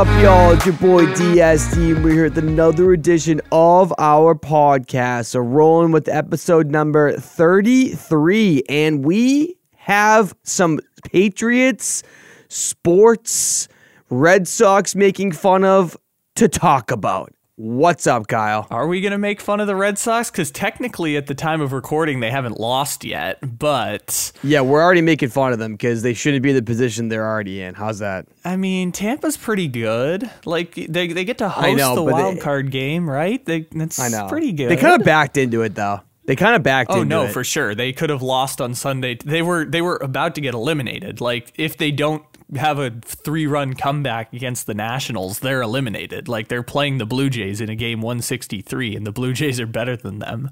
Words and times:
up, 0.00 0.22
y'all? 0.22 0.52
It's 0.52 0.64
your 0.64 0.76
boy 0.76 1.04
DSD, 1.08 1.94
and 1.94 2.02
we're 2.02 2.14
here 2.14 2.24
with 2.24 2.38
another 2.38 2.94
edition 2.94 3.38
of 3.52 3.92
our 3.98 4.34
podcast. 4.34 5.26
So, 5.26 5.40
rolling 5.40 5.92
with 5.92 6.08
episode 6.08 6.70
number 6.70 7.12
33, 7.12 8.62
and 8.70 9.04
we 9.04 9.56
have 9.76 10.34
some 10.42 10.80
Patriots, 11.04 12.02
sports, 12.48 13.68
Red 14.08 14.48
Sox 14.48 14.94
making 14.94 15.32
fun 15.32 15.64
of 15.64 15.98
to 16.36 16.48
talk 16.48 16.90
about. 16.90 17.34
What's 17.62 18.06
up, 18.06 18.26
Kyle? 18.26 18.66
Are 18.70 18.86
we 18.86 19.02
going 19.02 19.12
to 19.12 19.18
make 19.18 19.38
fun 19.38 19.60
of 19.60 19.66
the 19.66 19.76
Red 19.76 19.98
Sox? 19.98 20.30
Because 20.30 20.50
technically, 20.50 21.18
at 21.18 21.26
the 21.26 21.34
time 21.34 21.60
of 21.60 21.74
recording, 21.74 22.20
they 22.20 22.30
haven't 22.30 22.58
lost 22.58 23.04
yet. 23.04 23.36
But 23.58 24.32
Yeah, 24.42 24.62
we're 24.62 24.82
already 24.82 25.02
making 25.02 25.28
fun 25.28 25.52
of 25.52 25.58
them 25.58 25.72
because 25.72 26.00
they 26.00 26.14
shouldn't 26.14 26.42
be 26.42 26.48
in 26.48 26.56
the 26.56 26.62
position 26.62 27.08
they're 27.08 27.28
already 27.28 27.60
in. 27.60 27.74
How's 27.74 27.98
that? 27.98 28.24
I 28.46 28.56
mean, 28.56 28.92
Tampa's 28.92 29.36
pretty 29.36 29.68
good. 29.68 30.30
Like 30.46 30.74
they, 30.74 31.08
they 31.08 31.26
get 31.26 31.36
to 31.36 31.50
host 31.50 31.76
know, 31.76 31.94
the 31.96 32.02
wild 32.02 32.36
they- 32.36 32.40
card 32.40 32.70
game, 32.70 33.08
right? 33.10 33.44
They, 33.44 33.66
that's 33.72 33.98
I 33.98 34.08
know. 34.08 34.26
pretty 34.26 34.52
good. 34.52 34.70
They 34.70 34.78
kind 34.78 34.98
of 34.98 35.04
backed 35.04 35.36
into 35.36 35.60
it, 35.60 35.74
though. 35.74 36.00
They 36.24 36.36
kind 36.36 36.56
of 36.56 36.62
backed 36.62 36.90
oh, 36.90 37.02
into 37.02 37.14
it. 37.14 37.18
Oh 37.18 37.22
no, 37.24 37.28
it. 37.28 37.32
for 37.32 37.44
sure. 37.44 37.74
They 37.74 37.92
could 37.92 38.08
have 38.08 38.22
lost 38.22 38.62
on 38.62 38.74
Sunday. 38.74 39.16
They 39.16 39.42
were 39.42 39.66
they 39.66 39.82
were 39.82 39.98
about 40.00 40.36
to 40.36 40.40
get 40.40 40.54
eliminated. 40.54 41.20
Like 41.20 41.52
if 41.56 41.76
they 41.76 41.90
don't 41.90 42.24
have 42.56 42.78
a 42.78 42.90
three-run 42.90 43.74
comeback 43.74 44.32
against 44.32 44.66
the 44.66 44.74
Nationals, 44.74 45.38
they're 45.40 45.62
eliminated. 45.62 46.28
Like 46.28 46.48
they're 46.48 46.62
playing 46.62 46.98
the 46.98 47.06
Blue 47.06 47.30
Jays 47.30 47.60
in 47.60 47.68
a 47.68 47.76
game 47.76 48.00
163 48.00 48.96
and 48.96 49.06
the 49.06 49.12
Blue 49.12 49.32
Jays 49.32 49.60
are 49.60 49.66
better 49.66 49.96
than 49.96 50.18
them. 50.18 50.50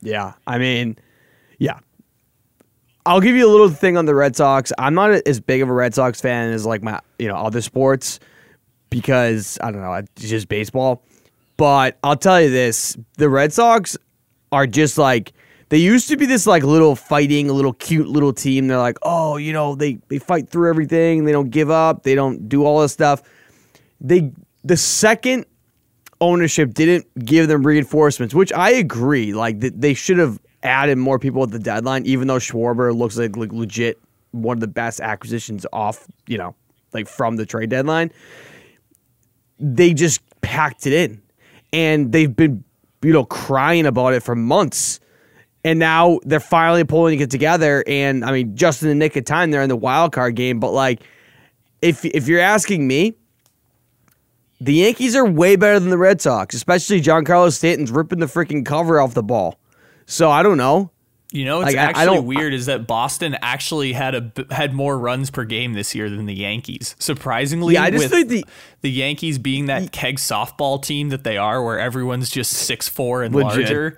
Yeah, 0.00 0.34
I 0.46 0.58
mean, 0.58 0.96
yeah. 1.58 1.80
I'll 3.04 3.20
give 3.20 3.34
you 3.34 3.48
a 3.48 3.50
little 3.50 3.70
thing 3.70 3.96
on 3.96 4.04
the 4.04 4.14
Red 4.14 4.36
Sox. 4.36 4.72
I'm 4.78 4.94
not 4.94 5.10
as 5.10 5.40
big 5.40 5.62
of 5.62 5.68
a 5.68 5.72
Red 5.72 5.94
Sox 5.94 6.20
fan 6.20 6.52
as 6.52 6.66
like 6.66 6.82
my 6.82 7.00
you 7.18 7.26
know 7.26 7.36
other 7.36 7.62
sports 7.62 8.20
because 8.90 9.58
I 9.62 9.70
don't 9.70 9.80
know, 9.80 9.94
it's 9.94 10.28
just 10.28 10.48
baseball. 10.48 11.02
But 11.56 11.98
I'll 12.04 12.16
tell 12.16 12.40
you 12.40 12.50
this: 12.50 12.96
the 13.16 13.28
Red 13.28 13.52
Sox 13.52 13.96
are 14.52 14.66
just 14.66 14.98
like 14.98 15.32
they 15.70 15.78
used 15.78 16.08
to 16.08 16.16
be 16.16 16.26
this 16.26 16.46
like 16.46 16.62
little 16.62 16.96
fighting, 16.96 17.50
a 17.50 17.52
little 17.52 17.74
cute 17.74 18.08
little 18.08 18.32
team. 18.32 18.68
They're 18.68 18.78
like, 18.78 18.98
oh, 19.02 19.36
you 19.36 19.52
know, 19.52 19.74
they 19.74 19.98
they 20.08 20.18
fight 20.18 20.48
through 20.48 20.70
everything. 20.70 21.24
They 21.24 21.32
don't 21.32 21.50
give 21.50 21.70
up. 21.70 22.02
They 22.02 22.14
don't 22.14 22.48
do 22.48 22.64
all 22.64 22.80
this 22.80 22.92
stuff. 22.92 23.22
They 24.00 24.32
the 24.64 24.76
second 24.76 25.46
ownership 26.20 26.74
didn't 26.74 27.06
give 27.24 27.48
them 27.48 27.66
reinforcements, 27.66 28.34
which 28.34 28.52
I 28.52 28.70
agree. 28.70 29.34
Like 29.34 29.60
th- 29.60 29.74
they 29.76 29.94
should 29.94 30.18
have 30.18 30.40
added 30.62 30.98
more 30.98 31.18
people 31.18 31.42
at 31.42 31.50
the 31.50 31.58
deadline, 31.58 32.04
even 32.06 32.28
though 32.28 32.38
Schwarber 32.38 32.94
looks 32.96 33.16
like, 33.16 33.36
like 33.36 33.52
legit 33.52 33.98
one 34.32 34.56
of 34.56 34.60
the 34.60 34.68
best 34.68 35.00
acquisitions 35.00 35.64
off, 35.72 36.06
you 36.26 36.38
know, 36.38 36.54
like 36.92 37.08
from 37.08 37.36
the 37.36 37.46
trade 37.46 37.70
deadline. 37.70 38.10
They 39.60 39.92
just 39.92 40.20
packed 40.40 40.86
it 40.86 40.92
in, 40.92 41.20
and 41.72 42.12
they've 42.12 42.34
been, 42.34 42.64
you 43.02 43.12
know, 43.12 43.24
crying 43.24 43.86
about 43.86 44.14
it 44.14 44.22
for 44.22 44.34
months. 44.34 45.00
And 45.64 45.78
now 45.78 46.20
they're 46.24 46.40
finally 46.40 46.84
pulling 46.84 47.18
it 47.20 47.30
together. 47.30 47.82
And 47.86 48.24
I 48.24 48.32
mean, 48.32 48.56
just 48.56 48.82
in 48.82 48.88
the 48.88 48.94
nick 48.94 49.16
of 49.16 49.24
time, 49.24 49.50
they're 49.50 49.62
in 49.62 49.68
the 49.68 49.76
wild 49.76 50.12
card 50.12 50.34
game. 50.36 50.60
But 50.60 50.70
like, 50.72 51.02
if 51.82 52.04
if 52.04 52.28
you're 52.28 52.40
asking 52.40 52.86
me, 52.86 53.14
the 54.60 54.74
Yankees 54.74 55.14
are 55.14 55.24
way 55.24 55.56
better 55.56 55.78
than 55.78 55.90
the 55.90 55.98
Red 55.98 56.20
Sox, 56.20 56.54
especially 56.54 57.00
Giancarlo 57.00 57.52
Stanton's 57.52 57.90
ripping 57.90 58.18
the 58.20 58.26
freaking 58.26 58.64
cover 58.64 59.00
off 59.00 59.14
the 59.14 59.22
ball. 59.22 59.58
So 60.06 60.30
I 60.30 60.42
don't 60.42 60.56
know. 60.58 60.90
You 61.30 61.44
know, 61.44 61.60
it's 61.60 61.74
Like, 61.74 61.76
I- 61.76 61.80
I 61.80 61.84
actually 61.90 62.16
don't- 62.16 62.26
weird 62.26 62.54
is 62.54 62.66
that 62.66 62.86
Boston 62.86 63.36
actually 63.42 63.92
had 63.92 64.14
a 64.14 64.32
had 64.54 64.72
more 64.72 64.98
runs 64.98 65.30
per 65.30 65.44
game 65.44 65.74
this 65.74 65.94
year 65.94 66.08
than 66.08 66.24
the 66.24 66.34
Yankees. 66.34 66.96
Surprisingly, 66.98 67.74
Yeah, 67.74 67.82
I 67.82 67.90
just 67.90 68.08
think 68.08 68.28
the- 68.28 68.44
the 68.80 68.90
Yankees 68.90 69.36
being 69.38 69.66
that 69.66 69.92
keg 69.92 70.16
softball 70.16 70.82
team 70.82 71.10
that 71.10 71.24
they 71.24 71.36
are, 71.36 71.62
where 71.62 71.78
everyone's 71.78 72.30
just 72.30 72.52
six 72.52 72.88
four 72.88 73.22
and 73.22 73.34
Legit. 73.34 73.64
larger, 73.64 73.96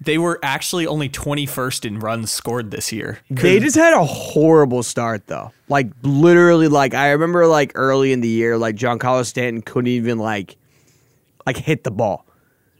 they 0.00 0.18
were 0.18 0.38
actually 0.42 0.86
only 0.86 1.08
twenty 1.08 1.46
first 1.46 1.84
in 1.84 1.98
runs 1.98 2.30
scored 2.30 2.70
this 2.70 2.92
year. 2.92 3.20
They 3.30 3.58
just 3.60 3.76
had 3.76 3.94
a 3.94 4.04
horrible 4.04 4.82
start 4.82 5.26
though. 5.26 5.52
Like 5.68 5.88
literally, 6.02 6.68
like 6.68 6.94
I 6.94 7.10
remember 7.10 7.46
like 7.46 7.72
early 7.74 8.12
in 8.12 8.20
the 8.20 8.28
year, 8.28 8.58
like 8.58 8.76
Giancarlo 8.76 9.24
Stanton 9.24 9.62
couldn't 9.62 9.88
even 9.88 10.18
like 10.18 10.56
like 11.46 11.56
hit 11.56 11.84
the 11.84 11.90
ball. 11.90 12.26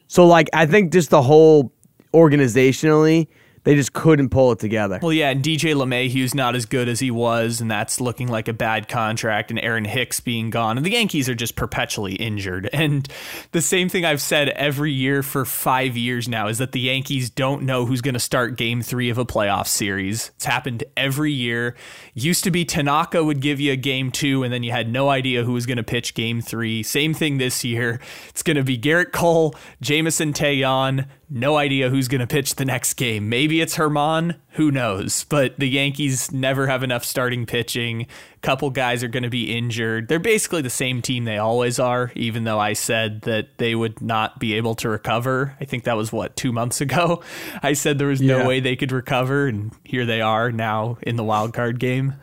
So 0.08 0.26
like 0.26 0.48
I 0.52 0.66
think 0.66 0.92
just 0.92 1.10
the 1.10 1.22
whole 1.22 1.72
organizationally, 2.12 3.28
they 3.66 3.74
just 3.74 3.92
couldn't 3.92 4.28
pull 4.28 4.52
it 4.52 4.60
together. 4.60 5.00
Well, 5.02 5.12
yeah, 5.12 5.30
and 5.30 5.42
DJ 5.42 5.74
LeMahieu's 5.74 6.36
not 6.36 6.54
as 6.54 6.66
good 6.66 6.88
as 6.88 7.00
he 7.00 7.10
was, 7.10 7.60
and 7.60 7.68
that's 7.68 8.00
looking 8.00 8.28
like 8.28 8.46
a 8.46 8.52
bad 8.52 8.86
contract, 8.88 9.50
and 9.50 9.58
Aaron 9.58 9.84
Hicks 9.84 10.20
being 10.20 10.50
gone, 10.50 10.76
and 10.76 10.86
the 10.86 10.92
Yankees 10.92 11.28
are 11.28 11.34
just 11.34 11.56
perpetually 11.56 12.14
injured. 12.14 12.70
And 12.86 13.08
the 13.50 13.62
same 13.62 13.88
thing 13.88 14.04
I've 14.04 14.20
said 14.20 14.50
every 14.50 14.92
year 14.92 15.24
for 15.24 15.44
five 15.44 15.96
years 15.96 16.28
now 16.28 16.46
is 16.46 16.58
that 16.58 16.70
the 16.70 16.78
Yankees 16.78 17.30
don't 17.30 17.62
know 17.62 17.84
who's 17.84 18.02
going 18.02 18.14
to 18.14 18.20
start 18.20 18.56
game 18.56 18.80
three 18.82 19.08
of 19.10 19.18
a 19.18 19.24
playoff 19.24 19.66
series. 19.66 20.30
It's 20.36 20.44
happened 20.44 20.84
every 20.96 21.32
year. 21.32 21.74
Used 22.14 22.44
to 22.44 22.52
be 22.52 22.64
Tanaka 22.64 23.24
would 23.24 23.40
give 23.40 23.58
you 23.58 23.72
a 23.72 23.76
game 23.76 24.12
two, 24.12 24.44
and 24.44 24.52
then 24.52 24.62
you 24.62 24.70
had 24.70 24.88
no 24.92 25.08
idea 25.08 25.42
who 25.42 25.54
was 25.54 25.66
going 25.66 25.78
to 25.78 25.82
pitch 25.82 26.14
game 26.14 26.40
three. 26.40 26.84
Same 26.84 27.12
thing 27.14 27.38
this 27.38 27.64
year. 27.64 27.98
It's 28.28 28.44
going 28.44 28.58
to 28.58 28.62
be 28.62 28.78
Gerrit 28.78 29.10
Cole, 29.10 29.56
Jameson 29.80 30.32
Taillon, 30.32 31.06
no 31.28 31.56
idea 31.56 31.90
who's 31.90 32.06
going 32.06 32.20
to 32.20 32.26
pitch 32.26 32.54
the 32.54 32.64
next 32.64 32.94
game. 32.94 33.28
Maybe 33.28 33.60
it's 33.60 33.74
Herman, 33.74 34.36
who 34.50 34.70
knows? 34.70 35.24
But 35.24 35.58
the 35.58 35.68
Yankees 35.68 36.30
never 36.30 36.68
have 36.68 36.82
enough 36.82 37.04
starting 37.04 37.46
pitching. 37.46 38.06
Couple 38.42 38.70
guys 38.70 39.02
are 39.02 39.08
going 39.08 39.24
to 39.24 39.30
be 39.30 39.56
injured. 39.56 40.06
They're 40.06 40.20
basically 40.20 40.62
the 40.62 40.70
same 40.70 41.02
team 41.02 41.24
they 41.24 41.38
always 41.38 41.80
are, 41.80 42.12
even 42.14 42.44
though 42.44 42.60
I 42.60 42.74
said 42.74 43.22
that 43.22 43.58
they 43.58 43.74
would 43.74 44.00
not 44.00 44.38
be 44.38 44.54
able 44.54 44.76
to 44.76 44.88
recover. 44.88 45.56
I 45.60 45.64
think 45.64 45.84
that 45.84 45.96
was 45.96 46.12
what, 46.12 46.36
two 46.36 46.52
months 46.52 46.80
ago? 46.80 47.22
I 47.62 47.72
said 47.72 47.98
there 47.98 48.08
was 48.08 48.22
no 48.22 48.46
way 48.46 48.60
they 48.60 48.76
could 48.76 48.92
recover, 48.92 49.48
and 49.48 49.72
here 49.82 50.06
they 50.06 50.20
are 50.20 50.52
now 50.52 50.98
in 51.02 51.16
the 51.16 51.24
wild 51.24 51.52
card 51.54 51.80
game. 51.80 52.14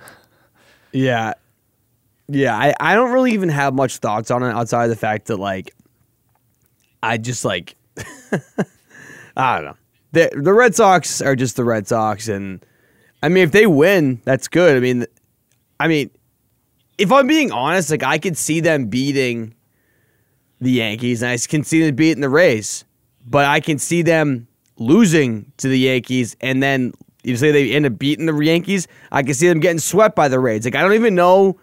Yeah. 0.94 1.34
Yeah, 2.30 2.56
I, 2.56 2.74
I 2.80 2.96
don't 2.96 3.12
really 3.12 3.34
even 3.34 3.50
have 3.50 3.74
much 3.74 3.98
thoughts 3.98 4.32
on 4.32 4.44
it 4.44 4.52
outside 4.52 4.86
of 4.86 4.90
the 4.90 4.96
fact 4.96 5.26
that 5.26 5.38
like 5.38 5.76
I 7.04 7.18
just 7.18 7.44
like 7.44 7.76
I 9.36 9.56
don't 9.56 9.66
know. 9.66 9.78
The 10.12 10.30
the 10.42 10.54
Red 10.54 10.76
Sox 10.76 11.22
are 11.22 11.36
just 11.36 11.56
the 11.56 11.64
Red 11.64 11.88
Sox 11.88 12.28
and 12.28 12.64
I 13.22 13.30
mean 13.30 13.44
if 13.44 13.52
they 13.52 13.66
win, 13.66 14.22
that's 14.26 14.48
good. 14.48 14.78
I 14.78 14.80
mean 14.80 15.06
I 15.80 15.88
mean 15.88 16.12
if 16.98 17.12
I'm 17.12 17.28
being 17.28 17.52
honest, 17.52 17.90
like 17.90 18.04
I 18.04 18.18
could 18.18 18.38
see 18.38 18.60
them 18.60 18.88
beating 18.88 19.56
the 20.62 20.72
Yankees 20.72 21.24
and 21.24 21.32
I 21.32 21.38
can 21.38 21.64
see 21.64 21.84
them 21.84 21.96
beating 21.96 22.22
the 22.22 22.30
Rays. 22.30 22.86
But 23.26 23.46
I 23.46 23.60
can 23.60 23.80
see 23.80 24.02
them 24.02 24.48
losing 24.78 25.52
to 25.58 25.68
the 25.68 25.80
Yankees 25.80 26.36
and 26.42 26.62
then 26.62 26.94
you 27.24 27.38
say 27.38 27.52
they 27.52 27.72
end 27.72 27.86
up 27.86 27.98
beating 27.98 28.26
the 28.26 28.38
Yankees, 28.38 28.88
I 29.12 29.24
can 29.24 29.34
see 29.34 29.48
them 29.48 29.62
getting 29.62 29.80
swept 29.80 30.16
by 30.16 30.28
the 30.28 30.40
Rays. 30.40 30.66
Like 30.66 30.76
I 30.76 30.82
don't 30.82 30.94
even 30.94 31.16
know 31.16 31.58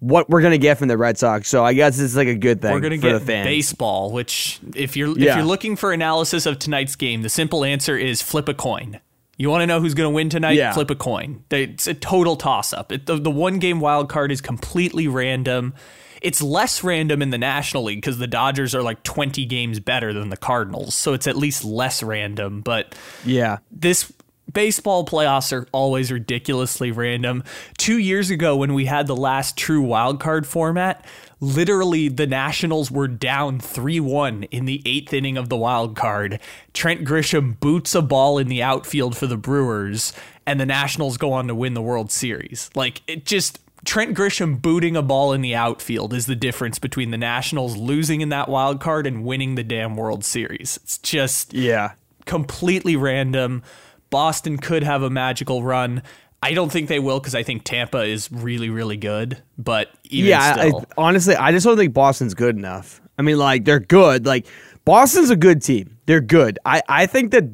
what 0.00 0.28
we're 0.30 0.42
gonna 0.42 0.58
get 0.58 0.78
from 0.78 0.88
the 0.88 0.96
Red 0.96 1.18
Sox. 1.18 1.48
So 1.48 1.64
I 1.64 1.72
guess 1.72 1.98
it's 1.98 2.14
like 2.16 2.28
a 2.28 2.34
good 2.34 2.60
thing 2.62 2.72
We're 2.72 2.80
gonna 2.80 2.96
for 2.96 3.02
get 3.02 3.12
the 3.18 3.20
fans. 3.24 3.46
baseball, 3.46 4.12
which 4.12 4.60
if 4.74 4.96
you're 4.96 5.10
if 5.10 5.24
you're 5.24 5.42
looking 5.44 5.76
for 5.76 5.92
analysis 5.92 6.46
of 6.46 6.58
tonight's 6.58 6.96
game, 6.96 7.22
the 7.22 7.28
simple 7.28 7.64
answer 7.64 7.96
is 7.96 8.22
flip 8.22 8.48
a 8.48 8.54
coin. 8.54 9.00
You 9.40 9.50
want 9.50 9.62
to 9.62 9.66
know 9.68 9.80
who's 9.80 9.94
going 9.94 10.10
to 10.10 10.14
win 10.14 10.30
tonight? 10.30 10.54
Yeah. 10.56 10.72
Flip 10.72 10.90
a 10.90 10.96
coin. 10.96 11.44
It's 11.52 11.86
a 11.86 11.94
total 11.94 12.34
toss 12.34 12.72
up. 12.72 12.90
It, 12.90 13.06
the, 13.06 13.16
the 13.18 13.30
one 13.30 13.60
game 13.60 13.78
wild 13.78 14.08
card 14.08 14.32
is 14.32 14.40
completely 14.40 15.06
random. 15.06 15.74
It's 16.20 16.42
less 16.42 16.82
random 16.82 17.22
in 17.22 17.30
the 17.30 17.38
National 17.38 17.84
League 17.84 17.98
because 17.98 18.18
the 18.18 18.26
Dodgers 18.26 18.74
are 18.74 18.82
like 18.82 19.00
20 19.04 19.44
games 19.44 19.78
better 19.78 20.12
than 20.12 20.30
the 20.30 20.36
Cardinals. 20.36 20.96
So 20.96 21.12
it's 21.12 21.28
at 21.28 21.36
least 21.36 21.64
less 21.64 22.02
random. 22.02 22.62
But 22.62 22.96
Yeah. 23.24 23.58
this 23.70 24.12
baseball 24.52 25.04
playoffs 25.04 25.52
are 25.52 25.66
always 25.72 26.10
ridiculously 26.12 26.90
random. 26.90 27.42
Two 27.76 27.98
years 27.98 28.30
ago, 28.30 28.56
when 28.56 28.74
we 28.74 28.86
had 28.86 29.06
the 29.06 29.16
last 29.16 29.56
true 29.56 29.82
wild 29.82 30.20
card 30.20 30.46
format, 30.46 31.04
literally 31.40 32.08
the 32.08 32.26
Nationals 32.26 32.90
were 32.90 33.08
down 33.08 33.60
3 33.60 34.00
1 34.00 34.44
in 34.44 34.64
the 34.64 34.82
eighth 34.84 35.12
inning 35.12 35.36
of 35.36 35.48
the 35.48 35.56
wild 35.56 35.96
card. 35.96 36.40
Trent 36.72 37.04
Grisham 37.04 37.58
boots 37.60 37.94
a 37.94 38.02
ball 38.02 38.38
in 38.38 38.48
the 38.48 38.62
outfield 38.62 39.16
for 39.16 39.26
the 39.26 39.36
Brewers, 39.36 40.12
and 40.46 40.58
the 40.58 40.66
Nationals 40.66 41.16
go 41.18 41.32
on 41.32 41.46
to 41.48 41.54
win 41.54 41.74
the 41.74 41.82
World 41.82 42.10
Series. 42.10 42.70
Like, 42.74 43.02
it 43.06 43.24
just. 43.24 43.60
Trent 43.84 44.16
Grisham 44.16 44.60
booting 44.60 44.96
a 44.96 45.02
ball 45.02 45.32
in 45.32 45.40
the 45.40 45.54
outfield 45.54 46.12
is 46.12 46.26
the 46.26 46.34
difference 46.34 46.80
between 46.80 47.12
the 47.12 47.16
Nationals 47.16 47.76
losing 47.76 48.20
in 48.20 48.28
that 48.30 48.48
wild 48.48 48.80
card 48.80 49.06
and 49.06 49.24
winning 49.24 49.54
the 49.54 49.62
damn 49.62 49.94
World 49.94 50.24
Series. 50.24 50.78
It's 50.82 50.98
just 50.98 51.54
Yeah. 51.54 51.92
completely 52.26 52.96
random. 52.96 53.62
Boston 54.10 54.56
could 54.56 54.82
have 54.82 55.02
a 55.02 55.10
magical 55.10 55.62
run. 55.62 56.02
I 56.42 56.52
don't 56.52 56.70
think 56.70 56.88
they 56.88 57.00
will 57.00 57.18
because 57.18 57.34
I 57.34 57.42
think 57.42 57.64
Tampa 57.64 58.02
is 58.02 58.30
really, 58.30 58.70
really 58.70 58.96
good. 58.96 59.42
But 59.56 59.90
even 60.04 60.30
yeah, 60.30 60.54
I, 60.56 60.72
honestly, 60.96 61.34
I 61.34 61.50
just 61.50 61.66
don't 61.66 61.76
think 61.76 61.92
Boston's 61.92 62.34
good 62.34 62.56
enough. 62.56 63.00
I 63.18 63.22
mean, 63.22 63.38
like 63.38 63.64
they're 63.64 63.80
good. 63.80 64.24
Like 64.24 64.46
Boston's 64.84 65.30
a 65.30 65.36
good 65.36 65.62
team. 65.62 65.98
They're 66.06 66.20
good. 66.20 66.58
I 66.64 66.82
I 66.88 67.06
think 67.06 67.32
that 67.32 67.44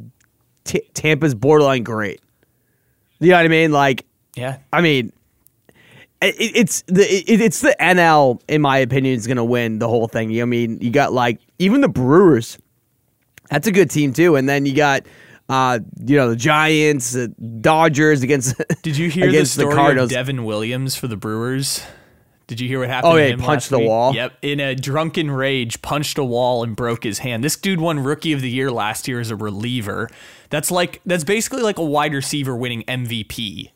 T- 0.64 0.86
Tampa's 0.92 1.34
borderline 1.34 1.82
great. 1.82 2.20
You 3.20 3.30
know 3.30 3.36
what 3.36 3.44
I 3.44 3.48
mean? 3.48 3.72
Like, 3.72 4.04
yeah, 4.36 4.58
I 4.72 4.82
mean, 4.82 5.12
it, 6.20 6.34
it's 6.38 6.82
the 6.82 7.02
it, 7.02 7.40
it's 7.40 7.60
the 7.60 7.74
NL 7.80 8.40
in 8.48 8.60
my 8.60 8.78
opinion 8.78 9.14
is 9.14 9.26
going 9.26 9.36
to 9.38 9.44
win 9.44 9.78
the 9.78 9.88
whole 9.88 10.08
thing. 10.08 10.30
You 10.30 10.38
know 10.38 10.42
I 10.42 10.46
mean, 10.46 10.78
you 10.80 10.90
got 10.90 11.12
like 11.12 11.40
even 11.58 11.80
the 11.80 11.88
Brewers. 11.88 12.58
That's 13.50 13.66
a 13.66 13.72
good 13.72 13.90
team 13.90 14.12
too, 14.12 14.36
and 14.36 14.48
then 14.48 14.66
you 14.66 14.74
got 14.74 15.06
uh, 15.48 15.78
you 16.04 16.16
know 16.16 16.30
the 16.30 16.36
Giants, 16.36 17.12
the 17.12 17.28
Dodgers 17.28 18.22
against. 18.22 18.60
Did 18.82 18.96
you 18.96 19.10
hear 19.10 19.24
the 19.24 19.30
against 19.30 19.56
the 19.56 19.64
Cardinals. 19.64 20.10
of 20.10 20.16
Devin 20.16 20.44
Williams 20.44 20.96
for 20.96 21.06
the 21.06 21.16
Brewers? 21.16 21.82
Did 22.46 22.60
you 22.60 22.68
hear 22.68 22.80
what 22.80 22.88
happened? 22.88 23.12
Oh, 23.12 23.16
to 23.16 23.22
yeah, 23.22 23.36
he 23.36 23.36
punched 23.36 23.70
the 23.70 23.78
week? 23.78 23.88
wall? 23.88 24.14
Yep, 24.14 24.32
in 24.42 24.60
a 24.60 24.74
drunken 24.74 25.30
rage, 25.30 25.80
punched 25.80 26.18
a 26.18 26.24
wall 26.24 26.62
and 26.62 26.76
broke 26.76 27.02
his 27.02 27.20
hand. 27.20 27.42
This 27.42 27.56
dude 27.56 27.80
won 27.80 28.00
Rookie 28.00 28.32
of 28.32 28.42
the 28.42 28.50
Year 28.50 28.70
last 28.70 29.08
year 29.08 29.18
as 29.18 29.30
a 29.30 29.36
reliever. 29.36 30.10
That's 30.50 30.70
like 30.70 31.00
that's 31.06 31.24
basically 31.24 31.62
like 31.62 31.78
a 31.78 31.84
wide 31.84 32.12
receiver 32.12 32.54
winning 32.54 32.82
MVP 32.84 33.70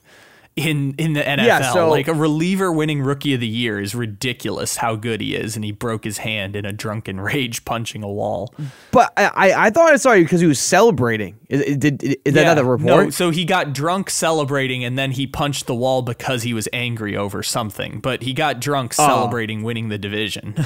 in 0.67 0.95
in 0.99 1.13
the 1.13 1.21
NFL. 1.23 1.47
Yeah, 1.47 1.73
so- 1.73 1.89
like 1.89 2.09
a 2.09 2.15
reliever 2.15 2.73
winning 2.73 3.01
Rookie 3.03 3.35
of 3.35 3.41
the 3.41 3.47
Year 3.49 3.81
is 3.81 3.95
ridiculous. 3.95 4.77
How 4.77 4.97
good 4.97 5.21
he 5.21 5.35
is, 5.35 5.57
and 5.57 5.65
he 5.65 5.73
broke 5.73 6.05
his 6.05 6.19
hand 6.19 6.57
in 6.57 6.65
a 6.65 6.73
drunken 6.73 7.21
rage 7.21 7.65
punching 7.65 8.03
a 8.03 8.09
wall. 8.09 8.55
But 8.91 9.13
I, 9.17 9.53
I, 9.67 9.71
thought 9.71 9.93
I 9.93 9.97
saw 9.97 10.13
you 10.13 10.25
because 10.25 10.41
he 10.41 10.47
was 10.47 10.59
celebrating. 10.59 11.39
Is, 11.49 11.61
is, 11.61 11.77
is 11.77 12.35
that 12.35 12.41
Yeah, 12.41 12.43
not 12.45 12.55
the 12.55 12.65
report? 12.65 13.05
No, 13.05 13.11
so 13.11 13.31
he 13.31 13.45
got 13.45 13.73
drunk 13.73 14.11
celebrating 14.11 14.85
and 14.85 14.99
then 14.99 15.13
he 15.13 15.27
punched 15.27 15.67
the 15.67 15.75
wall 15.75 16.03
because 16.03 16.43
he 16.43 16.53
was 16.55 16.69
angry 16.73 17.17
over 17.17 17.43
something. 17.43 18.01
But 18.01 18.23
he 18.23 18.33
got 18.33 18.61
drunk 18.61 18.95
Oh. 18.99 19.07
celebrating 19.07 19.63
winning 19.63 19.89
the 19.89 19.99
division. 19.99 20.55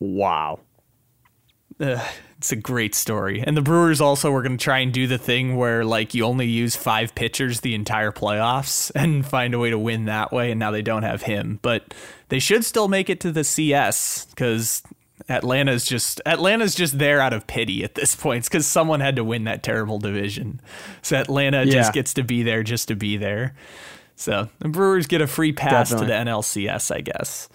Wow. 0.00 0.60
Ugh, 1.80 2.00
it's 2.38 2.52
a 2.52 2.56
great 2.56 2.94
story. 2.94 3.42
And 3.44 3.56
the 3.56 3.62
Brewers 3.62 4.00
also 4.00 4.30
were 4.30 4.42
going 4.42 4.56
to 4.56 4.62
try 4.62 4.78
and 4.78 4.92
do 4.92 5.06
the 5.08 5.18
thing 5.18 5.56
where 5.56 5.84
like 5.84 6.14
you 6.14 6.24
only 6.24 6.46
use 6.46 6.76
five 6.76 7.14
pitchers 7.14 7.60
the 7.60 7.74
entire 7.74 8.12
playoffs 8.12 8.90
and 8.94 9.26
find 9.26 9.54
a 9.54 9.58
way 9.58 9.70
to 9.70 9.78
win 9.78 10.04
that 10.04 10.32
way. 10.32 10.50
And 10.52 10.58
now 10.60 10.70
they 10.70 10.82
don't 10.82 11.02
have 11.02 11.22
him, 11.22 11.58
but 11.62 11.92
they 12.28 12.38
should 12.38 12.64
still 12.64 12.86
make 12.88 13.10
it 13.10 13.18
to 13.20 13.32
the 13.32 13.42
CS 13.44 14.26
because 14.30 14.82
Atlanta's 15.28 15.84
just 15.84 16.20
Atlanta's 16.24 16.74
just 16.76 16.98
there 17.00 17.20
out 17.20 17.32
of 17.32 17.46
pity 17.48 17.82
at 17.82 17.96
this 17.96 18.14
point 18.14 18.44
because 18.44 18.66
someone 18.66 19.00
had 19.00 19.16
to 19.16 19.24
win 19.24 19.44
that 19.44 19.64
terrible 19.64 19.98
division. 19.98 20.60
So 21.02 21.16
Atlanta 21.16 21.64
Yeah. 21.64 21.72
just 21.72 21.92
gets 21.92 22.14
to 22.14 22.22
be 22.22 22.44
there 22.44 22.62
just 22.62 22.86
to 22.88 22.94
be 22.94 23.16
there. 23.16 23.54
So 24.14 24.48
the 24.60 24.68
Brewers 24.68 25.06
get 25.08 25.20
a 25.20 25.26
free 25.26 25.52
pass 25.52 25.90
Definitely. 25.90 26.06
to 26.06 26.12
the 26.24 26.30
NLCS, 26.30 26.94
I 26.94 27.00
guess. 27.00 27.48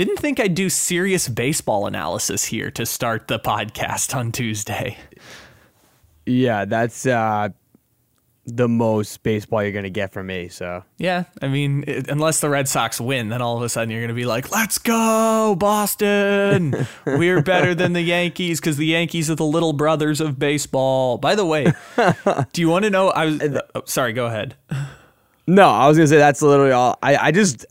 Didn't 0.00 0.16
think 0.16 0.40
I'd 0.40 0.54
do 0.54 0.70
serious 0.70 1.28
baseball 1.28 1.84
analysis 1.86 2.46
here 2.46 2.70
to 2.70 2.86
start 2.86 3.28
the 3.28 3.38
podcast 3.38 4.16
on 4.16 4.32
Tuesday. 4.32 4.96
Yeah, 6.24 6.64
that's 6.64 7.04
uh, 7.04 7.50
the 8.46 8.66
most 8.66 9.22
baseball 9.22 9.62
you're 9.62 9.72
gonna 9.72 9.90
get 9.90 10.10
from 10.10 10.28
me. 10.28 10.48
So 10.48 10.84
Yeah, 10.96 11.24
I 11.42 11.48
mean, 11.48 11.84
it, 11.86 12.08
unless 12.08 12.40
the 12.40 12.48
Red 12.48 12.66
Sox 12.66 12.98
win, 12.98 13.28
then 13.28 13.42
all 13.42 13.58
of 13.58 13.62
a 13.62 13.68
sudden 13.68 13.90
you're 13.90 14.00
going 14.00 14.08
to 14.08 14.14
be 14.14 14.24
like, 14.24 14.50
"Let's 14.50 14.78
go, 14.78 15.54
Boston! 15.58 16.86
We're 17.04 17.42
better 17.42 17.74
than 17.74 17.92
the 17.92 18.00
Yankees 18.00 18.58
because 18.58 18.78
the 18.78 18.86
Yankees 18.86 19.30
are 19.30 19.34
the 19.34 19.44
little 19.44 19.74
brothers 19.74 20.22
of 20.22 20.38
baseball." 20.38 21.18
By 21.18 21.34
the 21.34 21.44
way, 21.44 21.74
do 22.54 22.62
you 22.62 22.70
want 22.70 22.84
to 22.86 22.90
know? 22.90 23.10
I 23.10 23.26
was 23.26 23.42
oh, 23.74 23.82
sorry. 23.84 24.14
Go 24.14 24.24
ahead. 24.24 24.56
no, 25.46 25.68
I 25.68 25.86
was 25.88 25.98
gonna 25.98 26.06
say 26.06 26.16
that's 26.16 26.40
literally 26.40 26.72
all. 26.72 26.98
I, 27.02 27.16
I 27.18 27.32
just 27.32 27.66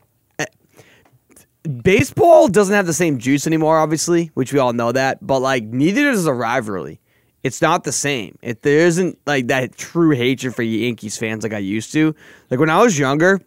baseball 1.64 2.48
doesn't 2.48 2.74
have 2.74 2.86
the 2.86 2.94
same 2.94 3.18
juice 3.18 3.46
anymore, 3.48 3.78
obviously, 3.78 4.32
which 4.34 4.54
we 4.54 4.60
all 4.60 4.74
know 4.74 4.92
that. 4.92 5.26
But 5.26 5.40
like, 5.40 5.64
neither 5.64 6.04
does 6.04 6.24
the 6.24 6.34
rivalry. 6.34 7.00
It's 7.44 7.62
not 7.62 7.84
the 7.86 7.92
same. 7.92 8.38
It 8.42 8.64
there 8.64 8.86
isn't 8.86 9.18
like 9.26 9.48
that 9.48 9.78
true 9.78 10.12
hatred 10.12 10.56
for 10.56 10.62
Yankees 10.62 11.18
fans 11.18 11.44
like 11.44 11.54
I 11.54 11.60
used 11.60 11.94
to. 11.94 12.14
Like 12.50 12.60
when 12.60 12.70
I 12.70 12.82
was 12.82 13.00
younger, 13.00 13.40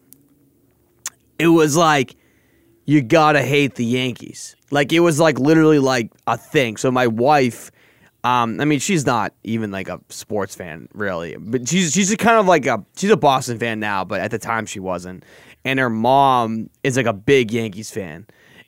it 1.37 1.47
was 1.47 1.77
like 1.77 2.15
you 2.85 3.01
gotta 3.01 3.41
hate 3.41 3.75
the 3.75 3.85
Yankees. 3.85 4.55
Like 4.71 4.91
it 4.91 5.01
was 5.01 5.19
like 5.19 5.37
literally 5.37 5.77
like 5.77 6.11
a 6.25 6.37
thing. 6.37 6.77
So 6.77 6.89
my 6.89 7.05
wife, 7.05 7.69
um, 8.23 8.59
I 8.59 8.65
mean, 8.65 8.79
she's 8.79 9.05
not 9.05 9.33
even 9.43 9.69
like 9.69 9.89
a 9.89 9.99
sports 10.09 10.55
fan 10.55 10.87
really, 10.93 11.37
but 11.37 11.67
she's 11.67 11.91
she's 11.93 12.15
kind 12.15 12.39
of 12.39 12.47
like 12.47 12.65
a 12.65 12.83
she's 12.97 13.11
a 13.11 13.17
Boston 13.17 13.59
fan 13.59 13.79
now, 13.79 14.03
but 14.03 14.21
at 14.21 14.31
the 14.31 14.39
time 14.39 14.65
she 14.65 14.79
wasn't. 14.79 15.23
And 15.65 15.79
her 15.79 15.89
mom 15.89 16.69
is 16.83 16.97
like 16.97 17.05
a 17.05 17.13
big 17.13 17.51
Yankees 17.51 17.89
fan, 17.89 18.27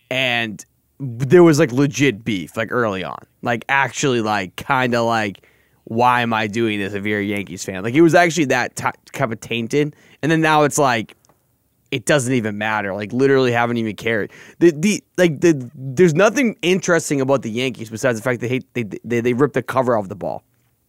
and 0.09 0.63
there 1.00 1.44
was 1.44 1.59
like 1.59 1.71
legit 1.71 2.24
beef 2.24 2.56
like 2.56 2.71
early 2.71 3.03
on, 3.03 3.19
like 3.42 3.65
actually 3.69 4.21
like 4.21 4.56
kind 4.56 4.95
of 4.95 5.06
like. 5.06 5.47
Why 5.88 6.21
am 6.21 6.33
I 6.33 6.47
doing 6.47 6.80
this 6.80 6.95
if 6.95 7.06
you're 7.06 7.19
a 7.19 7.24
Yankees 7.24 7.63
fan? 7.63 7.83
Like 7.83 7.94
it 7.94 8.01
was 8.01 8.15
actually 8.15 8.45
that 8.45 8.75
t- 8.75 8.89
kind 9.13 9.31
of 9.31 9.39
tainted, 9.39 9.95
and 10.24 10.31
then 10.31 10.42
now 10.42 10.63
it's 10.63 10.80
like 10.80 11.15
it 11.92 12.06
doesn't 12.06 12.33
even 12.33 12.57
matter. 12.57 12.94
Like 12.94 13.13
literally 13.13 13.51
haven't 13.51 13.77
even 13.77 13.95
cared. 13.95 14.31
The 14.59 14.71
the 14.71 15.03
like 15.18 15.42
the 15.42 15.69
there's 15.74 16.13
nothing 16.13 16.57
interesting 16.62 17.21
about 17.21 17.42
the 17.42 17.50
Yankees 17.50 17.89
besides 17.89 18.19
the 18.19 18.24
fact 18.24 18.42
they 18.42 18.50
hate 18.50 18.65
they 18.74 18.83
they, 19.03 19.21
they 19.21 19.33
rip 19.33 19.53
the 19.53 19.63
cover 19.63 19.97
off 19.97 20.09
the 20.09 20.15
ball. 20.15 20.44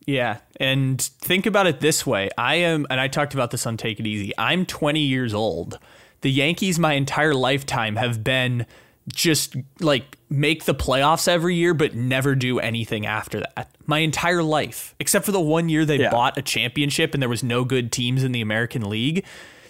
Yeah, 0.06 0.38
and 0.58 1.00
think 1.00 1.46
about 1.46 1.66
it 1.66 1.80
this 1.80 2.06
way: 2.06 2.30
I 2.36 2.56
am, 2.56 2.86
and 2.90 3.00
I 3.00 3.08
talked 3.08 3.34
about 3.34 3.50
this 3.50 3.66
on 3.66 3.76
Take 3.76 4.00
It 4.00 4.06
Easy. 4.06 4.32
I'm 4.38 4.66
20 4.66 5.00
years 5.00 5.34
old. 5.34 5.78
The 6.22 6.30
Yankees, 6.30 6.78
my 6.78 6.94
entire 6.94 7.34
lifetime, 7.34 7.96
have 7.96 8.24
been 8.24 8.66
just 9.12 9.54
like 9.80 10.18
make 10.28 10.64
the 10.64 10.74
playoffs 10.74 11.28
every 11.28 11.54
year, 11.54 11.74
but 11.74 11.94
never 11.94 12.34
do 12.34 12.58
anything 12.58 13.06
after 13.06 13.40
that. 13.40 13.70
My 13.86 13.98
entire 14.00 14.42
life, 14.42 14.94
except 14.98 15.24
for 15.24 15.30
the 15.32 15.40
one 15.40 15.68
year 15.68 15.84
they 15.84 15.98
Yeah. 16.00 16.10
bought 16.10 16.36
a 16.36 16.42
championship 16.42 17.14
and 17.14 17.22
there 17.22 17.28
was 17.28 17.44
no 17.44 17.64
good 17.64 17.92
teams 17.92 18.24
in 18.24 18.32
the 18.32 18.40
American 18.40 18.88
League. 18.88 19.24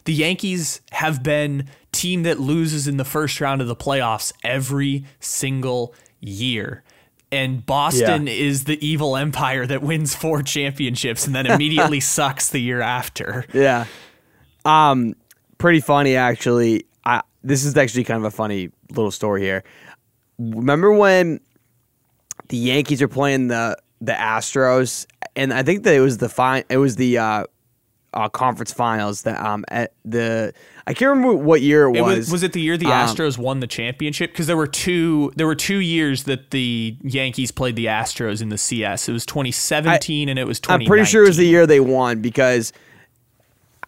The 0.04 0.14
Yankees 0.14 0.80
have 0.92 1.22
been 1.22 1.68
team 1.92 2.22
that 2.22 2.40
loses 2.40 2.86
in 2.88 2.96
the 2.96 3.04
first 3.04 3.40
round 3.40 3.60
of 3.60 3.68
the 3.68 3.76
playoffs 3.76 4.32
every 4.42 5.04
single 5.20 5.92
year. 6.20 6.82
And 7.32 7.66
Boston 7.66 8.26
Yeah. 8.28 8.32
is 8.32 8.64
the 8.64 8.86
evil 8.86 9.16
empire 9.16 9.66
that 9.66 9.82
wins 9.82 10.14
four 10.14 10.42
championships 10.42 11.26
and 11.26 11.34
then 11.34 11.44
immediately 11.46 12.00
sucks 12.00 12.48
the 12.48 12.60
year 12.60 12.80
after. 12.80 13.44
Yeah. 13.52 13.84
Um, 14.64 15.14
pretty 15.58 15.80
funny 15.80 16.16
actually. 16.16 16.86
I 17.04 17.22
this 17.42 17.64
is 17.64 17.76
actually 17.76 18.04
kind 18.04 18.18
of 18.18 18.24
a 18.24 18.30
funny 18.30 18.70
little 18.90 19.10
story 19.10 19.42
here. 19.42 19.64
Remember 20.38 20.92
when 20.92 21.40
the 22.48 22.56
Yankees 22.56 23.00
were 23.00 23.08
playing 23.08 23.48
the 23.48 23.76
the 24.00 24.12
Astros, 24.12 25.06
and 25.34 25.52
I 25.52 25.62
think 25.62 25.84
that 25.84 25.94
it 25.94 26.00
was 26.00 26.18
the 26.18 26.28
fine. 26.28 26.64
It 26.68 26.76
was 26.76 26.96
the 26.96 27.16
uh, 27.18 27.44
uh, 28.12 28.28
conference 28.28 28.72
finals. 28.72 29.22
That 29.22 29.40
um 29.40 29.64
at 29.68 29.92
the 30.04 30.52
I 30.86 30.92
can't 30.94 31.08
remember 31.10 31.34
what 31.34 31.62
year 31.62 31.88
it 31.88 31.96
It 31.96 32.02
was. 32.02 32.16
was, 32.18 32.30
was 32.30 32.42
it 32.42 32.52
the 32.52 32.60
year 32.60 32.76
the 32.76 32.86
Um, 32.86 32.92
Astros 33.08 33.38
won 33.38 33.60
the 33.60 33.66
championship? 33.66 34.32
Because 34.32 34.46
there 34.46 34.56
were 34.56 34.66
two 34.66 35.32
there 35.36 35.46
were 35.46 35.54
two 35.54 35.78
years 35.78 36.24
that 36.24 36.50
the 36.50 36.96
Yankees 37.02 37.50
played 37.50 37.76
the 37.76 37.86
Astros 37.86 38.42
in 38.42 38.50
the 38.50 38.58
CS. 38.58 39.08
It 39.08 39.12
was 39.12 39.24
2017 39.26 40.28
and 40.28 40.38
it 40.38 40.46
was 40.46 40.60
2019. 40.60 40.86
I'm 40.86 40.88
pretty 40.88 41.04
sure 41.10 41.24
it 41.24 41.28
was 41.28 41.36
the 41.38 41.46
year 41.46 41.66
they 41.66 41.80
won 41.80 42.20
because 42.20 42.72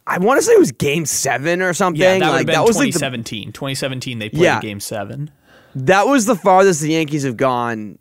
I 0.09 0.19
want 0.19 0.39
to 0.39 0.43
say 0.43 0.53
it 0.53 0.59
was 0.59 0.73
Game 0.73 1.05
Seven 1.07 1.61
or 1.63 1.73
something. 1.75 2.01
yeah, 2.01 2.19
that 2.19 2.25
would 2.27 2.31
like 2.31 2.39
have 2.39 2.47
been 2.47 2.55
that 2.55 2.65
was 2.67 2.77
like 2.77 2.87
the, 2.93 2.99
2017. 2.99 3.53
2017 3.53 4.19
they 4.19 4.29
played 4.31 4.43
Yeah. 4.43 4.61
Game 4.61 4.81
Seven. 4.81 5.31
that 5.75 6.07
was 6.07 6.27
the 6.27 6.35
farthest 6.37 6.81
the 6.81 6.93
Yankees 6.93 7.25
have 7.25 7.37
gone. 7.37 7.99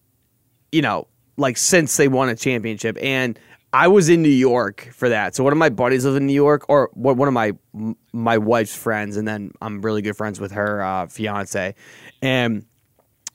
You 0.72 0.82
know, 0.82 1.08
like 1.38 1.58
since 1.58 1.96
they 1.98 2.08
won 2.08 2.30
a 2.30 2.36
championship, 2.36 2.98
and 3.02 3.40
I 3.74 3.88
was 3.90 4.10
in 4.10 4.22
New 4.22 4.30
York 4.30 4.90
for 4.94 5.10
that. 5.10 5.36
So 5.36 5.44
one 5.44 5.54
of 5.54 5.60
my 5.60 5.70
buddies 5.70 6.06
lives 6.06 6.18
in 6.18 6.26
New 6.28 6.34
York, 6.34 6.66
or 6.70 6.90
one 6.94 7.18
one 7.18 7.28
of 7.28 7.34
my 7.34 7.54
my 8.14 8.38
wife's 8.38 8.76
friends, 8.76 9.18
and 9.18 9.28
then 9.28 9.52
I'm 9.62 9.82
really 9.82 10.02
good 10.02 10.16
friends 10.18 10.40
with 10.40 10.52
her 10.54 10.82
uh, 10.82 11.08
fiance, 11.08 11.76
and 12.22 12.66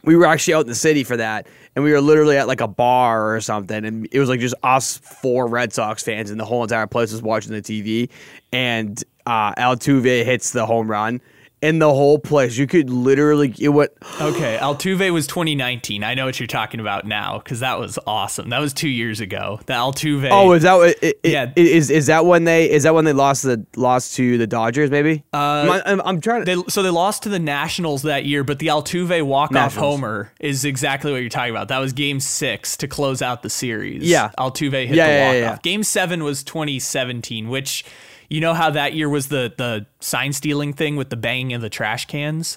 we 0.04 0.16
were 0.16 0.26
actually 0.26 0.54
out 0.54 0.62
in 0.62 0.66
the 0.68 0.74
city 0.74 1.04
for 1.04 1.16
that, 1.16 1.46
and 1.74 1.84
we 1.84 1.92
were 1.92 2.00
literally 2.00 2.36
at 2.36 2.48
like 2.48 2.60
a 2.60 2.68
bar 2.68 3.34
or 3.34 3.40
something, 3.40 3.84
and 3.84 4.08
it 4.10 4.18
was 4.18 4.28
like 4.28 4.40
just 4.40 4.54
us 4.62 4.98
four 4.98 5.46
Red 5.46 5.72
Sox 5.72 6.02
fans, 6.02 6.30
and 6.30 6.38
the 6.38 6.44
whole 6.44 6.62
entire 6.62 6.86
place 6.86 7.12
was 7.12 7.22
watching 7.22 7.52
the 7.52 7.62
TV, 7.62 8.08
and 8.52 9.02
uh, 9.26 9.54
Altuve 9.54 10.24
hits 10.24 10.50
the 10.50 10.66
home 10.66 10.90
run, 10.90 11.20
and 11.62 11.80
the 11.80 11.88
whole 11.92 12.18
place 12.18 12.56
you 12.56 12.66
could 12.66 12.90
literally 12.90 13.54
it 13.58 13.68
went. 13.68 13.92
Okay, 14.20 14.58
Altuve 14.60 15.12
was 15.12 15.26
2019. 15.26 16.02
I 16.04 16.14
know 16.14 16.26
what 16.26 16.40
you're 16.40 16.46
talking 16.46 16.80
about 16.80 17.06
now 17.06 17.38
because 17.38 17.60
that 17.60 17.78
was 17.78 17.98
awesome. 18.06 18.48
That 18.50 18.58
was 18.60 18.72
two 18.74 18.88
years 18.88 19.20
ago. 19.20 19.60
The 19.66 19.74
Altuve. 19.74 20.28
Oh, 20.30 20.52
is 20.52 20.64
that 20.64 20.74
what- 20.74 20.88
it, 21.02 21.20
it, 21.22 21.30
Yeah. 21.30 21.52
Is 21.56 21.90
is 21.90 22.06
that 22.06 22.26
when 22.26 22.44
they 22.44 22.70
is 22.70 22.82
that 22.82 22.94
when 22.94 23.04
they 23.04 23.12
lost 23.12 23.42
the 23.44 23.64
lost 23.76 24.14
to 24.16 24.36
the 24.38 24.46
Dodgers? 24.46 24.90
Maybe. 24.90 25.24
Uh, 25.32 25.36
I'm, 25.36 25.82
I'm, 25.86 26.02
I'm 26.06 26.20
trying 26.20 26.44
to. 26.44 26.56
They, 26.56 26.62
so 26.68 26.82
they 26.82 26.90
lost 26.90 27.22
to 27.22 27.28
the 27.28 27.38
Nationals 27.38 28.02
that 28.02 28.24
year, 28.24 28.42
but 28.44 28.58
the 28.58 28.66
Altuve 28.66 29.22
walk-off 29.22 29.76
homer 29.76 30.32
is 30.40 30.64
exactly 30.64 31.12
what 31.12 31.20
you're 31.20 31.30
talking 31.30 31.52
about. 31.54 31.68
That 31.68 31.78
was 31.78 31.92
Game 31.92 32.20
Six 32.20 32.76
to 32.78 32.88
close 32.88 33.22
out 33.22 33.42
the 33.42 33.50
series. 33.50 34.02
Yeah. 34.02 34.30
Altuve 34.38 34.86
hit 34.86 34.96
Yeah, 34.96 35.06
the 35.06 35.20
walk-off. 35.20 35.34
yeah, 35.34 35.40
yeah. 35.52 35.58
Game 35.62 35.82
Seven 35.82 36.24
was 36.24 36.42
2017, 36.42 37.48
which 37.48 37.84
you 38.32 38.40
know 38.40 38.54
how 38.54 38.70
that 38.70 38.94
year 38.94 39.10
was 39.10 39.28
the 39.28 39.52
the 39.58 39.84
sign 40.00 40.32
stealing 40.32 40.72
thing 40.72 40.96
with 40.96 41.10
the 41.10 41.16
banging 41.16 41.52
of 41.52 41.60
the 41.60 41.68
trash 41.68 42.06
cans. 42.06 42.56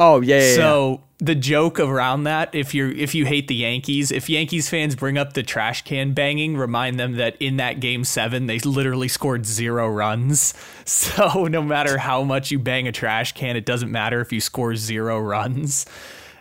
oh 0.00 0.20
yeah, 0.20 0.40
yeah, 0.40 0.48
yeah. 0.48 0.54
So 0.56 1.02
the 1.18 1.36
joke 1.36 1.78
around 1.78 2.24
that 2.24 2.52
if 2.52 2.74
you're 2.74 2.90
if 2.90 3.14
you 3.14 3.24
hate 3.24 3.46
the 3.46 3.54
Yankees, 3.54 4.10
if 4.10 4.28
Yankees 4.28 4.68
fans 4.68 4.96
bring 4.96 5.16
up 5.16 5.34
the 5.34 5.44
trash 5.44 5.82
can 5.82 6.14
banging, 6.14 6.56
remind 6.56 6.98
them 6.98 7.12
that 7.12 7.36
in 7.38 7.58
that 7.58 7.78
game 7.78 8.02
7 8.02 8.46
they 8.46 8.58
literally 8.58 9.08
scored 9.08 9.46
0 9.46 9.88
runs. 9.88 10.52
So 10.86 11.44
no 11.46 11.62
matter 11.62 11.96
how 11.96 12.24
much 12.24 12.50
you 12.50 12.58
bang 12.58 12.86
a 12.86 12.92
trash 12.92 13.32
can, 13.32 13.56
it 13.56 13.64
doesn't 13.64 13.90
matter 13.90 14.20
if 14.20 14.32
you 14.34 14.40
score 14.40 14.76
0 14.76 15.18
runs. 15.20 15.86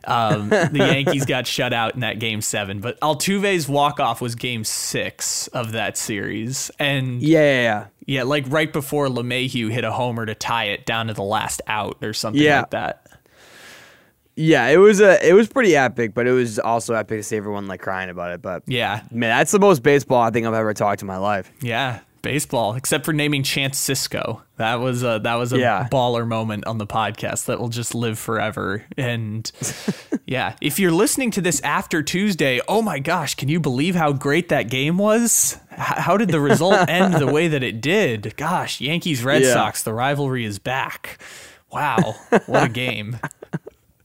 Um, 0.06 0.50
the 0.50 0.70
Yankees 0.74 1.26
got 1.26 1.48
shut 1.48 1.74
out 1.74 1.94
in 1.96 2.02
that 2.02 2.20
game 2.20 2.42
7, 2.42 2.80
but 2.80 3.00
Altuve's 3.02 3.68
walk-off 3.70 4.22
was 4.22 4.36
game 4.36 4.64
6 4.64 5.48
of 5.48 5.72
that 5.74 5.98
series. 5.98 6.70
And 6.80 7.22
Yeah, 7.22 7.40
yeah, 7.40 7.62
yeah. 7.62 7.86
yeah, 8.06 8.24
like 8.24 8.46
right 8.50 8.72
before 8.72 9.08
LeMahieu 9.08 9.72
hit 9.72 9.84
a 9.84 9.92
homer 9.92 10.26
to 10.26 10.36
tie 10.36 10.66
it 10.66 10.86
down 10.86 11.08
to 11.08 11.14
the 11.14 11.24
last 11.24 11.62
out 11.68 11.98
or 12.04 12.14
something 12.14 12.42
Yeah. 12.42 12.60
like 12.60 12.70
that. 12.72 13.00
Yeah, 14.36 14.68
it 14.70 14.78
was 14.78 15.00
a 15.00 15.24
it 15.28 15.34
was 15.34 15.48
pretty 15.48 15.76
epic, 15.76 16.16
but 16.16 16.26
it 16.26 16.32
was 16.32 16.58
also 16.58 16.96
epic 16.96 17.20
to 17.20 17.24
see 17.24 17.38
everyone 17.38 17.68
like 17.68 17.82
crying 17.82 18.10
about 18.10 18.32
it. 18.32 18.42
But 18.42 18.64
Yeah, 18.66 19.02
man, 19.12 19.30
that's 19.30 19.52
the 19.52 19.60
most 19.60 19.84
baseball 19.84 20.22
I 20.24 20.32
think 20.32 20.48
I've 20.48 20.56
ever 20.56 20.74
talked 20.74 21.02
in 21.04 21.08
my 21.08 21.18
life. 21.18 21.52
yeah, 21.62 22.00
baseball. 22.24 22.74
Except 22.74 23.06
for 23.06 23.14
naming 23.14 23.44
Chance 23.44 23.80
Sisco, 23.80 24.42
that 24.58 24.76
was 24.76 25.04
a 25.04 25.20
that 25.24 25.36
was 25.36 25.54
a 25.54 25.60
Yeah. 25.60 25.88
baller 25.92 26.28
moment 26.28 26.66
on 26.66 26.80
the 26.80 26.88
podcast 26.88 27.46
that 27.46 27.60
will 27.60 27.70
just 27.70 27.94
live 27.94 28.18
forever. 28.18 28.84
And 28.98 29.52
yeah, 30.26 30.56
if 30.60 30.80
you're 30.80 30.92
listening 30.92 31.30
to 31.32 31.42
this 31.42 31.62
after 31.62 32.02
Tuesday, 32.02 32.60
oh 32.68 32.82
my 32.82 32.98
gosh, 32.98 33.36
can 33.36 33.50
you 33.50 33.60
believe 33.60 33.94
how 33.94 34.12
great 34.12 34.50
that 34.50 34.72
game 34.72 34.98
was? 34.98 35.60
H- 35.74 35.78
how 35.78 36.18
did 36.18 36.30
the 36.30 36.40
result 36.40 36.80
end 36.90 37.14
the 37.14 37.28
way 37.32 37.48
that 37.48 37.62
it 37.62 37.80
did? 37.82 38.36
Gosh, 38.38 38.82
Yankees 38.82 39.24
Red 39.24 39.44
Yeah. 39.44 39.54
Sox, 39.54 39.84
the 39.84 39.94
rivalry 39.94 40.46
is 40.46 40.58
back. 40.58 41.22
Wow, 41.72 42.16
what 42.48 42.64
a 42.64 42.70
game. 42.70 43.20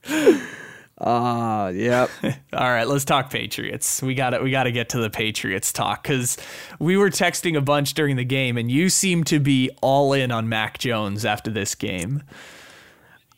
Uh, 1.01 1.71
yep. 1.75 2.11
All 2.53 2.71
right, 2.71 2.87
let's 2.87 3.05
talk 3.05 3.31
Patriots. 3.31 4.03
We 4.03 4.15
got 4.15 4.31
to 4.31 4.41
we 4.41 4.51
got 4.51 4.65
to 4.65 4.73
get 4.73 4.89
to 4.91 4.99
the 4.99 5.11
Patriots 5.11 5.73
talk 5.73 6.03
cuz 6.03 6.37
we 6.81 6.97
were 6.97 7.11
texting 7.11 7.57
a 7.57 7.61
bunch 7.61 7.95
during 7.95 8.17
the 8.17 8.25
game 8.25 8.57
and 8.57 8.71
you 8.71 8.89
seem 8.89 9.23
to 9.25 9.39
be 9.39 9.71
all 9.81 10.13
in 10.13 10.33
on 10.33 10.49
Mac 10.49 10.79
Jones 10.79 11.25
after 11.25 11.51
this 11.51 11.75
game. 11.75 12.23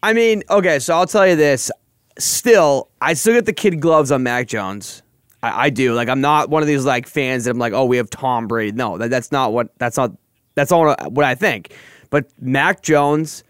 I 0.02 0.14
mean, 0.14 0.43
okay, 0.49 0.79
so 0.79 0.95
I'll 0.95 1.07
tell 1.07 1.26
you 1.26 1.37
this. 1.37 1.71
Still, 2.19 2.88
I 3.00 3.12
still 3.14 3.35
get 3.35 3.47
the 3.47 3.52
kid 3.52 3.81
gloves 3.81 4.11
on 4.11 4.23
Mac 4.23 4.47
Jones. 4.49 5.02
I, 5.43 5.67
I 5.67 5.71
do. 5.71 5.95
Like, 5.95 6.09
I'm 6.09 6.21
not 6.21 6.49
one 6.49 6.62
of 6.62 6.69
these 6.69 6.85
like 6.85 7.07
fans 7.07 7.45
that 7.45 7.50
I'm 7.50 7.59
like, 7.59 7.73
oh, 7.73 7.85
we 7.85 7.99
have 7.99 8.11
Tom 8.11 8.47
Brady. 8.47 8.73
No, 8.73 8.99
that, 8.99 9.11
that's 9.11 9.31
not 9.31 9.52
what. 9.52 9.76
That's 9.79 9.97
not. 9.97 10.12
That's 10.55 10.73
all 10.73 10.95
what 11.09 11.25
I 11.25 11.35
think. 11.35 11.75
But 12.11 12.26
Mac 12.40 12.83
Jones 12.83 13.45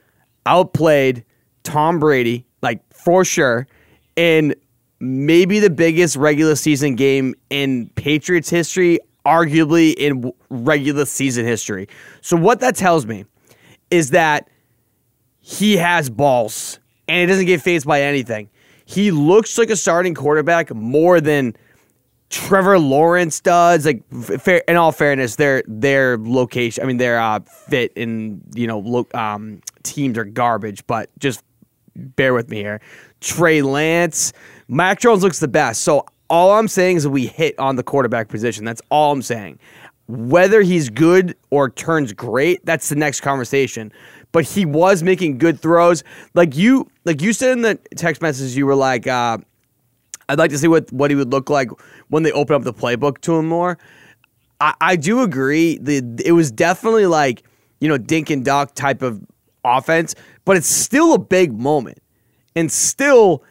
outplayed 0.47 1.25
Tom 1.63 1.99
Brady, 1.99 2.47
like 2.63 2.83
for 2.93 3.25
sure, 3.25 3.67
in 4.21 4.55
maybe 5.01 5.61
the 5.61 5.71
biggest 5.71 6.15
regular 6.15 6.55
season 6.55 6.95
game 6.95 7.35
in 7.49 7.89
Patriots 7.95 8.51
history, 8.51 9.01
arguably 9.25 9.95
in 9.95 10.31
regular 10.51 11.07
season 11.07 11.47
history. 11.47 11.89
So 12.21 12.37
what 12.37 12.61
that 12.61 12.77
tells 12.77 13.07
me 13.07 13.25
is 13.91 14.11
that 14.11 14.51
he 15.41 15.79
has 15.79 16.11
balls 16.11 16.81
and 17.09 17.19
he 17.19 17.27
doesn't 17.27 17.47
get 17.47 17.63
phased 17.63 17.87
by 17.87 18.03
anything. 18.03 18.51
He 18.85 19.11
looks 19.11 19.57
like 19.57 19.71
a 19.71 19.77
starting 19.77 20.15
quarterback 20.15 20.75
more 20.75 21.23
than 21.23 21.57
Trevor 22.29 22.79
Lawrence 22.79 23.41
does. 23.41 23.87
Like, 23.87 24.07
fair, 24.13 24.63
in 24.69 24.77
all 24.77 24.93
fairness, 24.93 25.37
their 25.37 25.63
their 25.67 26.19
location, 26.19 26.85
I 26.85 26.87
mean, 26.87 26.99
their 26.99 27.19
uh, 27.19 27.41
fit 27.41 27.93
in 27.97 28.43
you 28.55 28.67
know 28.67 29.07
um, 29.15 29.63
teams 29.83 30.19
are 30.19 30.25
garbage. 30.25 30.87
But 30.87 31.09
just 31.19 31.43
bear 31.97 32.35
with 32.35 32.51
me 32.51 32.59
here. 32.59 32.81
Trey 33.21 33.63
Lance, 33.63 34.33
Mac 34.69 35.01
Jones 35.01 35.23
looks 35.23 35.39
the 35.39 35.49
best. 35.49 35.83
So 35.83 36.07
all 36.29 36.53
I'm 36.53 36.69
saying 36.69 36.99
is 36.99 37.09
we 37.09 37.27
hit 37.27 37.59
on 37.59 37.77
the 37.77 37.83
quarterback 37.83 38.29
position. 38.29 38.65
That's 38.65 38.83
all 38.91 39.13
I'm 39.13 39.23
saying. 39.23 39.59
Whether 40.07 40.63
he's 40.63 40.89
good 40.91 41.37
or 41.51 41.71
turns 41.71 42.13
great, 42.13 42.65
that's 42.65 42.89
the 42.89 42.97
next 42.97 43.21
conversation. 43.21 43.93
But 44.33 44.45
he 44.45 44.65
was 44.65 45.03
making 45.03 45.39
good 45.39 45.61
throws. 45.61 46.05
Like 46.35 46.57
you, 46.57 46.89
like 47.05 47.21
you 47.21 47.33
said 47.33 47.53
in 47.53 47.63
the 47.63 47.75
text 47.97 48.23
message, 48.23 48.57
you 48.57 48.67
were 48.67 48.77
like, 48.77 49.07
uh, 49.07 49.39
"I'd 50.29 50.39
like 50.39 50.51
to 50.51 50.59
see 50.59 50.69
what 50.69 50.93
what 50.93 51.11
he 51.11 51.17
would 51.17 51.33
look 51.33 51.51
like 51.51 51.71
when 52.09 52.23
they 52.23 52.33
open 52.33 52.55
up 52.55 52.63
the 52.63 52.73
playbook 52.73 53.21
to 53.23 53.37
him 53.37 53.47
more." 53.47 53.79
I, 54.61 54.75
I 54.81 54.97
do 54.97 55.23
agree. 55.23 55.79
The 55.79 56.03
it 56.25 56.33
was 56.33 56.51
definitely 56.51 57.07
like 57.07 57.43
you 57.81 57.89
know 57.89 57.99
dink 57.99 58.31
and 58.31 58.45
duck 58.45 58.75
type 58.75 59.03
of 59.03 59.21
offense, 59.65 60.15
but 60.45 60.57
it's 60.57 60.69
still 60.69 61.15
a 61.15 61.19
big 61.19 61.53
moment, 61.53 62.00
and 62.61 62.71
still 62.71 63.43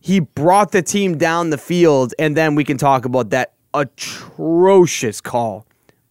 he 0.00 0.20
brought 0.20 0.72
the 0.72 0.82
team 0.82 1.16
down 1.16 1.50
the 1.50 1.58
field, 1.58 2.12
and 2.18 2.36
then 2.36 2.54
we 2.54 2.64
can 2.64 2.76
talk 2.76 3.04
about 3.04 3.30
that 3.30 3.54
atrocious 3.72 5.20
call 5.20 5.66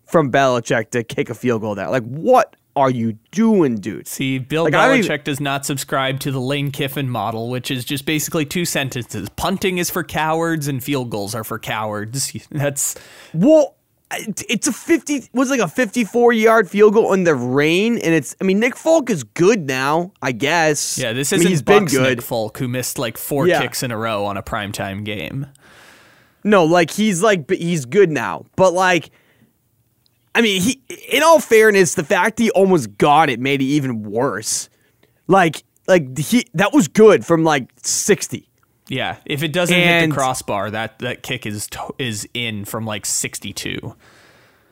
from 0.06 0.32
Belichick 0.32 0.90
to 0.92 1.04
kick 1.04 1.30
a 1.30 1.36
field 1.36 1.62
goal 1.62 1.76
there. 1.76 1.90
Like, 1.90 2.04
what 2.04 2.56
are 2.76 2.90
you 2.90 3.14
doing, 3.32 3.76
dude? 3.76 4.08
See, 4.08 4.38
Bill 4.38 4.64
Like, 4.66 4.74
Belichick 4.74 5.06
even- 5.06 5.24
does 5.24 5.40
not 5.40 5.66
subscribe 5.66 6.20
to 6.22 6.32
the 6.32 6.42
Lane 6.42 6.72
Kiffin 6.72 7.10
model, 7.10 7.50
which 7.50 7.72
is 7.72 7.86
just 7.86 8.06
basically 8.06 8.46
two 8.46 8.66
sentences. 8.66 9.30
Punting 9.36 9.78
is 9.78 9.90
for 9.90 10.04
cowards 10.04 10.68
and 10.68 10.84
field 10.84 11.10
goals 11.10 11.34
are 11.34 11.44
for 11.44 11.58
cowards. 11.58 12.34
That's 12.52 12.96
Well, 13.34 13.76
it's 14.50 14.68
a 14.68 14.72
fifty 14.74 15.28
was 15.34 15.50
like 15.50 15.60
a 15.60 15.68
fifty-four 15.68 16.34
yard 16.34 16.70
field 16.70 16.94
goal 16.94 17.14
in 17.14 17.24
the 17.24 17.36
rain, 17.36 17.98
and 17.98 18.14
it's. 18.14 18.36
I 18.40 18.44
mean, 18.44 18.60
Nick 18.60 18.76
Folk 18.76 19.10
is 19.10 19.24
good 19.24 19.66
now, 19.68 20.12
I 20.22 20.32
guess. 20.32 20.98
yeah, 20.98 21.14
this 21.14 21.32
isn't 21.32 21.44
mean, 21.46 21.52
he's 21.52 21.62
Bucks 21.62 21.94
been 21.94 22.04
Nick 22.04 22.16
good. 22.18 22.24
Folk 22.24 22.58
who 22.58 22.68
missed 22.68 22.98
like 22.98 23.18
four 23.18 23.48
Yeah. 23.48 23.62
kicks 23.62 23.84
in 23.84 23.92
a 23.92 23.98
row 23.98 24.26
on 24.26 24.38
a 24.38 24.44
primetime 24.44 25.04
game. 25.04 25.48
No, 26.44 26.64
like 26.66 26.92
he's 26.92 27.22
like 27.24 27.50
he's 27.50 27.86
good 27.86 28.12
now. 28.12 28.46
But 28.56 28.74
like 28.74 29.10
I 30.34 30.42
mean, 30.42 30.62
he 30.62 30.82
in 31.12 31.24
all 31.24 31.40
fairness, 31.40 31.96
the 31.96 32.04
fact 32.04 32.40
he 32.40 32.52
almost 32.52 32.98
got 32.98 33.30
it 33.30 33.40
made 33.40 33.62
it 33.62 33.66
even 33.66 34.04
worse. 34.04 34.70
Like 35.28 35.64
like 35.88 36.18
he 36.18 36.46
that 36.54 36.74
was 36.74 36.88
good 36.88 37.26
from 37.26 37.44
like 37.44 37.70
60. 37.82 38.48
Yeah, 38.88 39.18
if 39.26 39.42
it 39.42 39.52
doesn't 39.52 39.76
hit 39.76 40.08
the 40.10 40.14
crossbar, 40.14 40.70
that 40.72 41.00
that 41.00 41.24
kick 41.24 41.46
is 41.46 41.68
is 41.98 42.28
in 42.34 42.66
from 42.66 42.86
like 42.86 43.06
62. 43.06 43.96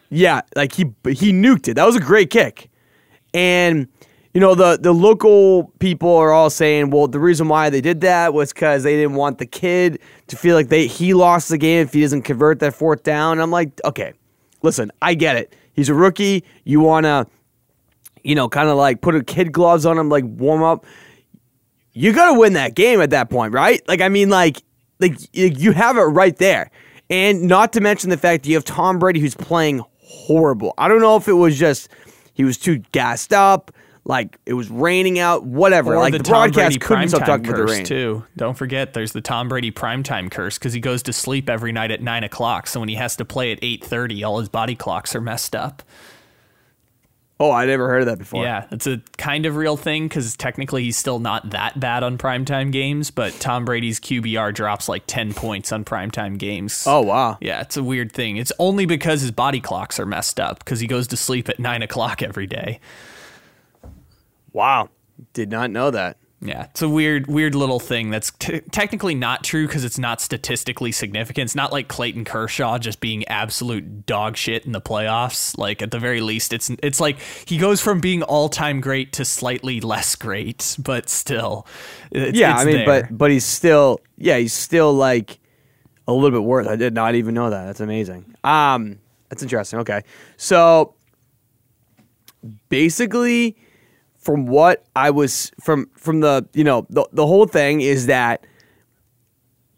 Yeah, 0.09 0.41
like 0.55 0.73
he 0.73 0.83
he 1.07 1.31
nuked 1.31 1.67
it. 1.67 1.73
That 1.75 1.85
was 1.85 1.95
a 1.95 1.99
great 1.99 2.29
kick. 2.29 2.69
And 3.33 3.87
you 4.33 4.39
know 4.39 4.53
the 4.53 4.77
the 4.79 4.93
local 4.93 5.71
people 5.79 6.15
are 6.15 6.31
all 6.31 6.51
saying, 6.51 6.91
well, 6.91 7.07
the 7.07 7.19
reason 7.19 7.47
why 7.47 7.71
they 7.71 7.81
did 7.81 8.01
that 8.01 8.35
was 8.35 8.53
because 8.53 8.83
they 8.83 8.95
didn't 8.95 9.15
want 9.15 9.39
the 9.39 9.47
kid 9.47 9.99
to 10.27 10.35
feel 10.35 10.55
like 10.55 10.69
they 10.69 10.85
he 10.85 11.15
lost 11.15 11.49
the 11.49 11.57
game 11.57 11.81
if 11.81 11.93
he 11.93 12.01
doesn't 12.01 12.21
convert 12.21 12.59
that 12.59 12.75
fourth 12.75 13.01
down. 13.01 13.39
I'm 13.39 13.49
like, 13.51 13.81
okay, 13.85 14.13
listen, 14.61 14.91
I 15.01 15.15
get 15.15 15.35
it. 15.37 15.55
He's 15.73 15.89
a 15.89 15.95
rookie. 15.95 16.43
You 16.63 16.79
want 16.79 17.05
to, 17.05 17.25
you 18.23 18.35
know, 18.35 18.47
kind 18.47 18.69
of 18.69 18.77
like 18.77 19.01
put 19.01 19.15
a 19.15 19.23
kid 19.23 19.51
gloves 19.51 19.87
on 19.87 19.97
him, 19.97 20.09
like 20.09 20.23
warm 20.25 20.61
up. 20.61 20.85
You 21.93 22.11
got 22.13 22.33
to 22.33 22.39
win 22.39 22.53
that 22.53 22.75
game 22.75 23.01
at 23.01 23.11
that 23.11 23.29
point, 23.29 23.53
right? 23.53 23.81
Like, 23.87 24.01
I 24.01 24.09
mean, 24.09 24.29
like, 24.29 24.63
like 24.99 25.17
you 25.31 25.71
have 25.71 25.97
it 25.97 26.01
right 26.01 26.35
there, 26.37 26.71
and 27.09 27.43
not 27.43 27.73
to 27.73 27.81
mention 27.81 28.09
the 28.09 28.17
fact 28.17 28.43
that 28.43 28.49
you 28.49 28.55
have 28.55 28.65
Tom 28.65 28.99
Brady 28.99 29.19
who's 29.19 29.35
playing 29.35 29.83
horrible. 29.99 30.73
I 30.77 30.87
don't 30.87 31.01
know 31.01 31.15
if 31.17 31.27
it 31.27 31.33
was 31.33 31.57
just 31.57 31.89
he 32.33 32.43
was 32.43 32.57
too 32.57 32.79
gassed 32.91 33.33
up, 33.33 33.71
like 34.05 34.37
it 34.45 34.53
was 34.53 34.69
raining 34.69 35.19
out, 35.19 35.45
whatever. 35.45 35.93
Or 35.93 35.99
like 35.99 36.11
the, 36.11 36.19
the, 36.19 36.23
Tom 36.23 36.51
broadcast 36.51 36.55
Brady 36.55 36.79
couldn't 36.79 37.09
stop 37.09 37.25
talking 37.25 37.47
about 37.47 37.57
the 37.57 37.73
rain. 37.73 37.85
too. 37.85 38.25
Don't 38.35 38.57
forget, 38.57 38.93
there's 38.93 39.11
the 39.11 39.21
Tom 39.21 39.47
Brady 39.47 39.71
primetime 39.71 40.29
curse 40.29 40.57
because 40.57 40.73
he 40.73 40.79
goes 40.79 41.03
to 41.03 41.13
sleep 41.13 41.49
every 41.49 41.71
night 41.71 41.91
at 41.91 42.01
nine 42.01 42.23
o'clock. 42.23 42.67
So 42.67 42.79
when 42.79 42.89
he 42.89 42.95
has 42.95 43.15
to 43.17 43.25
play 43.25 43.51
at 43.51 43.59
eight 43.61 43.83
thirty, 43.83 44.23
all 44.23 44.39
his 44.39 44.49
body 44.49 44.75
clocks 44.75 45.15
are 45.15 45.21
messed 45.21 45.55
up. 45.55 45.83
Oh, 47.39 47.51
I 47.51 47.65
never 47.65 47.89
heard 47.89 48.01
of 48.01 48.05
that 48.05 48.19
before. 48.19 48.43
Yeah, 48.43 48.67
it's 48.71 48.87
a 48.87 49.01
kind 49.17 49.45
of 49.45 49.55
real 49.55 49.75
thing 49.75 50.07
because 50.07 50.37
technically 50.37 50.83
he's 50.83 50.97
still 50.97 51.19
not 51.19 51.49
that 51.49 51.79
bad 51.79 52.03
on 52.03 52.17
primetime 52.17 52.71
games, 52.71 53.11
but 53.11 53.33
Tom 53.39 53.65
Brady's 53.65 53.99
QBR 53.99 54.53
drops 54.53 54.87
like 54.87 55.03
10 55.07 55.33
points 55.33 55.71
on 55.71 55.83
primetime 55.83 56.37
games. 56.37 56.85
Oh 56.87 57.01
wow. 57.01 57.37
Yeah, 57.41 57.61
it's 57.61 57.75
a 57.75 57.83
weird 57.83 58.11
thing. 58.11 58.37
It's 58.37 58.53
only 58.59 58.85
because 58.85 59.21
his 59.21 59.31
body 59.31 59.59
clocks 59.59 59.99
are 59.99 60.05
messed 60.05 60.39
up 60.39 60.59
because 60.59 60.79
he 60.79 60.87
goes 60.87 61.07
to 61.07 61.17
sleep 61.17 61.49
at 61.49 61.59
9 61.59 61.81
o'clock 61.81 62.21
every 62.21 62.47
day. 62.47 62.79
Wow. 64.53 64.89
Did 65.33 65.49
not 65.49 65.71
know 65.71 65.91
that. 65.91 66.17
Yeah, 66.45 66.65
it's 66.65 66.81
a 66.81 66.89
weird, 66.89 67.27
weird 67.27 67.55
little 67.55 67.79
thing 67.79 68.09
that's 68.09 68.31
t- 68.31 68.59
technically 68.71 69.15
not 69.15 69.45
true 69.45 69.65
because 69.65 69.85
it's 69.85 69.97
not 69.97 70.19
statistically 70.19 70.91
significant. 70.91 71.45
It's 71.45 71.55
not 71.55 71.71
like 71.71 71.87
Clayton 71.87 72.25
Kershaw 72.25 72.77
just 72.79 72.99
being 72.99 73.25
absolute 73.29 74.05
dog 74.05 74.35
shit 74.35 74.65
in 74.65 74.73
the 74.73 74.81
playoffs. 74.81 75.57
Like 75.57 75.81
at 75.81 75.91
the 75.91 75.99
very 75.99 76.19
least, 76.19 76.51
it's 76.51 76.69
it's 76.83 76.99
like 76.99 77.17
he 77.45 77.57
goes 77.57 77.79
from 77.79 78.01
being 78.01 78.23
all 78.23 78.49
time 78.49 78.81
great 78.81 79.13
to 79.13 79.25
slightly 79.25 79.79
less 79.79 80.15
great, 80.15 80.75
but 80.79 81.07
still, 81.07 81.65
it's, 82.11 82.37
yeah, 82.37 82.53
it's 82.53 82.61
I 82.61 82.65
mean, 82.65 82.75
there. 82.77 82.85
but 82.85 83.17
but 83.17 83.31
he's 83.31 83.45
still 83.45 84.01
yeah, 84.17 84.37
he's 84.37 84.53
still 84.53 84.93
like 84.93 85.39
a 86.07 86.13
little 86.13 86.31
bit 86.31 86.43
worse. 86.43 86.67
I 86.67 86.75
did 86.75 86.93
not 86.93 87.15
even 87.15 87.33
know 87.35 87.51
that. 87.51 87.65
That's 87.65 87.79
amazing. 87.79 88.35
Um, 88.43 88.99
that's 89.29 89.43
interesting. 89.43 89.79
Okay, 89.79 90.01
so 90.35 90.95
basically, 92.67 93.55
from 94.23 94.45
what 94.45 94.85
I 94.95 95.09
was 95.11 95.51
from 95.61 95.89
from 95.97 96.21
the 96.21 96.47
you 96.53 96.63
know 96.63 96.87
the 96.89 97.07
the 97.11 97.27
whole 97.27 97.45
thing 97.45 97.81
is 97.81 98.07
that 98.07 98.45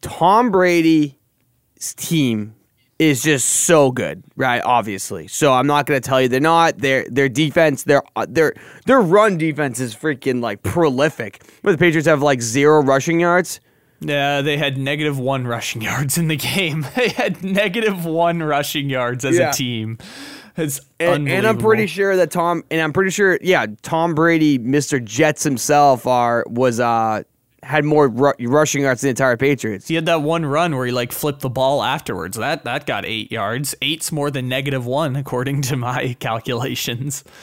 Tom 0.02 0.52
Brady's 0.52 1.14
team 1.96 2.56
is 2.98 3.22
just 3.24 3.48
so 3.50 3.92
good, 3.92 4.24
right? 4.38 4.62
Obviously, 4.64 5.28
so 5.28 5.52
I'm 5.52 5.68
not 5.68 5.86
going 5.86 6.00
to 6.02 6.08
tell 6.08 6.22
you 6.22 6.28
they're 6.30 6.40
not. 6.40 6.78
Their 6.78 7.06
their 7.10 7.28
defense, 7.30 7.84
their 7.84 8.04
their 8.28 8.54
their 8.86 9.02
run 9.02 9.38
defense 9.38 9.80
is 9.80 9.96
freaking 9.96 10.42
like 10.42 10.64
prolific. 10.64 11.44
But 11.64 11.74
the 11.74 11.78
Patriots 11.78 12.08
have 12.08 12.22
like 12.22 12.42
zero 12.42 12.82
rushing 12.82 13.20
yards. 13.20 13.60
Yeah, 14.02 14.42
they 14.42 14.58
had 14.58 14.78
negative 14.78 15.18
one 15.18 15.48
rushing 15.48 15.82
yards 15.90 16.18
in 16.18 16.28
the 16.28 16.36
game. 16.38 16.86
They 16.96 17.10
had 17.10 17.44
negative 17.44 18.06
one 18.06 18.44
rushing 18.44 18.90
yards 18.90 19.26
as 19.26 19.38
Yeah. 19.38 19.50
a 19.50 19.54
team. 19.54 19.98
It's 20.58 20.80
And, 21.00 21.28
and 21.28 21.46
I'm 21.46 21.58
pretty 21.58 21.88
sure 21.88 22.16
that 22.16 22.32
Tom 22.32 22.64
and 22.72 22.82
I'm 22.82 22.94
pretty 22.94 23.12
sure, 23.12 23.38
yeah, 23.42 23.66
Tom 23.82 24.16
Brady, 24.16 24.58
Mr. 24.58 25.04
Jets 25.04 25.44
himself, 25.44 26.08
are 26.08 26.46
was 26.48 26.80
uh 26.80 27.24
had 27.64 27.84
more 27.84 28.08
ru- 28.08 28.34
rushing 28.42 28.84
yards 28.84 29.02
than 29.02 29.08
the 29.08 29.12
entire 29.12 29.38
Patriots. 29.38 29.88
He 29.88 29.96
had 29.96 30.06
that 30.06 30.22
one 30.22 30.46
run 30.46 30.76
where 30.76 30.86
he 30.86 30.92
like 30.92 31.12
flipped 31.12 31.42
the 31.42 31.50
ball 31.50 31.84
afterwards. 31.84 32.38
That 32.38 32.64
that 32.64 32.86
got 32.86 33.06
eight 33.06 33.32
yards. 33.32 33.76
Eight's 33.82 34.12
more 34.12 34.30
than 34.32 34.48
negative 34.48 34.86
one 34.86 35.16
according 35.16 35.62
to 35.64 35.76
my 35.76 36.14
calculations. 36.20 37.24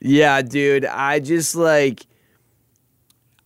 Yeah, 0.00 0.42
dude. 0.42 0.84
I 0.84 1.20
just 1.20 1.54
like 1.54 2.06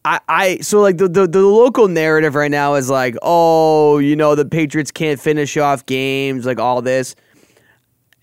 I 0.04 0.20
I 0.28 0.56
so 0.58 0.80
like 0.80 0.98
the, 0.98 1.08
the 1.08 1.26
the 1.26 1.42
local 1.42 1.88
narrative 1.88 2.34
right 2.34 2.50
now 2.50 2.74
is 2.74 2.90
like, 2.90 3.16
oh, 3.22 3.98
you 3.98 4.16
know, 4.16 4.34
the 4.34 4.44
Patriots 4.44 4.90
can't 4.90 5.20
finish 5.20 5.56
off 5.56 5.84
games, 5.86 6.46
like 6.46 6.58
all 6.58 6.82
this. 6.82 7.14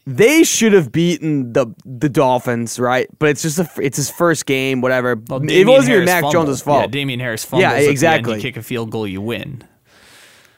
They 0.09 0.45
should 0.45 0.71
have 0.71 0.93
beaten 0.93 1.51
the 1.51 1.67
the 1.83 2.07
Dolphins, 2.07 2.79
right? 2.79 3.07
But 3.19 3.27
it's 3.27 3.41
just 3.41 3.59
a 3.59 3.69
it's 3.77 3.97
his 3.97 4.09
first 4.09 4.45
game, 4.45 4.79
whatever. 4.79 5.17
Well, 5.27 5.41
it 5.49 5.67
wasn't 5.67 5.95
even 5.95 6.05
Mac 6.05 6.21
fumbled. 6.23 6.47
Jones' 6.47 6.61
fault. 6.61 6.81
Yeah, 6.83 6.87
Damien 6.87 7.19
Harris 7.19 7.43
fumbles. 7.43 7.61
Yeah, 7.63 7.73
the 7.73 7.81
end, 7.81 7.91
exactly. 7.91 8.35
You 8.35 8.41
kick 8.41 8.55
a 8.55 8.63
field 8.63 8.89
goal, 8.89 9.05
you 9.05 9.19
win. 9.19 9.63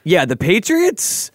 Yeah, 0.04 0.26
the 0.26 0.38
Patriots. 0.38 1.32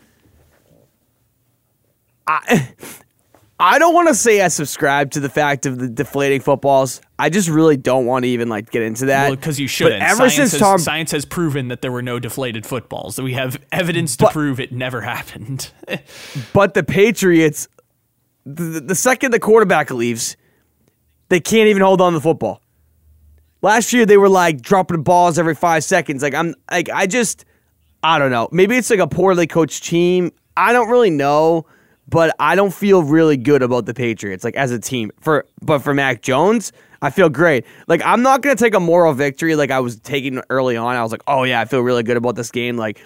I 2.28 2.68
I 3.58 3.78
don't 3.78 3.94
want 3.94 4.08
to 4.08 4.14
say 4.14 4.40
I 4.42 4.48
subscribe 4.48 5.12
to 5.12 5.20
the 5.20 5.28
fact 5.28 5.64
of 5.66 5.78
the 5.78 5.88
deflating 5.88 6.40
footballs. 6.40 7.00
I 7.18 7.30
just 7.30 7.48
really 7.48 7.76
don't 7.76 8.04
want 8.06 8.24
to 8.24 8.28
even 8.28 8.48
like 8.48 8.70
get 8.70 8.82
into 8.82 9.06
that. 9.06 9.26
Well, 9.28 9.36
because 9.36 9.58
you 9.58 9.66
shouldn't. 9.68 10.00
But 10.00 10.06
ever 10.10 10.16
science 10.18 10.34
since 10.34 10.52
has, 10.52 10.60
Tom, 10.60 10.78
science 10.78 11.10
has 11.12 11.24
proven 11.24 11.68
that 11.68 11.80
there 11.82 11.92
were 11.92 12.02
no 12.02 12.18
deflated 12.18 12.66
footballs. 12.66 13.16
That 13.16 13.22
we 13.22 13.32
have 13.34 13.56
evidence 13.72 14.16
to 14.18 14.24
But- 14.24 14.32
prove 14.32 14.60
it 14.60 14.72
never 14.72 15.00
happened. 15.02 15.70
but 16.52 16.74
the 16.74 16.82
Patriots, 16.82 17.68
the, 18.44 18.80
the 18.80 18.94
second 18.94 19.32
the 19.32 19.40
quarterback 19.40 19.90
leaves, 19.90 20.36
they 21.28 21.40
can't 21.40 21.68
even 21.68 21.82
hold 21.82 22.00
on 22.00 22.12
to 22.12 22.18
the 22.18 22.22
football. 22.22 22.60
Last 23.62 23.92
year 23.92 24.04
they 24.04 24.18
were 24.18 24.28
like 24.28 24.60
dropping 24.60 25.02
balls 25.02 25.38
every 25.38 25.54
five 25.54 25.84
seconds. 25.84 26.22
Like 26.22 26.34
I'm 26.34 26.54
like 26.70 26.90
I 26.90 27.06
just 27.06 27.44
I 28.02 28.18
don't 28.18 28.30
know. 28.30 28.48
Maybe 28.52 28.76
it's 28.76 28.90
like 28.90 28.98
a 29.00 29.06
poorly 29.06 29.46
coached 29.46 29.84
team. 29.84 30.30
I 30.56 30.72
don't 30.74 30.90
really 30.90 31.10
know, 31.10 31.66
but 32.06 32.36
I 32.38 32.54
don't 32.54 32.74
feel 32.74 33.02
really 33.02 33.38
good 33.38 33.62
about 33.62 33.86
the 33.86 33.94
Patriots 33.94 34.44
like 34.44 34.56
as 34.56 34.70
a 34.70 34.78
team. 34.78 35.10
For 35.20 35.46
but 35.62 35.78
for 35.78 35.94
Mac 35.94 36.20
Jones, 36.20 36.72
I 37.00 37.08
feel 37.08 37.30
great. 37.30 37.64
Like 37.88 38.02
I'm 38.04 38.20
not 38.20 38.42
gonna 38.42 38.56
take 38.56 38.74
a 38.74 38.80
moral 38.80 39.14
victory 39.14 39.56
like 39.56 39.70
I 39.70 39.80
was 39.80 39.98
taking 39.98 40.42
early 40.50 40.76
on. 40.76 40.94
I 40.94 41.02
was 41.02 41.10
like, 41.10 41.22
oh 41.26 41.44
yeah, 41.44 41.60
I 41.60 41.64
feel 41.64 41.80
really 41.80 42.02
good 42.02 42.18
about 42.18 42.36
this 42.36 42.50
game. 42.50 42.76
Like 42.76 43.00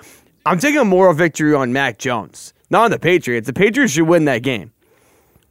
I'm 0.45 0.59
taking 0.59 0.81
a 0.81 0.85
moral 0.85 1.15
victory 1.15 1.55
on 1.55 1.73
Mac 1.73 1.99
Jones, 1.99 2.53
not 2.69 2.87
on 2.87 2.91
the 2.91 2.99
Patriots. 2.99 3.47
The 3.47 3.53
Patriots 3.53 3.93
should 3.93 4.09
win 4.09 4.25
that 4.25 4.43
game. 4.43 4.73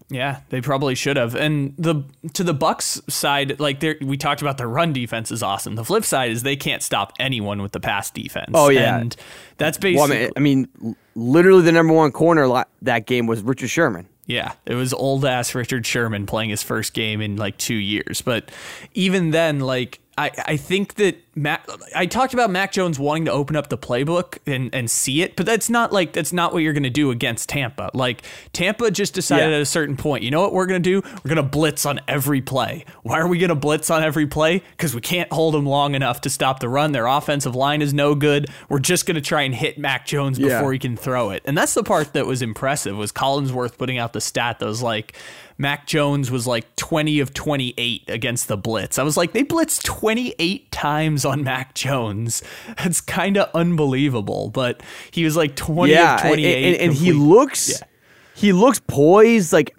Yeah, 0.10 0.40
they 0.50 0.62
probably 0.62 0.96
should 0.96 1.18
have. 1.18 1.36
And 1.36 1.74
the 1.78 2.04
to 2.34 2.44
the 2.44 2.54
Bucks 2.54 3.02
side, 3.10 3.60
like 3.60 3.84
we 4.02 4.16
talked 4.16 4.42
about 4.42 4.58
their 4.58 4.70
run 4.70 4.94
defense 4.94 5.32
is 5.32 5.44
awesome. 5.44 5.76
The 5.76 5.84
flip 5.84 6.06
side 6.06 6.32
is 6.32 6.44
they 6.44 6.56
can't 6.56 6.82
stop 6.82 7.12
anyone 7.20 7.62
with 7.62 7.74
the 7.74 7.82
pass 7.82 8.10
defense. 8.10 8.52
Oh, 8.54 8.70
yeah. 8.70 9.00
and 9.00 9.16
that's 9.58 9.78
Well, 9.82 10.04
I 10.04 10.08
basically 10.08 10.18
mean, 10.40 10.68
I 10.78 10.86
mean, 10.86 10.96
literally 11.16 11.64
the 11.64 11.74
number 11.74 11.94
one 11.94 12.12
corner 12.14 12.64
that 12.84 13.06
game 13.06 13.28
was 13.28 13.42
Richard 13.42 13.70
Sherman. 13.70 14.08
yeah. 14.28 14.54
It 14.66 14.76
was 14.76 14.94
old 14.94 15.26
ass 15.26 15.54
Richard 15.54 15.86
Sherman 15.86 16.26
playing 16.26 16.52
his 16.52 16.64
first 16.64 16.94
game 16.94 17.20
in 17.20 17.36
like 17.36 17.58
two 17.58 17.76
years. 17.76 18.22
But 18.22 18.50
even 18.94 19.32
then, 19.32 19.60
like 19.60 20.00
I 20.18 20.32
I 20.46 20.58
think 20.58 20.96
that 20.96 21.18
Mac 21.38 21.66
I 21.96 22.06
talked 22.08 22.34
about 22.34 22.50
Mac 22.50 22.72
Jones 22.72 22.98
wanting 23.00 23.26
to 23.26 23.32
open 23.32 23.56
up 23.56 23.70
the 23.70 23.78
playbook 23.78 24.40
and 24.48 24.74
and 24.74 24.90
see 24.90 25.22
it, 25.22 25.36
but 25.36 25.46
that's 25.46 25.70
not 25.70 25.94
like 25.94 26.12
that's 26.14 26.34
not 26.34 26.52
what 26.52 26.64
you're 26.64 26.74
going 26.74 26.84
to 26.84 26.90
do 26.90 27.12
against 27.12 27.48
Tampa. 27.50 27.92
Like 27.94 28.24
Tampa 28.54 28.90
just 28.92 29.14
decided 29.14 29.50
Yeah. 29.52 29.56
at 29.58 29.62
a 29.62 29.66
certain 29.66 29.96
point, 29.96 30.24
you 30.24 30.32
know 30.32 30.42
what 30.42 30.52
we're 30.54 30.66
going 30.66 30.82
to 30.82 31.02
do? 31.02 31.08
We're 31.24 31.30
going 31.34 31.38
to 31.38 31.44
blitz 31.44 31.86
on 31.86 32.00
every 32.08 32.42
play. 32.42 32.84
Why 33.04 33.20
are 33.20 33.28
we 33.28 33.38
going 33.38 33.50
to 33.50 33.56
blitz 33.56 33.90
on 33.90 34.04
every 34.04 34.26
play? 34.28 34.64
Because 34.72 34.96
we 34.96 35.02
can't 35.02 35.32
hold 35.32 35.54
them 35.54 35.66
long 35.66 35.96
enough 35.96 36.22
to 36.22 36.30
stop 36.30 36.60
the 36.60 36.70
run. 36.70 36.92
Their 36.92 37.06
offensive 37.08 37.56
line 37.56 37.82
is 37.82 37.94
no 37.94 38.16
good. 38.16 38.48
We're 38.68 38.80
just 38.80 39.06
going 39.06 39.16
to 39.16 39.22
try 39.22 39.44
and 39.44 39.54
hit 39.54 39.78
Mac 39.78 40.06
Jones 40.08 40.40
Yeah. 40.40 40.58
before 40.58 40.74
he 40.74 40.80
can 40.80 40.98
throw 40.98 41.30
it. 41.30 41.44
And 41.46 41.58
that's 41.58 41.74
the 41.76 41.84
part 41.84 42.14
that 42.14 42.26
was 42.26 42.42
impressive 42.42 42.98
was 42.98 43.12
Collinsworth 43.12 43.78
putting 43.78 44.00
out 44.00 44.14
the 44.14 44.22
stat 44.22 44.60
that 44.60 44.66
was 44.66 44.82
like 44.82 45.16
Mac 45.60 45.88
Jones 45.88 46.30
was 46.30 46.46
like 46.46 46.76
20 46.76 47.20
of 47.20 47.34
28 47.34 48.04
against 48.10 48.48
the 48.48 48.56
blitz. 48.58 49.00
I 49.00 49.04
was 49.04 49.18
like, 49.18 49.34
they 49.34 49.44
blitzed 49.44 49.84
28 49.84 50.72
times 50.72 51.26
on 51.28 51.44
Mac 51.44 51.74
Jones. 51.76 52.42
That's 52.78 53.02
kind 53.02 53.38
of 53.38 53.50
unbelievable, 53.54 54.50
but 54.50 54.82
he 55.12 55.24
was 55.24 55.36
like 55.38 55.56
20 55.56 55.92
yeah, 55.92 56.16
of 56.16 56.22
and, 56.22 56.28
28. 56.30 56.66
and, 56.66 56.82
and 56.82 56.94
he 56.94 57.12
looks, 57.14 57.70
Yeah. 57.70 57.88
he 58.36 58.54
looks 58.54 58.80
poised. 58.88 59.54
Like 59.54 59.76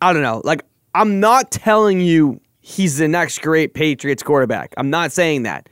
I 0.00 0.12
don't 0.12 0.22
know. 0.22 0.40
Like 0.44 0.64
I'm 0.94 1.20
not 1.20 1.50
telling 1.50 2.00
you 2.00 2.40
he's 2.60 2.96
the 2.98 3.08
next 3.08 3.40
great 3.42 3.74
Patriots 3.74 4.22
quarterback. 4.22 4.72
I'm 4.76 4.90
not 4.90 5.12
saying 5.12 5.42
that. 5.44 5.68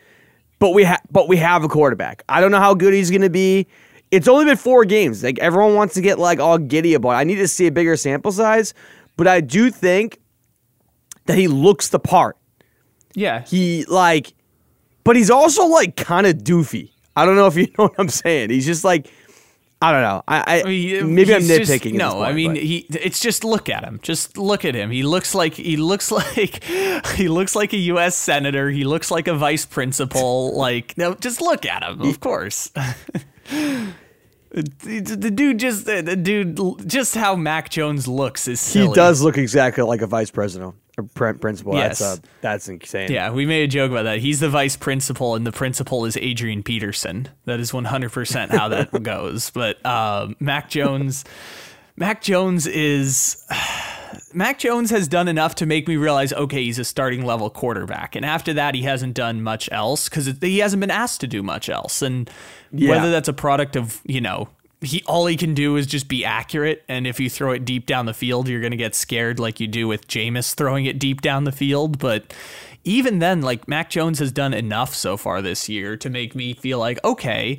But 0.58 0.70
we 0.70 0.84
have, 0.84 1.00
but 1.10 1.26
we 1.28 1.38
have 1.38 1.64
a 1.64 1.68
quarterback. 1.68 2.22
I 2.28 2.40
don't 2.42 2.50
know 2.50 2.58
how 2.58 2.74
good 2.74 2.92
he's 2.92 3.10
going 3.10 3.22
to 3.22 3.30
be. 3.30 3.66
It's 4.10 4.28
only 4.28 4.44
been 4.44 4.56
four 4.58 4.84
games. 4.84 5.22
Like 5.24 5.38
everyone 5.38 5.74
wants 5.74 5.94
to 5.94 6.02
get 6.02 6.18
like 6.18 6.38
all 6.38 6.58
giddy 6.58 6.92
about. 6.94 7.10
It. 7.10 7.14
I 7.14 7.24
need 7.24 7.36
to 7.36 7.48
see 7.48 7.66
a 7.66 7.72
bigger 7.72 7.96
sample 7.96 8.30
size, 8.32 8.74
but 9.16 9.26
I 9.26 9.40
do 9.40 9.70
think 9.70 10.18
that 11.26 11.38
he 11.38 11.48
looks 11.48 11.88
the 11.88 11.98
part. 12.00 12.36
Yeah. 13.14 13.44
he 13.46 13.84
like 13.86 14.34
but 15.04 15.16
he's 15.16 15.30
also 15.30 15.66
like 15.66 15.96
kind 15.96 16.26
of 16.26 16.34
doofy 16.38 16.90
i 17.16 17.24
don't 17.24 17.36
know 17.36 17.46
if 17.46 17.56
you 17.56 17.66
know 17.78 17.84
what 17.84 17.94
i'm 17.98 18.08
saying 18.08 18.50
he's 18.50 18.66
just 18.66 18.84
like 18.84 19.10
i 19.82 19.90
don't 19.92 20.02
know 20.02 20.22
i, 20.28 20.60
I, 20.60 20.64
mean, 20.64 21.02
uh, 21.02 21.06
maybe 21.06 21.34
i'm 21.34 21.40
he's 21.40 21.58
just- 21.58 21.70
nitpicking 21.72 21.94
no, 21.94 22.12
point, 22.12 22.24
I 22.28 22.32
mean 22.32 22.52
but- 22.52 22.62
he. 22.62 22.86
It's 22.90 23.18
just 23.20 23.44
look 23.44 23.68
at 23.70 23.82
him. 23.82 23.98
Just 24.02 24.36
look 24.36 24.64
at 24.66 24.74
him. 24.74 24.90
He 24.90 25.02
looks 25.02 25.34
like 25.34 25.54
he 25.54 25.76
looks 25.76 26.10
like 26.20 26.62
he 26.64 27.28
looks 27.28 27.56
like 27.56 27.72
a 27.72 27.78
U.S. 27.94 28.14
senator. 28.16 28.68
He 28.70 28.84
looks 28.84 29.10
like 29.10 29.26
a 29.26 29.34
vice 29.34 29.64
principal. 29.64 30.54
like 30.56 30.96
no, 30.98 31.14
just 31.14 31.40
look 31.40 31.64
at 31.64 31.82
him. 31.82 32.02
Of 32.02 32.20
course. 32.20 32.70
The, 34.52 35.30
dude 35.32 35.60
just 35.60 35.86
the 35.86 36.16
dude 36.16 36.58
just 36.88 37.14
how 37.14 37.36
Mac 37.36 37.70
Jones 37.70 38.08
looks 38.08 38.48
is 38.48 38.58
silly. 38.60 38.88
he 38.88 38.94
does 38.94 39.22
look 39.22 39.38
exactly 39.38 39.84
like 39.84 40.02
a 40.02 40.08
vice 40.08 40.32
president 40.32 40.74
principal 41.02 41.74
Yes. 41.74 41.98
that's 41.98 42.18
uh, 42.18 42.22
that's 42.40 42.68
insane 42.68 43.10
Yeah, 43.10 43.30
we 43.30 43.46
made 43.46 43.62
a 43.64 43.68
joke 43.68 43.90
about 43.90 44.04
that. 44.04 44.18
He's 44.18 44.40
the 44.40 44.48
vice 44.48 44.76
principal, 44.76 45.34
and 45.34 45.46
the 45.46 45.52
principal 45.52 46.04
is 46.04 46.16
Adrian 46.16 46.62
Peterson. 46.62 47.28
That 47.44 47.60
is 47.60 47.72
100% 47.72 48.50
how 48.50 48.68
that 48.68 49.02
goes. 49.02 49.50
But 49.50 49.84
um, 49.86 50.36
Mac 50.40 50.70
Jones, 50.70 51.24
Mac 51.96 52.22
Jones 52.22 52.66
is. 52.66 53.44
Mac 54.34 54.58
Jones 54.58 54.90
has 54.90 55.06
done 55.08 55.28
enough 55.28 55.54
to 55.56 55.66
make 55.66 55.86
me 55.88 55.96
realize, 55.96 56.32
okay, 56.32 56.64
he's 56.64 56.78
a 56.78 56.84
starting 56.84 57.24
level 57.24 57.48
quarterback, 57.50 58.14
and 58.16 58.24
after 58.24 58.52
that, 58.54 58.74
he 58.74 58.82
hasn't 58.82 59.14
done 59.14 59.42
much 59.42 59.68
else 59.72 60.08
because 60.08 60.26
he 60.40 60.58
hasn't 60.58 60.80
been 60.80 60.90
asked 60.90 61.20
to 61.20 61.26
do 61.26 61.42
much 61.42 61.68
else. 61.68 62.02
And 62.02 62.28
Yeah. 62.72 62.90
whether 62.90 63.10
that's 63.10 63.28
a 63.28 63.32
product 63.32 63.76
of 63.76 64.00
you 64.04 64.20
know 64.20 64.48
he 64.82 65.02
all 65.06 65.26
he 65.26 65.36
can 65.36 65.54
do 65.54 65.76
is 65.76 65.86
just 65.86 66.08
be 66.08 66.24
accurate, 66.24 66.82
and 66.88 67.06
if 67.06 67.20
you 67.20 67.28
throw 67.30 67.52
it 67.52 67.64
deep 67.64 67.86
down 67.86 68.06
the 68.06 68.14
field, 68.14 68.48
you're 68.48 68.62
gonna 68.62 68.76
get 68.76 68.94
scared 68.94 69.38
like 69.38 69.60
you 69.60 69.66
do 69.66 69.86
with 69.86 70.08
Jameis 70.08 70.54
throwing 70.54 70.86
it 70.86 70.98
deep 70.98 71.20
down 71.20 71.44
the 71.44 71.52
field. 71.52 71.98
But 71.98 72.32
even 72.84 73.18
then, 73.18 73.42
like 73.42 73.68
Mac 73.68 73.90
Jones 73.90 74.18
has 74.20 74.32
done 74.32 74.54
enough 74.54 74.94
so 74.94 75.16
far 75.16 75.42
this 75.42 75.68
year 75.68 75.96
to 75.98 76.08
make 76.10 76.34
me 76.34 76.54
feel 76.54 76.78
like 76.78 77.02
okay. 77.04 77.58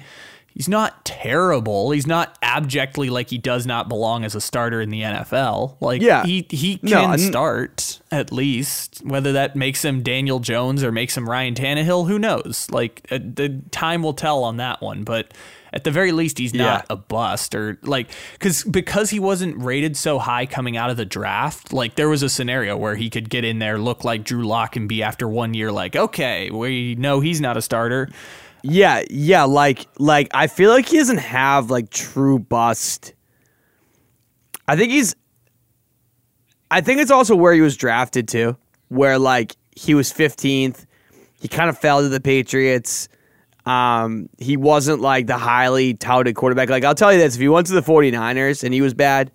He's 0.54 0.68
not 0.68 1.06
terrible. 1.06 1.92
He's 1.92 2.06
not 2.06 2.38
abjectly 2.42 3.10
like 3.10 3.30
he 3.30 3.38
does 3.38 3.66
not 3.66 3.88
belong 3.88 4.26
as 4.26 4.36
a 4.36 4.42
starter 4.42 4.82
in 4.82 4.90
the 4.90 5.00
NFL. 5.02 5.78
Like 5.80 6.02
Yeah. 6.02 6.26
he 6.26 6.46
he 6.50 6.76
can 6.76 7.12
and- 7.12 7.22
start 7.22 8.02
at 8.12 8.34
least. 8.34 9.02
Whether 9.06 9.32
that 9.32 9.56
makes 9.56 9.86
him 9.86 10.04
Daniel 10.04 10.40
Jones 10.42 10.84
or 10.84 10.92
makes 10.92 11.16
him 11.16 11.30
Ryan 11.30 11.54
Tannehill, 11.56 12.06
who 12.10 12.20
knows? 12.20 12.68
Like 12.70 13.08
uh, 13.10 13.20
the 13.24 13.62
time 13.72 14.04
will 14.04 14.14
tell 14.14 14.44
on 14.44 14.58
that 14.58 14.82
one. 14.82 15.04
But 15.06 15.34
at 15.74 15.84
the 15.86 15.92
very 15.92 16.12
least, 16.12 16.38
he's 16.38 16.54
not 16.54 16.82
Yeah. 16.90 16.94
a 16.94 16.96
bust 16.98 17.56
or 17.56 17.78
like 17.82 18.10
because 18.34 18.64
because 18.66 19.10
he 19.10 19.20
wasn't 19.20 19.58
rated 19.64 19.96
so 19.96 20.20
high 20.20 20.46
coming 20.46 20.76
out 20.78 20.90
of 20.90 20.98
the 20.98 21.06
draft. 21.06 21.72
Like 21.74 21.96
there 21.96 22.10
was 22.10 22.24
a 22.24 22.30
scenario 22.30 22.76
where 22.78 22.96
he 22.96 23.10
could 23.10 23.30
get 23.30 23.44
in 23.46 23.60
there, 23.60 23.78
look 23.78 24.04
like 24.04 24.24
Drew 24.24 24.44
Lock, 24.46 24.76
and 24.76 24.90
be 24.90 25.02
after 25.04 25.28
one 25.28 25.54
year 25.54 25.72
like, 25.72 25.96
okay, 25.96 26.50
we 26.52 26.96
know 26.96 27.20
he's 27.22 27.40
not 27.42 27.56
a 27.58 27.62
starter. 27.62 28.10
yeah 28.64 29.02
yeah 29.10 29.44
like 29.44 29.88
like 29.98 30.28
i 30.36 30.46
feel 30.46 30.70
like 30.70 30.88
he 30.88 30.98
doesn't 30.98 31.18
have 31.18 31.72
like 31.72 31.90
true 31.90 32.38
bust 32.38 33.14
i 34.68 34.76
think 34.76 34.92
he's 34.92 35.16
i 36.70 36.80
think 36.80 37.02
it's 37.02 37.10
also 37.10 37.36
where 37.36 37.54
he 37.54 37.62
was 37.62 37.76
drafted 37.76 38.28
to 38.28 38.56
where 38.90 39.18
like 39.18 39.56
he 39.76 39.96
was 39.96 40.14
15th 40.14 40.86
he 41.40 41.48
kind 41.48 41.72
of 41.72 41.78
fell 41.80 42.02
to 42.02 42.10
the 42.10 42.20
patriots 42.22 43.10
Um, 43.66 44.28
he 44.40 44.58
wasn't 44.58 45.02
like 45.02 45.28
the 45.28 45.38
highly 45.38 45.94
touted 45.94 46.36
quarterback. 46.36 46.70
Like 46.70 46.84
I'll 46.84 46.96
tell 46.96 47.14
you 47.14 47.20
this, 47.20 47.36
if 47.36 47.42
he 47.42 47.48
went 47.48 47.68
to 47.68 47.74
the 47.74 47.82
49ers 47.84 48.64
and 48.64 48.74
he 48.74 48.82
was 48.82 48.94
bad, 48.94 49.32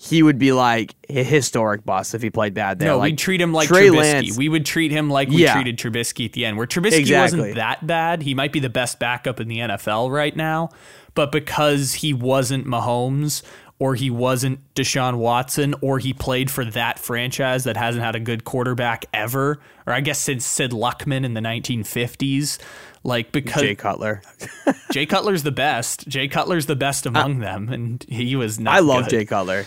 he 0.00 0.22
would 0.22 0.38
be 0.38 0.52
like 0.52 0.94
a 1.08 1.22
historic 1.24 1.84
bust 1.84 2.14
if 2.14 2.22
he 2.22 2.30
played 2.30 2.54
bad 2.54 2.78
there. 2.78 2.88
No, 2.90 2.98
like, 2.98 3.10
we'd 3.12 3.18
treat 3.18 3.40
him 3.40 3.52
like 3.52 3.68
Trey 3.68 3.88
Trubisky. 3.88 3.96
Lance- 3.96 4.36
We 4.38 4.48
would 4.48 4.64
treat 4.64 4.90
him 4.92 5.10
like 5.10 5.28
we 5.28 5.42
Yeah. 5.42 5.54
treated 5.54 5.76
Trubisky 5.76 6.24
at 6.24 6.32
the 6.32 6.46
end, 6.46 6.56
where 6.56 6.66
Trubisky 6.66 6.98
Exactly. 6.98 7.40
wasn't 7.40 7.56
that 7.56 7.86
bad. 7.86 8.22
He 8.22 8.32
might 8.32 8.52
be 8.52 8.60
the 8.60 8.68
best 8.70 8.98
backup 9.00 9.40
in 9.40 9.48
the 9.48 9.58
NFL 9.60 10.08
right 10.10 10.36
now, 10.36 10.70
but 11.14 11.32
because 11.32 11.94
he 11.94 12.14
wasn't 12.14 12.64
Mahomes 12.66 13.42
or 13.80 13.94
he 13.96 14.08
wasn't 14.10 14.58
Deshaun 14.74 15.16
Watson 15.16 15.74
or 15.80 15.98
he 15.98 16.12
played 16.12 16.50
for 16.50 16.64
that 16.64 16.98
franchise 16.98 17.64
that 17.64 17.76
hasn't 17.76 18.04
had 18.04 18.14
a 18.16 18.20
good 18.20 18.44
quarterback 18.44 19.04
ever, 19.12 19.58
or 19.86 19.92
I 19.92 20.00
guess 20.00 20.20
since 20.20 20.44
Sid 20.46 20.70
Luckman 20.70 21.24
in 21.24 21.34
the 21.34 21.40
1950s, 21.40 22.58
like 23.08 23.32
because 23.32 23.62
Jay 23.62 23.74
Cutler. 23.74 24.22
Jay 24.92 25.06
Cutler's 25.06 25.42
the 25.42 25.50
best. 25.50 26.06
Jay 26.06 26.28
Cutler's 26.28 26.66
the 26.66 26.76
best 26.76 27.06
among 27.06 27.40
them, 27.40 27.68
and 27.68 28.04
he 28.08 28.36
was 28.36 28.60
not. 28.60 28.74
I 28.74 28.78
love 28.78 29.04
good. 29.04 29.10
Jay 29.10 29.24
Cutler. 29.24 29.66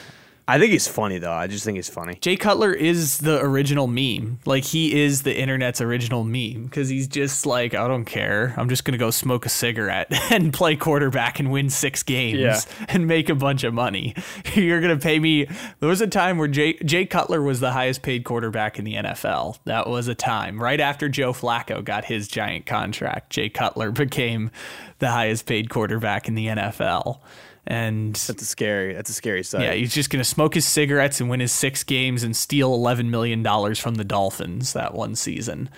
I 0.51 0.59
think 0.59 0.73
he's 0.73 0.85
funny 0.87 1.17
though. 1.17 1.31
I 1.31 1.47
just 1.47 1.63
think 1.63 1.77
he's 1.77 1.87
funny. 1.87 2.15
Jay 2.15 2.35
Cutler 2.35 2.73
is 2.73 3.19
the 3.19 3.39
original 3.41 3.87
meme. 3.87 4.39
Like 4.45 4.65
he 4.65 5.01
is 5.01 5.21
the 5.21 5.33
internet's 5.33 5.79
original 5.79 6.25
meme 6.25 6.65
because 6.65 6.89
he's 6.89 7.07
just 7.07 7.45
like, 7.45 7.73
I 7.73 7.87
don't 7.87 8.03
care. 8.03 8.53
I'm 8.57 8.67
just 8.67 8.83
gonna 8.83 8.97
go 8.97 9.11
smoke 9.11 9.45
a 9.45 9.49
cigarette 9.49 10.07
and 10.31 10.51
play 10.53 10.75
quarterback 10.75 11.39
and 11.39 11.51
win 11.51 11.69
six 11.69 12.03
games 12.03 12.39
Yeah. 12.39 12.59
and 12.89 13.07
make 13.07 13.29
a 13.29 13.35
bunch 13.35 13.63
of 13.63 13.73
money. 13.73 14.13
You're 14.53 14.81
gonna 14.81 14.97
pay 14.97 15.19
me. 15.19 15.47
There 15.79 15.87
was 15.87 16.01
a 16.01 16.07
time 16.07 16.37
where 16.37 16.49
Jay 16.49 16.73
Jay 16.83 17.05
Cutler 17.05 17.41
was 17.41 17.61
the 17.61 17.71
highest 17.71 18.01
paid 18.01 18.25
quarterback 18.25 18.77
in 18.77 18.83
the 18.83 18.95
NFL. 18.95 19.57
That 19.63 19.87
was 19.87 20.09
a 20.09 20.15
time 20.15 20.61
right 20.61 20.81
after 20.81 21.07
Joe 21.07 21.31
Flacco 21.31 21.81
got 21.81 22.03
his 22.03 22.27
giant 22.27 22.65
contract. 22.65 23.29
Jay 23.29 23.47
Cutler 23.47 23.91
became 23.91 24.51
the 24.99 25.11
highest 25.11 25.45
paid 25.45 25.69
quarterback 25.69 26.27
in 26.27 26.35
the 26.35 26.47
NFL. 26.47 27.19
And 27.67 28.15
That's 28.15 28.41
a 28.41 28.45
scary. 28.45 28.93
That's 28.93 29.10
a 29.10 29.13
scary 29.13 29.43
sight. 29.43 29.62
yeah, 29.62 29.74
he's 29.74 29.93
just 29.93 30.10
going 30.10 30.19
to 30.24 30.28
smoke 30.28 30.56
his 30.56 30.65
cigarettes 30.65 31.21
and 31.21 31.30
win 31.30 31.39
his 31.39 31.52
six 31.52 31.84
games 31.84 32.24
and 32.24 32.36
steal 32.36 32.76
$11 32.78 33.10
million 33.10 33.43
from 33.76 33.95
the 33.95 34.04
Dolphins 34.04 34.74
that 34.74 34.93
one 34.95 35.15
season. 35.15 35.69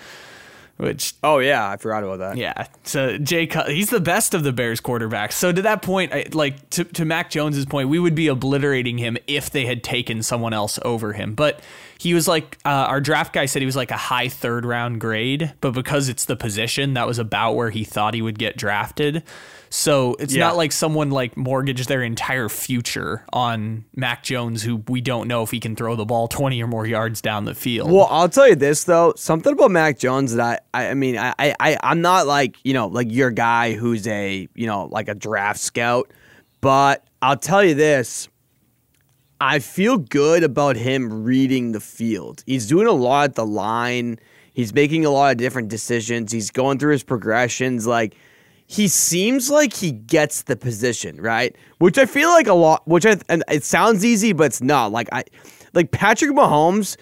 Which, 0.78 1.14
Oh 1.22 1.38
yeah, 1.38 1.70
I 1.70 1.78
forgot 1.78 2.04
about 2.04 2.18
that. 2.20 2.38
yeah. 2.38 2.66
So 2.84 3.18
Jay, 3.20 3.46
Cut- 3.46 3.70
he's 3.70 3.92
the 3.92 4.00
best 4.00 4.34
of 4.34 4.44
the 4.44 4.52
Bears 4.52 4.82
quarterbacks. 4.82 5.34
So 5.34 5.52
to 5.52 5.62
that 5.62 5.84
point, 5.84 6.12
I, 6.14 6.26
like 6.34 6.68
to, 6.72 6.84
to 6.84 7.06
Mac 7.06 7.30
Jones's 7.30 7.66
point, 7.66 7.90
we 7.90 8.00
would 8.00 8.16
be 8.16 8.28
obliterating 8.28 8.98
him 8.98 9.16
if 9.28 9.52
they 9.52 9.66
had 9.68 9.84
taken 9.84 10.24
someone 10.24 10.52
else 10.52 10.80
over 10.84 11.14
him. 11.14 11.36
But 11.36 11.60
he 12.00 12.16
was 12.16 12.28
like, 12.28 12.58
uh, 12.66 12.70
our 12.70 13.02
draft 13.02 13.34
guy 13.34 13.46
said 13.46 13.62
he 13.62 13.68
was 13.68 13.76
like 13.76 13.92
a 13.92 13.98
high 13.98 14.30
third 14.30 14.66
round 14.66 15.00
grade, 15.00 15.54
but 15.62 15.72
because 15.72 16.10
it's 16.10 16.26
the 16.26 16.36
position, 16.36 16.96
that 16.96 17.06
was 17.06 17.20
about 17.20 17.54
where 17.54 17.70
he 17.70 17.84
thought 17.84 18.16
he 18.16 18.22
would 18.24 18.40
get 18.40 18.58
drafted. 18.58 19.22
So 19.76 20.16
it's 20.20 20.36
Yeah. 20.36 20.42
not 20.46 20.56
like 20.56 20.72
someone 20.72 21.10
like 21.10 21.36
mortgaged 21.36 21.90
their 21.90 22.04
entire 22.04 22.48
future 22.48 23.26
on 23.34 23.86
Mac 23.96 24.22
Jones, 24.22 24.62
who 24.62 24.84
we 24.88 25.02
don't 25.02 25.28
know 25.28 25.42
if 25.42 25.50
he 25.50 25.60
can 25.60 25.76
throw 25.76 25.96
the 25.96 26.06
ball 26.06 26.28
20 26.28 26.62
or 26.62 26.68
more 26.68 26.86
yards 26.86 27.22
down 27.22 27.46
the 27.46 27.56
field. 27.56 27.92
Well, 27.92 28.08
I'll 28.12 28.30
tell 28.30 28.48
you 28.48 28.54
this 28.56 28.84
though, 28.84 29.14
something 29.18 29.52
about 29.52 29.72
Mac 29.72 29.98
Jones 29.98 30.36
that 30.36 30.64
I, 30.76 30.80
I, 30.84 30.90
I 30.90 30.94
mean, 30.94 31.18
I, 31.18 31.34
I, 31.40 31.76
I'm 31.82 32.02
not 32.02 32.28
like 32.28 32.58
you 32.64 32.76
know, 32.76 32.86
like 32.86 33.12
your 33.12 33.32
guy 33.32 33.74
who's 33.74 34.06
a, 34.08 34.48
you 34.54 34.68
know, 34.68 34.86
like 34.92 35.08
a 35.08 35.16
draft 35.16 35.60
scout, 35.60 36.12
but 36.62 37.04
I'll 37.24 37.36
tell 37.36 37.64
you 37.64 37.74
this, 37.74 38.28
I 39.42 39.58
feel 39.58 39.98
good 39.98 40.44
about 40.44 40.76
him 40.76 41.24
reading 41.24 41.72
the 41.72 41.80
field. 41.80 42.44
He's 42.46 42.68
doing 42.68 42.86
a 42.86 42.92
lot 42.92 43.24
at 43.32 43.36
the 43.36 43.46
line. 43.46 44.20
He's 44.54 44.72
making 44.72 45.04
a 45.04 45.10
lot 45.10 45.32
of 45.32 45.38
different 45.38 45.70
decisions. 45.70 46.32
He's 46.32 46.52
going 46.52 46.78
through 46.78 46.92
his 46.92 47.02
progressions. 47.02 47.88
Like 47.88 48.16
he 48.68 48.88
seems 48.88 49.50
like 49.50 49.74
he 49.74 49.92
gets 49.92 50.44
the 50.44 50.56
position 50.56 51.22
right, 51.22 51.56
which 51.80 51.98
I 51.98 52.06
feel 52.06 52.30
like 52.30 52.48
a 52.48 52.54
lot. 52.54 52.88
Which 52.88 53.06
I 53.06 53.18
and 53.30 53.44
it 53.50 53.64
sounds 53.64 54.04
easy, 54.04 54.34
but 54.34 54.46
it's 54.46 54.62
not. 54.62 54.92
Like 54.92 55.10
I, 55.12 55.24
like 55.74 55.92
Patrick 55.92 56.32
Mahomes. 56.32 56.98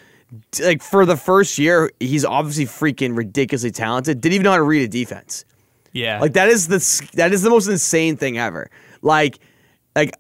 Like 0.62 0.82
for 0.82 1.06
the 1.06 1.18
first 1.18 1.58
year, 1.58 1.92
he's 2.00 2.24
obviously 2.24 2.66
freaking 2.66 3.18
ridiculously 3.18 3.72
talented. 3.72 4.22
Didn't 4.22 4.36
even 4.36 4.46
know 4.46 4.52
how 4.52 4.58
to 4.58 4.64
read 4.64 4.84
a 4.84 4.88
defense. 4.88 5.44
yeah. 5.92 6.20
Like 6.22 6.34
that 6.34 6.48
is 6.48 6.68
the 6.70 7.10
that 7.16 7.34
is 7.34 7.42
the 7.42 7.50
most 7.50 7.68
insane 7.68 8.16
thing 8.16 8.38
ever. 8.38 8.70
Like, 9.02 9.40
like 9.94 10.14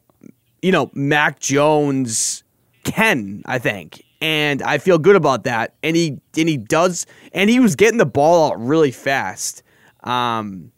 you 0.62 0.71
know, 0.73 0.91
Mac 0.93 1.39
Jones 1.39 2.43
can 2.84 3.41
I 3.45 3.58
think, 3.58 4.04
and 4.19 4.62
I 4.62 4.80
feel 4.80 4.97
good 4.97 5.15
about 5.15 5.45
that. 5.45 5.75
And 5.82 5.95
he 5.95 6.19
and 6.38 6.49
he 6.49 6.58
does, 6.58 7.06
and 7.32 7.49
he 7.49 7.62
was 7.62 7.77
getting 7.77 7.97
the 7.97 8.06
ball 8.06 8.51
out 8.51 8.60
really 8.60 8.91
fast. 8.91 9.63
Um, 10.04 10.73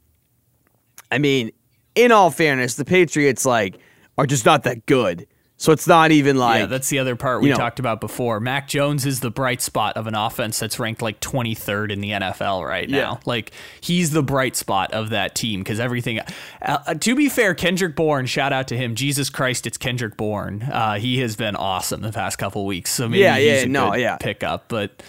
I 1.13 1.17
mean, 1.19 1.51
in 1.95 2.11
all 2.11 2.31
fairness, 2.31 2.75
the 2.75 2.85
Patriots 2.85 3.45
like 3.45 3.77
are 4.17 4.25
just 4.25 4.45
not 4.45 4.63
that 4.63 4.85
good. 4.85 5.27
So 5.55 5.71
it's 5.71 5.87
not 5.87 6.11
even 6.11 6.35
like 6.35 6.61
yeah, 6.61 6.65
that's 6.65 6.89
the 6.89 6.99
other 6.99 7.15
part 7.15 7.39
we 7.41 7.47
you 7.47 7.53
know- 7.53 7.57
talked 7.59 7.79
about 7.79 8.01
before. 8.01 8.39
Mac 8.41 8.67
Jones 8.67 9.05
is 9.05 9.21
the 9.21 9.29
bright 9.31 9.61
spot 9.61 9.95
of 9.95 10.07
an 10.07 10.15
offense 10.15 10.59
that's 10.59 10.77
ranked 10.79 11.01
like 11.01 11.21
23rd 11.21 11.91
in 11.91 12.01
the 12.01 12.09
NFL 12.09 12.67
right 12.67 12.89
now. 12.89 12.97
Yeah. 12.97 13.17
Like 13.25 13.51
he's 13.79 14.11
the 14.11 14.23
bright 14.23 14.55
spot 14.57 14.91
of 14.91 15.11
that 15.11 15.35
team 15.35 15.61
because 15.61 15.79
everything. 15.79 16.19
Uh, 16.19 16.25
uh, 16.61 16.93
to 16.95 17.15
be 17.15 17.29
fair, 17.29 17.53
Kendrick 17.53 17.95
Bourne, 17.95 18.25
shout 18.25 18.51
out 18.51 18.67
to 18.69 18.75
him. 18.77 18.95
Jesus 18.95 19.29
Christ, 19.29 19.65
it's 19.65 19.77
Kendrick 19.77 20.17
Bourne. 20.17 20.63
Uh, 20.63 20.95
he 20.95 21.19
has 21.19 21.35
been 21.37 21.55
awesome 21.55 22.01
the 22.01 22.11
past 22.11 22.37
couple 22.39 22.65
weeks. 22.65 22.89
So 22.91 23.07
maybe 23.07 23.21
Yeah, 23.21 23.37
he's 23.37 23.45
yeah, 23.45 23.61
a 23.61 23.65
no, 23.67 23.91
good 23.91 24.01
yeah. 24.01 24.17
pickup, 24.17 24.65
but. 24.67 25.01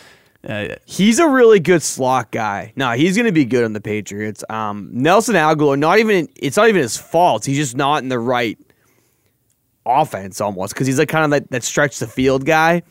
Uh, 0.46 0.74
He's 0.84 1.18
a 1.18 1.28
really 1.28 1.58
good 1.60 1.82
slot 1.82 2.30
guy. 2.30 2.72
No, 2.76 2.92
he's 2.92 3.16
going 3.16 3.26
to 3.26 3.32
be 3.32 3.44
good 3.44 3.64
on 3.64 3.72
the 3.72 3.80
Patriots. 3.80 4.44
Um, 4.50 4.90
Nelson 4.92 5.34
Agholor, 5.34 5.78
not 5.78 5.98
even 5.98 6.28
it's 6.36 6.56
not 6.56 6.68
even 6.68 6.82
his 6.82 6.96
fault. 6.96 7.44
He's 7.44 7.56
just 7.56 7.76
not 7.76 8.02
in 8.02 8.08
the 8.08 8.18
right 8.18 8.58
offense 9.86 10.40
almost 10.40 10.74
because 10.74 10.86
he's 10.86 10.98
like 10.98 11.08
kind 11.08 11.24
of 11.24 11.30
like 11.30 11.48
that 11.48 11.62
stretch 11.62 11.98
the 11.98 12.06
field 12.06 12.44
guy, 12.44 12.82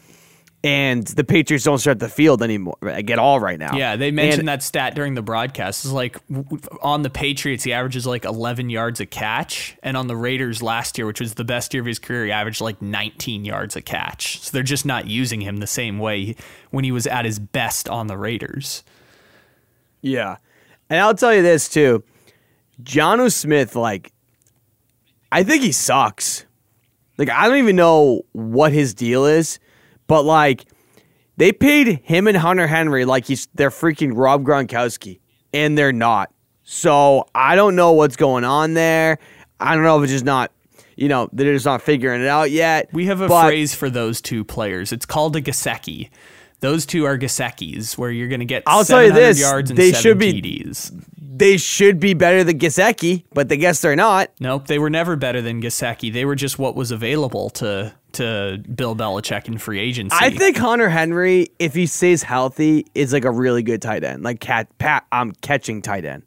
and 0.63 1.05
the 1.05 1.23
Patriots 1.25 1.65
don't 1.65 1.79
start 1.79 1.99
the 1.99 2.07
field 2.07 2.41
anymore 2.41 2.77
like 2.81 3.09
at 3.09 3.19
all 3.19 3.39
right 3.39 3.59
now. 3.59 3.75
Yeah, 3.75 3.95
they 3.97 4.11
mentioned 4.11 4.41
And- 4.41 4.47
that 4.47 4.63
stat 4.63 4.95
during 4.95 5.13
the 5.13 5.21
broadcast. 5.21 5.83
It's 5.83 5.93
like 5.93 6.17
on 6.81 7.01
the 7.01 7.09
Patriots, 7.09 7.63
he 7.65 7.73
averages 7.73 8.05
like 8.07 8.23
11 8.23 8.69
yards 8.69 8.99
a 9.01 9.05
catch, 9.05 9.75
and 9.83 9.97
on 9.97 10.07
the 10.07 10.15
Raiders 10.15 10.61
last 10.63 10.97
year, 10.97 11.05
which 11.05 11.19
was 11.19 11.33
the 11.33 11.43
best 11.43 11.73
year 11.73 11.81
of 11.81 11.87
his 11.87 11.99
career, 11.99 12.25
he 12.25 12.31
averaged 12.31 12.61
like 12.61 12.81
19 12.81 13.43
yards 13.45 13.75
a 13.75 13.81
catch. 13.81 14.39
So 14.39 14.51
they're 14.53 14.63
just 14.63 14.85
not 14.85 15.05
using 15.07 15.41
him 15.41 15.57
the 15.57 15.67
same 15.67 15.99
way 15.99 16.35
when 16.71 16.83
he 16.85 16.91
was 16.91 17.05
at 17.07 17.25
his 17.25 17.39
best 17.39 17.89
on 17.89 18.07
the 18.07 18.17
Raiders. 18.17 18.83
Yeah. 20.01 20.37
And 20.89 20.99
I'll 21.01 21.15
tell 21.15 21.33
you 21.33 21.41
this 21.41 21.67
too. 21.69 22.03
Jonnu 22.81 23.31
Smith, 23.31 23.75
like, 23.75 24.11
I 25.31 25.43
think 25.43 25.63
he 25.63 25.71
sucks. 25.71 26.45
Like, 27.17 27.29
I 27.29 27.47
don't 27.47 27.57
even 27.57 27.75
know 27.75 28.21
what 28.31 28.71
his 28.73 28.93
deal 28.93 29.25
is, 29.25 29.59
but 30.07 30.23
like, 30.23 30.65
they 31.37 31.51
paid 31.51 32.01
him 32.03 32.27
and 32.27 32.37
Hunter 32.37 32.67
Henry 32.67 33.05
like 33.05 33.25
he's 33.25 33.47
they're 33.55 33.69
freaking 33.71 34.11
Rob 34.15 34.43
Gronkowski, 34.43 35.19
and 35.53 35.77
they're 35.77 35.91
not. 35.93 36.31
So 36.63 37.25
I 37.35 37.55
don't 37.55 37.75
know 37.75 37.91
what's 37.93 38.15
going 38.15 38.43
on 38.43 38.73
there. 38.73 39.19
I 39.59 39.75
don't 39.75 39.83
know 39.83 39.97
if 39.97 40.03
it's 40.03 40.13
just 40.13 40.25
not, 40.25 40.51
you 40.95 41.07
know, 41.09 41.29
they're 41.33 41.53
just 41.53 41.65
not 41.65 41.81
figuring 41.81 42.21
it 42.21 42.27
out 42.27 42.51
yet. 42.51 42.89
We 42.93 43.05
have 43.07 43.21
a 43.21 43.27
But- 43.27 43.47
phrase 43.47 43.73
for 43.73 43.89
those 43.89 44.21
two 44.21 44.43
players. 44.43 44.91
It's 44.91 45.05
called 45.05 45.35
a 45.35 45.41
Gesicki. 45.41 46.09
Those 46.61 46.85
two 46.85 47.03
are 47.05 47.17
Gesickis, 47.17 47.97
where 47.97 48.09
you're 48.09 48.29
going 48.29 48.39
to 48.39 48.45
get 48.45 48.63
I'll 48.65 48.85
tell 48.85 49.03
you 49.03 49.11
this, 49.11 49.37
yards 49.39 49.69
and 49.69 49.77
they 49.77 49.91
seven 49.91 50.01
should 50.01 50.17
be- 50.17 50.41
TDs. 50.41 50.91
They 51.35 51.57
should 51.57 51.99
be 51.99 52.13
better 52.13 52.43
than 52.43 52.59
Gesicki, 52.59 53.23
but 53.33 53.51
I 53.51 53.55
guess 53.55 53.81
they're 53.81 53.95
not. 53.95 54.29
Nope, 54.39 54.67
they 54.67 54.77
were 54.77 54.89
never 54.89 55.15
better 55.15 55.41
than 55.41 55.61
Gesicki. 55.61 56.13
They 56.13 56.25
were 56.25 56.35
just 56.35 56.59
what 56.59 56.75
was 56.75 56.91
available 56.91 57.49
to 57.51 57.93
to 58.13 58.61
Bill 58.75 58.95
Belichick 58.95 59.47
in 59.47 59.57
free 59.57 59.79
agency. 59.79 60.15
I 60.19 60.29
think 60.29 60.57
Hunter 60.57 60.89
Henry, 60.89 61.47
if 61.57 61.73
he 61.73 61.87
stays 61.87 62.21
healthy, 62.21 62.85
is 62.93 63.11
like 63.11 63.25
a 63.25 63.31
really 63.31 63.63
good 63.63 63.81
tight 63.81 64.03
end, 64.03 64.21
like 64.23 64.39
cat 64.39 64.67
pat 64.77 65.05
um 65.11 65.31
catching 65.41 65.81
tight 65.81 66.05
end. 66.05 66.23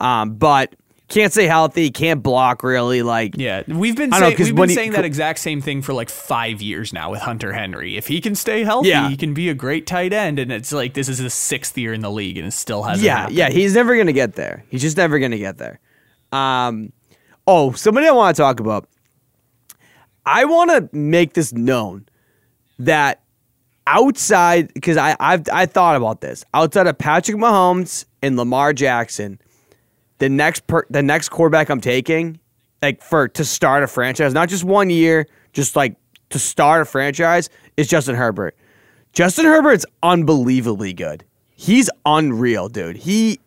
Um, 0.00 0.34
but 0.34 0.74
can't 1.08 1.32
stay 1.32 1.46
healthy, 1.46 1.90
can't 1.90 2.22
block 2.22 2.62
really. 2.62 3.02
Like 3.02 3.34
Yeah, 3.36 3.62
we've 3.68 3.94
been 3.96 4.12
I 4.12 4.20
don't 4.20 4.38
know, 4.38 4.44
we've 4.44 4.54
been 4.54 4.68
he- 4.70 4.74
saying 4.74 4.92
that 4.92 5.04
exact 5.04 5.38
same 5.38 5.60
thing 5.60 5.82
for 5.82 5.92
like 5.92 6.08
five 6.08 6.62
years 6.62 6.92
now 6.92 7.10
with 7.10 7.20
Hunter 7.20 7.52
Henry. 7.52 7.96
If 7.96 8.06
he 8.06 8.20
can 8.20 8.34
stay 8.34 8.64
healthy, 8.64 8.88
Yeah. 8.88 9.08
he 9.08 9.16
can 9.16 9.34
be 9.34 9.48
a 9.50 9.54
great 9.54 9.86
tight 9.86 10.12
end. 10.12 10.38
And 10.38 10.50
it's 10.50 10.72
like 10.72 10.94
this 10.94 11.08
is 11.08 11.18
his 11.18 11.34
sixth 11.34 11.76
year 11.76 11.92
in 11.92 12.00
the 12.00 12.10
league, 12.10 12.38
and 12.38 12.46
it 12.46 12.52
still 12.52 12.82
hasn't. 12.82 13.04
yeah, 13.04 13.16
happened. 13.18 13.36
yeah, 13.36 13.50
he's 13.50 13.74
never 13.74 13.96
gonna 13.96 14.12
get 14.12 14.34
there. 14.34 14.64
He's 14.70 14.82
just 14.82 14.96
never 14.96 15.18
gonna 15.18 15.38
get 15.38 15.58
there. 15.58 15.78
Um, 16.32 16.92
oh, 17.46 17.72
somebody 17.72 18.06
I 18.08 18.12
want 18.12 18.34
to 18.36 18.42
talk 18.42 18.58
about. 18.60 18.88
I 20.26 20.46
want 20.46 20.70
to 20.70 20.96
make 20.96 21.34
this 21.34 21.52
known 21.52 22.06
that 22.78 23.20
outside 23.86 24.72
because 24.72 24.96
I 24.96 25.14
I've 25.20 25.42
I 25.52 25.66
thought 25.66 25.96
about 25.96 26.22
this 26.22 26.44
outside 26.54 26.86
of 26.86 26.96
Patrick 26.96 27.36
Mahomes 27.36 28.06
and 28.22 28.36
Lamar 28.36 28.72
Jackson, 28.72 29.38
the 30.24 30.30
next 30.30 30.66
per, 30.66 30.86
the 30.88 31.02
next 31.02 31.28
quarterback 31.28 31.68
I'm 31.68 31.82
taking 31.82 32.40
like 32.80 33.02
for 33.02 33.28
to 33.28 33.44
start 33.44 33.82
a 33.82 33.86
franchise, 33.86 34.32
not 34.32 34.48
just 34.48 34.64
one 34.64 34.88
year, 34.88 35.26
just 35.52 35.76
like 35.76 35.96
to 36.30 36.38
start 36.38 36.80
a 36.80 36.86
franchise 36.86 37.50
is 37.76 37.88
Justin 37.88 38.14
Herbert. 38.14 38.56
Justin 39.12 39.44
Herbert's 39.44 39.84
unbelievably 40.02 40.94
good. 40.94 41.24
He's 41.54 41.90
unreal, 42.06 42.70
dude. 42.70 42.96
He 42.96 43.38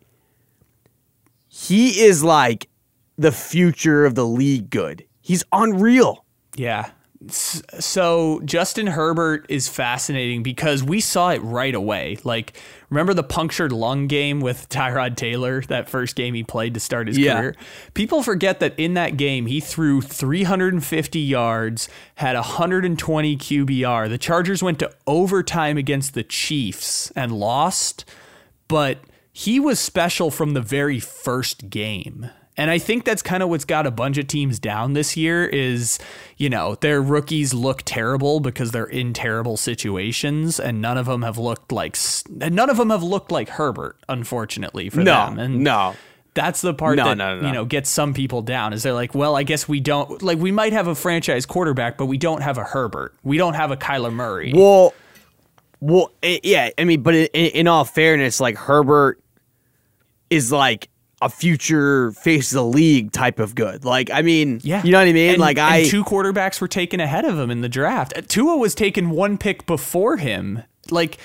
he 1.48 2.00
is 2.00 2.22
like 2.22 2.68
the 3.16 3.32
future 3.32 4.04
of 4.04 4.14
the 4.14 4.24
league. 4.24 4.70
Good. 4.70 5.04
He's 5.20 5.42
unreal. 5.52 6.24
Yeah. 6.54 6.90
So 7.26 8.40
Justin 8.44 8.86
Herbert 8.86 9.44
is 9.48 9.68
fascinating 9.68 10.42
because 10.42 10.82
we 10.84 11.00
saw 11.00 11.30
it 11.30 11.42
right 11.42 11.74
away. 11.74 12.18
Like, 12.22 12.56
remember 12.90 13.12
the 13.12 13.22
punctured 13.24 13.72
lung 13.72 14.06
game 14.06 14.40
with 14.40 14.68
Tyrod 14.70 15.16
Taylor, 15.16 15.60
that 15.62 15.88
first 15.90 16.14
game 16.16 16.34
he 16.34 16.44
played 16.44 16.74
to 16.74 16.80
start 16.80 17.08
his 17.08 17.18
Yeah. 17.18 17.38
career? 17.40 17.56
People 17.94 18.22
forget 18.22 18.60
that 18.60 18.74
in 18.78 18.94
that 18.94 19.16
game, 19.16 19.46
he 19.46 19.60
threw 19.60 20.00
350 20.00 21.18
yards, 21.18 21.88
had 22.16 22.36
120 22.36 23.36
QBR. 23.36 24.08
The 24.08 24.18
Chargers 24.18 24.62
went 24.62 24.78
to 24.78 24.90
overtime 25.06 25.76
against 25.76 26.14
the 26.14 26.22
Chiefs 26.22 27.10
and 27.16 27.32
lost, 27.32 28.04
but 28.68 28.98
he 29.32 29.58
was 29.58 29.80
special 29.80 30.30
from 30.30 30.52
the 30.54 30.60
very 30.62 31.00
first 31.00 31.68
game. 31.70 32.30
And 32.58 32.72
I 32.72 32.78
think 32.78 33.04
that's 33.04 33.22
kind 33.22 33.40
of 33.42 33.48
what's 33.48 33.64
got 33.64 33.86
a 33.86 33.90
bunch 33.92 34.18
of 34.18 34.26
teams 34.26 34.58
down 34.58 34.92
this 34.92 35.16
year 35.16 35.46
is, 35.46 36.00
you 36.36 36.50
know, 36.50 36.74
their 36.74 37.00
rookies 37.00 37.54
look 37.54 37.82
terrible 37.84 38.40
because 38.40 38.72
they're 38.72 38.84
in 38.84 39.12
terrible 39.12 39.56
situations 39.56 40.58
and 40.58 40.80
none 40.80 40.98
of 40.98 41.06
them 41.06 41.22
have 41.22 41.38
looked 41.38 41.70
like 41.70 41.96
and 42.40 42.56
none 42.56 42.68
of 42.68 42.76
them 42.76 42.90
have 42.90 43.04
looked 43.04 43.30
like 43.30 43.48
Herbert, 43.48 43.96
unfortunately 44.08 44.90
for 44.90 45.04
No, 45.04 45.26
them. 45.26 45.38
And 45.38 45.60
no. 45.62 45.94
that's 46.34 46.60
the 46.60 46.74
part 46.74 46.96
No, 46.96 47.04
that 47.04 47.16
no, 47.16 47.46
you 47.46 47.52
know 47.52 47.64
gets 47.64 47.88
some 47.88 48.12
people 48.12 48.42
down 48.42 48.72
is 48.72 48.82
they're 48.82 48.92
like, 48.92 49.14
well, 49.14 49.36
I 49.36 49.44
guess 49.44 49.68
we 49.68 49.78
don't 49.78 50.20
like 50.20 50.38
we 50.38 50.50
might 50.50 50.72
have 50.72 50.88
a 50.88 50.96
franchise 50.96 51.46
quarterback, 51.46 51.96
but 51.96 52.06
we 52.06 52.18
don't 52.18 52.42
have 52.42 52.58
a 52.58 52.64
Herbert. 52.64 53.14
We 53.22 53.38
don't 53.38 53.54
have 53.54 53.70
a 53.70 53.76
Kyler 53.76 54.12
Murray. 54.12 54.52
Well, 54.52 54.94
well, 55.80 56.10
i 56.24 56.40
yeah. 56.42 56.70
I 56.76 56.82
mean, 56.82 57.02
but 57.02 57.14
in, 57.14 57.26
in 57.32 57.68
all 57.68 57.84
fairness, 57.84 58.40
like 58.40 58.56
Herbert 58.56 59.20
is 60.28 60.50
like 60.50 60.88
a 61.20 61.28
future 61.28 62.12
face 62.12 62.52
of 62.52 62.56
the 62.56 62.64
league 62.64 63.10
type 63.12 63.38
of 63.40 63.54
good. 63.54 63.84
Like, 63.84 64.10
I 64.10 64.22
mean, 64.22 64.60
Yeah, 64.62 64.82
you 64.84 64.92
know 64.92 64.98
what 64.98 65.08
I 65.08 65.12
mean? 65.12 65.30
And- 65.30 65.40
like, 65.40 65.58
I 65.58 65.84
two 65.84 66.04
quarterbacks 66.04 66.60
were 66.60 66.68
taken 66.68 67.00
ahead 67.00 67.24
of 67.24 67.38
him 67.38 67.50
in 67.50 67.60
the 67.60 67.68
draft. 67.68 68.12
Uh, 68.16 68.20
Tua 68.26 68.56
was 68.56 68.74
taken 68.74 69.10
one 69.10 69.36
pick 69.38 69.66
before 69.66 70.16
him. 70.18 70.62
Like, 70.90 71.18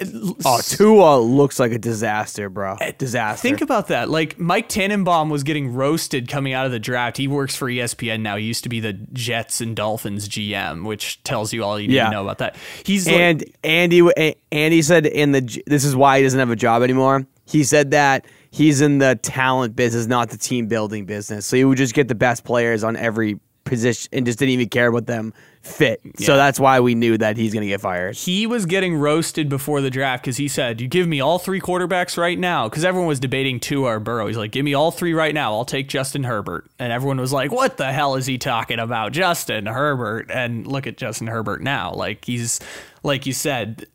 uh, 0.00 0.04
oh, 0.44 0.60
Tua 0.62 1.18
looks 1.20 1.58
like 1.58 1.72
a 1.72 1.78
disaster, 1.78 2.48
bro. 2.50 2.72
Uh, 2.80 2.92
disaster. 2.98 3.40
think 3.40 3.62
about 3.62 3.88
that. 3.88 4.10
Like 4.10 4.38
Mike 4.38 4.68
Tannenbaum 4.68 5.30
was 5.30 5.42
getting 5.44 5.72
roasted 5.72 6.28
coming 6.28 6.52
out 6.52 6.66
of 6.66 6.72
the 6.72 6.78
draft. 6.78 7.16
He 7.16 7.26
works 7.26 7.54
for 7.56 7.68
ESPN 7.70 8.20
now. 8.20 8.36
He 8.36 8.44
used 8.44 8.64
to 8.64 8.68
be 8.68 8.80
the 8.80 8.92
Jets 8.92 9.60
and 9.62 9.74
Dolphins 9.74 10.28
GM, 10.28 10.84
which 10.84 11.22
tells 11.24 11.52
you 11.54 11.64
all 11.64 11.78
you 11.80 11.88
need 11.88 11.94
Yeah. 11.94 12.06
to 12.06 12.10
know 12.10 12.22
about 12.22 12.38
that. 12.38 12.56
He's 12.84 13.06
like- 13.06 13.16
and 13.16 13.44
Andy 13.64 14.02
eh, 14.16 14.34
Andy 14.50 14.82
said 14.82 15.06
in 15.06 15.32
the 15.32 15.62
this 15.66 15.84
is 15.84 15.94
why 15.96 16.18
he 16.18 16.22
doesn't 16.24 16.38
have 16.38 16.50
a 16.50 16.56
job 16.56 16.82
anymore. 16.82 17.26
He 17.46 17.64
said 17.64 17.90
that 17.92 18.24
he's 18.52 18.80
in 18.80 18.98
the 18.98 19.18
talent 19.22 19.74
business, 19.74 20.06
not 20.06 20.30
the 20.30 20.36
team 20.36 20.68
building 20.68 21.06
business. 21.06 21.46
So 21.46 21.56
he 21.56 21.64
would 21.64 21.78
just 21.78 21.94
get 21.94 22.06
the 22.06 22.14
best 22.14 22.44
players 22.44 22.84
on 22.84 22.96
every 22.96 23.40
position 23.64 24.10
and 24.12 24.26
just 24.26 24.38
didn't 24.38 24.50
even 24.50 24.68
care 24.68 24.92
what 24.92 25.06
them 25.06 25.32
fit. 25.62 26.00
So 26.18 26.36
that's 26.36 26.60
why 26.60 26.80
we 26.80 26.94
knew 26.94 27.16
that 27.18 27.36
he's 27.36 27.52
going 27.52 27.62
to 27.62 27.68
get 27.68 27.80
fired. 27.80 28.16
he 28.16 28.46
was 28.46 28.66
getting 28.66 28.96
roasted 28.96 29.48
before 29.48 29.80
the 29.80 29.90
draft 29.90 30.24
because 30.24 30.36
he 30.36 30.48
said, 30.48 30.80
"You 30.80 30.88
give 30.88 31.06
me 31.06 31.20
all 31.20 31.38
three 31.38 31.60
quarterbacks 31.60 32.18
right 32.18 32.38
now." 32.38 32.68
Because 32.68 32.84
everyone 32.84 33.08
was 33.08 33.20
debating 33.20 33.60
Tua 33.60 33.96
or 33.96 34.00
Burrow. 34.00 34.26
He's 34.26 34.36
like, 34.36 34.50
"Give 34.50 34.64
me 34.64 34.74
all 34.74 34.90
three 34.90 35.14
right 35.14 35.32
now. 35.32 35.54
I'll 35.54 35.64
take 35.64 35.88
Justin 35.88 36.24
Herbert." 36.24 36.66
And 36.78 36.92
everyone 36.92 37.18
was 37.18 37.32
like, 37.32 37.52
"What 37.52 37.76
the 37.76 37.92
hell 37.92 38.16
is 38.16 38.26
he 38.26 38.36
talking 38.36 38.80
about, 38.80 39.12
Justin 39.12 39.66
Herbert?" 39.66 40.30
And 40.30 40.66
look 40.66 40.86
at 40.86 40.96
Justin 40.96 41.28
Herbert 41.28 41.62
now. 41.62 41.94
Like 41.94 42.24
he's, 42.24 42.60
like 43.04 43.24
you 43.24 43.32
said, 43.32 43.86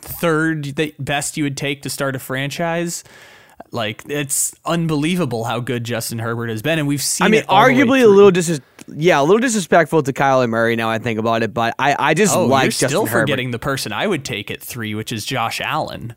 third 0.00 0.64
the 0.76 0.94
best 0.98 1.36
you 1.36 1.44
would 1.44 1.56
take 1.56 1.82
to 1.82 1.90
start 1.90 2.16
a 2.16 2.18
franchise. 2.18 3.04
Like 3.70 4.02
it's 4.08 4.54
unbelievable 4.64 5.44
how 5.44 5.60
good 5.60 5.84
Justin 5.84 6.18
Herbert 6.18 6.48
has 6.50 6.62
been, 6.62 6.78
and 6.78 6.88
we've 6.88 7.02
seen. 7.02 7.26
I 7.26 7.28
mean, 7.30 7.40
it 7.40 7.48
all 7.48 7.66
the 7.66 7.72
way 7.74 7.78
arguably 7.80 8.04
a 8.04 8.06
little 8.08 8.30
dis 8.30 8.60
yeah, 8.88 9.20
a 9.20 9.22
little 9.22 9.38
disrespectful 9.38 10.02
to 10.02 10.12
Kyler 10.12 10.48
Murray 10.48 10.74
now 10.76 10.90
I 10.90 10.98
think 10.98 11.18
about 11.18 11.42
it, 11.42 11.54
but 11.54 11.74
I, 11.78 11.94
I 11.98 12.14
just 12.14 12.36
Oh, 12.36 12.46
like 12.46 12.64
you're 12.64 12.70
Justin 12.70 12.88
still 12.88 13.06
Herbert. 13.06 13.20
forgetting 13.22 13.50
the 13.52 13.58
person 13.58 13.92
I 13.92 14.06
would 14.06 14.24
take 14.24 14.50
at 14.50 14.60
three, 14.60 14.94
which 14.94 15.12
is 15.12 15.24
Josh 15.24 15.60
Allen. 15.60 16.14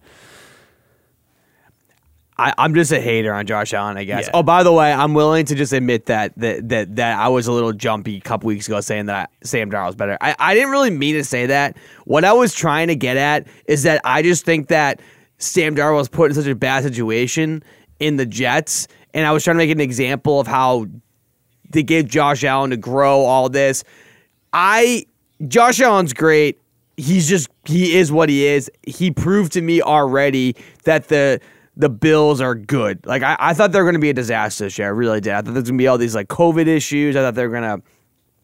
I, 2.35 2.51
I'm 2.57 2.73
just 2.73 2.91
a 2.91 2.99
hater 2.99 3.31
on 3.31 3.45
Josh 3.45 3.73
Allen, 3.75 3.95
I 3.95 4.05
guess. 4.05 4.25
Yeah. 4.25 4.31
Oh, 4.33 4.41
by 4.41 4.63
the 4.63 4.71
way, 4.71 4.91
I'm 4.91 5.13
willing 5.13 5.45
to 5.45 5.55
just 5.55 5.71
admit 5.71 6.07
that 6.07 6.33
that 6.37 6.67
that, 6.69 6.95
that 6.95 7.19
I 7.19 7.27
was 7.27 7.45
a 7.45 7.51
little 7.51 7.73
jumpy 7.73 8.17
a 8.17 8.21
couple 8.21 8.47
weeks 8.47 8.67
ago 8.67 8.81
saying 8.81 9.05
that 9.05 9.29
Sam 9.43 9.69
Darnold's 9.69 9.95
better. 9.95 10.17
I, 10.19 10.35
I 10.39 10.55
didn't 10.55 10.71
really 10.71 10.89
mean 10.89 11.13
to 11.15 11.23
say 11.23 11.45
that. 11.45 11.77
What 12.05 12.25
I 12.25 12.33
was 12.33 12.53
trying 12.55 12.87
to 12.87 12.95
get 12.95 13.17
at 13.17 13.45
is 13.67 13.83
that 13.83 14.01
I 14.03 14.23
just 14.23 14.45
think 14.45 14.69
that 14.69 14.99
Sam 15.43 15.75
Darnold 15.75 15.97
was 15.97 16.09
put 16.09 16.31
in 16.31 16.35
such 16.35 16.47
a 16.47 16.55
bad 16.55 16.83
situation 16.83 17.63
in 17.99 18.15
the 18.15 18.25
Jets, 18.25 18.87
and 19.13 19.25
I 19.27 19.31
was 19.31 19.43
trying 19.43 19.55
to 19.55 19.57
make 19.59 19.69
an 19.69 19.79
example 19.79 20.39
of 20.39 20.47
how 20.47 20.87
they 21.69 21.83
gave 21.83 22.07
Josh 22.07 22.43
Allen 22.43 22.69
to 22.69 22.77
grow 22.77 23.21
all 23.21 23.49
this. 23.49 23.83
I 24.53 25.05
Josh 25.47 25.79
Allen's 25.81 26.13
great. 26.13 26.59
He's 26.95 27.27
just 27.27 27.49
he 27.65 27.97
is 27.97 28.11
what 28.11 28.29
he 28.29 28.45
is. 28.45 28.69
He 28.83 29.11
proved 29.11 29.53
to 29.53 29.61
me 29.61 29.81
already 29.81 30.55
that 30.85 31.07
the 31.07 31.39
the 31.75 31.89
Bills 31.89 32.39
are 32.39 32.55
good. 32.55 33.05
Like 33.05 33.23
I, 33.23 33.35
I 33.39 33.53
thought 33.53 33.71
they 33.71 33.81
were 33.81 33.91
to 33.91 33.99
be 33.99 34.11
a 34.11 34.13
disaster 34.13 34.65
this 34.65 34.77
year. 34.77 34.87
I 34.87 34.91
really 34.91 35.21
did. 35.21 35.33
I 35.33 35.41
thought 35.41 35.53
there's 35.53 35.65
to 35.65 35.73
be 35.73 35.87
all 35.87 35.97
these 35.97 36.15
like 36.15 36.27
COVID 36.27 36.67
issues. 36.67 37.15
I 37.15 37.21
thought 37.21 37.35
they 37.35 37.47
were 37.47 37.59
to. 37.59 37.81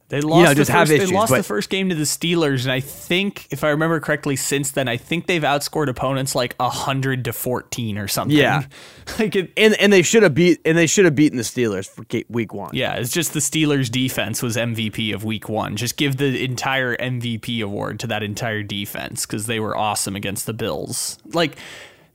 They 0.09 0.21
lost, 0.21 0.43
know, 0.49 0.53
just 0.55 0.67
the, 0.67 0.73
have 0.73 0.87
first, 0.87 0.91
issues, 0.97 1.09
they 1.09 1.15
lost 1.15 1.29
but- 1.31 1.37
the 1.37 1.43
first 1.43 1.69
game 1.69 1.89
to 1.89 1.95
the 1.95 2.03
Steelers, 2.03 2.63
and 2.63 2.71
I 2.71 2.79
think, 2.79 3.47
if 3.51 3.63
I 3.63 3.69
remember 3.69 3.99
correctly, 3.99 4.35
since 4.35 4.71
then, 4.71 4.87
I 4.87 4.97
think 4.97 5.27
they've 5.27 5.43
outscored 5.43 5.87
opponents 5.87 6.33
like 6.33 6.55
hundred 6.59 7.25
to 7.25 7.33
fourteen 7.33 7.97
or 7.97 8.07
something. 8.07 8.35
Yeah. 8.35 8.63
like 9.19 9.35
it, 9.35 9.51
And 9.55 9.75
and 9.75 9.93
they 9.93 10.01
should 10.01 10.23
have 10.23 10.33
beat 10.33 10.59
and 10.65 10.75
they 10.77 10.87
should 10.87 11.05
have 11.05 11.15
beaten 11.15 11.37
the 11.37 11.43
Steelers 11.43 11.87
for 11.87 12.03
week 12.27 12.53
one. 12.53 12.71
yeah, 12.73 12.95
it's 12.95 13.11
just 13.11 13.33
the 13.33 13.39
Steelers' 13.39 13.89
defense 13.89 14.41
was 14.41 14.57
MVP 14.57 15.13
of 15.13 15.23
Week 15.23 15.47
One. 15.47 15.75
Just 15.75 15.95
give 15.95 16.17
the 16.17 16.43
entire 16.43 16.95
MVP 16.97 17.63
award 17.63 17.99
to 17.99 18.07
that 18.07 18.23
entire 18.23 18.63
defense 18.63 19.25
because 19.27 19.45
they 19.45 19.59
were 19.59 19.77
awesome 19.77 20.15
against 20.15 20.45
the 20.47 20.53
Bills. 20.53 21.17
Like 21.33 21.55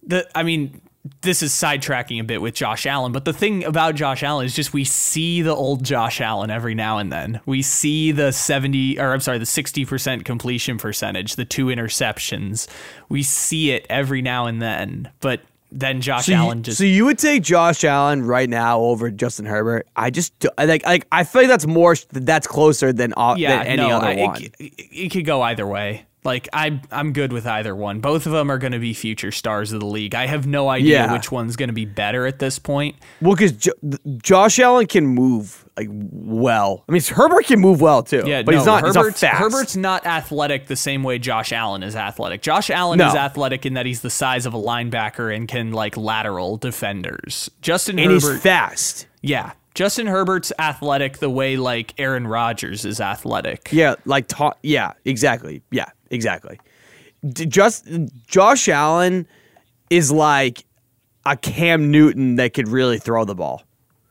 the, 0.05 0.29
I 0.37 0.43
mean. 0.43 0.81
This 1.21 1.43
is 1.43 1.53
sidetracking 1.53 2.19
a 2.19 2.25
bit 2.25 2.41
with 2.41 2.55
Josh 2.55 2.87
Allen, 2.87 3.13
but 3.13 3.27
the 3.27 3.33
thing 3.35 3.63
about 3.65 3.95
Josh 3.95 4.23
Allen 4.23 4.47
is 4.47 4.55
just 4.55 4.73
we 4.73 4.85
see 4.85 5.43
the 5.43 5.55
old 5.55 5.85
Josh 5.85 6.19
Allen 6.21 6.51
every 6.51 6.75
now 6.75 6.97
and 6.97 7.13
then. 7.13 7.41
We 7.45 7.61
see 7.61 8.11
the 8.11 8.33
70 8.33 8.99
or 8.99 9.13
I'm 9.13 9.21
sorry, 9.21 9.37
the 9.37 9.45
60% 9.45 10.25
completion 10.25 10.79
percentage, 10.79 11.37
the 11.37 11.45
two 11.45 11.67
interceptions. 11.67 12.67
We 13.11 13.23
see 13.23 13.71
it 13.73 13.85
every 13.91 14.23
now 14.23 14.47
and 14.47 14.63
then. 14.63 15.11
But 15.21 15.43
then 15.71 16.01
Josh 16.01 16.27
So 16.27 16.35
Allen 16.35 16.63
just 16.63 16.79
so 16.79 16.85
you 16.85 17.05
would 17.05 17.19
take 17.19 17.43
Josh 17.43 17.85
Allen 17.85 18.25
right 18.25 18.49
now 18.49 18.81
over 18.81 19.11
Justin 19.11 19.45
Herbert? 19.45 19.87
I 19.97 20.09
just 20.09 20.33
like 20.57 20.87
like 20.87 21.07
I 21.13 21.25
feel 21.25 21.43
like 21.43 21.49
that's 21.49 21.67
more 21.67 21.97
that's 22.13 22.47
closer 22.47 22.93
than, 22.95 23.13
all, 23.13 23.37
yeah, 23.37 23.59
than 23.59 23.67
any 23.67 23.83
no, 23.83 23.97
other 23.97 24.07
I- 24.07 24.17
one. 24.17 24.43
It, 24.43 24.53
it 24.59 25.13
could 25.13 25.27
go 25.27 25.43
either 25.43 25.67
way. 25.67 26.07
Like 26.25 26.49
I, 26.55 26.81
I'm 26.91 27.13
good 27.13 27.33
with 27.35 27.47
either 27.47 27.77
one. 27.77 28.01
Both 28.01 28.25
of 28.25 28.33
them 28.33 28.51
are 28.51 28.57
going 28.59 28.73
to 28.73 28.79
be 28.79 28.95
future 28.95 29.31
stars 29.31 29.73
of 29.73 29.81
the 29.81 29.87
league. 29.87 30.15
I 30.15 30.27
have 30.27 30.47
no 30.47 30.69
idea 30.71 31.05
Yeah. 31.05 31.13
which 31.13 31.31
one's 31.31 31.55
going 31.57 31.69
to 31.69 31.75
be 31.75 31.85
better 31.85 32.27
at 32.27 32.39
this 32.39 32.59
point. 32.59 32.97
Well, 33.21 33.35
because 33.35 33.53
jo- 33.53 33.73
Josh 34.23 34.59
Allen 34.59 34.87
can 34.87 35.07
move 35.07 35.69
like 35.77 35.89
well. 35.91 36.83
I 36.89 36.93
mean, 36.93 37.03
Herbert 37.03 37.45
can 37.47 37.61
move 37.61 37.81
well 37.83 38.03
too. 38.03 38.23
Yeah, 38.25 38.43
but 38.43 38.53
no, 38.53 38.59
he's 38.59 38.67
not. 38.67 38.83
Herbert's, 38.85 39.21
he's 39.21 39.23
not 39.23 39.31
fast. 39.33 39.39
Herbert's 39.43 39.77
not 39.77 40.07
athletic 40.07 40.67
the 40.67 40.77
same 40.77 41.03
way 41.03 41.19
Josh 41.19 41.53
Allen 41.53 41.83
is 41.83 41.95
athletic. 41.95 42.41
Josh 42.41 42.71
Allen 42.71 42.99
No. 42.99 43.09
is 43.09 43.15
athletic 43.15 43.67
in 43.67 43.75
that 43.75 43.85
he's 43.85 44.01
the 44.01 44.09
size 44.11 44.47
of 44.47 44.55
a 44.55 44.59
linebacker 44.59 45.35
and 45.35 45.47
can 45.47 45.73
like 45.73 45.97
lateral 45.97 46.57
defenders. 46.57 47.51
Justin 47.61 47.99
and 47.99 48.11
Herbert, 48.13 48.33
he's 48.35 48.41
fast. 48.43 49.07
yeah, 49.21 49.53
Justin 49.75 50.07
Herbert's 50.07 50.53
athletic 50.59 51.19
the 51.19 51.31
way 51.31 51.57
like 51.57 51.95
Aaron 51.99 52.27
Rodgers 52.27 52.85
is 52.85 53.01
athletic. 53.01 53.69
Yeah, 53.73 53.97
like 54.05 54.29
ta- 54.29 54.55
yeah, 54.63 54.93
exactly. 55.05 55.63
Yeah, 55.71 55.91
exactly. 56.11 56.61
D- 57.29 57.47
just 57.47 57.89
Josh 58.27 58.69
Allen 58.69 59.27
is 59.91 60.13
like 60.13 60.65
a 61.27 61.37
Cam 61.37 61.91
Newton 61.91 62.37
that 62.37 62.55
could 62.55 62.69
really 62.69 62.99
throw 62.99 63.25
the 63.25 63.35
ball. 63.35 63.63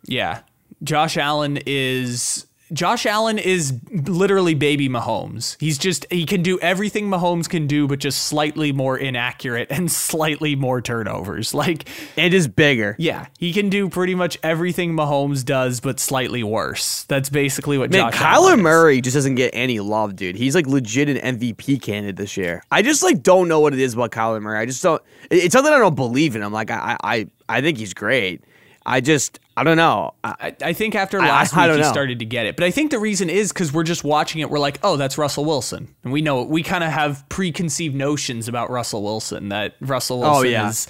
Yeah. 0.05 0.41
Josh 0.83 1.15
Allen 1.17 1.59
is 1.65 2.45
Josh 2.73 3.05
Allen 3.05 3.37
is 3.37 3.79
literally 3.91 4.55
baby 4.55 4.89
Mahomes. 4.89 5.55
He's 5.59 5.77
just 5.77 6.05
he 6.09 6.25
can 6.25 6.41
do 6.41 6.59
everything 6.59 7.07
Mahomes 7.09 7.47
can 7.47 7.67
do 7.67 7.87
but 7.87 7.99
just 7.99 8.23
slightly 8.23 8.71
more 8.71 8.97
inaccurate 8.97 9.67
and 9.69 9.91
slightly 9.91 10.55
more 10.55 10.81
turnovers. 10.81 11.53
Like 11.53 11.87
it 12.17 12.33
is 12.33 12.47
bigger. 12.47 12.95
yeah, 12.99 13.27
he 13.37 13.53
can 13.53 13.69
do 13.69 13.89
pretty 13.89 14.15
much 14.15 14.37
everything 14.43 14.93
Mahomes 14.93 15.45
does 15.45 15.79
but 15.79 15.99
slightly 15.99 16.43
worse. 16.43 17.03
That's 17.03 17.29
basically 17.29 17.77
what 17.77 17.91
Man, 17.91 18.11
Josh 18.11 18.19
Kyler 18.19 18.25
Allen. 18.51 18.61
Murray 18.61 19.01
just 19.01 19.13
doesn't 19.15 19.35
get 19.35 19.51
any 19.53 19.79
love, 19.79 20.15
dude. 20.15 20.35
He's 20.35 20.55
like 20.55 20.67
legit 20.67 21.09
an 21.09 21.37
MVP 21.37 21.81
candidate 21.81 22.15
this 22.15 22.35
year. 22.37 22.63
I 22.71 22.81
just 22.81 23.03
like 23.03 23.21
don't 23.23 23.47
know 23.47 23.59
what 23.59 23.73
it 23.73 23.79
is 23.79 23.93
about 23.93 24.11
Kyler 24.11 24.41
Murray. 24.41 24.59
I 24.59 24.65
just 24.65 24.81
don't. 24.81 25.01
it- 25.29 25.43
It's 25.45 25.53
something 25.53 25.73
I 25.73 25.77
don't 25.77 25.95
believe 25.95 26.35
in. 26.35 26.41
I'm 26.43 26.53
like, 26.53 26.71
I, 26.71 26.97
I, 27.03 27.27
I 27.47 27.61
think 27.61 27.77
he's 27.77 27.93
great. 27.93 28.43
I 28.85 28.99
just, 29.01 29.39
I 29.55 29.63
don't 29.63 29.77
know. 29.77 30.13
I, 30.23 30.35
I, 30.41 30.55
I 30.69 30.73
think 30.73 30.95
after 30.95 31.19
last 31.19 31.55
I 31.55 31.61
week 31.61 31.67
don't 31.67 31.77
he 31.77 31.83
know. 31.83 31.91
started 31.91 32.19
to 32.19 32.25
get 32.25 32.45
it, 32.45 32.55
but 32.55 32.65
I 32.65 32.71
think 32.71 32.91
the 32.91 32.99
reason 32.99 33.29
is 33.29 33.53
because 33.53 33.71
we're 33.71 33.83
just 33.83 34.03
watching 34.03 34.41
it. 34.41 34.49
We're 34.49 34.59
like, 34.59 34.79
oh, 34.83 34.97
that's 34.97 35.17
Russell 35.17 35.45
Wilson, 35.45 35.93
and 36.03 36.11
we 36.11 36.21
know 36.21 36.43
we 36.43 36.63
kind 36.63 36.83
of 36.83 36.91
have 36.91 37.23
preconceived 37.29 37.95
notions 37.95 38.47
about 38.47 38.69
Russell 38.69 39.03
Wilson 39.03 39.49
that 39.49 39.75
Russell 39.79 40.17
oh, 40.23 40.41
Wilson 40.41 40.47
Oh, 40.47 40.49
yeah. 40.49 40.69
is 40.69 40.87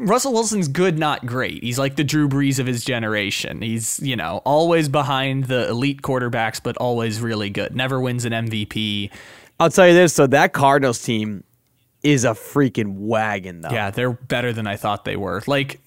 Russell 0.00 0.32
Wilson's 0.32 0.68
good, 0.68 0.98
not 0.98 1.24
great. 1.24 1.62
He's 1.62 1.78
like 1.78 1.96
the 1.96 2.04
Drew 2.04 2.28
Brees 2.28 2.58
of 2.58 2.66
his 2.66 2.84
generation. 2.84 3.62
He's, 3.62 3.98
you 4.00 4.16
know, 4.16 4.42
always 4.44 4.88
behind 4.88 5.44
the 5.44 5.68
elite 5.68 6.02
quarterbacks, 6.02 6.60
but 6.62 6.76
always 6.76 7.20
really 7.20 7.50
good. 7.50 7.74
Never 7.74 8.00
wins 8.00 8.24
an 8.24 8.32
MVP. 8.32 9.10
I'll 9.58 9.70
tell 9.70 9.86
you 9.88 9.94
this. 9.94 10.12
So 10.12 10.26
that 10.28 10.52
Cardinals 10.52 11.02
team 11.02 11.44
is 12.02 12.24
a 12.24 12.30
freaking 12.30 12.94
wagon, 12.98 13.60
though. 13.62 13.70
Yeah, 13.70 13.90
they're 13.90 14.12
better 14.12 14.52
than 14.52 14.66
I 14.66 14.76
thought 14.76 15.04
they 15.04 15.16
were. 15.16 15.42
Like, 15.46 15.80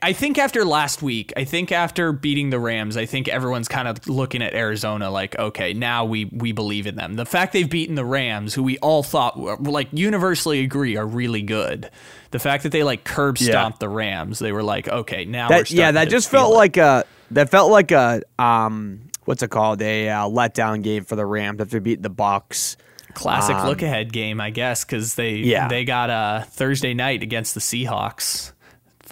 I 0.00 0.12
think 0.12 0.38
after 0.38 0.64
last 0.64 1.02
week, 1.02 1.32
I 1.36 1.42
think 1.42 1.72
after 1.72 2.12
beating 2.12 2.50
the 2.50 2.60
Rams, 2.60 2.96
I 2.96 3.04
think 3.04 3.26
everyone's 3.26 3.66
kind 3.66 3.88
of 3.88 4.08
looking 4.08 4.40
at 4.40 4.54
Arizona 4.54 5.10
like, 5.10 5.36
okay, 5.36 5.74
now 5.74 6.04
we 6.04 6.26
we 6.26 6.52
believe 6.52 6.86
in 6.86 6.94
them. 6.94 7.14
The 7.14 7.26
fact 7.26 7.52
they've 7.52 7.68
beaten 7.68 7.96
the 7.96 8.04
Rams, 8.04 8.54
who 8.54 8.62
we 8.62 8.78
all 8.78 9.02
thought 9.02 9.60
like 9.60 9.88
universally 9.92 10.60
agree 10.60 10.96
are 10.96 11.06
really 11.06 11.42
good. 11.42 11.90
The 12.30 12.38
fact 12.38 12.62
that 12.62 12.70
they 12.70 12.84
like 12.84 13.02
curb 13.02 13.38
stomped 13.38 13.76
yeah. 13.76 13.80
the 13.80 13.88
Rams, 13.88 14.38
they 14.38 14.52
were 14.52 14.62
like, 14.62 14.86
okay, 14.86 15.24
now 15.24 15.48
that, 15.48 15.70
yeah, 15.72 15.90
that 15.90 16.08
just 16.08 16.30
felt 16.30 16.52
it. 16.52 16.56
like 16.56 16.76
a 16.76 17.04
that 17.32 17.50
felt 17.50 17.72
like 17.72 17.90
a 17.90 18.22
um 18.38 19.00
what's 19.24 19.42
it 19.42 19.50
called 19.50 19.82
a 19.82 20.08
uh, 20.08 20.28
letdown 20.28 20.82
game 20.82 21.02
for 21.04 21.16
the 21.16 21.26
Rams 21.26 21.60
after 21.60 21.80
beating 21.80 22.02
the 22.02 22.10
Bucs. 22.10 22.76
Classic 23.14 23.56
um, 23.56 23.66
look 23.66 23.82
ahead 23.82 24.12
game, 24.12 24.40
I 24.40 24.50
guess, 24.50 24.84
because 24.84 25.16
they 25.16 25.34
yeah. 25.38 25.66
they 25.66 25.84
got 25.84 26.08
a 26.08 26.12
uh, 26.12 26.42
Thursday 26.44 26.94
night 26.94 27.24
against 27.24 27.54
the 27.54 27.60
Seahawks 27.60 28.51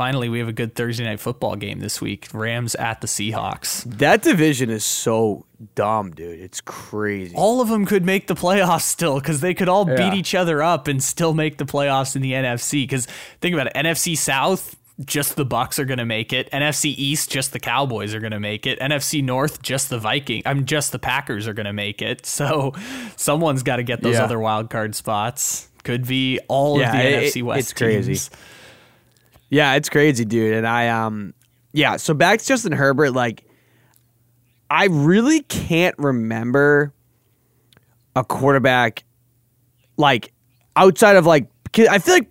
finally 0.01 0.31
we 0.31 0.39
have 0.39 0.49
a 0.49 0.53
good 0.53 0.75
Thursday 0.75 1.05
night 1.05 1.21
football 1.21 1.57
game 1.57 1.81
this 1.81 2.01
week. 2.01 2.27
Rams 2.33 2.75
at 2.77 3.03
the 3.03 3.07
Seahawks. 3.07 3.85
That 3.85 4.23
division 4.23 4.71
is 4.71 4.83
so 4.83 5.45
dumb, 5.75 6.13
dude. 6.13 6.41
It's 6.41 6.63
crazy. 6.63 7.37
All 7.37 7.61
of 7.61 7.69
them 7.69 7.85
could 7.85 8.03
make 8.03 8.27
the 8.27 8.35
playoffs 8.35 8.85
still 8.85 9.21
because 9.21 9.43
they 9.43 9.53
could 9.53 9.69
all 9.69 9.87
yeah. 9.87 9.97
beat 9.97 10.17
each 10.17 10.35
other 10.35 10.63
up 10.63 10.89
and 10.89 11.05
still 11.05 11.35
make 11.35 11.59
the 11.59 11.67
playoffs 11.67 12.17
in 12.17 12.23
the 12.23 12.33
NFC. 12.33 12.85
Because 12.85 13.05
think 13.43 13.53
about 13.53 13.67
it, 13.67 13.75
NFC 13.75 14.17
South. 14.17 14.75
Just 15.05 15.37
the 15.37 15.45
Bucs 15.45 15.79
are 15.79 15.85
going 15.85 15.99
to 15.99 16.07
make 16.07 16.33
it. 16.33 16.51
NFC 16.51 16.95
East, 16.97 17.31
just 17.31 17.53
the 17.53 17.61
Cowboys 17.61 18.15
are 18.15 18.21
going 18.21 18.33
to 18.33 18.41
make 18.41 18.67
it. 18.67 18.81
NFC 18.81 19.23
North, 19.23 19.61
just 19.61 19.91
the 19.91 19.99
Viking. 19.99 20.41
I'm 20.47 20.65
just 20.65 20.93
the 20.93 20.99
Packers 20.99 21.47
are 21.47 21.53
going 21.53 21.67
to 21.67 21.75
make 21.75 22.01
it. 22.01 22.25
So 22.25 22.73
someone's 23.17 23.63
got 23.63 23.77
to 23.77 23.83
get 23.83 24.01
those 24.01 24.15
yeah. 24.15 24.25
other 24.25 24.41
wild 24.41 24.71
card 24.71 24.95
spots. 24.95 25.69
Could 25.85 26.07
be 26.07 26.41
all 26.49 26.79
yeah, 26.79 26.87
of 26.87 26.93
the 26.97 27.03
it, 27.03 27.25
NFC 27.25 27.43
West. 27.43 27.61
It's 27.61 27.73
teams. 27.79 28.07
crazy. 28.07 28.37
Yeah, 29.51 29.75
it's 29.75 29.89
crazy, 29.89 30.25
dude. 30.25 30.55
And 30.55 30.67
I 30.67 30.89
um 30.89 31.35
yeah, 31.73 31.97
so 31.97 32.15
back 32.15 32.39
to 32.41 32.47
Justin 32.47 32.73
Herbert, 32.73 33.11
like 33.11 33.45
I 34.71 34.87
really 34.87 35.43
can't 35.43 35.97
remember 35.99 36.95
a 38.17 38.25
quarterback 38.25 39.05
like 39.97 40.33
outside 40.77 41.17
of 41.17 41.27
like 41.27 41.49
I 41.77 41.99
feel 41.99 42.15
like 42.15 42.31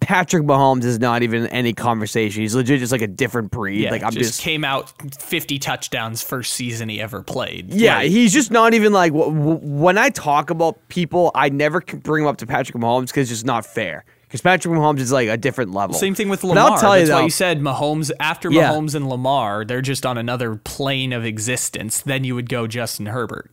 Patrick 0.00 0.42
Mahomes 0.42 0.84
is 0.84 0.98
not 0.98 1.22
even 1.22 1.46
any 1.46 1.72
conversation. 1.72 2.42
He's 2.42 2.54
legit 2.54 2.78
just 2.78 2.92
like 2.92 3.00
a 3.00 3.06
different 3.06 3.50
breed. 3.50 3.80
Yeah, 3.80 3.90
like 3.90 4.02
I'm 4.02 4.12
just, 4.12 4.32
just, 4.32 4.40
came 4.42 4.62
out 4.64 4.92
50 5.14 5.58
touchdowns 5.58 6.22
first 6.22 6.52
season 6.52 6.90
he 6.90 7.00
ever 7.00 7.22
played. 7.22 7.72
Yeah, 7.72 7.96
like, 7.98 8.10
he's 8.10 8.32
just 8.32 8.50
not 8.50 8.74
even 8.74 8.92
like 8.92 9.12
w- 9.12 9.32
w- 9.32 9.60
when 9.62 9.96
I 9.96 10.10
talk 10.10 10.50
about 10.50 10.88
people, 10.88 11.30
I 11.34 11.48
never 11.48 11.80
bring 11.80 12.24
him 12.24 12.28
up 12.28 12.36
to 12.38 12.46
Patrick 12.46 12.76
Mahomes 12.76 13.06
because 13.06 13.30
it's 13.30 13.30
just 13.30 13.46
not 13.46 13.64
fair 13.64 14.04
because 14.34 14.42
Patrick 14.42 14.74
Mahomes 14.74 14.98
is 14.98 15.12
like 15.12 15.28
a 15.28 15.36
different 15.36 15.70
level. 15.70 15.94
Same 15.94 16.16
thing 16.16 16.28
with 16.28 16.42
Lamar. 16.42 16.64
But 16.64 16.72
I'll 16.72 16.80
tell 16.80 16.90
That's 16.90 17.02
you 17.02 17.06
though, 17.06 17.18
why 17.18 17.22
you 17.22 17.30
said 17.30 17.60
Mahomes 17.60 18.10
after 18.18 18.50
yeah. 18.50 18.72
Mahomes 18.72 18.96
and 18.96 19.08
Lamar, 19.08 19.64
they're 19.64 19.80
just 19.80 20.04
on 20.04 20.18
another 20.18 20.56
plane 20.56 21.12
of 21.12 21.24
existence. 21.24 22.00
Then 22.00 22.24
you 22.24 22.34
would 22.34 22.48
go 22.48 22.66
Justin 22.66 23.06
Herbert. 23.06 23.52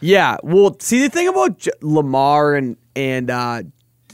Yeah, 0.00 0.38
well, 0.42 0.76
see 0.80 1.00
the 1.00 1.08
thing 1.08 1.28
about 1.28 1.58
J- 1.58 1.70
Lamar 1.80 2.56
and 2.56 2.76
and 2.96 3.30
uh, 3.30 3.62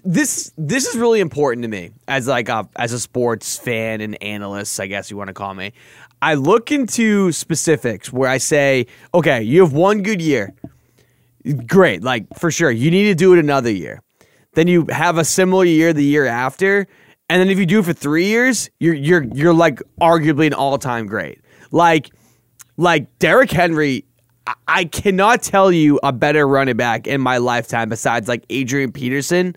this 0.05 0.53
this 0.59 0.87
is 0.87 0.99
really 0.99 1.21
important 1.21 1.63
to 1.63 1.69
me 1.69 1.93
as 2.07 2.29
like 2.29 2.51
a 2.51 2.69
as 2.77 2.93
a 2.93 3.01
sports 3.01 3.57
fan 3.57 4.03
and 4.03 4.23
analyst, 4.23 4.79
I 4.81 4.87
guess 4.87 5.11
you 5.11 5.17
want 5.17 5.29
to 5.29 5.35
call 5.35 5.55
me. 5.55 5.73
I 6.21 6.35
look 6.35 6.71
into 6.71 7.33
specifics 7.33 8.13
where 8.13 8.29
I 8.29 8.37
say, 8.37 8.87
okay, 9.15 9.43
you 9.43 9.63
have 9.63 9.73
one 9.73 10.03
good 10.03 10.21
year. 10.21 10.53
Great, 11.67 12.03
like 12.03 12.27
for 12.39 12.51
sure. 12.51 12.71
You 12.71 12.91
need 12.91 13.05
to 13.05 13.15
do 13.15 13.33
it 13.33 13.39
another 13.39 13.71
year. 13.71 14.03
Then 14.55 14.69
you 14.69 14.87
have 14.91 15.19
a 15.19 15.25
similar 15.25 15.65
year 15.65 15.93
the 15.93 16.05
year 16.05 16.27
after, 16.27 16.87
and 17.29 17.41
then 17.41 17.49
if 17.49 17.59
you 17.59 17.67
do 17.67 17.81
it 17.81 17.85
for 17.85 17.93
three 17.93 18.27
years, 18.27 18.69
you're 18.81 18.95
you're 18.95 19.23
you're 19.23 19.55
like 19.55 19.81
arguably 20.01 20.47
an 20.47 20.55
all 20.55 20.79
time 20.79 21.07
great. 21.07 21.41
Like 21.71 22.11
like 22.77 23.07
Derrick 23.19 23.51
Henry, 23.51 24.05
I 24.67 24.85
cannot 24.87 25.43
tell 25.43 25.71
you 25.71 26.01
a 26.03 26.13
better 26.13 26.49
running 26.49 26.77
back 26.77 27.07
in 27.07 27.21
my 27.21 27.39
lifetime 27.39 27.89
besides 27.89 28.27
like 28.27 28.45
Adrian 28.51 28.91
Peterson 28.91 29.55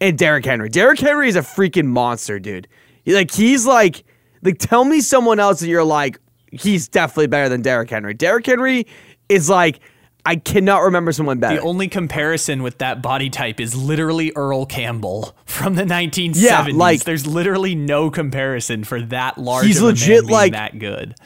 and 0.00 0.16
Derrick 0.16 0.44
Henry. 0.44 0.68
Derrick 0.68 1.00
Henry 1.00 1.28
is 1.28 1.36
a 1.36 1.40
freaking 1.40 1.86
monster, 1.86 2.38
dude. 2.38 2.68
Like 3.06 3.30
he's 3.30 3.66
like 3.66 4.04
like 4.42 4.58
tell 4.58 4.84
me 4.84 5.00
someone 5.00 5.38
else 5.38 5.60
that 5.60 5.68
you're 5.68 5.84
like 5.84 6.18
he's 6.50 6.88
definitely 6.88 7.26
better 7.26 7.48
than 7.48 7.62
Derrick 7.62 7.90
Henry. 7.90 8.14
Derrick 8.14 8.46
Henry 8.46 8.86
is 9.28 9.50
like 9.50 9.80
I 10.24 10.36
cannot 10.36 10.82
remember 10.82 11.10
someone 11.12 11.40
better. 11.40 11.56
The 11.56 11.62
only 11.62 11.88
comparison 11.88 12.62
with 12.62 12.78
that 12.78 13.02
body 13.02 13.28
type 13.28 13.58
is 13.58 13.74
literally 13.74 14.32
Earl 14.36 14.66
Campbell 14.66 15.34
from 15.44 15.74
the 15.74 15.82
1970s. 15.82 16.40
Yeah, 16.40 16.68
like, 16.72 17.02
There's 17.02 17.26
literally 17.26 17.74
no 17.74 18.10
comparison 18.10 18.84
for 18.84 19.00
that 19.02 19.36
large. 19.36 19.66
He's 19.66 19.82
legit 19.82 20.26
like 20.26 20.52
that 20.52 20.78
good. 20.78 21.16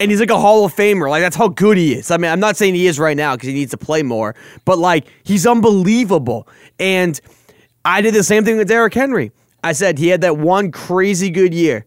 And 0.00 0.10
he's 0.10 0.20
like 0.20 0.30
a 0.30 0.38
Hall 0.38 0.64
of 0.64 0.74
Famer. 0.74 1.08
Like 1.10 1.22
that's 1.22 1.36
how 1.36 1.48
good 1.48 1.76
he 1.76 1.94
is. 1.94 2.10
I 2.10 2.16
mean, 2.16 2.30
I'm 2.30 2.40
not 2.40 2.56
saying 2.56 2.74
he 2.74 2.86
is 2.86 2.98
right 2.98 3.16
now 3.16 3.34
because 3.34 3.48
he 3.48 3.54
needs 3.54 3.70
to 3.70 3.78
play 3.78 4.02
more, 4.02 4.34
but 4.64 4.78
like 4.78 5.06
he's 5.22 5.46
unbelievable. 5.46 6.48
And 6.78 7.18
I 7.84 8.00
did 8.00 8.14
the 8.14 8.22
same 8.22 8.44
thing 8.44 8.56
with 8.58 8.68
Derrick 8.68 8.94
Henry. 8.94 9.32
I 9.64 9.72
said 9.72 9.98
he 9.98 10.08
had 10.08 10.20
that 10.20 10.36
one 10.36 10.70
crazy 10.70 11.30
good 11.30 11.54
year 11.54 11.86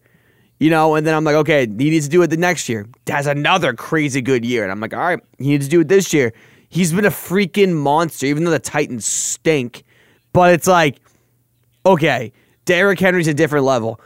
you 0.60 0.70
know, 0.70 0.96
and 0.96 1.08
then 1.08 1.16
I'm 1.16 1.24
like, 1.24 1.36
okay, 1.36 1.62
he 1.62 1.90
needs 1.90 2.06
to 2.06 2.12
do 2.12 2.22
it 2.22 2.28
the 2.28 2.38
next 2.38 2.68
year. 2.68 2.86
Has 3.08 3.28
another 3.28 3.74
crazy 3.74 4.22
good 4.22 4.46
year. 4.46 4.64
And 4.64 4.72
I'm 4.72 4.80
like, 4.80 4.94
all 4.94 5.00
right, 5.00 5.20
he 5.38 5.50
needs 5.50 5.66
to 5.66 5.72
do 5.72 5.82
it 5.82 5.88
this 5.88 6.14
year. 6.14 6.34
He's 6.68 6.92
been 6.92 7.06
a 7.06 7.10
freaking 7.10 7.74
monster, 7.74 8.26
even 8.26 8.44
though 8.44 8.52
the 8.52 8.60
Titans 8.60 9.06
stink. 9.06 9.84
But 10.34 10.54
it's 10.54 10.68
like, 10.68 11.00
okay, 11.86 12.34
Derrick 12.66 13.00
Henry's 13.00 13.28
a 13.28 13.34
different 13.34 13.66
level. 13.66 14.00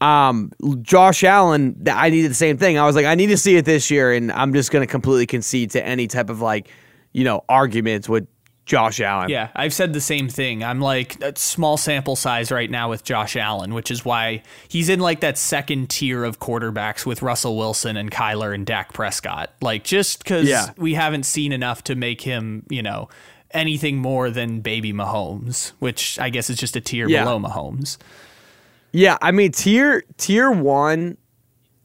Um, 0.00 0.50
Josh 0.80 1.22
Allen, 1.22 1.84
I 1.88 2.10
needed 2.10 2.32
the 2.32 2.34
same 2.34 2.56
thing. 2.56 2.76
I 2.76 2.86
was 2.86 2.96
like, 2.96 3.06
I 3.06 3.14
need 3.14 3.28
to 3.28 3.36
see 3.36 3.54
it 3.56 3.64
this 3.64 3.88
year, 3.88 4.12
and 4.12 4.32
I'm 4.32 4.52
just 4.52 4.72
going 4.72 4.84
to 4.84 4.90
completely 4.90 5.26
concede 5.26 5.70
to 5.72 5.86
any 5.86 6.08
type 6.08 6.28
of 6.28 6.40
like, 6.40 6.68
you 7.12 7.22
know, 7.22 7.44
arguments 7.48 8.08
with 8.08 8.26
Josh 8.64 9.00
Allen. 9.00 9.28
Yeah, 9.28 9.48
I've 9.54 9.74
said 9.74 9.92
the 9.92 10.00
same 10.00 10.28
thing. 10.28 10.62
I'm 10.62 10.80
like 10.80 11.20
a 11.22 11.36
small 11.36 11.76
sample 11.76 12.14
size 12.14 12.52
right 12.52 12.70
now 12.70 12.90
with 12.90 13.02
Josh 13.02 13.36
Allen, 13.36 13.74
which 13.74 13.90
is 13.90 14.04
why 14.04 14.42
he's 14.68 14.88
in 14.88 15.00
like 15.00 15.20
that 15.20 15.36
second 15.36 15.90
tier 15.90 16.22
of 16.22 16.38
quarterbacks 16.38 17.04
with 17.04 17.22
Russell 17.22 17.56
Wilson 17.56 17.96
and 17.96 18.10
Kyler 18.10 18.54
and 18.54 18.64
Dak 18.64 18.92
Prescott. 18.92 19.52
Like 19.60 19.82
just 19.82 20.18
because 20.22 20.48
yeah. 20.48 20.70
we 20.76 20.94
haven't 20.94 21.24
seen 21.24 21.52
enough 21.52 21.82
to 21.84 21.96
make 21.96 22.20
him, 22.20 22.64
you 22.68 22.82
know, 22.82 23.08
anything 23.50 23.98
more 23.98 24.30
than 24.30 24.60
baby 24.60 24.92
Mahomes, 24.92 25.72
which 25.80 26.18
I 26.20 26.30
guess 26.30 26.48
is 26.48 26.56
just 26.56 26.76
a 26.76 26.80
tier 26.80 27.08
yeah. 27.08 27.24
below 27.24 27.40
Mahomes. 27.40 27.98
Yeah, 28.92 29.18
I 29.20 29.32
mean 29.32 29.50
tier 29.50 30.04
tier 30.18 30.50
one 30.50 31.16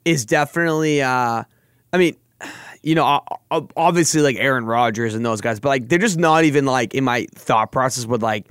is 0.05 0.25
definitely. 0.25 1.01
uh 1.01 1.43
I 1.93 1.97
mean, 1.97 2.17
you 2.87 2.95
know, 2.95 3.21
obviously 3.75 4.21
like 4.21 4.37
Aaron 4.37 4.65
Rodgers 4.65 5.13
and 5.13 5.25
those 5.25 5.41
guys, 5.41 5.59
but 5.59 5.67
like 5.67 5.89
they're 5.89 5.99
just 5.99 6.17
not 6.17 6.45
even 6.45 6.65
like 6.65 6.95
in 6.95 7.03
my 7.03 7.27
thought 7.35 7.69
process 7.69 8.05
with 8.05 8.23
like 8.23 8.47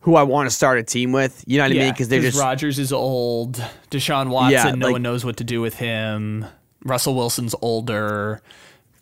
who 0.00 0.14
I 0.14 0.24
want 0.24 0.46
to 0.46 0.54
start 0.54 0.78
a 0.78 0.82
team 0.82 1.10
with. 1.10 1.42
You 1.46 1.56
know 1.56 1.64
what 1.64 1.72
yeah, 1.72 1.80
I 1.80 1.84
mean? 1.86 1.94
Because 1.94 2.08
they're 2.08 2.20
just 2.20 2.38
Rodgers 2.38 2.78
is 2.78 2.92
old, 2.92 3.64
Deshaun 3.90 4.28
Watson, 4.28 4.52
yeah, 4.52 4.70
no 4.72 4.86
like, 4.86 4.92
one 4.92 5.02
knows 5.02 5.24
what 5.24 5.38
to 5.38 5.44
do 5.44 5.62
with 5.62 5.74
him. 5.74 6.44
Russell 6.84 7.14
Wilson's 7.14 7.54
older. 7.62 8.42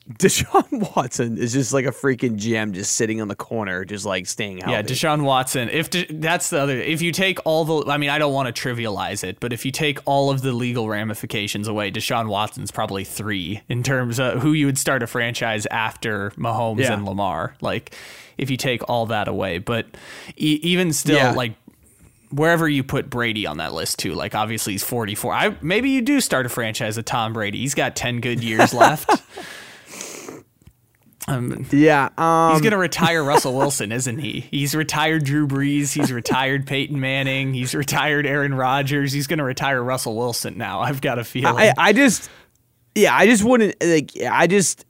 Deshaun 0.18 0.94
Watson 0.94 1.36
is 1.36 1.52
just 1.52 1.72
like 1.72 1.84
a 1.84 1.90
freaking 1.90 2.36
gem, 2.36 2.72
just 2.72 2.94
sitting 2.94 3.20
on 3.20 3.26
the 3.26 3.34
corner, 3.34 3.84
just 3.84 4.04
like 4.04 4.26
staying 4.26 4.58
healthy. 4.58 4.72
Yeah, 4.72 4.82
Deshaun 4.82 5.24
Watson. 5.24 5.68
If 5.68 5.90
De- 5.90 6.06
that's 6.08 6.50
the 6.50 6.60
other, 6.60 6.78
if 6.78 7.02
you 7.02 7.10
take 7.10 7.40
all 7.44 7.64
the, 7.64 7.90
I 7.90 7.98
mean, 7.98 8.10
I 8.10 8.18
don't 8.18 8.32
want 8.32 8.54
to 8.54 8.68
trivialize 8.68 9.24
it, 9.24 9.40
but 9.40 9.52
if 9.52 9.64
you 9.64 9.72
take 9.72 9.98
all 10.04 10.30
of 10.30 10.42
the 10.42 10.52
legal 10.52 10.88
ramifications 10.88 11.66
away, 11.66 11.90
Deshaun 11.90 12.28
Watson's 12.28 12.70
probably 12.70 13.02
three 13.02 13.62
in 13.68 13.82
terms 13.82 14.20
of 14.20 14.42
who 14.42 14.52
you 14.52 14.66
would 14.66 14.78
start 14.78 15.02
a 15.02 15.08
franchise 15.08 15.66
after 15.72 16.30
Mahomes 16.32 16.80
yeah. 16.80 16.92
and 16.92 17.04
Lamar. 17.04 17.56
Like, 17.60 17.92
if 18.38 18.48
you 18.48 18.56
take 18.56 18.88
all 18.88 19.06
that 19.06 19.26
away, 19.26 19.58
but 19.58 19.86
e- 20.36 20.60
even 20.62 20.92
still, 20.92 21.16
yeah. 21.16 21.32
like 21.32 21.54
wherever 22.30 22.68
you 22.68 22.84
put 22.84 23.10
Brady 23.10 23.46
on 23.46 23.56
that 23.58 23.72
list 23.72 23.98
too. 23.98 24.14
Like 24.14 24.34
obviously 24.34 24.74
he's 24.74 24.84
44. 24.84 25.32
I 25.32 25.56
maybe 25.60 25.90
you 25.90 26.02
do 26.02 26.20
start 26.20 26.46
a 26.46 26.48
franchise 26.48 26.96
with 26.96 27.06
Tom 27.06 27.32
Brady. 27.32 27.58
He's 27.58 27.74
got 27.74 27.96
10 27.96 28.20
good 28.20 28.42
years 28.42 28.74
left. 28.74 29.22
Um, 31.28 31.66
yeah, 31.72 32.10
um, 32.16 32.52
he's 32.52 32.60
gonna 32.62 32.78
retire 32.78 33.24
Russell 33.24 33.56
Wilson, 33.56 33.90
isn't 33.90 34.18
he? 34.18 34.40
He's 34.50 34.74
retired 34.76 35.24
Drew 35.24 35.48
Brees. 35.48 35.92
He's 35.92 36.12
retired 36.12 36.66
Peyton 36.66 37.00
Manning. 37.00 37.52
He's 37.52 37.74
retired 37.74 38.26
Aaron 38.26 38.54
Rodgers. 38.54 39.12
He's 39.12 39.26
gonna 39.26 39.42
retire 39.44 39.82
Russell 39.82 40.16
Wilson 40.16 40.56
now. 40.56 40.80
I've 40.80 41.00
got 41.00 41.18
a 41.18 41.24
feeling. 41.24 41.56
I, 41.56 41.72
I 41.76 41.92
just, 41.92 42.30
yeah, 42.94 43.14
I 43.16 43.26
just 43.26 43.42
wouldn't 43.42 43.74
like. 43.82 44.12
I 44.22 44.46
just, 44.46 44.84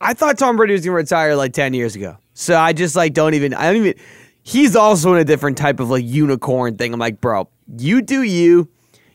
I 0.00 0.12
thought 0.12 0.36
Tom 0.36 0.56
Brady 0.56 0.74
was 0.74 0.84
gonna 0.84 0.96
retire 0.96 1.34
like 1.34 1.54
ten 1.54 1.72
years 1.72 1.96
ago. 1.96 2.18
So 2.34 2.58
I 2.58 2.74
just 2.74 2.94
like 2.94 3.14
don't 3.14 3.32
even. 3.34 3.54
I 3.54 3.72
don't 3.72 3.86
even. 3.86 3.94
He's 4.42 4.76
also 4.76 5.14
in 5.14 5.20
a 5.20 5.24
different 5.24 5.56
type 5.56 5.80
of 5.80 5.88
like 5.88 6.04
unicorn 6.04 6.76
thing. 6.76 6.92
I'm 6.92 7.00
like, 7.00 7.20
bro, 7.20 7.48
You 7.78 8.02
do 8.02 8.22
you. 8.22 8.68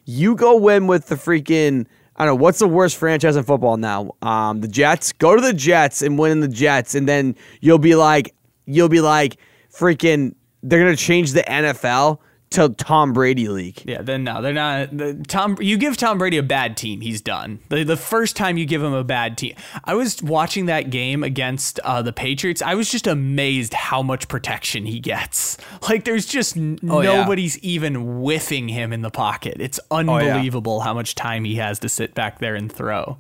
You 0.06 0.36
go 0.36 0.56
win 0.56 0.88
with 0.88 1.08
the 1.08 1.16
freaking. 1.16 1.86
I 2.18 2.26
don't 2.26 2.38
know 2.38 2.44
what's 2.44 2.60
the 2.60 2.68
worst 2.68 2.98
franchise 2.98 3.36
in 3.36 3.44
football 3.44 3.78
now. 3.78 4.16
Um, 4.22 4.62
the 4.62 4.68
Jets. 4.68 5.12
Go 5.14 5.36
to 5.36 5.42
the 5.42 5.54
Jets 5.54 6.02
and 6.02 6.18
win 6.18 6.32
in 6.32 6.40
the 6.40 6.48
Jets, 6.48 6.96
and 6.96 7.08
then 7.08 7.36
you'll 7.62 7.78
be 7.78 7.96
like, 7.96 8.34
you'll 8.66 8.90
be 8.90 9.02
like, 9.02 9.38
freaking. 9.72 10.34
They're 10.64 10.80
gonna 10.80 10.96
change 10.96 11.34
the 11.34 11.44
NFL 11.44 12.20
to 12.52 12.70
Tom 12.70 13.12
Brady 13.12 13.50
league. 13.50 13.82
Yeah, 13.86 14.02
then 14.02 14.24
no, 14.24 14.42
they're 14.42 14.54
not. 14.54 14.96
The, 14.98 15.22
Tom, 15.28 15.58
you 15.60 15.78
give 15.78 15.98
Tom 15.98 16.18
Brady 16.18 16.38
a 16.38 16.44
bad 16.44 16.78
team, 16.78 17.02
he's 17.02 17.20
done. 17.22 17.60
The, 17.70 17.84
the 17.84 17.98
first 17.98 18.36
time 18.38 18.58
you 18.58 18.66
give 18.66 18.82
him 18.82 18.94
a 18.94 19.04
bad 19.04 19.38
team, 19.38 19.54
I 19.84 19.96
was 19.96 20.24
watching 20.24 20.68
that 20.68 20.90
game 20.90 21.24
against 21.24 21.80
uh, 21.82 22.02
the 22.02 22.14
Patriots. 22.14 22.62
I 22.62 22.76
was 22.76 22.90
just 22.90 23.06
amazed 23.06 23.74
how 23.74 24.02
much 24.02 24.28
protection 24.28 24.86
he 24.86 25.00
gets. 25.00 25.58
Like, 25.90 26.04
there's 26.06 26.26
just 26.26 26.58
n- 26.58 26.80
Oh, 26.90 27.02
yeah. 27.02 27.14
nobody's 27.22 27.58
even 27.60 28.22
whiffing 28.22 28.68
him 28.68 28.92
in 28.92 29.02
the 29.02 29.12
pocket. 29.12 29.58
It's 29.60 29.80
Oh, 29.92 30.00
yeah. 30.00 30.12
unbelievable 30.34 30.82
how 30.82 30.94
much 30.94 31.16
time 31.16 31.44
he 31.46 31.56
has 31.56 31.80
to 31.80 31.90
sit 31.90 32.14
back 32.14 32.40
there 32.40 32.56
and 32.56 32.70
throw. 32.72 33.18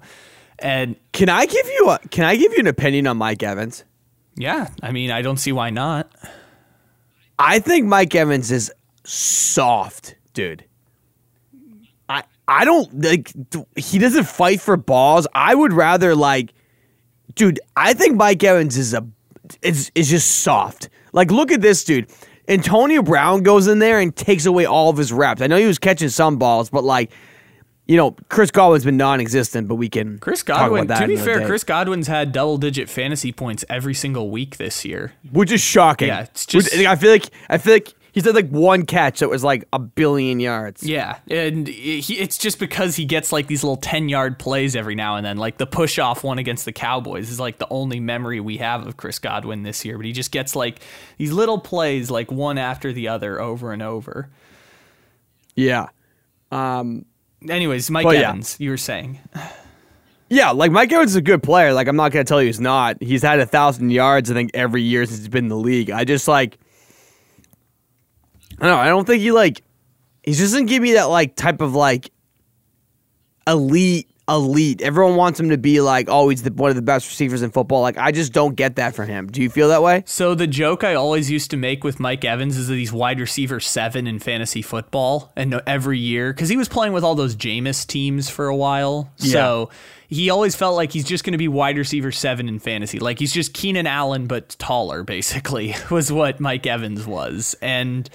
And 0.59 0.95
Can 1.13 1.30
I 1.30 1.45
give 1.45 1.65
you 1.67 1.89
a? 1.91 1.99
Can 2.09 2.23
I 2.25 2.36
give 2.36 2.51
you 2.53 2.59
an 2.59 2.67
opinion 2.67 3.07
on 3.07 3.17
Mike 3.17 3.43
Evans? 3.43 3.84
yeah, 4.36 4.67
I 4.84 4.91
mean, 4.91 5.11
I 5.11 5.21
don't 5.21 5.38
see 5.38 5.51
why 5.51 5.69
not. 5.69 6.11
I 7.39 7.59
think 7.59 7.86
Mike 7.86 8.13
Evans 8.15 8.51
is 8.51 8.71
soft, 9.08 10.16
dude. 10.34 10.66
I 12.10 12.24
I 12.47 12.66
don't 12.66 13.01
like 13.03 13.34
he 13.76 13.97
doesn't 13.99 14.26
fight 14.26 14.62
for 14.62 14.78
balls. 14.78 15.28
I 15.34 15.55
would 15.55 15.74
rather 15.74 16.16
like 16.16 16.53
dude, 17.36 17.60
I 17.76 17.93
think 17.93 18.16
Mike 18.16 18.43
Evans 18.43 18.78
is 18.78 18.93
a 18.93 19.05
is 19.62 19.91
is 19.95 20.10
just 20.10 20.39
soft. 20.39 20.89
Like 21.14 21.32
look 21.32 21.51
at 21.51 21.62
this 21.62 21.84
dude. 21.84 22.10
Antonio 22.49 23.01
Brown 23.01 23.43
goes 23.43 23.68
in 23.68 23.80
there 23.80 23.99
and 23.99 24.16
takes 24.16 24.45
away 24.45 24.66
all 24.66 24.89
of 24.89 24.95
his 24.97 25.12
reps. 25.12 25.41
I 25.41 25.47
know 25.47 25.58
he 25.58 25.66
was 25.66 25.80
catching 25.80 26.08
some 26.10 26.38
balls, 26.38 26.70
but 26.70 26.84
like 26.84 27.12
you 27.88 27.95
know, 27.95 28.12
Chris 28.28 28.51
Godwin's 28.51 28.84
been 28.84 28.97
non-existent, 28.97 29.70
but 29.70 29.76
we 29.76 29.88
can 29.88 30.20
Chris 30.20 30.43
talk 30.43 30.58
Godwin, 30.60 30.84
about 30.84 30.95
that 30.99 31.01
to 31.03 31.08
be 31.08 31.16
fair, 31.16 31.39
day. 31.39 31.45
Chris 31.45 31.64
Godwin's 31.64 32.08
had 32.08 32.34
double 32.34 32.58
digit 32.58 32.89
fantasy 32.89 33.32
points 33.32 33.64
every 33.70 33.93
single 33.93 34.30
week 34.30 34.58
this 34.58 34.84
year. 34.84 35.14
which 35.32 35.53
is 35.53 35.62
shocking. 35.62 36.10
Yeah, 36.10 36.24
it's 36.24 36.45
just- 36.45 36.76
Which- 36.76 36.86
I 36.86 36.95
feel 36.97 37.12
like 37.12 37.30
I 37.49 37.58
feel 37.58 37.74
like 37.74 37.93
he's 38.18 38.26
had 38.26 38.34
like 38.34 38.49
one 38.49 38.84
catch 38.88 39.20
that 39.20 39.30
was 39.30 39.43
like 39.43 39.68
a 39.72 39.78
billion 39.78 40.39
yards. 40.39 40.82
Yeah, 40.82 41.20
and 41.30 41.68
he, 41.68 42.15
it's 42.18 42.36
just 42.36 42.57
because 42.57 42.95
he 42.95 43.05
gets 43.05 43.32
like 43.32 43.45
these 43.45 43.63
little 43.63 43.78
ten 43.78 44.09
yard 44.09 44.39
plays 44.39 44.76
every 44.76 44.95
now 44.95 45.18
and 45.18 45.24
then. 45.24 45.38
Like 45.38 45.59
the 45.59 45.68
push 45.68 45.99
off 45.99 46.24
one 46.24 46.39
against 46.39 46.65
the 46.65 46.72
Cowboys 46.72 47.30
is 47.30 47.39
like 47.39 47.59
the 47.59 47.68
only 47.70 47.99
memory 47.99 48.39
we 48.39 48.57
have 48.57 48.88
of 48.88 48.97
Chris 48.97 49.20
Godwin 49.20 49.61
this 49.61 49.86
year. 49.86 49.97
But 49.97 50.07
he 50.07 50.13
just 50.13 50.32
gets 50.32 50.55
like 50.55 50.80
these 51.20 51.32
little 51.32 51.59
plays, 51.59 52.09
like 52.09 52.32
one 52.32 52.57
after 52.57 52.91
the 52.91 53.07
other, 53.09 53.39
over 53.39 53.72
and 53.72 53.84
over. 53.84 54.30
Yeah. 55.55 55.89
Um, 56.51 57.05
Anyways, 57.47 57.91
Mike 57.91 58.03
But 58.03 58.15
yeah. 58.15 58.30
Evans, 58.30 58.55
you 58.59 58.72
were 58.72 58.78
saying. 58.78 59.20
yeah, 60.28 60.49
like 60.49 60.72
Mike 60.72 60.91
Evans 60.91 61.11
is 61.11 61.15
a 61.18 61.22
good 61.22 61.43
player. 61.43 61.72
Like 61.72 61.88
I'm 61.88 61.95
not 61.95 62.11
gonna 62.11 62.24
tell 62.26 62.41
you 62.41 62.47
he's 62.47 62.59
not. 62.59 62.97
He's 62.99 63.22
had 63.22 63.39
a 63.39 63.45
thousand 63.45 63.91
yards, 63.91 64.32
I 64.32 64.34
think, 64.34 64.51
every 64.55 64.82
year 64.82 65.05
since 65.05 65.20
he's 65.20 65.28
been 65.28 65.45
in 65.45 65.49
the 65.49 65.55
league. 65.55 65.91
I 65.91 66.03
just 66.03 66.28
like 66.28 66.57
I 68.60 68.68
don't 68.68 68.76
know, 68.76 68.82
I 68.82 68.88
don't 68.88 69.05
think 69.05 69.22
he 69.22 69.32
like 69.32 69.62
he 70.24 70.32
just 70.32 70.53
doesn't 70.53 70.66
give 70.66 70.82
me 70.82 70.93
that 70.93 71.05
like 71.05 71.36
type 71.36 71.62
of 71.62 71.76
like 71.76 72.12
elite 73.47 74.10
elite. 74.30 74.82
Everyone 74.82 75.16
wants 75.16 75.39
him 75.39 75.49
to 75.49 75.58
be 75.58 75.80
like, 75.80 76.08
oh, 76.10 76.30
he's 76.30 76.43
the, 76.43 76.51
one 76.51 76.70
of 76.70 76.76
the 76.76 76.82
best 76.82 77.08
receivers 77.08 77.41
in 77.41 77.51
football. 77.51 77.82
Like 77.82 77.97
I 77.97 78.12
just 78.12 78.34
don't 78.34 78.55
get 78.55 78.76
that 78.76 78.93
from 78.93 79.08
him. 79.08 79.28
Do 79.28 79.41
you 79.41 79.49
feel 79.49 79.70
that 79.70 79.82
way? 79.82 80.03
So 80.05 80.36
the 80.36 80.47
joke 80.47 80.84
I 80.84 80.95
always 80.95 81.32
used 81.32 81.49
to 81.51 81.58
make 81.58 81.84
with 81.84 81.99
Mike 81.99 82.26
Evans 82.26 82.58
is 82.58 82.68
that 82.68 82.76
he's 82.76 82.91
wide 82.91 83.20
receiver 83.20 83.60
seven 83.60 84.08
in 84.08 84.20
fantasy 84.20 84.62
football, 84.62 85.32
and 85.36 85.62
every 85.66 85.99
year 85.99 86.34
because 86.34 86.49
he 86.49 86.58
was 86.58 86.68
playing 86.68 86.93
with 86.93 87.03
all 87.03 87.16
those 87.16 87.36
Jameis 87.36 87.88
teams 87.88 88.30
for 88.30 88.47
a 88.47 88.55
while, 88.55 89.12
yeah. 89.18 89.32
so 89.32 89.70
he 90.10 90.30
always 90.30 90.55
felt 90.55 90.76
like 90.76 90.91
he's 90.91 91.05
just 91.05 91.24
going 91.24 91.34
to 91.34 91.38
be 91.38 91.47
wide 91.47 91.78
receiver 91.78 92.12
seven 92.12 92.49
in 92.49 92.60
fantasy, 92.60 92.99
like 92.99 93.20
he's 93.20 93.34
just 93.34 93.53
Keenan 93.53 93.88
Allen 93.88 94.28
but 94.28 94.49
taller, 94.60 95.03
basically 95.03 95.76
was 95.91 96.12
what 96.12 96.39
Mike 96.39 96.68
Evans 96.68 97.05
was, 97.05 97.55
and 97.62 98.10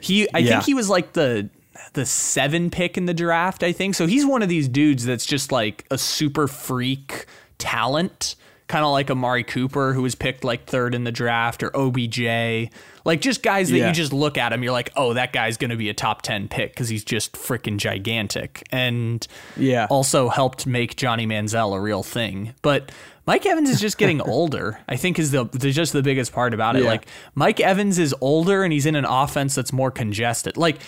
he 0.00 0.28
I 0.34 0.38
Yeah. 0.38 0.50
think 0.52 0.64
he 0.64 0.74
was 0.74 0.88
like 0.88 1.12
the 1.14 1.48
the 1.92 2.06
seven 2.06 2.70
pick 2.70 2.96
in 2.96 3.06
the 3.06 3.14
draft, 3.14 3.62
I 3.62 3.72
think. 3.72 3.94
So 3.94 4.06
he's 4.06 4.24
one 4.26 4.42
of 4.42 4.48
these 4.48 4.68
dudes 4.68 5.04
that's 5.04 5.26
just 5.26 5.52
like 5.52 5.84
a 5.90 5.98
super 5.98 6.48
freak 6.48 7.26
talent, 7.58 8.34
kind 8.68 8.84
of 8.84 8.92
like 8.92 9.10
Amari 9.10 9.44
Cooper, 9.44 9.92
who 9.92 10.02
was 10.02 10.14
picked 10.14 10.42
like 10.44 10.66
third 10.66 10.94
in 10.94 11.04
the 11.04 11.12
draft, 11.12 11.62
or 11.62 11.70
OBJ. 11.76 12.70
Like 13.04 13.20
just 13.20 13.42
guys 13.42 13.70
that 13.70 13.76
Yeah. 13.78 13.88
you 13.88 13.92
just 13.94 14.12
look 14.12 14.36
at 14.38 14.52
him, 14.52 14.62
you're 14.62 14.72
like, 14.72 14.90
oh, 14.96 15.12
that 15.14 15.32
guy's 15.32 15.56
going 15.56 15.70
to 15.70 15.76
be 15.76 15.88
a 15.88 15.94
top 15.94 16.22
10 16.22 16.48
pick 16.48 16.70
because 16.72 16.88
he's 16.88 17.04
just 17.04 17.34
freaking 17.34 17.76
gigantic. 17.76 18.66
And 18.72 19.26
Yeah. 19.56 19.86
also 19.90 20.28
helped 20.28 20.66
make 20.66 20.96
Johnny 20.96 21.26
Manziel 21.26 21.74
a 21.76 21.80
real 21.80 22.02
thing. 22.02 22.54
But 22.62 22.90
Mike 23.26 23.44
Evans 23.44 23.68
is 23.70 23.80
just 23.80 23.98
getting 23.98 24.20
older. 24.22 24.78
I 24.88 24.96
think 24.96 25.18
is 25.18 25.30
the, 25.32 25.44
the 25.44 25.70
just 25.72 25.92
the 25.92 26.02
biggest 26.02 26.32
part 26.32 26.54
about 26.54 26.76
it. 26.76 26.82
Yeah. 26.82 26.90
Like 26.90 27.06
Mike 27.34 27.60
Evans 27.60 27.98
is 27.98 28.14
older 28.20 28.62
and 28.62 28.72
he's 28.72 28.86
in 28.86 28.94
an 28.96 29.04
offense 29.04 29.54
that's 29.54 29.72
more 29.72 29.90
congested. 29.90 30.56
Like 30.56 30.78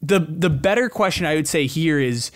the 0.00 0.20
the 0.20 0.50
better 0.50 0.88
question 0.88 1.26
I 1.26 1.34
would 1.34 1.48
say 1.48 1.66
here 1.66 1.98
is 2.00 2.30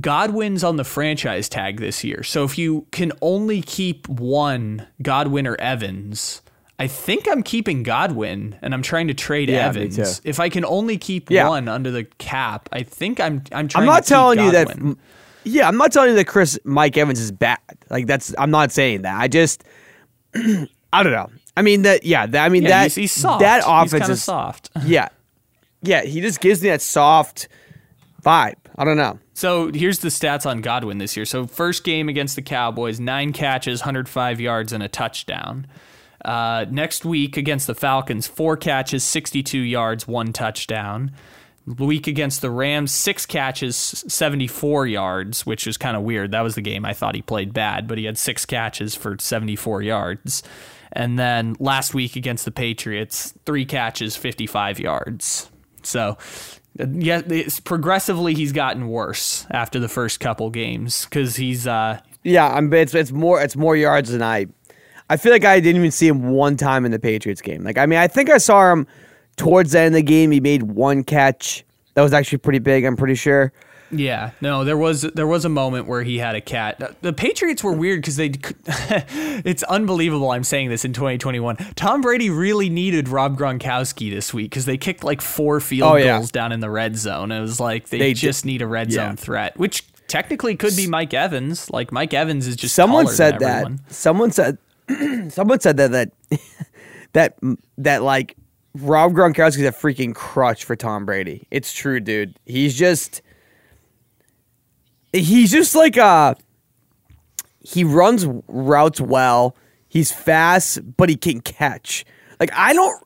Godwin's 0.00 0.64
on 0.64 0.76
the 0.76 0.84
franchise 0.84 1.48
tag 1.48 1.78
this 1.78 2.02
year. 2.02 2.22
So 2.22 2.44
if 2.44 2.58
you 2.58 2.86
can 2.90 3.12
only 3.22 3.62
keep 3.62 4.08
one 4.08 4.86
Godwin 5.02 5.46
or 5.46 5.54
Evans, 5.60 6.42
I 6.78 6.88
think 6.88 7.28
I'm 7.30 7.42
keeping 7.44 7.84
Godwin 7.84 8.58
and 8.60 8.74
I'm 8.74 8.82
trying 8.82 9.06
to 9.08 9.14
trade 9.14 9.48
Yeah, 9.48 9.68
Evans. 9.68 10.20
If 10.24 10.40
I 10.40 10.48
can 10.48 10.64
only 10.64 10.98
keep 10.98 11.30
Yeah. 11.30 11.48
one 11.48 11.68
under 11.68 11.90
the 11.92 12.04
cap, 12.18 12.68
I 12.72 12.82
think 12.82 13.20
I'm 13.20 13.44
I'm 13.52 13.68
trying 13.68 13.82
I'm 13.82 13.86
not 13.94 14.04
telling 14.06 14.40
you 14.40 14.50
that. 14.52 14.96
Yeah, 15.44 15.68
I'm 15.68 15.76
not 15.76 15.92
telling 15.92 16.10
you 16.10 16.16
that 16.16 16.26
Chris 16.26 16.58
Mike 16.64 16.96
Evans 16.96 17.20
is 17.20 17.30
bad. 17.32 17.58
Like 17.90 18.06
that's. 18.06 18.34
I'm 18.38 18.50
not 18.50 18.72
saying 18.72 19.02
that. 19.02 19.20
I 19.20 19.28
just. 19.28 19.64
I 20.34 21.02
don't 21.02 21.12
know. 21.12 21.30
I 21.56 21.62
mean 21.62 21.82
that. 21.82 22.04
Yeah. 22.04 22.26
That, 22.26 22.44
I 22.44 22.48
mean 22.48 22.62
Yeah, 22.62 22.68
that. 22.70 22.82
he's, 22.84 22.94
he's 22.94 23.12
soft. 23.12 23.40
That 23.40 23.62
offense 23.66 24.08
is 24.08 24.22
soft. 24.22 24.70
Yeah. 24.84 25.08
Yeah. 25.82 26.02
He 26.02 26.20
just 26.20 26.40
gives 26.40 26.62
me 26.62 26.68
that 26.70 26.82
soft 26.82 27.48
vibe. 28.22 28.54
I 28.76 28.84
don't 28.84 28.96
know. 28.96 29.18
So 29.34 29.70
here's 29.72 29.98
the 30.00 30.08
stats 30.08 30.46
on 30.46 30.60
Godwin 30.60 30.98
this 30.98 31.16
year. 31.16 31.24
So 31.26 31.46
first 31.46 31.84
game 31.84 32.08
against 32.08 32.36
the 32.36 32.42
Cowboys, 32.42 32.98
nine 33.00 33.32
catches, 33.32 33.80
105 33.80 34.40
yards, 34.40 34.72
and 34.72 34.82
a 34.82 34.88
touchdown. 34.88 35.66
Uh, 36.24 36.64
next 36.70 37.04
week 37.04 37.36
against 37.36 37.66
the 37.66 37.74
Falcons, 37.74 38.26
four 38.26 38.56
catches, 38.56 39.04
62 39.04 39.58
yards, 39.58 40.08
one 40.08 40.32
touchdown. 40.32 41.12
Week 41.66 42.06
against 42.06 42.42
the 42.42 42.50
Rams, 42.50 42.92
six 42.92 43.24
catches, 43.24 43.74
74 43.76 44.86
yards, 44.86 45.46
which 45.46 45.66
was 45.66 45.78
kind 45.78 45.96
of 45.96 46.02
weird. 46.02 46.32
That 46.32 46.42
was 46.42 46.56
the 46.56 46.60
game 46.60 46.84
I 46.84 46.92
thought 46.92 47.14
he 47.14 47.22
played 47.22 47.54
bad, 47.54 47.88
but 47.88 47.96
he 47.96 48.04
had 48.04 48.18
six 48.18 48.44
catches 48.44 48.94
for 48.94 49.16
74 49.18 49.80
yards. 49.80 50.42
And 50.92 51.18
then 51.18 51.56
last 51.58 51.94
week 51.94 52.16
against 52.16 52.44
the 52.44 52.50
Patriots, 52.50 53.32
three 53.46 53.64
catches, 53.64 54.14
55 54.14 54.78
yards. 54.78 55.50
So, 55.82 56.18
yeah, 56.76 57.22
progressively 57.64 58.34
he's 58.34 58.52
gotten 58.52 58.88
worse 58.88 59.46
after 59.50 59.80
the 59.80 59.88
first 59.88 60.20
couple 60.20 60.50
games 60.50 61.04
because 61.04 61.36
he's 61.36 61.66
uh, 61.66 61.98
Yeah. 62.22 62.48
I'm. 62.48 62.72
It's 62.74 62.94
it's 62.94 63.12
more. 63.12 63.40
It's 63.40 63.56
more 63.56 63.74
yards 63.76 64.10
than 64.10 64.22
I. 64.22 64.46
I 65.08 65.16
feel 65.16 65.32
like 65.32 65.44
I 65.44 65.60
didn't 65.60 65.76
even 65.76 65.90
see 65.90 66.08
him 66.08 66.30
one 66.30 66.56
time 66.56 66.84
in 66.84 66.90
the 66.90 66.98
Patriots 66.98 67.40
game. 67.42 67.62
Like 67.64 67.78
I 67.78 67.86
mean, 67.86 67.98
I 67.98 68.08
think 68.08 68.30
I 68.30 68.38
saw 68.38 68.72
him 68.72 68.86
towards 69.36 69.72
the 69.72 69.80
end 69.80 69.88
of 69.88 69.94
the 69.94 70.02
game. 70.02 70.30
He 70.30 70.40
made 70.40 70.62
one 70.64 71.04
catch 71.04 71.64
that 71.94 72.02
was 72.02 72.12
actually 72.12 72.38
pretty 72.38 72.58
big. 72.58 72.84
I'm 72.84 72.96
pretty 72.96 73.14
sure. 73.14 73.52
Yeah, 73.90 74.30
no, 74.40 74.64
there 74.64 74.76
was 74.78 75.02
there 75.02 75.26
was 75.26 75.44
a 75.44 75.48
moment 75.48 75.86
where 75.86 76.02
he 76.02 76.18
had 76.18 76.34
a 76.34 76.40
cat. 76.40 76.96
The 77.02 77.12
Patriots 77.12 77.62
were 77.62 77.72
weird 77.72 78.00
because 78.00 78.16
they. 78.16 78.32
it's 79.44 79.62
unbelievable. 79.64 80.30
I'm 80.32 80.42
saying 80.42 80.68
this 80.70 80.84
in 80.84 80.92
2021. 80.92 81.56
Tom 81.76 82.00
Brady 82.00 82.28
really 82.28 82.68
needed 82.68 83.08
Rob 83.08 83.38
Gronkowski 83.38 84.10
this 84.10 84.34
week 84.34 84.50
because 84.50 84.64
they 84.64 84.76
kicked 84.78 85.04
like 85.04 85.20
four 85.20 85.60
field 85.60 85.92
Oh, 85.92 85.96
yeah. 85.96 86.16
goals 86.16 86.32
down 86.32 86.50
in 86.50 86.58
the 86.60 86.70
red 86.70 86.96
zone. 86.96 87.30
It 87.30 87.40
was 87.40 87.60
like 87.60 87.88
they, 87.90 87.98
They 87.98 88.12
did- 88.14 88.16
just 88.20 88.44
need 88.44 88.62
a 88.62 88.66
red 88.66 88.90
yeah. 88.90 89.08
zone 89.08 89.16
threat, 89.16 89.56
which 89.58 89.84
technically 90.08 90.56
could 90.56 90.74
be 90.74 90.88
Mike 90.88 91.14
Evans. 91.14 91.70
Like 91.70 91.92
Mike 91.92 92.14
Evans 92.14 92.48
is 92.48 92.56
just 92.56 92.74
someone 92.74 93.06
said 93.06 93.38
that 93.40 93.70
someone 93.88 94.32
said 94.32 94.58
someone 95.28 95.60
said 95.60 95.76
that 95.76 95.92
that 95.92 96.10
that 97.12 97.38
that 97.78 98.02
like 98.02 98.36
Rob 98.74 99.12
Gronkowski's 99.12 99.62
a 99.62 99.72
freaking 99.72 100.14
crutch 100.14 100.64
for 100.64 100.74
Tom 100.74 101.06
Brady. 101.06 101.46
It's 101.50 101.72
true, 101.72 102.00
dude. 102.00 102.38
He's 102.44 102.76
just 102.76 103.22
he's 105.12 105.50
just 105.52 105.74
like 105.74 105.96
uh 105.96 106.34
he 107.60 107.84
runs 107.84 108.26
routes 108.48 109.00
well. 109.00 109.56
He's 109.88 110.10
fast, 110.10 110.96
but 110.96 111.08
he 111.08 111.16
can 111.16 111.40
catch. 111.40 112.04
Like 112.40 112.50
I 112.52 112.72
don't 112.72 113.02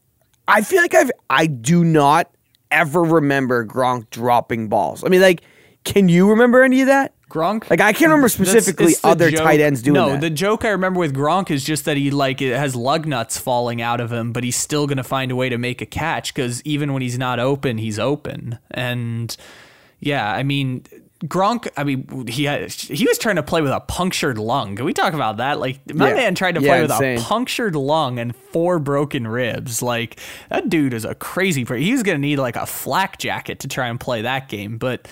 I 0.47 0.63
feel 0.63 0.81
like 0.81 0.95
I've 0.95 1.11
I 1.29 1.47
do 1.47 1.85
not 1.85 2.31
ever 2.71 3.03
remember 3.03 3.67
Gronk 3.67 4.09
dropping 4.11 4.69
balls. 4.69 5.05
I 5.05 5.09
mean 5.09 5.21
like 5.21 5.43
can 5.85 6.09
you 6.09 6.31
remember 6.31 6.63
any 6.63 6.81
of 6.81 6.87
that? 6.87 7.13
Gronk. 7.29 7.69
Like 7.71 7.81
I 7.81 7.93
can't 7.93 8.11
remember 8.11 8.29
specifically 8.29 8.93
it's 8.93 9.01
the 9.01 9.09
other 9.09 9.31
joke- 9.31 9.41
tight 9.43 9.61
ends 9.61 9.83
doing 9.83 9.95
that. 9.95 10.01
no, 10.01 10.13
that. 10.13 10.21
the 10.21 10.31
joke 10.31 10.65
I 10.65 10.71
remember 10.71 10.99
with 11.01 11.15
Gronk 11.15 11.51
is 11.51 11.63
just 11.65 11.85
that 11.85 11.97
he 11.97 12.11
like 12.11 12.41
it 12.41 12.57
has 12.57 12.75
lug 12.75 13.07
nuts 13.07 13.39
falling 13.39 13.83
out 13.83 14.01
of 14.01 14.13
him, 14.13 14.33
but 14.33 14.45
he's 14.45 14.57
still 14.57 14.87
going 14.87 14.97
to 14.99 15.05
find 15.05 15.31
a 15.31 15.37
way 15.37 15.49
to 15.49 15.59
make 15.59 15.81
a 15.83 15.87
catch 15.87 16.35
because 16.35 16.63
even 16.65 16.93
when 16.93 17.03
he's 17.03 17.19
not 17.19 17.39
open, 17.39 17.79
he's 17.79 17.99
open. 17.99 18.59
And 18.71 19.37
yeah, 20.01 20.31
I 20.33 20.43
mean. 20.43 20.85
Gronk, 21.25 21.67
I 21.77 21.83
mean, 21.83 22.29
he 22.29 22.45
had, 22.45 22.71
he 22.71 23.05
was 23.05 23.19
trying 23.19 23.35
to 23.35 23.43
play 23.43 23.61
with 23.61 23.73
a 23.73 23.81
punctured 23.81 24.39
lung. 24.39 24.77
Can 24.77 24.85
we 24.85 24.93
talk 24.95 25.15
about 25.15 25.39
that? 25.39 25.59
Like, 25.59 25.81
my 25.93 26.11
Yeah. 26.11 26.15
man 26.15 26.37
tried 26.37 26.55
to 26.55 26.61
Yeah, 26.61 26.69
play 26.69 26.83
with 26.83 26.93
insane. 26.93 27.19
a 27.19 27.21
punctured 27.21 27.75
lung 27.75 28.21
and 28.21 28.37
four 28.53 28.79
broken 28.79 29.27
ribs. 29.27 29.83
Like, 29.83 30.21
that 30.49 30.69
dude 30.69 30.95
is 30.95 31.05
a 31.05 31.17
crazy. 31.17 31.65
per- 31.65 31.75
He's 31.75 32.05
gonna 32.05 32.19
need 32.19 32.37
like 32.39 32.55
a 32.55 32.67
flak 32.67 33.19
jacket 33.19 33.59
to 33.59 33.67
try 33.67 33.89
and 33.89 33.99
play 33.99 34.23
that 34.23 34.49
game. 34.49 34.79
But 34.79 35.09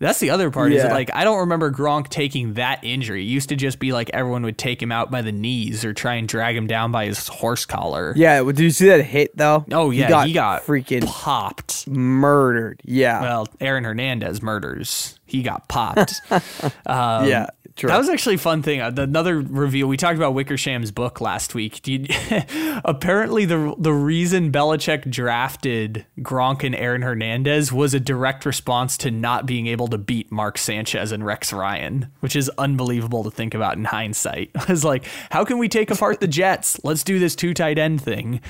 that's 0.00 0.18
the 0.18 0.30
other 0.30 0.50
part. 0.50 0.72
Is 0.72 0.82
that, 0.82 0.92
like 0.92 1.10
I 1.14 1.24
don't 1.24 1.40
remember 1.40 1.70
Gronk 1.70 2.08
taking 2.08 2.54
that 2.54 2.82
injury. 2.82 3.22
It 3.22 3.28
used 3.28 3.50
to 3.50 3.56
just 3.56 3.78
be 3.78 3.92
like 3.92 4.10
everyone 4.10 4.42
would 4.42 4.58
take 4.58 4.82
him 4.82 4.90
out 4.90 5.10
by 5.10 5.22
the 5.22 5.30
knees 5.32 5.84
or 5.84 5.92
try 5.92 6.14
and 6.14 6.26
drag 6.26 6.56
him 6.56 6.66
down 6.66 6.90
by 6.90 7.06
his 7.06 7.28
horse 7.28 7.64
collar. 7.66 8.12
yeah, 8.16 8.42
did 8.42 8.58
you 8.58 8.70
see 8.70 8.88
that 8.88 9.02
hit 9.02 9.36
though? 9.36 9.64
Oh 9.70 9.90
yeah, 9.90 10.06
he 10.06 10.08
got, 10.10 10.26
he 10.28 10.32
got 10.32 10.62
freaking 10.64 11.06
popped. 11.06 11.86
murdered. 11.86 12.80
Yeah, 12.84 13.20
Well, 13.20 13.48
Aaron 13.60 13.84
Hernandez 13.84 14.42
murders. 14.42 15.18
He 15.26 15.42
got 15.42 15.68
popped. 15.68 16.14
yeah. 16.30 16.40
Um, 16.86 17.46
That 17.88 17.98
was 17.98 18.08
actually 18.08 18.36
a 18.36 18.38
fun 18.38 18.62
thing. 18.62 18.80
Uh, 18.80 18.92
Another 18.96 19.40
reveal. 19.40 19.86
We 19.86 19.96
talked 19.96 20.16
about 20.16 20.34
Wickersham's 20.34 20.90
book 20.90 21.20
last 21.20 21.54
week. 21.54 21.86
You- 21.86 22.06
apparently, 22.84 23.44
the 23.44 23.74
the 23.78 23.92
reason 23.92 24.52
Belichick 24.52 25.10
drafted 25.10 26.06
Gronk 26.18 26.64
and 26.64 26.74
Aaron 26.74 27.02
Hernandez 27.02 27.72
was 27.72 27.94
a 27.94 28.00
direct 28.00 28.44
response 28.44 28.96
to 28.98 29.10
not 29.10 29.46
being 29.46 29.66
able 29.66 29.88
to 29.88 29.98
beat 29.98 30.30
Mark 30.30 30.58
Sanchez 30.58 31.12
and 31.12 31.24
Rex 31.24 31.52
Ryan, 31.52 32.08
which 32.20 32.36
is 32.36 32.50
unbelievable 32.58 33.24
to 33.24 33.30
think 33.30 33.54
about 33.54 33.76
in 33.76 33.84
hindsight. 33.84 34.50
It's 34.68 34.84
like, 34.84 35.04
how 35.30 35.44
can 35.44 35.58
we 35.58 35.68
take 35.68 35.90
apart 35.90 36.20
the 36.20 36.28
Jets? 36.28 36.78
Let's 36.84 37.02
do 37.02 37.18
this 37.18 37.34
two 37.34 37.54
tight 37.54 37.76
end 37.78 38.00
thing. 38.00 38.40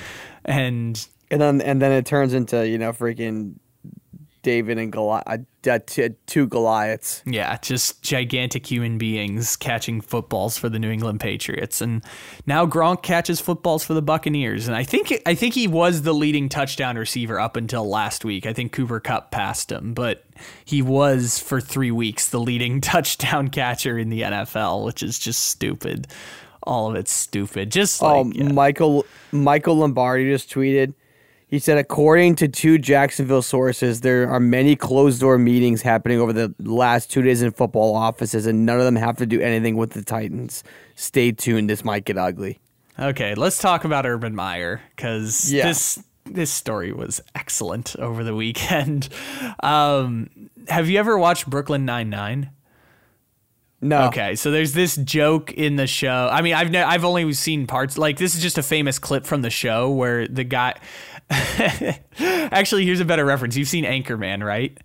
And 0.45 1.03
and 1.31 1.41
then 1.41 1.61
and 1.61 1.81
then 1.81 1.91
it 1.91 2.05
turns 2.05 2.33
into 2.33 2.67
you 2.67 2.77
know 2.77 2.91
freaking 2.93 3.55
David 4.43 4.77
and 4.77 4.91
Goliath, 4.91 5.45
uh, 5.67 5.79
t- 5.85 6.09
two 6.25 6.47
Goliaths. 6.47 7.21
Yeah, 7.25 7.57
just 7.61 8.01
gigantic 8.01 8.65
human 8.69 8.97
beings 8.97 9.55
catching 9.55 10.01
footballs 10.01 10.57
for 10.57 10.67
the 10.69 10.79
New 10.79 10.89
England 10.89 11.19
Patriots, 11.19 11.81
and 11.81 12.03
now 12.45 12.65
Gronk 12.65 13.03
catches 13.03 13.39
footballs 13.39 13.83
for 13.83 13.93
the 13.93 14.01
Buccaneers. 14.01 14.67
And 14.67 14.75
I 14.75 14.83
think 14.83 15.13
I 15.25 15.35
think 15.35 15.53
he 15.53 15.67
was 15.67 16.01
the 16.01 16.13
leading 16.13 16.49
touchdown 16.49 16.97
receiver 16.97 17.39
up 17.39 17.55
until 17.55 17.87
last 17.87 18.25
week. 18.25 18.45
I 18.45 18.53
think 18.53 18.71
Cooper 18.71 18.99
Kupp 18.99 19.31
passed 19.31 19.71
him, 19.71 19.93
but 19.93 20.23
he 20.65 20.81
was 20.81 21.37
for 21.39 21.61
three 21.61 21.91
weeks 21.91 22.29
the 22.29 22.39
leading 22.39 22.81
touchdown 22.81 23.49
catcher 23.49 23.97
in 23.97 24.09
the 24.09 24.21
NFL, 24.21 24.85
which 24.85 25.03
is 25.03 25.19
just 25.19 25.41
stupid. 25.45 26.07
All 26.63 26.89
of 26.89 26.95
it's 26.95 27.11
stupid. 27.11 27.71
Just 27.71 28.01
like 28.01 28.25
Oh, 28.27 28.31
yeah. 28.33 28.51
Michael 28.51 29.05
Michael 29.31 29.75
Lombardi 29.77 30.29
just 30.29 30.49
tweeted. 30.49 30.93
He 31.51 31.59
said, 31.59 31.77
according 31.77 32.37
to 32.37 32.47
two 32.47 32.77
Jacksonville 32.77 33.41
sources, 33.41 33.99
there 34.01 34.29
are 34.29 34.39
many 34.39 34.77
closed 34.77 35.19
door 35.19 35.37
meetings 35.37 35.81
happening 35.81 36.17
over 36.17 36.31
the 36.31 36.55
last 36.59 37.11
two 37.11 37.21
days 37.21 37.41
in 37.41 37.51
football 37.51 37.93
offices, 37.93 38.45
and 38.45 38.65
none 38.65 38.79
of 38.79 38.85
them 38.85 38.95
have 38.95 39.17
to 39.17 39.25
do 39.25 39.41
anything 39.41 39.75
with 39.75 39.91
the 39.91 40.01
Titans. 40.01 40.63
Stay 40.95 41.33
tuned. 41.33 41.69
This 41.69 41.83
might 41.83 42.05
get 42.05 42.17
ugly. 42.17 42.59
Okay, 42.97 43.35
let's 43.35 43.59
talk 43.59 43.83
about 43.83 44.05
Urban 44.05 44.33
Meyer 44.33 44.81
because 44.95 45.51
Yeah. 45.51 45.67
this 45.67 46.01
this 46.23 46.51
story 46.51 46.93
was 46.93 47.19
excellent 47.35 47.97
over 47.97 48.23
the 48.23 48.33
weekend. 48.33 49.09
Um, 49.63 50.29
have 50.69 50.89
you 50.89 50.97
ever 50.99 51.17
watched 51.17 51.49
Brooklyn 51.49 51.83
Nine 51.83 52.09
Nine? 52.09 52.51
No. 53.83 54.03
Okay, 54.07 54.35
so 54.35 54.51
there's 54.51 54.73
this 54.73 54.95
joke 54.95 55.51
in 55.53 55.75
the 55.75 55.87
show. 55.87 56.29
I 56.31 56.41
mean, 56.43 56.53
I've 56.53 56.73
I've 56.75 57.03
only 57.03 57.33
seen 57.33 57.65
parts. 57.65 57.97
Like 57.97 58.17
this 58.17 58.35
is 58.35 58.41
just 58.41 58.59
a 58.59 58.63
famous 58.63 58.99
clip 58.99 59.25
from 59.25 59.41
the 59.41 59.49
show 59.49 59.89
where 59.89 60.27
the 60.27 60.43
guy. 60.43 60.75
Actually, 62.19 62.85
here's 62.85 62.99
a 62.99 63.05
better 63.05 63.25
reference. 63.25 63.55
You've 63.55 63.67
seen 63.67 63.85
Anchorman, 63.85 64.45
right? 64.45 64.77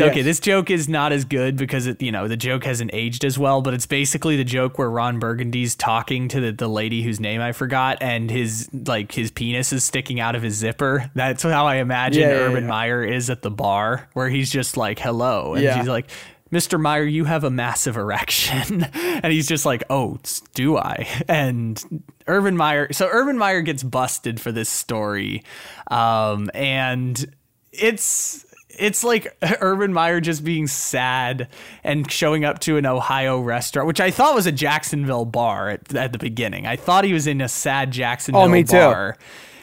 Okay, 0.00 0.22
this 0.22 0.40
joke 0.40 0.70
is 0.70 0.88
not 0.88 1.12
as 1.12 1.24
good 1.24 1.56
because 1.56 1.86
it, 1.86 2.02
you 2.02 2.10
know, 2.10 2.26
the 2.26 2.36
joke 2.36 2.64
hasn't 2.64 2.90
aged 2.92 3.24
as 3.24 3.38
well, 3.38 3.62
but 3.62 3.74
it's 3.74 3.86
basically 3.86 4.36
the 4.36 4.44
joke 4.44 4.76
where 4.78 4.90
Ron 4.90 5.20
Burgundy's 5.20 5.76
talking 5.76 6.26
to 6.28 6.40
the, 6.40 6.52
the 6.52 6.68
lady 6.68 7.02
whose 7.02 7.20
name 7.20 7.40
I 7.40 7.52
forgot 7.52 7.98
and 8.00 8.30
his 8.30 8.68
like 8.72 9.12
his 9.12 9.30
penis 9.30 9.72
is 9.72 9.84
sticking 9.84 10.18
out 10.18 10.34
of 10.34 10.42
his 10.42 10.54
zipper. 10.54 11.10
That's 11.14 11.42
how 11.44 11.66
I 11.66 11.76
imagine 11.76 12.22
Yeah, 12.22 12.30
yeah, 12.30 12.42
Urban 12.42 12.64
yeah. 12.64 12.70
Meyer 12.70 13.04
is 13.04 13.30
at 13.30 13.42
the 13.42 13.50
bar 13.50 14.08
where 14.14 14.28
he's 14.28 14.50
just 14.50 14.76
like, 14.76 14.98
"Hello." 14.98 15.54
And 15.54 15.62
she's 15.78 15.88
like, 15.88 16.10
Mr. 16.54 16.80
Meyer, 16.80 17.04
you 17.04 17.24
have 17.24 17.42
a 17.44 17.50
massive 17.50 17.96
erection. 17.96 18.84
and 18.94 19.32
he's 19.32 19.48
just 19.48 19.66
like, 19.66 19.82
oh, 19.90 20.18
do 20.54 20.76
I? 20.78 21.06
And 21.28 22.02
Urban 22.26 22.56
Meyer, 22.56 22.92
so 22.92 23.08
Urban 23.10 23.36
Meyer 23.36 23.60
gets 23.60 23.82
busted 23.82 24.40
for 24.40 24.52
this 24.52 24.68
story. 24.68 25.42
Um, 25.90 26.50
and 26.54 27.34
it's. 27.72 28.46
It's 28.76 29.04
like 29.04 29.36
Urban 29.60 29.92
Meyer 29.92 30.20
just 30.20 30.42
being 30.42 30.66
sad 30.66 31.48
and 31.84 32.10
showing 32.10 32.44
up 32.44 32.58
to 32.60 32.76
an 32.76 32.86
Ohio 32.86 33.38
restaurant, 33.38 33.86
which 33.86 34.00
I 34.00 34.10
thought 34.10 34.34
was 34.34 34.46
a 34.46 34.52
Jacksonville 34.52 35.24
bar 35.24 35.70
at, 35.70 35.94
at 35.94 36.10
the 36.10 36.18
beginning. 36.18 36.66
I 36.66 36.74
thought 36.74 37.04
he 37.04 37.12
was 37.12 37.28
in 37.28 37.40
a 37.40 37.48
sad 37.48 37.92
Jacksonville 37.92 38.42
Oh, 38.42 38.48
me 38.48 38.64
too. 38.64 38.72
bar 38.72 39.16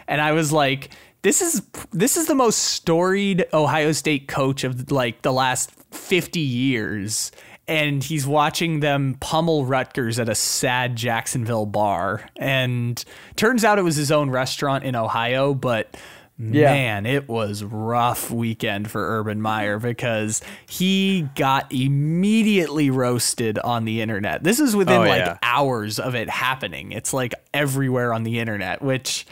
and 0.08 0.22
I 0.22 0.32
was 0.32 0.54
like, 0.54 0.92
this 1.24 1.42
is 1.42 1.62
this 1.92 2.18
is 2.18 2.28
the 2.28 2.36
most 2.36 2.58
storied 2.58 3.46
Ohio 3.54 3.92
State 3.92 4.28
coach 4.28 4.64
of 4.64 4.92
like 4.92 5.22
the 5.22 5.34
last 5.34 5.72
50 5.92 6.40
years. 6.40 7.32
And 7.68 8.04
he's 8.04 8.28
watching 8.28 8.80
them 8.82 9.16
pummel 9.22 9.66
Rutgers 9.66 10.20
at 10.20 10.28
a 10.28 10.36
sad 10.36 10.96
Jacksonville 10.96 11.66
bar. 11.68 12.28
And 12.38 13.02
turns 13.38 13.64
out 13.64 13.80
it 13.80 13.84
was 13.84 13.96
his 13.96 14.12
own 14.12 14.30
restaurant 14.30 14.84
in 14.84 14.96
Ohio, 14.96 15.54
but 15.54 15.96
Yeah. 16.38 16.74
man, 16.74 17.06
it 17.06 17.30
was 17.30 17.64
rough 17.64 18.30
weekend 18.32 18.90
for 18.90 19.20
Urban 19.20 19.42
Meyer 19.42 19.78
because 19.80 20.42
he 20.68 21.30
got 21.36 21.72
immediately 21.72 22.90
roasted 22.90 23.60
on 23.60 23.86
the 23.86 24.02
internet. 24.02 24.44
This 24.44 24.60
is 24.60 24.76
within 24.76 25.02
Oh, 25.02 25.06
like 25.06 25.20
yeah. 25.20 25.38
hours 25.44 26.00
of 26.00 26.16
it 26.16 26.30
happening. 26.30 26.92
It's 26.92 27.14
like 27.14 27.34
everywhere 27.54 28.12
on 28.14 28.24
the 28.24 28.40
internet, 28.40 28.82
which 28.82 29.26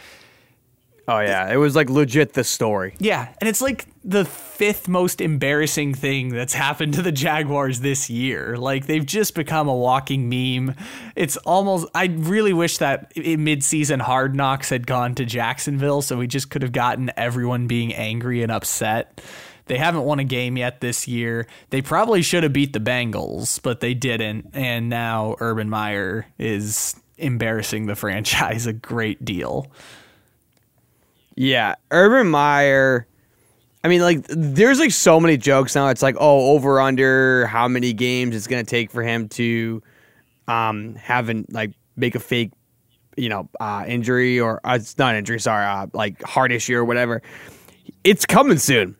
Oh 1.11 1.21
yeah, 1.21 1.51
it 1.51 1.57
was 1.57 1.75
like 1.75 1.89
legit 1.89 2.33
the 2.33 2.43
story. 2.43 2.93
yeah, 2.99 3.33
and 3.41 3.49
it's 3.49 3.61
like 3.61 3.87
the 4.03 4.25
fifth 4.25 4.87
most 4.87 5.21
embarrassing 5.21 5.95
thing 5.95 6.29
that's 6.29 6.53
happened 6.53 6.93
to 6.93 7.01
the 7.01 7.11
Jaguars 7.11 7.79
this 7.79 8.11
year. 8.11 8.57
Like 8.57 8.85
they've 8.85 9.05
just 9.05 9.33
become 9.33 9.67
a 9.67 9.75
walking 9.75 10.29
meme. 10.29 10.75
It's 11.15 11.35
almost 11.37 11.87
I 11.95 12.05
really 12.05 12.53
wish 12.53 12.77
that 12.77 13.11
mid-season 13.17 14.01
Hard 14.01 14.35
Knocks 14.35 14.69
had 14.69 14.85
gone 14.85 15.15
to 15.15 15.25
Jacksonville 15.25 16.03
so 16.03 16.15
we 16.15 16.27
just 16.27 16.51
could 16.51 16.61
have 16.61 16.73
gotten 16.73 17.11
everyone 17.17 17.65
being 17.65 17.91
angry 17.91 18.43
and 18.43 18.51
upset. 18.51 19.19
They 19.65 19.79
haven't 19.79 20.03
won 20.03 20.19
a 20.19 20.23
game 20.23 20.57
yet 20.57 20.79
this 20.79 21.07
year. 21.07 21.47
They 21.71 21.81
probably 21.81 22.21
should 22.21 22.43
have 22.43 22.53
beat 22.53 22.73
the 22.73 22.79
Bengals, 22.79 23.59
but 23.63 23.79
they 23.79 23.95
didn't. 23.95 24.51
And 24.53 24.89
now 24.89 25.37
Urban 25.39 25.71
Meyer 25.71 26.27
is 26.37 26.95
embarrassing 27.17 27.87
the 27.87 27.95
franchise 27.95 28.67
a 28.67 28.73
great 28.73 29.25
deal. 29.25 29.71
Yeah, 31.39 31.75
Urban 31.89 32.29
Meyer. 32.29 33.07
I 33.81 33.87
mean, 33.87 34.01
like, 34.01 34.25
there's 34.27 34.77
like 34.77 34.91
so 34.91 35.21
many 35.21 35.37
jokes 35.37 35.73
now. 35.73 35.87
It's 35.87 36.01
like, 36.01 36.17
oh, 36.19 36.51
over 36.51 36.81
under 36.81 37.45
how 37.45 37.69
many 37.69 37.93
games 37.93 38.35
it's 38.35 38.45
gonna 38.45 38.65
take 38.65 38.91
for 38.91 39.01
him 39.01 39.29
to, 39.29 39.81
um, 40.49 40.95
have 40.95 41.29
an 41.29 41.45
like 41.49 41.71
make 41.95 42.15
a 42.15 42.19
fake, 42.19 42.51
you 43.15 43.29
know, 43.29 43.47
uh, 43.61 43.85
injury 43.87 44.37
or 44.37 44.59
uh, 44.65 44.73
it's 44.81 44.97
not 44.97 45.15
injury. 45.15 45.39
Sorry, 45.39 45.65
uh, 45.65 45.87
like 45.93 46.21
heart 46.23 46.51
issue 46.51 46.75
or 46.75 46.83
whatever. 46.83 47.21
It's 48.03 48.25
coming 48.25 48.57
soon. 48.57 48.97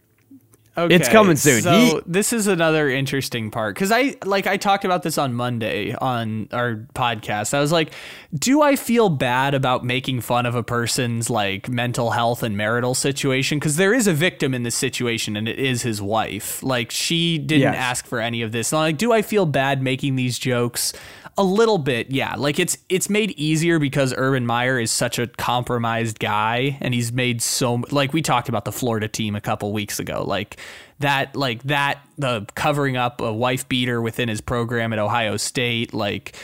Okay, 0.86 0.96
It's 0.96 1.10
coming 1.10 1.36
soon. 1.36 1.62
So 1.62 1.72
He- 1.72 2.00
this 2.06 2.34
is 2.34 2.48
another 2.48 2.90
interesting 2.90 3.52
part 3.52 3.76
because 3.76 3.92
I 3.92 4.16
like 4.26 4.48
I 4.48 4.58
talked 4.58 4.86
about 4.86 5.04
this 5.04 5.18
on 5.18 5.34
Monday 5.34 5.94
on 6.00 6.48
our 6.52 6.86
podcast. 6.94 7.54
I 7.54 7.60
was 7.60 7.72
like, 7.72 7.92
do 8.34 8.62
I 8.62 8.76
feel 8.76 9.10
bad 9.10 9.54
about 9.54 9.84
making 9.84 10.22
fun 10.22 10.46
of 10.46 10.56
a 10.56 10.64
person's 10.64 11.30
like 11.30 11.70
mental 11.70 12.12
health 12.12 12.44
and 12.44 12.56
marital 12.58 12.96
situation? 12.96 13.60
Because 13.60 13.76
there 13.76 13.94
is 13.94 14.08
a 14.08 14.14
victim 14.14 14.54
in 14.54 14.64
this 14.64 14.76
situation, 14.76 15.36
and 15.36 15.48
it 15.48 15.60
is 15.60 15.82
his 15.84 16.02
wife. 16.02 16.62
Like 16.64 16.92
she 16.92 17.38
didn't 17.38 17.62
Yes. 17.74 17.76
ask 17.78 18.06
for 18.08 18.20
any 18.20 18.42
of 18.42 18.52
this. 18.52 18.72
And 18.72 18.80
I'm 18.80 18.84
like, 18.90 18.98
do 18.98 19.12
I 19.12 19.22
feel 19.22 19.46
bad 19.46 19.82
making 19.82 20.16
these 20.16 20.38
jokes? 20.40 20.94
A 21.38 21.44
little 21.44 21.78
bit, 21.78 22.12
yeah. 22.12 22.36
Like 22.36 22.60
it's 22.60 22.78
it's 22.90 23.10
made 23.10 23.32
easier 23.32 23.80
because 23.80 24.14
Urban 24.18 24.46
Meyer 24.46 24.80
is 24.80 24.92
such 24.92 25.20
a 25.20 25.28
compromised 25.28 26.20
guy, 26.20 26.78
and 26.82 26.94
he's 26.94 27.14
made 27.14 27.42
so 27.42 27.84
like 27.92 28.12
we 28.12 28.22
talked 28.22 28.50
about 28.50 28.66
the 28.66 28.72
Florida 28.72 29.08
team 29.08 29.36
a 29.36 29.42
couple 29.42 29.72
weeks 29.72 30.00
ago, 30.00 30.24
like 30.28 30.58
that, 31.00 31.36
like 31.36 31.64
that, 31.64 32.00
the 32.18 32.46
covering 32.56 32.98
up 32.98 33.22
a 33.22 33.32
wife 33.32 33.70
beater 33.70 34.02
within 34.02 34.28
his 34.28 34.42
program 34.42 34.92
at 34.94 35.00
Ohio 35.00 35.38
State, 35.38 35.94
like. 35.94 36.36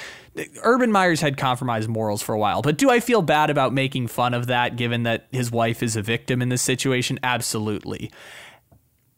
Urban 0.64 0.92
Meyer's 0.92 1.22
had 1.22 1.38
compromised 1.38 1.88
morals 1.88 2.22
for 2.22 2.36
a 2.36 2.38
while, 2.38 2.62
but 2.62 2.78
do 2.78 2.90
I 2.90 3.00
feel 3.00 3.22
bad 3.22 3.50
about 3.50 3.72
making 3.72 4.08
fun 4.08 4.34
of 4.34 4.48
that 4.48 4.76
given 4.76 5.04
that 5.04 5.28
his 5.32 5.50
wife 5.50 5.82
is 5.82 5.96
a 5.96 6.02
victim 6.02 6.42
in 6.42 6.50
this 6.50 6.62
situation? 6.62 7.18
Absolutely. 7.24 8.12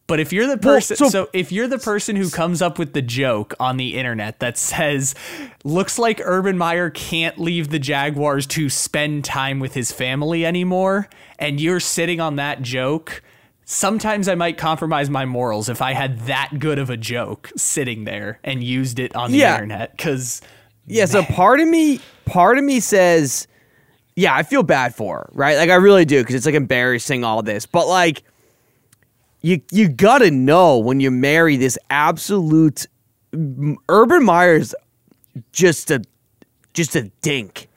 But 0.08 0.22
if 0.22 0.32
you're 0.32 0.48
the 0.48 0.58
person, 0.58 0.96
so- 0.96 1.10
so, 1.10 1.30
if 1.34 1.52
you're 1.52 1.68
the 1.68 1.78
person 1.78 2.16
who 2.16 2.30
comes 2.30 2.62
up 2.62 2.80
with 2.80 2.94
the 2.94 3.02
joke 3.02 3.54
on 3.60 3.76
the 3.76 3.98
internet 3.98 4.40
that 4.40 4.58
says, 4.58 5.14
"Looks 5.66 6.00
like 6.00 6.22
Urban 6.24 6.58
Meyer 6.58 6.90
can't 6.90 7.38
leave 7.38 7.70
the 7.70 7.80
Jaguars 7.80 8.48
to 8.48 8.70
spend 8.70 9.26
time 9.26 9.60
with 9.60 9.74
his 9.74 9.92
family 9.92 10.46
anymore," 10.46 11.10
and 11.38 11.60
you're 11.60 11.82
sitting 11.82 12.22
on 12.22 12.38
that 12.38 12.62
joke, 12.62 13.22
sometimes 13.66 14.30
I 14.30 14.36
might 14.36 14.58
compromise 14.58 15.10
my 15.10 15.26
morals 15.26 15.68
if 15.68 15.82
I 15.82 15.92
had 15.92 16.22
that 16.28 16.58
good 16.60 16.80
of 16.80 16.90
a 16.90 16.96
joke 16.96 17.52
sitting 17.58 18.06
there 18.06 18.40
and 18.46 18.64
used 18.64 19.00
it 19.00 19.14
on 19.14 19.32
the 19.34 19.40
Yeah. 19.40 19.56
internet. 19.56 19.92
Because 19.98 20.42
Yeah, 20.90 21.04
so 21.04 21.22
part 21.22 21.60
of 21.60 21.68
me, 21.68 22.00
part 22.24 22.58
of 22.58 22.64
me 22.64 22.80
says, 22.80 23.46
yeah, 24.16 24.34
I 24.34 24.44
feel 24.44 24.64
bad 24.64 24.96
for 24.96 25.18
her, 25.18 25.30
right? 25.34 25.58
Like 25.58 25.70
I 25.70 25.76
really 25.76 26.06
do 26.06 26.22
because 26.22 26.34
it's 26.36 26.46
like 26.46 26.56
embarrassing 26.56 27.26
all 27.26 27.44
this, 27.44 27.66
but 27.66 27.90
like, 27.90 28.24
you 29.42 29.62
you 29.72 29.88
gotta 29.90 30.32
know 30.32 30.78
when 30.78 31.00
you 31.00 31.12
marry 31.12 31.58
this 31.58 31.78
absolute 31.90 32.88
Urban 33.90 34.24
Meyer's 34.24 34.74
just 35.52 35.92
a 35.92 36.02
just 36.74 36.96
a 36.96 37.12
dink. 37.22 37.68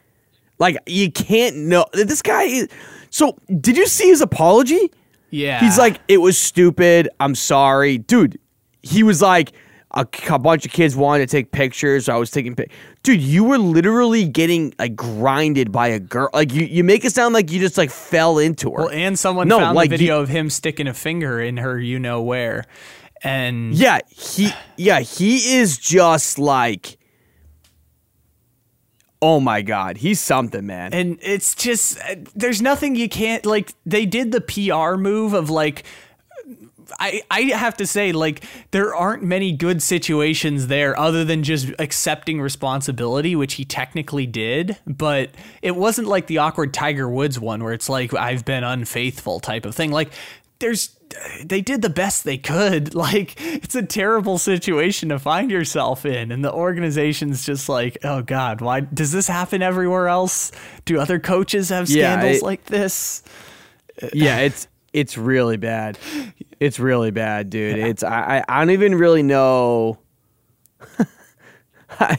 Like 0.59 0.77
you 0.87 1.11
can't 1.11 1.57
know 1.57 1.87
this 1.93 2.23
guy. 2.23 2.45
Is, 2.45 2.69
so 3.11 3.37
did 3.61 3.77
you 3.77 3.87
see 3.87 4.09
his 4.09 4.21
apology? 4.21 4.91
yeah, 5.31 5.61
He's 5.61 5.79
like, 5.79 6.01
it 6.09 6.19
was 6.19 6.37
stupid. 6.37 7.09
I'm 7.19 7.35
sorry, 7.35 7.99
dude. 7.99 8.39
He 8.83 9.03
was 9.03 9.23
like, 9.23 9.53
a, 9.93 10.07
a 10.31 10.39
bunch 10.39 10.65
of 10.67 10.73
kids 10.73 10.95
wanted 10.95 11.29
to 11.29 11.31
take 11.37 11.51
pictures. 11.53 12.05
So 12.07 12.15
I 12.15 12.17
was 12.19 12.31
taking 12.31 12.55
pic. 12.55 12.71
Dude, 13.03 13.21
you 13.21 13.43
were 13.45 13.59
literally 13.59 14.25
getting 14.27 14.73
like 14.79 14.95
grinded 14.95 15.73
by 15.73 15.89
a 15.89 15.99
girl. 15.99 16.29
Like 16.33 16.53
you, 16.53 16.65
you 16.65 16.85
make 16.85 17.05
it 17.05 17.13
sound 17.13 17.35
like 17.35 17.51
you 17.51 17.59
just 17.61 17.77
like 17.79 17.91
fell 17.91 18.39
into 18.39 18.71
her. 18.71 18.77
well, 18.85 18.91
and 18.91 19.19
someone 19.19 19.49
No, 19.49 19.59
found 19.59 19.75
like, 19.77 19.91
the 19.91 19.95
you- 19.95 19.99
video 19.99 20.21
of 20.21 20.29
him 20.29 20.49
sticking 20.51 20.87
a 20.87 20.95
finger 20.95 21.41
in 21.41 21.57
her, 21.57 21.79
you 21.79 21.99
know 21.99 22.23
where, 22.23 22.65
and 23.23 23.75
yeah, 23.75 23.99
he, 24.09 24.51
yeah, 24.77 25.01
he 25.01 25.57
is 25.57 25.77
just 25.77 26.39
like, 26.39 26.97
oh 29.23 29.41
my 29.41 29.63
god, 29.63 29.99
he's 29.99 30.21
something, 30.21 30.67
man. 30.67 30.95
and 30.95 31.19
it's 31.23 31.55
just 31.55 31.99
uh, 32.09 32.15
there's 32.35 32.63
nothing 32.63 32.97
you 32.97 33.09
can't 33.09 33.45
like 33.45 33.73
they 33.85 34.07
did 34.07 34.33
the 34.33 34.41
PR 34.41 34.97
move 34.97 35.35
of 35.35 35.51
like 35.51 35.85
I 36.99 37.23
I 37.31 37.41
have 37.43 37.77
to 37.79 37.87
say 37.87 38.13
like 38.13 38.45
there 38.71 38.95
aren't 38.95 39.23
many 39.23 39.53
good 39.53 39.83
situations 39.83 40.67
there 40.67 40.99
other 40.99 41.25
than 41.25 41.43
just 41.43 41.71
accepting 41.79 42.41
responsibility 42.41 43.37
which 43.37 43.55
he 43.55 43.65
technically 43.65 44.27
did 44.27 44.77
but 44.87 45.31
it 45.63 45.77
wasn't 45.77 46.09
like 46.09 46.27
the 46.27 46.39
awkward 46.39 46.73
Tiger 46.75 47.09
Woods 47.09 47.39
one 47.39 47.63
where 47.63 47.73
it's 47.73 47.89
like 47.89 48.15
I've 48.15 48.45
been 48.45 48.65
unfaithful 48.65 49.41
type 49.41 49.65
of 49.67 49.75
thing. 49.75 49.91
Like 49.93 50.13
there's 50.59 50.97
they 51.45 51.61
did 51.61 51.83
the 51.83 51.91
best 51.91 52.23
they 52.25 52.39
could. 52.39 52.95
Like 53.01 53.35
it's 53.41 53.75
a 53.75 53.83
terrible 53.83 54.39
situation 54.39 55.09
to 55.09 55.19
find 55.19 55.51
yourself 55.51 56.05
in 56.07 56.31
and 56.31 56.45
the 56.45 56.53
organization's 56.53 57.45
just 57.45 57.69
like 57.69 57.99
oh 58.05 58.23
god 58.23 58.61
why 58.61 58.81
does 58.81 59.11
this 59.11 59.27
happen 59.27 59.63
everywhere 59.63 60.09
else? 60.09 60.53
Do 60.85 61.01
other 61.01 61.19
coaches 61.19 61.71
have 61.71 61.89
Yeah, 61.89 62.13
scandals 62.15 62.37
it- 62.39 62.43
like 62.45 62.65
this? 62.67 63.23
Yeah, 64.15 64.39
it's 64.41 64.67
it's 64.93 65.17
really 65.17 65.57
bad. 65.57 65.99
It's 66.59 66.79
really 66.79 67.11
bad, 67.11 67.51
dude. 67.51 67.79
It's 67.79 68.03
I 68.03 68.45
I, 68.49 68.57
I 68.57 68.61
don't 68.61 68.71
even 68.73 68.95
really 68.97 69.23
know. 69.23 69.99
I, 71.99 72.19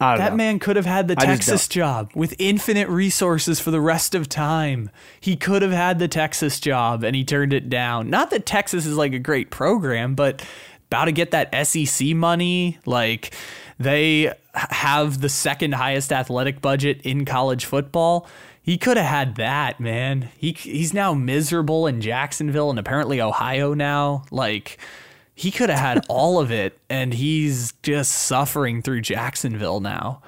I 0.00 0.16
That 0.18 0.32
know. 0.32 0.36
man 0.36 0.58
could 0.58 0.76
have 0.76 0.86
had 0.86 1.08
the 1.08 1.14
I 1.18 1.24
Texas 1.24 1.68
job 1.68 2.10
with 2.14 2.34
infinite 2.38 2.88
resources 2.88 3.60
for 3.60 3.70
the 3.70 3.80
rest 3.80 4.14
of 4.14 4.28
time. 4.28 4.90
He 5.20 5.36
could 5.36 5.62
have 5.62 5.72
had 5.72 5.98
the 5.98 6.08
Texas 6.08 6.58
job 6.60 7.04
and 7.04 7.14
he 7.14 7.24
turned 7.24 7.52
it 7.52 7.68
down. 7.68 8.10
Not 8.10 8.30
that 8.30 8.46
Texas 8.46 8.86
is 8.86 8.96
like 8.96 9.12
a 9.12 9.18
great 9.18 9.50
program, 9.50 10.14
but 10.14 10.44
about 10.88 11.06
to 11.06 11.12
get 11.12 11.30
that 11.30 11.66
SEC 11.66 12.08
money. 12.08 12.78
Like 12.84 13.34
they 13.78 14.32
have 14.54 15.20
the 15.20 15.28
second 15.28 15.74
highest 15.74 16.12
athletic 16.12 16.60
budget 16.60 17.00
in 17.02 17.24
college 17.24 17.64
football. 17.64 18.26
He 18.64 18.78
could 18.78 18.96
have 18.96 19.06
had 19.06 19.34
that, 19.36 19.80
man. 19.80 20.28
He 20.38 20.52
he's 20.52 20.94
now 20.94 21.14
miserable 21.14 21.86
in 21.86 22.00
Jacksonville 22.00 22.70
and 22.70 22.78
apparently 22.78 23.20
Ohio 23.20 23.74
now. 23.74 24.24
Like 24.30 24.78
he 25.34 25.50
could 25.50 25.68
have 25.68 25.80
had 25.80 26.04
all 26.08 26.38
of 26.38 26.52
it 26.52 26.78
and 26.88 27.12
he's 27.12 27.72
just 27.82 28.12
suffering 28.12 28.80
through 28.80 29.00
Jacksonville 29.00 29.80
now. 29.80 30.22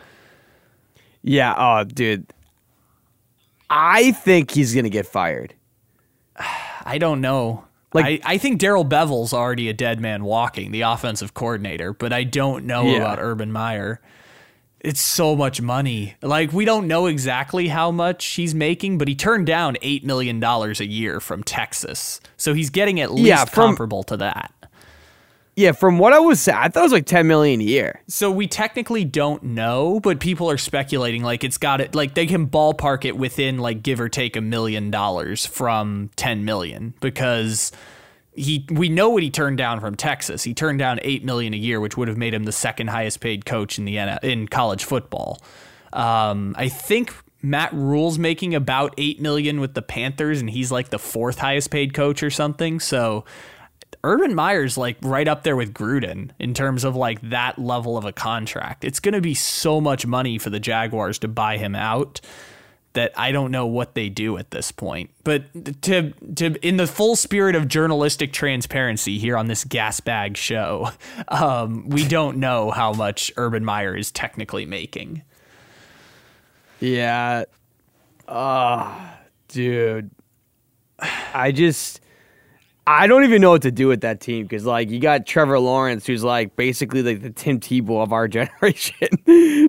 Yeah, 1.22 1.54
oh, 1.56 1.84
dude. 1.84 2.26
I 3.70 4.12
think 4.12 4.50
he's 4.50 4.74
gonna 4.74 4.88
get 4.90 5.06
fired. 5.06 5.54
I 6.84 6.98
don't 6.98 7.20
know. 7.20 7.64
Like- 7.92 8.20
I, 8.26 8.34
I 8.34 8.38
think 8.38 8.58
Darrell 8.58 8.84
Bevell's 8.84 9.32
already 9.32 9.68
a 9.68 9.72
dead 9.72 10.00
man 10.00 10.24
walking, 10.24 10.72
the 10.72 10.80
offensive 10.80 11.32
coordinator, 11.34 11.92
but 11.92 12.12
I 12.12 12.24
don't 12.24 12.64
know 12.64 12.82
Yeah. 12.86 12.96
about 12.96 13.20
Urban 13.20 13.52
Meyer. 13.52 14.00
It's 14.84 15.00
so 15.00 15.34
much 15.34 15.60
money. 15.62 16.14
Like 16.22 16.52
we 16.52 16.64
don't 16.64 16.86
know 16.86 17.06
exactly 17.06 17.68
how 17.68 17.90
much 17.90 18.24
he's 18.26 18.54
making, 18.54 18.98
but 18.98 19.08
he 19.08 19.14
turned 19.14 19.46
down 19.46 19.76
eight 19.82 20.04
million 20.04 20.38
dollars 20.40 20.78
a 20.80 20.86
year 20.86 21.20
from 21.20 21.42
Texas, 21.42 22.20
so 22.36 22.52
he's 22.54 22.70
getting 22.70 23.00
at 23.00 23.10
least 23.12 23.26
Yeah, 23.26 23.44
from- 23.46 23.68
comparable 23.70 24.02
to 24.04 24.16
that. 24.18 24.52
Yeah, 25.56 25.70
from 25.70 25.98
what 26.00 26.12
I 26.12 26.18
was 26.18 26.48
I 26.48 26.66
thought 26.68 26.80
it 26.80 26.82
was 26.82 26.92
like 26.92 27.06
ten 27.06 27.28
million 27.28 27.60
a 27.60 27.64
year. 27.64 28.02
So 28.08 28.28
we 28.30 28.46
technically 28.48 29.04
don't 29.04 29.40
know, 29.42 30.00
but 30.00 30.18
people 30.18 30.50
are 30.50 30.58
speculating 30.58 31.22
like 31.22 31.44
it's 31.44 31.58
got 31.58 31.80
it 31.80 31.94
like 31.94 32.14
they 32.14 32.26
can 32.26 32.48
ballpark 32.48 33.04
it 33.04 33.16
within 33.16 33.58
like 33.58 33.82
give 33.82 34.00
or 34.00 34.08
take 34.08 34.34
a 34.36 34.40
million 34.40 34.90
dollars 34.90 35.46
from 35.46 36.10
10 36.16 36.44
million 36.44 36.92
because 37.00 37.70
he 38.34 38.66
we 38.70 38.88
know 38.88 39.10
what 39.10 39.22
he 39.22 39.30
turned 39.30 39.58
down 39.58 39.80
from 39.80 39.94
Texas. 39.94 40.42
He 40.42 40.54
turned 40.54 40.78
down 40.78 40.98
8 41.02 41.24
million 41.24 41.54
a 41.54 41.56
year, 41.56 41.80
which 41.80 41.96
would 41.96 42.08
have 42.08 42.16
made 42.16 42.34
him 42.34 42.44
the 42.44 42.52
second 42.52 42.88
highest 42.88 43.20
paid 43.20 43.44
coach 43.44 43.78
in 43.78 43.84
the 43.84 43.98
in 44.22 44.48
college 44.48 44.84
football. 44.84 45.40
Um, 45.92 46.54
I 46.58 46.68
think 46.68 47.14
Matt 47.42 47.72
Rhule's 47.72 48.18
making 48.18 48.54
about 48.54 48.94
8 48.98 49.20
million 49.20 49.60
with 49.60 49.74
the 49.74 49.82
Panthers 49.82 50.40
and 50.40 50.50
he's 50.50 50.72
like 50.72 50.88
the 50.88 50.98
fourth 50.98 51.38
highest 51.38 51.70
paid 51.70 51.94
coach 51.94 52.22
or 52.22 52.30
something. 52.30 52.80
So 52.80 53.24
Urban 54.02 54.34
Meyer's 54.34 54.76
like 54.76 54.96
right 55.02 55.28
up 55.28 55.44
there 55.44 55.54
with 55.54 55.72
Gruden 55.72 56.30
in 56.38 56.54
terms 56.54 56.84
of 56.84 56.96
like 56.96 57.20
that 57.30 57.58
level 57.58 57.96
of 57.96 58.04
a 58.04 58.12
contract. 58.12 58.84
It's 58.84 58.98
going 58.98 59.14
to 59.14 59.20
be 59.20 59.34
so 59.34 59.80
much 59.80 60.06
money 60.06 60.38
for 60.38 60.50
the 60.50 60.58
Jaguars 60.58 61.18
to 61.20 61.28
buy 61.28 61.58
him 61.58 61.74
out 61.74 62.20
that 62.94 63.12
I 63.16 63.30
don't 63.30 63.50
know 63.50 63.66
what 63.66 63.94
they 63.94 64.08
do 64.08 64.38
at 64.38 64.50
this 64.50 64.72
point. 64.72 65.10
But 65.22 65.82
to 65.82 66.12
to 66.36 66.66
in 66.66 66.76
the 66.76 66.86
full 66.86 67.14
spirit 67.14 67.54
of 67.54 67.68
journalistic 67.68 68.32
transparency 68.32 69.18
here 69.18 69.36
on 69.36 69.46
this 69.46 69.64
gas 69.64 70.00
bag 70.00 70.36
show, 70.36 70.90
um, 71.28 71.88
we 71.88 72.06
don't 72.08 72.38
know 72.38 72.70
how 72.70 72.92
much 72.92 73.30
Urban 73.36 73.64
Meyer 73.64 73.96
is 73.96 74.10
technically 74.10 74.64
making. 74.64 75.22
Yeah. 76.80 77.44
Ah, 78.26 79.18
dude. 79.48 80.10
I 81.34 81.52
just 81.52 82.00
I 82.86 83.06
don't 83.06 83.24
even 83.24 83.40
know 83.40 83.50
what 83.50 83.62
to 83.62 83.70
do 83.70 83.88
with 83.88 84.02
that 84.02 84.20
team 84.20 84.42
because 84.44 84.66
like 84.66 84.90
you 84.90 85.00
got 85.00 85.24
Trevor 85.26 85.58
Lawrence 85.58 86.06
who's 86.06 86.22
like 86.22 86.54
basically 86.54 87.02
like 87.02 87.22
the 87.22 87.30
Tim 87.30 87.58
Tebow 87.58 88.02
of 88.02 88.12
our 88.12 88.28
generation, 88.28 89.08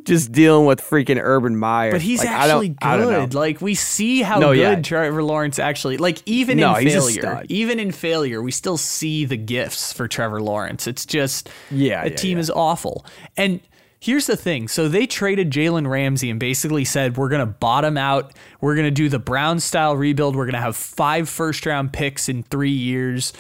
just 0.04 0.32
dealing 0.34 0.66
with 0.66 0.82
freaking 0.82 1.20
Urban 1.22 1.56
Meyer. 1.58 1.92
But 1.92 2.02
he's 2.02 2.20
Like, 2.20 2.30
I 2.30 2.48
don't- 2.48 2.58
actually 2.66 2.76
I 2.82 2.98
don't 2.98 3.30
good. 3.30 3.34
Like 3.34 3.62
we 3.62 3.74
see 3.74 4.22
how 4.22 4.40
No, 4.40 4.54
good 4.54 4.60
yeah. 4.60 4.82
Trevor 4.82 5.24
Lawrence 5.24 5.60
actually 5.60 5.96
like 5.98 6.22
even 6.26 6.58
No, 6.58 6.76
in 6.76 6.90
failure. 6.90 7.44
Even 7.48 7.80
in 7.80 7.92
failure, 7.92 8.42
we 8.42 8.52
still 8.52 8.78
see 8.78 9.24
the 9.24 9.38
gifts 9.38 9.94
for 9.94 10.08
Trevor 10.10 10.42
Lawrence. 10.42 10.86
It's 10.86 11.06
just 11.06 11.50
Yeah, 11.72 12.04
the 12.04 12.10
yeah, 12.12 12.16
team 12.18 12.38
yeah. 12.38 12.42
is 12.42 12.50
awful. 12.50 13.06
And 13.38 13.62
here's 14.06 14.28
the 14.28 14.38
thing. 14.38 14.68
So 14.68 14.88
they 14.88 15.08
traded 15.08 15.50
Jalen 15.50 15.90
Ramsey 15.90 16.30
and 16.30 16.40
basically 16.40 16.86
said 16.86 17.18
we're 17.18 17.30
gonna 17.30 17.48
bottom 17.48 17.98
out. 17.98 18.34
We're 18.62 18.76
gonna 18.76 18.92
do 18.92 19.10
the 19.10 19.18
Brown 19.18 19.60
style 19.60 19.98
rebuild. 19.98 20.36
We're 20.36 20.46
gonna 20.46 20.62
have 20.62 20.76
five 20.76 21.28
first 21.28 21.66
round 21.66 21.92
picks 21.92 22.30
in 22.30 22.44
three 22.44 22.70
years. 22.70 23.34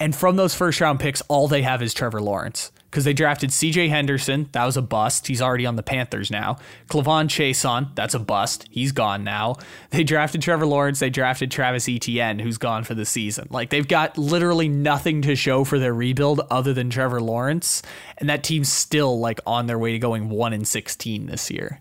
And 0.00 0.14
from 0.14 0.34
those 0.34 0.54
first 0.54 0.80
round 0.80 0.98
picks, 0.98 1.20
all 1.22 1.46
they 1.46 1.62
have 1.62 1.82
is 1.82 1.94
Trevor 1.94 2.20
Lawrence. 2.20 2.72
Because 2.90 3.04
they 3.04 3.12
drafted 3.12 3.50
CJ 3.50 3.90
Henderson, 3.90 4.48
that 4.52 4.64
was 4.64 4.78
a 4.78 4.82
bust. 4.82 5.26
He's 5.26 5.42
already 5.42 5.66
on 5.66 5.76
the 5.76 5.82
Panthers 5.82 6.30
now. 6.30 6.56
K'Lavon 6.88 7.28
Chaisson, 7.28 7.94
that's 7.94 8.14
a 8.14 8.18
bust. 8.18 8.66
He's 8.70 8.92
gone 8.92 9.24
now. 9.24 9.56
They 9.90 10.04
drafted 10.04 10.40
Trevor 10.40 10.64
Lawrence, 10.64 10.98
they 10.98 11.10
drafted 11.10 11.50
Travis 11.50 11.88
Etienne, 11.88 12.38
who's 12.38 12.56
gone 12.56 12.84
for 12.84 12.94
the 12.94 13.04
season. 13.04 13.48
Like 13.50 13.68
they've 13.68 13.86
got 13.86 14.16
literally 14.16 14.68
nothing 14.68 15.20
to 15.22 15.36
show 15.36 15.64
for 15.64 15.78
their 15.78 15.92
rebuild 15.92 16.40
other 16.50 16.72
than 16.72 16.88
Trevor 16.88 17.20
Lawrence. 17.20 17.82
And 18.16 18.30
that 18.30 18.42
team's 18.42 18.72
still 18.72 19.20
like 19.20 19.40
on 19.46 19.66
their 19.66 19.78
way 19.78 19.92
to 19.92 19.98
going 19.98 20.30
one 20.30 20.54
in 20.54 20.64
sixteen 20.64 21.26
this 21.26 21.50
year. 21.50 21.80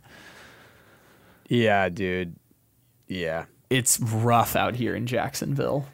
Yeah, 1.48 1.88
dude. 1.90 2.36
Yeah. 3.08 3.46
It's 3.70 4.00
rough 4.00 4.56
out 4.56 4.76
here 4.76 4.96
in 4.96 5.08
Jacksonville. 5.08 5.88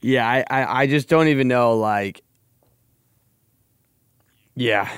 Yeah, 0.00 0.28
I, 0.28 0.44
I, 0.50 0.82
I 0.82 0.86
just 0.86 1.08
don't 1.08 1.28
even 1.28 1.48
know 1.48 1.76
like 1.76 2.22
Yeah. 4.56 4.90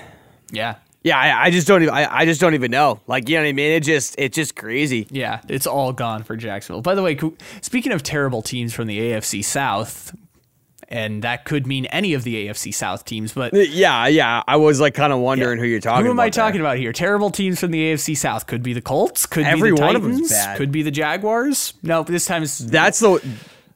Yeah. 0.50 0.76
Yeah, 1.04 1.16
I, 1.16 1.44
I 1.44 1.50
just 1.50 1.66
don't 1.68 1.82
even 1.82 1.94
I, 1.94 2.18
I 2.20 2.24
just 2.24 2.40
don't 2.40 2.54
even 2.54 2.70
know. 2.70 3.00
Like, 3.06 3.28
you 3.28 3.36
know 3.36 3.42
what 3.42 3.48
I 3.48 3.52
mean? 3.52 3.70
It 3.72 3.84
just 3.84 4.16
it's 4.18 4.34
just 4.34 4.56
crazy. 4.56 5.06
Yeah, 5.11 5.40
it's 5.48 5.66
all 5.66 5.92
gone 5.92 6.22
for 6.24 6.36
Jacksonville. 6.36 6.82
By 6.82 6.94
the 6.96 7.02
way, 7.02 7.16
speaking 7.61 7.92
of 7.92 8.02
terrible 8.02 8.42
teams 8.42 8.74
from 8.74 8.88
the 8.88 8.98
AFC 8.98 9.44
South, 9.44 10.14
and 10.88 11.22
that 11.22 11.44
could 11.44 11.66
mean 11.68 11.86
any 11.86 12.14
of 12.14 12.24
the 12.24 12.48
AFC 12.48 12.74
South 12.74 13.04
teams. 13.04 13.32
But 13.32 13.54
uh, 13.54 13.59
Yeah, 13.59 14.09
yeah. 14.09 14.42
I 14.48 14.56
was 14.56 14.80
like 14.80 14.94
kind 14.94 15.12
of 15.12 15.20
wondering 15.20 15.59
who 15.61 15.66
you're 15.66 15.80
talking 15.80 16.04
who 16.04 16.11
am 16.11 16.16
about. 16.18 16.24
I 16.24 16.30
talking 16.30 16.61
there. 16.61 16.66
about 16.70 16.78
here? 16.78 16.92
Terrible 16.92 17.30
teams 17.30 17.61
from 17.61 17.70
the 17.70 17.92
AFC 17.92 18.16
South. 18.16 18.46
Could 18.46 18.62
be 18.64 18.72
the 18.72 18.82
Colts. 18.82 19.24
Could 19.24 19.44
Every 19.46 19.70
be 19.70 19.76
the 19.76 19.82
one 19.82 19.94
of 19.96 20.02
them's 20.02 20.14
Titans. 20.16 20.30
bad. 20.32 20.56
Could 20.59 20.72
be 20.72 20.82
the 20.82 20.90
Jaguars. 20.90 21.74
No, 21.82 22.02
this 22.02 22.24
time 22.26 22.42
it's 22.42 22.59
That's 22.59 22.98
the 22.98 23.22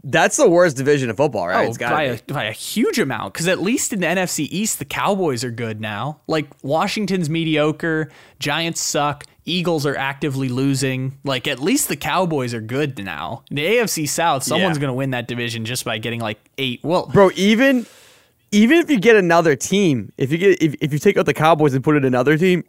that's 0.05 0.36
the 0.36 0.48
worst 0.48 0.76
division 0.76 1.11
of 1.11 1.16
football, 1.16 1.46
right? 1.48 1.68
Oh, 1.68 1.74
by 1.78 2.03
a, 2.05 2.18
by 2.26 2.44
a 2.44 2.53
huge 2.53 2.98
amount. 2.98 3.34
Because 3.34 3.46
at 3.48 3.61
least 3.61 3.92
in 3.92 4.00
the 4.00 4.07
NFC 4.07 4.48
East, 4.50 4.78
the 4.78 4.84
Cowboys 4.84 5.44
are 5.44 5.50
good 5.50 5.80
now. 5.80 6.20
Like 6.26 6.46
Washington's 6.62 7.30
mediocre, 7.30 8.11
Giants 8.38 8.80
suck, 8.80 9.24
Eagles 9.44 9.86
are 9.86 9.96
actively 9.96 10.48
losing. 10.48 11.18
Like 11.24 11.46
at 11.46 11.59
least 11.61 11.88
the 11.88 11.96
Cowboys 11.96 12.53
are 12.55 12.61
good 12.61 12.98
now. 13.05 13.44
In 13.50 13.57
the 13.57 13.64
AFC 13.64 14.09
South, 14.09 14.42
someone's 14.42 14.76
Yeah. 14.76 14.80
going 14.82 14.88
to 14.90 14.94
win 14.94 15.11
that 15.11 15.28
division 15.28 15.64
just 15.64 15.84
by 15.84 15.98
getting 15.98 16.20
like 16.20 16.38
eight. 16.59 16.80
Well, 16.82 17.07
Bro, 17.07 17.30
even 17.36 17.86
even 18.50 18.78
if 18.78 18.90
you 18.90 19.00
get 19.00 19.16
another 19.16 19.57
team, 19.57 20.12
if 20.18 20.30
you 20.30 20.38
get 20.38 20.62
if, 20.62 20.74
if 20.80 20.92
you 20.92 20.98
take 20.98 21.16
out 21.16 21.26
the 21.26 21.34
Cowboys 21.34 21.74
and 21.74 21.82
put 21.82 21.96
in 21.96 22.05
another 22.05 22.36
team, 22.36 22.64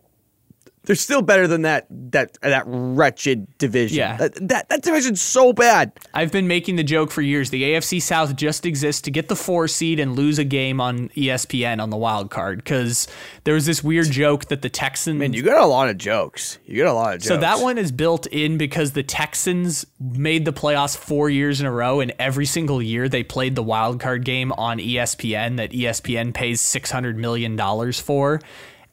they're 0.85 0.95
still 0.95 1.21
better 1.21 1.47
than 1.47 1.61
that 1.61 1.87
that 1.89 2.37
that 2.41 2.63
wretched 2.67 3.57
division. 3.57 3.97
Yeah. 3.97 4.17
That 4.17 4.47
that, 4.49 4.69
that 4.69 4.81
division's 4.81 5.21
so 5.21 5.53
bad. 5.53 5.93
I've 6.13 6.31
been 6.31 6.47
making 6.47 6.75
the 6.75 6.83
joke 6.83 7.09
for 7.09 7.21
years. 7.21 7.51
The 7.51 7.63
AFC 7.63 8.01
South 8.01 8.35
just 8.35 8.65
exists 8.65 9.01
to 9.03 9.11
get 9.11 9.29
the 9.29 9.35
four 9.35 9.67
seed 9.69 9.99
and 9.99 10.15
lose 10.15 10.39
a 10.39 10.43
game 10.43 10.81
on 10.81 11.09
ESPN 11.09 11.81
on 11.81 11.89
the 11.89 11.95
wild 11.95 12.29
card. 12.31 12.57
Because 12.57 13.07
there 13.45 13.53
was 13.53 13.65
this 13.65 13.81
weird 13.81 14.11
joke 14.11 14.45
that 14.45 14.61
the 14.61 14.69
Texans. 14.69 15.19
Man, 15.19 15.31
you 15.31 15.41
got 15.41 15.61
a 15.61 15.65
lot 15.65 15.87
of 15.87 15.97
jokes. 15.97 16.59
You 16.65 16.83
got 16.83 16.91
a 16.91 16.93
lot 16.93 17.15
of 17.15 17.21
jokes. 17.21 17.27
So 17.27 17.37
that 17.37 17.59
one 17.59 17.77
is 17.77 17.93
built 17.93 18.27
in 18.27 18.57
because 18.57 18.91
the 18.91 19.03
Texans 19.03 19.85
made 19.99 20.43
the 20.43 20.53
playoffs 20.53 20.97
four 20.97 21.29
years 21.29 21.61
in 21.61 21.65
a 21.65 21.71
row, 21.71 22.01
and 22.01 22.13
every 22.19 22.45
single 22.45 22.81
year 22.81 23.07
they 23.07 23.23
played 23.23 23.55
the 23.55 23.63
wild 23.63 24.01
card 24.01 24.25
game 24.25 24.51
on 24.53 24.79
ESPN 24.79 25.55
that 25.57 25.71
ESPN 25.71 26.33
pays 26.33 26.59
six 26.59 26.91
hundred 26.91 27.17
million 27.17 27.55
dollars 27.55 28.01
for. 28.01 28.41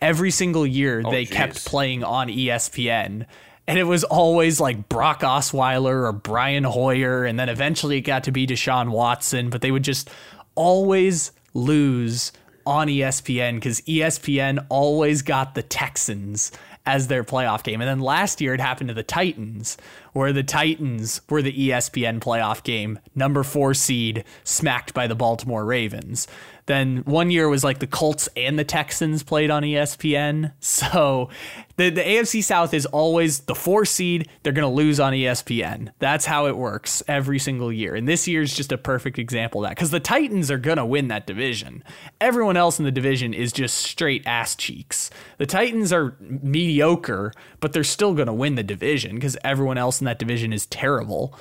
Every 0.01 0.31
single 0.31 0.67
year 0.67 1.03
oh, 1.05 1.11
they 1.11 1.27
kept 1.27 1.65
playing 1.65 2.05
on 2.05 2.29
ESPN. 2.29 3.27
And 3.67 3.79
it 3.79 3.85
was 3.85 4.03
always 4.03 4.59
like 4.59 4.89
Brock 4.89 5.21
Osweiler 5.21 6.09
or 6.09 6.13
Brian 6.13 6.65
Hoyer, 6.65 7.25
and 7.25 7.39
then 7.39 7.49
eventually 7.49 7.99
it 7.99 8.01
got 8.01 8.25
to 8.25 8.33
be 8.33 8.47
Deshaun 8.47 8.91
Watson, 8.91 9.49
but 9.49 9.61
they 9.61 9.71
would 9.71 9.85
just 9.85 10.11
always 10.57 11.31
lose 11.55 12.33
on 12.67 12.89
ESPN 12.89 13.55
because 13.55 13.81
ESPN 13.83 14.67
always 14.69 15.23
got 15.23 15.55
the 15.55 15.63
Texans 15.63 16.51
as 16.87 17.09
their 17.09 17.23
playoff 17.23 17.63
game. 17.63 17.81
And 17.81 17.89
then 17.89 18.01
last 18.01 18.41
year 18.41 18.55
it 18.55 18.61
happened 18.61 18.89
to 18.89 18.95
the 18.95 19.03
Titans, 19.03 19.77
where 20.13 20.33
the 20.33 20.43
Titans 20.43 21.21
were 21.29 21.43
the 21.43 21.53
ESPN 21.53 22.21
playoff 22.21 22.63
game, 22.63 22.99
number 23.15 23.43
four 23.43 23.75
seed, 23.75 24.25
smacked 24.45 24.95
by 24.95 25.07
the 25.07 25.15
Baltimore 25.15 25.65
Ravens. 25.65 26.27
Then 26.67 26.99
one 26.99 27.31
year 27.31 27.49
was 27.49 27.65
like 27.65 27.79
the 27.79 27.87
Colts 27.87 28.29
and 28.37 28.59
the 28.59 28.65
Texans 28.65 29.23
played 29.23 29.51
on 29.51 29.63
ESPN. 29.63 30.53
So 30.81 31.29
the, 31.77 31.91
the 31.91 32.01
AFC 32.01 32.43
South 32.43 32.73
is 32.75 32.87
always 32.87 33.41
the 33.41 33.55
four 33.55 33.85
seed. 33.85 34.29
They're 34.43 34.53
going 34.53 34.69
to 34.69 34.75
lose 34.75 34.99
on 34.99 35.13
ESPN. 35.13 35.91
That's 35.99 36.27
how 36.27 36.47
it 36.47 36.57
works 36.57 37.03
every 37.09 37.39
single 37.39 37.73
year. 37.73 37.95
And 37.95 38.07
this 38.09 38.27
year's 38.27 38.55
just 38.55 38.73
a 38.73 38.79
perfect 38.79 39.19
example 39.19 39.63
of 39.63 39.69
that 39.69 39.77
because 39.77 39.91
the 39.91 40.01
Titans 40.01 40.51
are 40.51 40.59
going 40.59 40.77
to 40.77 40.85
win 40.85 41.09
that 41.09 41.27
division. 41.27 41.83
Everyone 42.21 42.57
else 42.57 42.79
in 42.79 42.85
the 42.85 42.91
division 42.91 43.35
is 43.35 43.53
just 43.53 43.77
straight 43.77 44.23
ass 44.27 44.55
cheeks. 44.55 45.11
The 45.39 45.47
Titans 45.47 45.93
are 45.93 46.17
mediocre, 46.21 47.33
but 47.61 47.73
they're 47.73 47.85
still 47.85 48.15
going 48.15 48.27
to 48.27 48.33
win 48.33 48.55
the 48.55 48.63
division 48.63 49.17
because 49.17 49.37
everyone 49.45 49.79
else 49.79 50.01
in 50.01 50.05
that 50.07 50.19
division 50.19 50.53
is 50.53 50.67
terrible. 50.67 51.35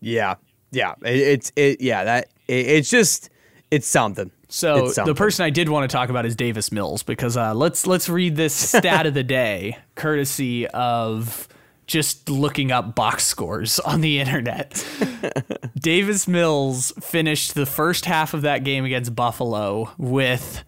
Yeah. 0.00 0.36
Yeah. 0.70 0.94
It, 1.02 1.16
it's 1.16 1.52
it 1.56 1.80
yeah, 1.80 2.04
that 2.04 2.28
it's 2.48 2.90
just 2.90 3.30
it's 3.70 3.86
something. 3.86 4.30
So 4.48 4.86
It's 4.86 4.96
the 4.96 5.14
person 5.14 5.44
I 5.44 5.50
did 5.50 5.68
want 5.68 5.88
to 5.88 5.94
talk 5.94 6.08
about 6.08 6.24
is 6.24 6.34
Davis 6.34 6.72
Mills 6.72 7.02
because 7.02 7.36
uh, 7.36 7.54
let's 7.54 7.86
let's 7.86 8.08
read 8.08 8.36
this 8.36 8.54
stat 8.68 9.06
of 9.06 9.14
the 9.14 9.22
day, 9.22 9.76
courtesy 9.94 10.66
of 10.68 11.48
just 11.86 12.28
looking 12.28 12.70
up 12.72 12.94
box 12.94 13.24
scores 13.26 13.78
on 13.80 14.00
the 14.00 14.20
internet. 14.20 14.86
Davis 15.78 16.28
Mills 16.28 16.92
finished 17.00 17.54
the 17.54 17.66
first 17.66 18.04
half 18.04 18.34
of 18.34 18.42
that 18.42 18.64
game 18.64 18.84
against 18.84 19.14
Buffalo 19.14 19.90
with 19.96 20.64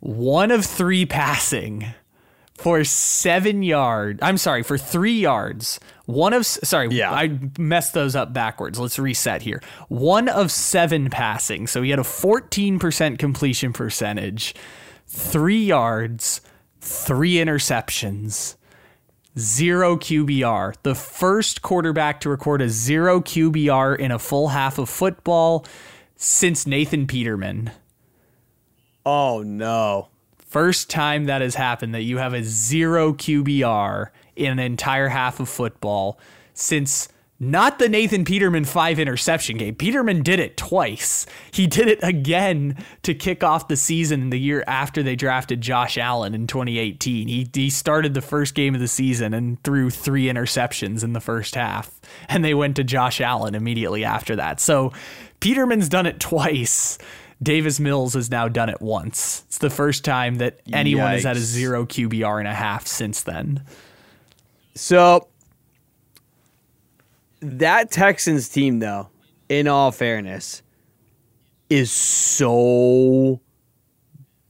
one 0.00 0.50
of 0.50 0.64
three 0.64 1.06
passing 1.06 1.86
for 2.60 2.84
seven 2.84 3.62
yards. 3.62 4.18
I'm 4.22 4.36
sorry, 4.36 4.62
for 4.62 4.76
three 4.76 5.18
yards. 5.18 5.80
One 6.06 6.32
of 6.32 6.44
sorry, 6.46 6.88
Yeah. 6.90 7.10
I 7.12 7.38
messed 7.58 7.94
those 7.94 8.14
up 8.14 8.32
backwards. 8.32 8.78
Let's 8.78 8.98
reset 8.98 9.42
here. 9.42 9.62
One 9.88 10.28
of 10.28 10.50
seven 10.50 11.08
passing, 11.08 11.66
so 11.66 11.82
he 11.82 11.90
had 11.90 11.98
a 11.98 12.02
14% 12.02 13.18
completion 13.18 13.72
percentage, 13.72 14.54
three 15.06 15.64
yards, 15.64 16.40
three 16.80 17.34
interceptions, 17.34 18.56
zero 19.38 19.96
QBR. 19.96 20.74
The 20.82 20.94
first 20.94 21.62
quarterback 21.62 22.20
to 22.20 22.28
record 22.28 22.60
a 22.60 22.68
zero 22.68 23.20
QBR 23.20 23.98
in 23.98 24.10
a 24.10 24.18
full 24.18 24.48
half 24.48 24.78
of 24.78 24.88
football 24.90 25.64
since 26.16 26.66
Nathan 26.66 27.06
Peterman. 27.06 27.70
Oh 29.06 29.42
no. 29.42 30.09
First 30.50 30.90
time 30.90 31.26
that 31.26 31.42
has 31.42 31.54
happened 31.54 31.94
that 31.94 32.02
you 32.02 32.18
have 32.18 32.34
a 32.34 32.42
zero 32.42 33.12
QBR 33.12 34.08
in 34.34 34.50
an 34.50 34.58
entire 34.58 35.06
half 35.06 35.38
of 35.38 35.48
football 35.48 36.18
since 36.54 37.08
not 37.38 37.78
the 37.78 37.88
Nathan 37.88 38.24
Peterman 38.24 38.64
five 38.64 38.98
interception 38.98 39.58
game. 39.58 39.76
Peterman 39.76 40.24
did 40.24 40.40
it 40.40 40.56
twice. 40.56 41.24
He 41.52 41.68
did 41.68 41.86
it 41.86 42.00
again 42.02 42.84
to 43.04 43.14
kick 43.14 43.44
off 43.44 43.68
the 43.68 43.76
season 43.76 44.30
the 44.30 44.40
year 44.40 44.64
after 44.66 45.04
they 45.04 45.14
drafted 45.14 45.60
Josh 45.60 45.96
Allen 45.96 46.34
in 46.34 46.48
2018. 46.48 47.28
He, 47.28 47.48
he 47.54 47.70
started 47.70 48.14
the 48.14 48.20
first 48.20 48.56
game 48.56 48.74
of 48.74 48.80
the 48.80 48.88
season 48.88 49.32
and 49.32 49.62
threw 49.62 49.88
three 49.88 50.24
interceptions 50.24 51.04
in 51.04 51.12
the 51.12 51.20
first 51.20 51.54
half. 51.54 52.00
And 52.28 52.44
they 52.44 52.54
went 52.54 52.74
to 52.74 52.82
Josh 52.82 53.20
Allen 53.20 53.54
immediately 53.54 54.04
after 54.04 54.34
that. 54.34 54.58
So 54.58 54.92
Peterman's 55.38 55.88
done 55.88 56.06
it 56.06 56.18
twice. 56.18 56.98
Davis 57.42 57.80
Mills 57.80 58.14
has 58.14 58.30
now 58.30 58.48
done 58.48 58.68
it 58.68 58.80
once. 58.82 59.44
It's 59.46 59.58
the 59.58 59.70
first 59.70 60.04
time 60.04 60.36
that 60.36 60.60
anyone 60.72 61.10
has 61.12 61.24
had 61.24 61.36
a 61.36 61.40
zero 61.40 61.86
QBR 61.86 62.38
and 62.38 62.48
a 62.48 62.54
half 62.54 62.86
since 62.86 63.22
then. 63.22 63.64
So 64.74 65.28
that 67.40 67.90
Texans 67.90 68.48
team, 68.48 68.78
though, 68.80 69.08
in 69.48 69.68
all 69.68 69.90
fairness, 69.90 70.62
is 71.70 71.90
so 71.90 73.40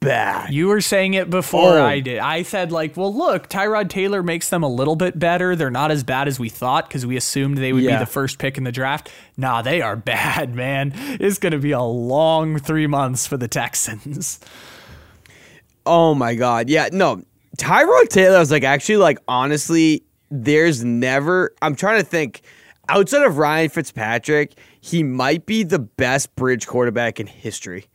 bad. 0.01 0.53
You 0.53 0.69
were 0.69 0.81
saying 0.81 1.15
it 1.15 1.29
before 1.31 1.79
Oh. 1.79 1.85
I 1.85 2.01
did. 2.01 2.19
I 2.19 2.43
said, 2.43 2.73
like, 2.73 2.97
well, 2.97 3.15
look, 3.15 3.49
Tyrod 3.49 3.89
Taylor 3.91 4.23
makes 4.23 4.49
them 4.49 4.63
a 4.63 4.69
little 4.69 4.97
bit 4.97 5.19
better. 5.19 5.55
They're 5.55 5.71
not 5.71 5.91
as 5.91 6.03
bad 6.05 6.27
as 6.27 6.41
we 6.41 6.49
thought 6.49 6.89
because 6.89 7.05
we 7.05 7.17
assumed 7.17 7.59
they 7.59 7.73
would 7.73 7.83
Yeah. 7.83 7.99
be 7.99 8.05
the 8.05 8.11
first 8.11 8.39
pick 8.39 8.57
in 8.59 8.65
the 8.65 8.73
draft. 8.73 9.11
Nah, 9.37 9.61
they 9.63 9.83
are 9.83 9.97
bad, 10.15 10.55
man. 10.55 10.93
It's 11.21 11.39
going 11.39 11.53
to 11.53 11.59
be 11.59 11.73
a 11.73 11.83
long 11.83 12.59
three 12.59 12.87
months 12.87 13.27
for 13.27 13.37
the 13.37 13.49
Texans. 13.49 14.41
Oh 15.87 16.15
my 16.15 16.35
god. 16.35 16.69
Yeah, 16.69 16.89
no. 16.93 17.23
Tyrod 17.59 18.09
Taylor 18.09 18.39
was 18.39 18.51
like 18.51 18.65
actually 18.65 18.97
like 18.99 19.19
honestly, 19.29 20.05
there's 20.31 20.85
never 20.85 21.55
I'm 21.61 21.75
trying 21.75 21.99
to 22.01 22.07
think 22.07 22.43
outside 22.89 23.23
of 23.23 23.39
Ryan 23.39 23.69
Fitzpatrick, 23.69 24.55
he 24.81 25.03
might 25.03 25.47
be 25.47 25.63
the 25.63 25.79
best 25.79 26.35
bridge 26.37 26.67
quarterback 26.67 27.19
in 27.21 27.27
history. 27.27 27.87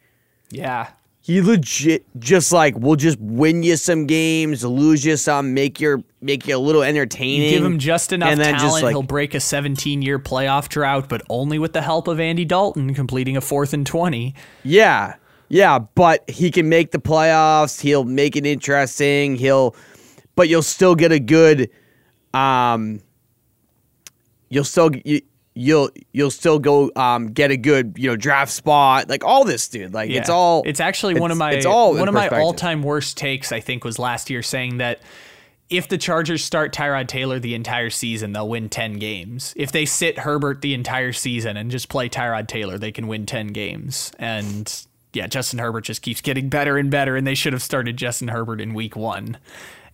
Yeah. 0.49 0.89
He 1.25 1.41
legit 1.41 2.05
just 2.19 2.51
like 2.51 2.77
will 2.77 2.95
just 2.95 3.19
win 3.19 3.63
you 3.63 3.77
some 3.77 4.05
games, 4.05 4.63
lose 4.63 5.03
you 5.03 5.17
some, 5.17 5.55
make 5.55 5.79
your 5.79 6.03
make 6.21 6.45
you 6.45 6.55
a 6.55 6.59
little 6.59 6.83
entertaining. 6.83 7.49
Give 7.49 7.65
him 7.65 7.79
just 7.79 8.13
enough 8.13 8.29
and 8.29 8.39
then 8.39 8.53
talent. 8.53 8.61
just 8.61 8.83
like 8.83 8.91
He'll 8.91 9.01
break 9.01 9.33
a 9.33 9.39
17 9.39 10.03
year 10.03 10.19
playoff 10.19 10.69
drought, 10.69 11.09
but 11.09 11.23
only 11.27 11.57
with 11.57 11.73
the 11.73 11.81
help 11.81 12.07
of 12.07 12.19
Andy 12.19 12.45
Dalton 12.45 12.93
completing 12.93 13.35
a 13.35 13.41
fourth 13.41 13.73
and 13.73 13.87
20. 13.87 14.35
Yeah. 14.61 15.15
Yeah, 15.49 15.79
but 15.79 16.29
he 16.29 16.51
can 16.51 16.69
make 16.69 16.91
the 16.91 16.99
playoffs. 16.99 17.81
He'll 17.81 18.03
make 18.03 18.35
it 18.35 18.45
interesting. 18.45 19.35
He'll 19.35 19.75
but 20.35 20.47
you'll 20.47 20.61
still 20.61 20.93
get 20.93 21.11
a 21.11 21.19
good 21.19 21.71
um 22.35 23.01
you'll 24.49 24.63
still 24.63 24.91
you, 25.03 25.21
you'll 25.55 25.89
you'll 26.11 26.31
still 26.31 26.59
go 26.59 26.91
um 26.95 27.27
get 27.27 27.49
a 27.49 27.57
good, 27.57 27.95
you 27.97 28.09
know, 28.09 28.15
draft 28.15 28.51
spot. 28.51 29.09
Like 29.09 29.23
all 29.23 29.43
this 29.43 29.67
dude. 29.67 29.93
Like 29.93 30.11
it's 30.11 30.29
all 30.29 30.61
It's 30.65 30.79
actually 30.79 31.19
one 31.19 31.31
of 31.31 31.37
my 31.37 31.53
it's 31.53 31.65
all 31.65 31.95
one 31.95 32.07
of 32.07 32.13
my 32.13 32.27
all-time 32.27 32.83
worst 32.83 33.17
takes 33.17 33.51
I 33.51 33.61
think 33.61 33.83
was 33.83 33.97
last 33.97 34.29
year 34.29 34.43
saying 34.43 34.77
that 34.77 34.99
if 35.69 35.87
the 35.87 35.97
Chargers 35.97 36.43
start 36.43 36.73
Tyrod 36.73 37.07
Taylor 37.07 37.39
the 37.39 37.55
entire 37.55 37.89
season, 37.89 38.33
they'll 38.33 38.47
win 38.47 38.69
10 38.69 38.99
games. 38.99 39.51
If 39.57 39.71
they 39.71 39.85
sit 39.85 40.19
Herbert 40.19 40.61
the 40.61 40.75
entire 40.75 41.11
season 41.11 41.57
and 41.57 41.71
just 41.71 41.89
play 41.89 42.07
Tyrod 42.07 42.47
Taylor, 42.47 42.77
they 42.77 42.91
can 42.91 43.07
win 43.07 43.25
10 43.25 43.47
games. 43.47 44.11
And 44.19 44.71
yeah, 45.13 45.25
Justin 45.25 45.57
Herbert 45.59 45.81
just 45.81 46.03
keeps 46.03 46.21
getting 46.21 46.49
better 46.49 46.77
and 46.77 46.91
better 46.91 47.15
and 47.15 47.25
they 47.25 47.33
should 47.33 47.53
have 47.53 47.63
started 47.63 47.97
Justin 47.97 48.27
Herbert 48.27 48.61
in 48.61 48.73
week 48.73 48.95
1. 48.95 49.37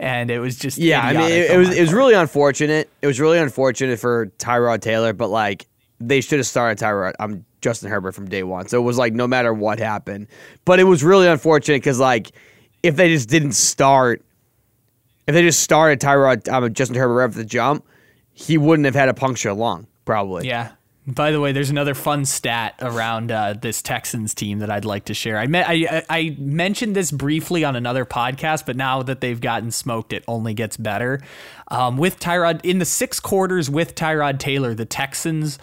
And 0.02 0.32
it 0.32 0.40
was 0.40 0.58
just 0.58 0.80
Yeah, 0.80 1.00
I 1.00 1.14
mean 1.14 1.32
it, 1.32 1.52
it 1.52 1.58
was 1.58 1.70
it 1.78 1.80
was 1.80 1.94
really 1.94 2.16
unfortunate. 2.16 2.90
It 3.04 3.08
was 3.08 3.20
really 3.20 3.38
unfortunate 3.38 4.00
for 4.00 4.28
Tyrod 4.40 4.82
Taylor, 4.82 5.14
but 5.14 5.30
like 5.30 5.68
they 6.00 6.22
should 6.22 6.40
have 6.40 6.48
started 6.48 6.84
Tyrod. 6.84 7.14
I'm 7.20 7.46
Justin 7.62 7.92
Herbert 7.92 8.14
from 8.14 8.28
day 8.28 8.42
one. 8.42 8.68
So 8.68 8.80
it 8.80 8.84
was 8.84 8.98
like 8.98 9.14
no 9.14 9.28
matter 9.28 9.54
what 9.54 9.78
happened. 9.78 10.26
But 10.66 10.80
it 10.80 10.86
was 10.86 11.04
really 11.04 11.28
unfortunate 11.28 11.78
because 11.78 12.00
like 12.00 12.32
if 12.82 12.96
they 12.96 13.10
just 13.10 13.30
didn't 13.30 13.52
start, 13.52 14.24
if 15.28 15.36
they 15.36 15.44
just 15.44 15.60
started 15.60 16.00
Tyrod 16.00 16.52
um, 16.52 16.74
Justin 16.74 16.98
Herbert 16.98 17.14
right 17.14 17.30
off 17.30 17.36
the 17.36 17.46
jump, 17.46 17.86
he 18.34 18.58
wouldn't 18.58 18.86
have 18.86 18.96
had 18.96 19.08
a 19.08 19.14
puncture 19.14 19.54
lung 19.54 19.86
probably. 20.04 20.48
Yeah. 20.48 20.72
By 21.08 21.32
the 21.32 21.40
way, 21.40 21.52
there's 21.52 21.72
another 21.72 21.96
fun 21.96 22.26
stat 22.26 22.76
around 22.80 23.32
uh, 23.32 23.56
this 23.60 23.82
Texans 23.82 24.36
team 24.36 24.60
that 24.60 24.70
I'd 24.70 24.86
like 24.86 25.06
to 25.06 25.16
share. 25.16 25.40
I, 25.40 25.48
me- 25.48 25.64
I 25.66 26.04
I 26.10 26.36
mentioned 26.38 26.96
this 26.96 27.10
briefly 27.12 27.64
on 27.64 27.76
another 27.76 28.06
podcast, 28.06 28.68
but 28.68 28.76
now 28.76 29.02
that 29.02 29.20
they've 29.20 29.42
gotten 29.42 29.72
smoked, 29.72 30.14
it 30.14 30.24
only 30.28 30.54
gets 30.54 30.78
better. 30.78 31.20
Um, 31.70 31.98
with 31.98 32.20
Tyrod 32.20 32.64
in 32.64 32.78
the 32.78 32.86
six 32.86 33.20
quarters 33.20 33.68
with 33.68 33.96
Tyrod 33.96 34.38
Taylor, 34.38 34.76
the 34.76 34.86
Texans 34.86 35.58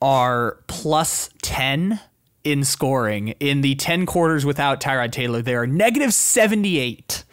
are 0.00 0.58
plus 0.68 1.30
ten 1.42 1.98
in 2.44 2.62
scoring. 2.62 3.34
In 3.40 3.62
the 3.62 3.74
ten 3.74 4.06
quarters 4.06 4.46
without 4.46 4.80
Tyrod 4.80 5.10
Taylor, 5.10 5.42
they 5.42 5.56
are 5.56 5.66
negative 5.66 6.14
seventy 6.14 6.78
eight. 6.78 7.24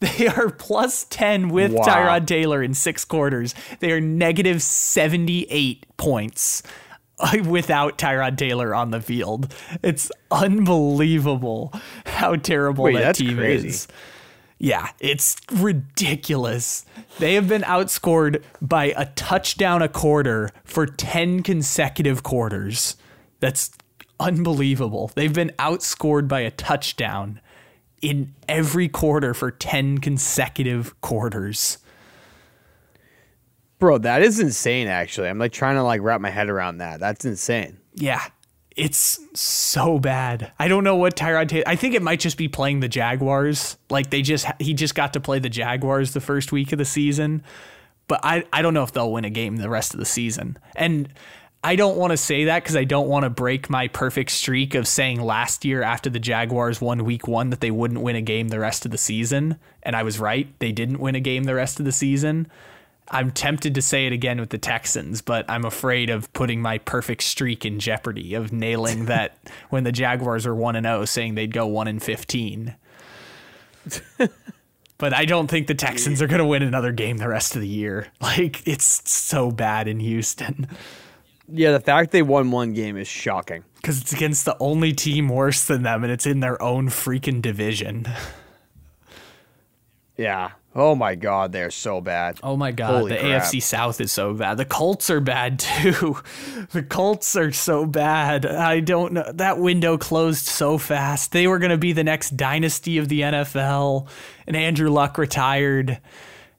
They 0.18 0.28
are 0.28 0.48
plus 0.50 1.04
10 1.10 1.50
with 1.50 1.72
Wow. 1.72 1.84
Tyrod 1.84 2.26
Taylor 2.26 2.62
in 2.62 2.72
six 2.74 3.04
quarters. 3.04 3.54
They 3.80 3.92
are 3.92 4.00
negative 4.00 4.62
78 4.62 5.84
points 5.98 6.62
uh, 7.18 7.36
without 7.46 7.98
Tyrod 7.98 8.38
Taylor 8.38 8.74
on 8.74 8.92
the 8.92 9.00
field. 9.02 9.54
It's 9.82 10.10
unbelievable 10.30 11.72
how 12.06 12.36
terrible 12.36 12.84
Wait, 12.84 12.94
that 12.94 13.16
team 13.16 13.36
crazy. 13.36 13.68
is. 13.68 13.88
Yeah, 14.58 14.88
it's 15.00 15.36
ridiculous. 15.52 16.84
They 17.18 17.34
have 17.34 17.48
been 17.48 17.62
outscored 17.62 18.42
by 18.60 18.92
a 18.96 19.06
touchdown 19.06 19.82
a 19.82 19.88
quarter 19.88 20.50
for 20.64 20.86
10 20.86 21.42
consecutive 21.42 22.22
quarters. 22.22 22.96
That's 23.40 23.70
unbelievable. 24.18 25.10
They've 25.14 25.32
been 25.32 25.52
outscored 25.58 26.28
by 26.28 26.40
a 26.40 26.50
touchdown 26.50 27.40
in 28.02 28.34
every 28.48 28.88
quarter 28.88 29.34
for 29.34 29.50
10 29.50 29.98
consecutive 29.98 30.98
quarters. 31.00 31.78
Bro, 33.78 33.98
that 33.98 34.22
is 34.22 34.38
insane 34.38 34.88
actually. 34.88 35.28
I'm 35.28 35.38
like 35.38 35.52
trying 35.52 35.76
to 35.76 35.82
like 35.82 36.02
wrap 36.02 36.20
my 36.20 36.30
head 36.30 36.50
around 36.50 36.78
that. 36.78 37.00
That's 37.00 37.24
insane. 37.24 37.78
Yeah, 37.94 38.22
it's 38.76 39.18
so 39.34 39.98
bad. 39.98 40.52
I 40.58 40.68
don't 40.68 40.84
know 40.84 40.96
what 40.96 41.16
Tyrod 41.16 41.48
Taylor. 41.48 41.64
I 41.66 41.76
think 41.76 41.94
it 41.94 42.02
might 42.02 42.20
just 42.20 42.36
be 42.36 42.48
playing 42.48 42.80
the 42.80 42.88
Jaguars. 42.88 43.76
Like 43.88 44.10
they 44.10 44.22
just 44.22 44.46
he 44.58 44.74
just 44.74 44.94
got 44.94 45.14
to 45.14 45.20
play 45.20 45.38
the 45.38 45.48
Jaguars 45.48 46.12
the 46.12 46.20
first 46.20 46.52
week 46.52 46.72
of 46.72 46.78
the 46.78 46.84
season, 46.84 47.42
but 48.06 48.20
I 48.22 48.44
I 48.52 48.62
don't 48.62 48.74
know 48.74 48.82
if 48.82 48.92
they'll 48.92 49.12
win 49.12 49.24
a 49.24 49.30
game 49.30 49.56
the 49.56 49.70
rest 49.70 49.94
of 49.94 50.00
the 50.00 50.06
season. 50.06 50.58
And 50.76 51.12
I 51.62 51.76
don't 51.76 51.98
want 51.98 52.12
to 52.12 52.16
say 52.16 52.44
that 52.44 52.62
because 52.62 52.76
I 52.76 52.84
don't 52.84 53.08
want 53.08 53.24
to 53.24 53.30
break 53.30 53.68
my 53.68 53.88
perfect 53.88 54.30
streak 54.30 54.74
of 54.74 54.88
saying 54.88 55.20
last 55.20 55.64
year 55.64 55.82
after 55.82 56.08
the 56.08 56.18
Jaguars 56.18 56.80
won 56.80 57.04
week 57.04 57.28
one 57.28 57.50
that 57.50 57.60
they 57.60 57.70
wouldn't 57.70 58.00
win 58.00 58.16
a 58.16 58.22
game 58.22 58.48
the 58.48 58.58
rest 58.58 58.86
of 58.86 58.90
the 58.90 58.98
season. 58.98 59.58
And 59.82 59.94
I 59.94 60.02
was 60.02 60.18
right. 60.18 60.48
They 60.58 60.72
didn't 60.72 61.00
win 61.00 61.14
a 61.16 61.20
game 61.20 61.44
the 61.44 61.54
rest 61.54 61.78
of 61.78 61.84
the 61.84 61.92
season. 61.92 62.50
I'm 63.10 63.30
tempted 63.30 63.74
to 63.74 63.82
say 63.82 64.06
it 64.06 64.12
again 64.12 64.40
with 64.40 64.50
the 64.50 64.58
Texans, 64.58 65.20
but 65.20 65.44
I'm 65.50 65.64
afraid 65.64 66.08
of 66.08 66.32
putting 66.32 66.62
my 66.62 66.78
perfect 66.78 67.24
streak 67.24 67.66
in 67.66 67.78
jeopardy 67.78 68.34
of 68.34 68.52
nailing 68.52 69.04
that 69.06 69.36
when 69.68 69.84
the 69.84 69.92
Jaguars 69.92 70.46
are 70.46 70.54
1 70.54 70.76
and 70.76 70.86
0 70.86 71.04
saying 71.04 71.34
they'd 71.34 71.52
go 71.52 71.66
1 71.66 71.88
and 71.88 72.02
15. 72.02 72.74
but 74.96 75.12
I 75.12 75.26
don't 75.26 75.48
think 75.48 75.66
the 75.66 75.74
Texans 75.74 76.22
are 76.22 76.26
going 76.26 76.38
to 76.38 76.46
win 76.46 76.62
another 76.62 76.92
game 76.92 77.18
the 77.18 77.28
rest 77.28 77.54
of 77.54 77.60
the 77.60 77.68
year. 77.68 78.06
Like 78.22 78.66
it's 78.66 79.10
so 79.10 79.50
bad 79.50 79.88
in 79.88 80.00
Houston 80.00 80.66
Yeah, 81.52 81.72
the 81.72 81.80
fact 81.80 82.10
they 82.12 82.22
won 82.22 82.50
one 82.50 82.72
game 82.72 82.96
is 82.96 83.08
shocking. 83.08 83.64
cuz 83.82 84.00
it's 84.00 84.12
against 84.12 84.44
the 84.44 84.56
only 84.60 84.92
team 84.92 85.28
worse 85.28 85.64
than 85.64 85.82
them 85.82 86.04
and 86.04 86.12
it's 86.12 86.26
in 86.26 86.40
their 86.40 86.60
own 86.62 86.88
freaking 86.88 87.40
division. 87.42 88.06
Yeah. 90.16 90.50
Oh 90.74 90.94
my 90.94 91.14
god, 91.14 91.50
they're 91.52 91.70
so 91.70 92.00
bad. 92.00 92.38
Oh 92.42 92.56
my 92.56 92.70
god, 92.72 92.90
Holy 92.98 93.12
the 93.12 93.18
crap. 93.18 93.42
AFC 93.42 93.60
South 93.62 94.00
is 94.00 94.12
so 94.12 94.34
bad. 94.34 94.56
The 94.58 94.64
Colts 94.66 95.08
are 95.10 95.20
bad 95.20 95.58
too. 95.58 96.18
the 96.72 96.82
Colts 96.82 97.34
are 97.36 97.50
so 97.52 97.86
bad. 97.86 98.44
I 98.46 98.80
don't 98.80 99.12
know. 99.14 99.32
That 99.32 99.58
window 99.58 99.96
closed 99.98 100.46
so 100.46 100.78
fast. 100.78 101.32
They 101.32 101.46
were 101.46 101.58
going 101.58 101.70
to 101.70 101.78
be 101.78 101.92
the 101.92 102.04
next 102.04 102.36
dynasty 102.36 102.98
of 102.98 103.08
the 103.08 103.22
NFL, 103.22 104.06
and 104.46 104.54
Andrew 104.56 104.90
Luck 104.90 105.16
retired. 105.18 105.98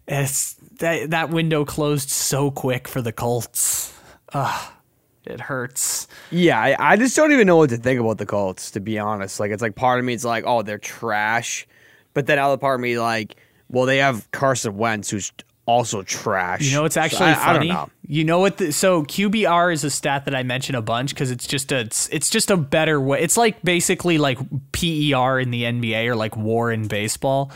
It's 0.07 0.55
that 0.79 1.11
that 1.11 1.29
window 1.29 1.63
closed 1.63 2.09
so 2.09 2.51
quick 2.51 2.87
for 2.87 3.01
the 3.01 3.13
Colts. 3.13 3.93
Ugh, 4.33 4.71
it 5.25 5.39
hurts. 5.39 6.07
Yeah, 6.31 6.59
I, 6.59 6.93
I 6.93 6.97
just 6.97 7.15
don't 7.15 7.31
even 7.31 7.47
know 7.47 7.57
what 7.57 7.69
to 7.69 7.77
think 7.77 7.99
about 7.99 8.17
the 8.17 8.25
Colts, 8.25 8.71
to 8.71 8.79
be 8.79 8.97
honest. 8.99 9.39
Like 9.39 9.51
it's 9.51 9.61
like 9.61 9.75
part 9.75 9.99
of 9.99 10.05
me 10.05 10.13
it's 10.13 10.25
like, 10.25 10.43
oh, 10.47 10.61
they're 10.61 10.77
trash. 10.77 11.67
But 12.13 12.27
then 12.27 12.39
other 12.39 12.57
part 12.57 12.75
of 12.75 12.81
me 12.81 12.99
like, 12.99 13.35
well, 13.69 13.85
they 13.85 13.97
have 13.97 14.29
Carson 14.31 14.77
Wentz 14.77 15.09
who's 15.09 15.31
also 15.65 16.01
trash. 16.01 16.61
You 16.61 16.75
know, 16.75 16.85
it's 16.85 16.95
So 16.95 17.01
actually 17.01 17.29
I, 17.29 17.33
funny. 17.35 17.71
I 17.71 17.73
don't 17.73 17.87
know. 17.87 17.89
You 18.07 18.23
know 18.25 18.39
what? 18.39 18.57
The, 18.57 18.71
so 18.73 19.03
QBR 19.03 19.73
is 19.73 19.83
a 19.83 19.89
stat 19.89 20.25
that 20.25 20.35
I 20.35 20.43
mention 20.43 20.75
a 20.75 20.81
bunch 20.81 21.11
because 21.13 21.31
it's 21.31 21.47
just 21.47 21.71
a 21.71 21.79
it's, 21.79 22.09
it's 22.09 22.29
just 22.29 22.51
a 22.51 22.57
better 22.57 22.99
way. 22.99 23.21
It's 23.21 23.37
like 23.37 23.61
basically 23.63 24.17
like 24.17 24.37
PER 24.73 25.39
in 25.39 25.51
the 25.51 25.63
NBA 25.63 26.07
or 26.07 26.15
like 26.15 26.35
WAR 26.35 26.71
in 26.71 26.87
baseball. 26.87 27.51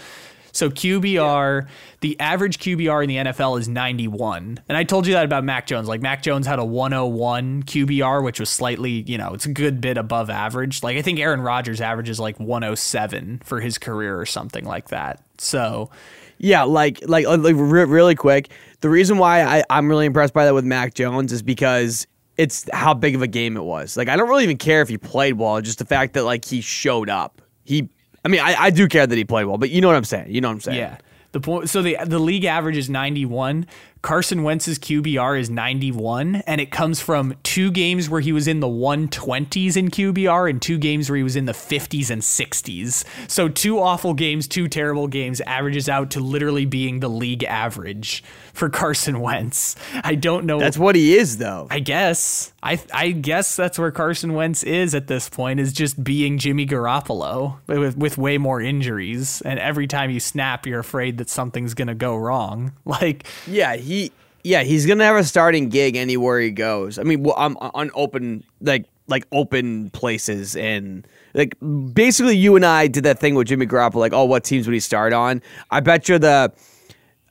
So 0.56 0.70
QBR, 0.70 1.68
the 2.00 2.20
average 2.20 2.60
QBR 2.60 3.04
in 3.04 3.10
the 3.10 3.18
NFL 3.32 3.60
is 3.60 3.68
91. 3.68 4.60
And 4.70 4.78
I 4.78 4.84
told 4.86 5.06
you 5.06 5.14
that 5.14 5.26
about 5.26 5.44
Mac 5.44 5.68
Jones. 5.68 5.88
Like 5.88 6.02
Mac 6.02 6.24
Jones 6.24 6.48
had 6.48 6.60
a 6.60 6.66
101 6.66 7.64
QBR, 7.64 8.24
which 8.24 8.40
was 8.40 8.50
slightly, 8.50 9.04
you 9.06 9.18
know, 9.18 9.34
it's 9.34 9.46
a 9.46 9.52
good 9.52 9.82
bit 9.82 9.98
above 9.98 10.30
average. 10.30 10.82
Like 10.82 10.96
I 10.96 11.02
think 11.02 11.20
Aaron 11.20 11.42
Rodgers 11.42 11.82
averages 11.82 12.20
like 12.20 12.40
107 12.40 13.42
for 13.44 13.60
his 13.60 13.78
career 13.78 14.18
or 14.18 14.26
something 14.26 14.64
like 14.64 14.90
that. 14.90 15.22
So 15.38 15.90
Yeah, 16.38 16.64
like 16.64 17.00
like 17.08 17.26
like 17.28 17.56
re- 17.58 17.86
really 17.86 18.16
quick. 18.16 18.50
The 18.82 18.90
reason 18.90 19.18
why 19.18 19.44
I, 19.44 19.64
I'm 19.70 19.90
really 19.90 20.06
impressed 20.06 20.34
by 20.34 20.46
that 20.46 20.54
with 20.54 20.66
Mac 20.66 20.94
Jones 20.94 21.32
is 21.34 21.42
because 21.42 22.08
it's 22.38 22.70
how 22.74 22.94
big 22.94 23.16
of 23.16 23.22
a 23.22 23.28
game 23.28 23.58
it 23.58 23.64
was. 23.64 23.98
Like 23.98 24.10
I 24.10 24.16
don't 24.16 24.30
really 24.30 24.44
even 24.44 24.58
care 24.58 24.82
if 24.82 24.90
he 24.90 24.98
played 24.98 25.34
well, 25.34 25.60
just 25.62 25.80
the 25.80 25.86
fact 25.86 26.14
that 26.14 26.24
like 26.24 26.46
he 26.46 26.62
showed 26.62 27.10
up. 27.10 27.42
He 27.64 27.90
I 28.26 28.28
mean, 28.28 28.42
I, 28.42 28.56
I 28.56 28.70
do 28.72 28.88
care 28.88 29.06
that 29.06 29.16
he 29.16 29.24
played 29.24 29.46
well, 29.46 29.58
but 29.58 29.70
you 29.70 29.82
know 29.82 29.88
what 29.88 29.96
I'm 29.96 30.04
saying. 30.04 30.34
You 30.34 30.42
know 30.42 30.48
what 30.48 30.56
I'm 30.56 30.62
saying. 30.62 30.80
Yeah. 30.80 30.98
The 31.32 31.40
point 31.40 31.70
so 31.70 31.82
the 31.82 31.98
the 32.04 32.18
league 32.18 32.46
average 32.46 32.78
is 32.78 32.90
91. 32.90 33.68
Carson 34.06 34.44
Wentz's 34.44 34.78
QBR 34.78 35.40
is 35.40 35.50
91 35.50 36.36
and 36.46 36.62
it 36.62 36.70
comes 36.70 37.02
from 37.02 37.34
two 37.42 37.72
games 37.72 38.08
where 38.08 38.22
he 38.22 38.32
was 38.32 38.48
in 38.48 38.60
the 38.60 38.68
120s 38.68 39.76
in 39.76 39.90
QBR 39.90 40.48
and 40.48 40.62
two 40.62 40.78
games 40.78 41.10
where 41.10 41.18
he 41.18 41.24
was 41.24 41.36
in 41.36 41.46
the 41.46 41.54
50s 41.54 42.12
and 42.12 42.22
60s. 42.22 43.04
So 43.28 43.50
two 43.50 43.80
awful 43.80 44.14
games, 44.14 44.48
two 44.48 44.68
terrible 44.68 45.08
games 45.08 45.42
averages 45.42 45.90
out 45.90 46.12
to 46.12 46.20
literally 46.20 46.68
being 46.68 47.00
the 47.00 47.10
league 47.10 47.44
average 47.46 48.24
for 48.54 48.70
Carson 48.70 49.22
Wentz. 49.22 49.76
I 50.04 50.14
don't 50.14 50.46
know 50.46 50.60
That's 50.60 50.78
what 50.78 50.96
he 50.96 51.18
is 51.18 51.38
though. 51.38 51.68
I 51.72 51.80
guess. 51.80 52.54
I 52.62 52.80
I 52.94 53.10
guess 53.10 53.56
that's 53.56 53.80
where 53.80 53.92
Carson 53.92 54.34
Wentz 54.34 54.62
is 54.62 54.94
at 54.94 55.08
this 55.08 55.30
point 55.30 55.60
is 55.60 55.74
just 55.74 56.04
being 56.04 56.38
Jimmy 56.38 56.68
Garoppolo 56.68 57.58
but 57.66 57.80
with 57.80 57.98
with 57.98 58.20
way 58.20 58.38
more 58.38 58.62
injuries 58.62 59.42
and 59.42 59.60
every 59.60 59.88
time 59.88 60.12
you 60.12 60.20
snap 60.20 60.68
you're 60.68 60.80
afraid 60.80 61.18
that 61.18 61.30
something's 61.30 61.74
going 61.74 61.88
to 61.88 61.96
go 61.96 62.16
wrong. 62.16 62.74
Like 62.86 63.26
Yeah, 63.46 63.76
he 63.76 63.95
yeah, 64.44 64.64
he's 64.64 64.86
gonna 64.86 65.04
have 65.06 65.16
a 65.16 65.24
starting 65.24 65.70
gig 65.70 65.96
anywhere 65.96 66.40
he 66.40 66.52
goes. 66.52 67.00
I 67.00 67.04
mean, 67.04 67.24
well, 67.24 67.36
I'm 67.38 67.58
on 67.58 67.92
open 67.94 68.44
like 68.62 68.86
like 69.08 69.26
open 69.32 69.90
places 69.92 70.56
and 70.56 71.08
like 71.34 71.56
basically 71.94 72.36
you 72.38 72.56
and 72.56 72.66
I 72.66 72.88
did 72.88 73.04
that 73.04 73.20
thing 73.20 73.36
with 73.36 73.48
Jimmy 73.48 73.68
Garoppolo, 73.68 73.96
like, 73.96 74.14
oh, 74.14 74.26
what 74.26 74.44
teams 74.44 74.68
would 74.68 74.74
he 74.74 74.80
start 74.80 75.14
on? 75.14 75.42
I 75.72 75.80
bet 75.80 76.10
you 76.10 76.18
the 76.20 76.52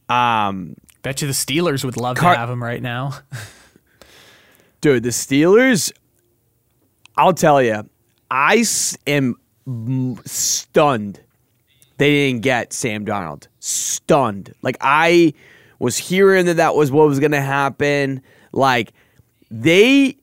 um 0.09 0.77
bet 1.03 1.21
you 1.23 1.29
the 1.29 1.35
Steelers 1.35 1.85
would 1.85 1.97
love 1.97 2.17
Car- 2.17 2.35
to 2.35 2.39
have 2.41 2.51
him 2.51 2.63
right 2.63 2.83
now. 2.83 3.13
dude, 4.81 5.03
the 5.03 5.11
Steelers. 5.11 5.93
I'll 7.17 7.33
tell 7.33 7.63
you, 7.63 7.89
I 8.31 8.57
s- 8.59 8.99
am 9.07 9.37
stunned 10.25 11.21
they 11.97 12.11
didn't 12.11 12.43
get 12.43 12.73
Sam 12.73 13.07
Darnold. 13.07 13.47
Stunned. 13.61 14.53
Like 14.63 14.77
I 14.81 15.33
was 15.85 15.99
hearing 15.99 16.47
that 16.47 16.57
that 16.57 16.75
was 16.75 16.91
what 16.91 17.07
was 17.07 17.21
going 17.21 17.33
to 17.33 17.41
happen. 17.41 18.23
Like 18.53 18.93
they 19.51 20.17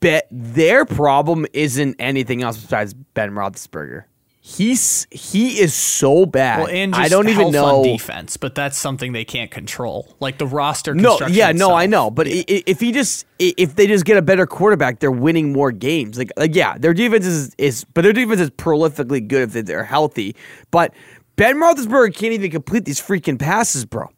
bet 0.00 0.26
their 0.30 0.84
problem 0.84 1.46
isn't 1.52 1.96
anything 1.98 2.42
else 2.42 2.58
besides 2.58 2.92
Ben 2.92 3.30
Roethlisberger. 3.30 4.04
He's 4.44 5.06
he 5.12 5.60
is 5.60 5.72
so 5.72 6.26
bad. 6.26 6.58
Well, 6.58 6.68
and 6.68 6.92
just 6.92 7.04
I 7.04 7.08
don't 7.08 7.28
even 7.28 7.52
know 7.52 7.76
on 7.76 7.84
defense, 7.84 8.36
but 8.36 8.56
that's 8.56 8.76
something 8.76 9.12
they 9.12 9.24
can't 9.24 9.52
control. 9.52 10.16
Like 10.18 10.38
the 10.38 10.48
roster 10.48 10.96
No, 10.96 11.16
yeah, 11.28 11.52
no, 11.52 11.72
I 11.72 11.86
know, 11.86 12.10
but 12.10 12.26
i 12.26 12.44
if 12.48 12.80
he 12.80 12.90
just 12.90 13.24
if 13.38 13.76
they 13.76 13.86
just 13.86 14.04
get 14.04 14.16
a 14.16 14.22
better 14.22 14.44
quarterback, 14.44 14.98
they're 14.98 15.12
winning 15.12 15.52
more 15.52 15.70
games. 15.70 16.18
Like, 16.18 16.32
like 16.36 16.56
yeah, 16.56 16.76
their 16.76 16.92
defense 16.92 17.24
is, 17.24 17.54
is 17.56 17.84
but 17.84 18.02
their 18.02 18.12
defense 18.12 18.40
is 18.40 18.50
prolifically 18.50 19.26
good 19.26 19.54
if 19.54 19.64
they're 19.64 19.84
healthy. 19.84 20.34
But 20.72 20.92
Ben 21.36 21.58
Roethlisberger 21.58 22.12
can't 22.12 22.32
even 22.32 22.50
complete 22.50 22.84
these 22.84 23.00
freaking 23.00 23.38
passes, 23.38 23.84
bro. 23.84 24.10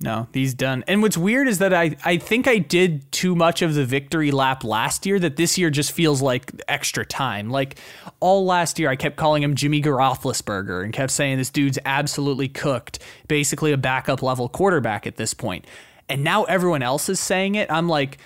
No, 0.00 0.28
he's 0.32 0.54
done. 0.54 0.84
And 0.86 1.02
what's 1.02 1.16
weird 1.16 1.48
is 1.48 1.58
that 1.58 1.74
I, 1.74 1.96
I 2.04 2.18
think 2.18 2.46
I 2.46 2.58
did 2.58 3.10
too 3.10 3.34
much 3.34 3.62
of 3.62 3.74
the 3.74 3.84
victory 3.84 4.30
lap 4.30 4.62
last 4.62 5.04
year 5.04 5.18
that 5.18 5.36
this 5.36 5.58
year 5.58 5.70
just 5.70 5.90
feels 5.90 6.22
like 6.22 6.52
extra 6.68 7.04
time. 7.04 7.50
Like 7.50 7.80
all 8.20 8.46
last 8.46 8.78
year, 8.78 8.88
I 8.88 8.96
kept 8.96 9.16
calling 9.16 9.42
him 9.42 9.56
Jimmy 9.56 9.82
Garothlisberger 9.82 10.84
and 10.84 10.92
kept 10.92 11.10
saying 11.10 11.38
this 11.38 11.50
dude's 11.50 11.80
absolutely 11.84 12.48
cooked, 12.48 13.00
basically 13.26 13.72
a 13.72 13.76
backup 13.76 14.22
level 14.22 14.48
quarterback 14.48 15.04
at 15.04 15.16
this 15.16 15.34
point. 15.34 15.66
And 16.08 16.22
now 16.22 16.44
everyone 16.44 16.82
else 16.82 17.08
is 17.08 17.18
saying 17.18 17.56
it. 17.56 17.70
I'm 17.70 17.88
like, 17.88 18.18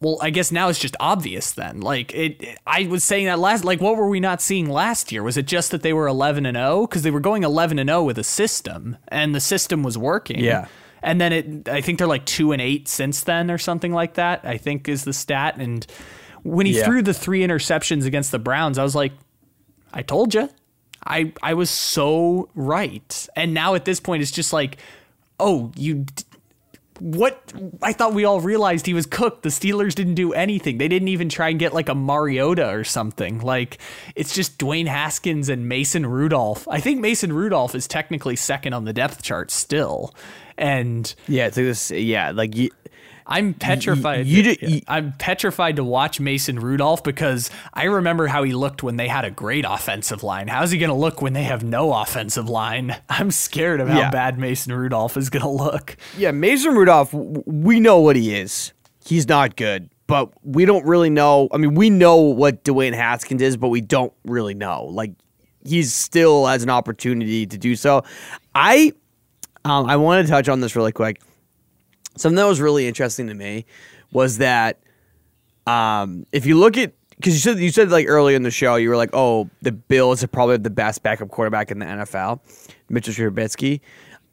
well, 0.00 0.18
I 0.20 0.28
guess 0.28 0.52
now 0.52 0.68
it's 0.68 0.78
just 0.78 0.96
obvious 1.00 1.52
then. 1.52 1.80
Like 1.80 2.12
it, 2.12 2.42
it, 2.42 2.58
I 2.66 2.86
was 2.86 3.02
saying 3.02 3.24
that 3.24 3.38
last. 3.38 3.64
Like, 3.64 3.80
what 3.80 3.96
were 3.96 4.08
we 4.08 4.20
not 4.20 4.42
seeing 4.42 4.68
last 4.68 5.10
year? 5.10 5.22
Was 5.22 5.38
it 5.38 5.46
just 5.46 5.70
that 5.70 5.80
they 5.80 5.94
were 5.94 6.06
11 6.06 6.44
and 6.44 6.56
0 6.56 6.86
because 6.86 7.02
they 7.02 7.10
were 7.10 7.20
going 7.20 7.42
11 7.42 7.78
and 7.78 7.88
0 7.88 8.02
with 8.02 8.18
a 8.18 8.24
system, 8.24 8.98
and 9.08 9.34
the 9.34 9.40
system 9.40 9.82
was 9.82 9.96
working? 9.96 10.40
Yeah. 10.40 10.66
And 11.02 11.20
then 11.20 11.32
it, 11.32 11.68
I 11.68 11.80
think 11.80 11.98
they're 11.98 12.06
like 12.06 12.24
two 12.26 12.52
and 12.52 12.60
eight 12.60 12.88
since 12.88 13.22
then, 13.22 13.50
or 13.50 13.58
something 13.58 13.92
like 13.92 14.14
that. 14.14 14.40
I 14.44 14.56
think 14.56 14.88
is 14.88 15.04
the 15.04 15.12
stat. 15.12 15.56
And 15.58 15.86
when 16.42 16.66
he 16.66 16.78
Yeah. 16.78 16.84
threw 16.86 17.02
the 17.02 17.14
three 17.14 17.40
interceptions 17.40 18.06
against 18.06 18.32
the 18.32 18.38
Browns, 18.38 18.78
I 18.78 18.82
was 18.82 18.94
like, 18.94 19.12
I 19.92 20.02
told 20.02 20.34
you. 20.34 20.48
I 21.04 21.32
I 21.42 21.54
was 21.54 21.70
so 21.70 22.48
right. 22.54 23.28
And 23.36 23.54
now 23.54 23.74
at 23.74 23.84
this 23.84 24.00
point, 24.00 24.22
it's 24.22 24.32
just 24.32 24.52
like, 24.52 24.78
oh, 25.38 25.70
you. 25.76 26.06
What 26.98 27.52
I 27.82 27.92
thought 27.92 28.14
we 28.14 28.24
all 28.24 28.40
realized 28.40 28.86
he 28.86 28.94
was 28.94 29.04
cooked. 29.04 29.42
The 29.42 29.50
Steelers 29.50 29.94
didn't 29.94 30.14
do 30.14 30.32
anything. 30.32 30.78
They 30.78 30.88
didn't 30.88 31.08
even 31.08 31.28
try 31.28 31.50
and 31.50 31.58
get 31.58 31.74
like 31.74 31.90
a 31.90 31.94
Mariota 31.94 32.70
or 32.70 32.84
something. 32.84 33.40
Like 33.40 33.76
it's 34.14 34.34
just 34.34 34.58
Dwayne 34.58 34.86
Haskins 34.86 35.50
and 35.50 35.68
Mason 35.68 36.06
Rudolph. 36.06 36.66
I 36.68 36.80
think 36.80 37.00
Mason 37.02 37.34
Rudolph 37.34 37.74
is 37.74 37.86
technically 37.86 38.34
second 38.34 38.72
on 38.72 38.84
the 38.86 38.94
depth 38.94 39.22
chart 39.22 39.50
still. 39.50 40.14
And 40.58 41.14
Yeah, 41.28 41.46
it's 41.46 41.56
like 41.56 41.66
this. 41.66 41.90
Yeah, 41.90 42.30
like 42.32 42.56
you, 42.56 42.70
I'm 43.26 43.54
petrified. 43.54 44.26
you 44.26 44.42
did- 44.42 44.62
you- 44.62 44.80
I'm 44.86 45.12
petrified 45.18 45.76
to 45.76 45.84
watch 45.84 46.20
Mason 46.20 46.60
Rudolph 46.60 47.02
because 47.02 47.50
I 47.74 47.84
remember 47.84 48.28
how 48.28 48.44
he 48.44 48.52
looked 48.52 48.82
when 48.84 48.96
they 48.96 49.08
had 49.08 49.24
a 49.24 49.30
great 49.30 49.64
offensive 49.68 50.22
line. 50.22 50.46
How's 50.48 50.70
he 50.70 50.78
going 50.78 50.90
to 50.90 50.94
look 50.96 51.20
when 51.20 51.32
they 51.32 51.42
have 51.42 51.64
no 51.64 51.92
offensive 51.92 52.48
line? 52.48 52.96
I'm 53.08 53.30
scared 53.32 53.80
of 53.80 53.88
how 53.88 53.98
Yeah. 53.98 54.10
bad 54.10 54.38
Mason 54.38 54.72
Rudolph 54.72 55.16
is 55.16 55.28
going 55.28 55.42
to 55.42 55.48
look. 55.48 55.96
yeah. 56.16 56.30
Mason 56.30 56.74
Rudolph, 56.74 57.12
we 57.12 57.80
know 57.80 57.98
what 58.00 58.14
he 58.16 58.34
is. 58.34 58.72
He's 59.04 59.28
not 59.28 59.56
good, 59.56 59.90
but 60.06 60.30
we 60.44 60.64
don't 60.64 60.84
really 60.86 61.10
know. 61.10 61.48
I 61.52 61.56
mean, 61.58 61.74
we 61.74 61.90
know 61.90 62.16
what 62.16 62.64
Dwayne 62.64 62.94
Haskins 62.94 63.42
is, 63.42 63.56
but 63.56 63.68
we 63.68 63.80
don't 63.80 64.12
really 64.24 64.54
know. 64.54 64.84
Like, 64.86 65.12
he's 65.64 65.92
still 65.92 66.46
has 66.46 66.62
an 66.62 66.70
opportunity 66.70 67.44
to 67.46 67.58
do 67.58 67.74
so. 67.76 68.04
I, 68.54 68.92
um, 69.66 69.86
I 69.86 69.96
want 69.96 70.26
to 70.26 70.30
touch 70.30 70.48
on 70.48 70.60
this 70.60 70.76
really 70.76 70.92
quick. 70.92 71.20
Something 72.16 72.36
that 72.36 72.46
was 72.46 72.60
really 72.60 72.86
interesting 72.86 73.26
to 73.26 73.34
me 73.34 73.66
was 74.12 74.38
that 74.38 74.78
um, 75.66 76.26
if 76.32 76.46
you 76.46 76.58
look 76.58 76.76
at 76.78 76.92
because 77.16 77.34
you 77.34 77.40
said 77.40 77.58
you 77.58 77.70
said 77.70 77.90
like 77.90 78.06
earlier 78.08 78.36
in 78.36 78.42
the 78.42 78.50
show 78.50 78.76
you 78.76 78.88
were 78.90 78.96
like 78.96 79.10
oh 79.12 79.48
the 79.62 79.72
Bills 79.72 80.22
are 80.22 80.28
probably 80.28 80.58
the 80.58 80.70
best 80.70 81.02
backup 81.02 81.28
quarterback 81.28 81.70
in 81.70 81.78
the 81.78 81.86
NFL, 81.86 82.40
Mitchell 82.88 83.12
Trubisky. 83.14 83.80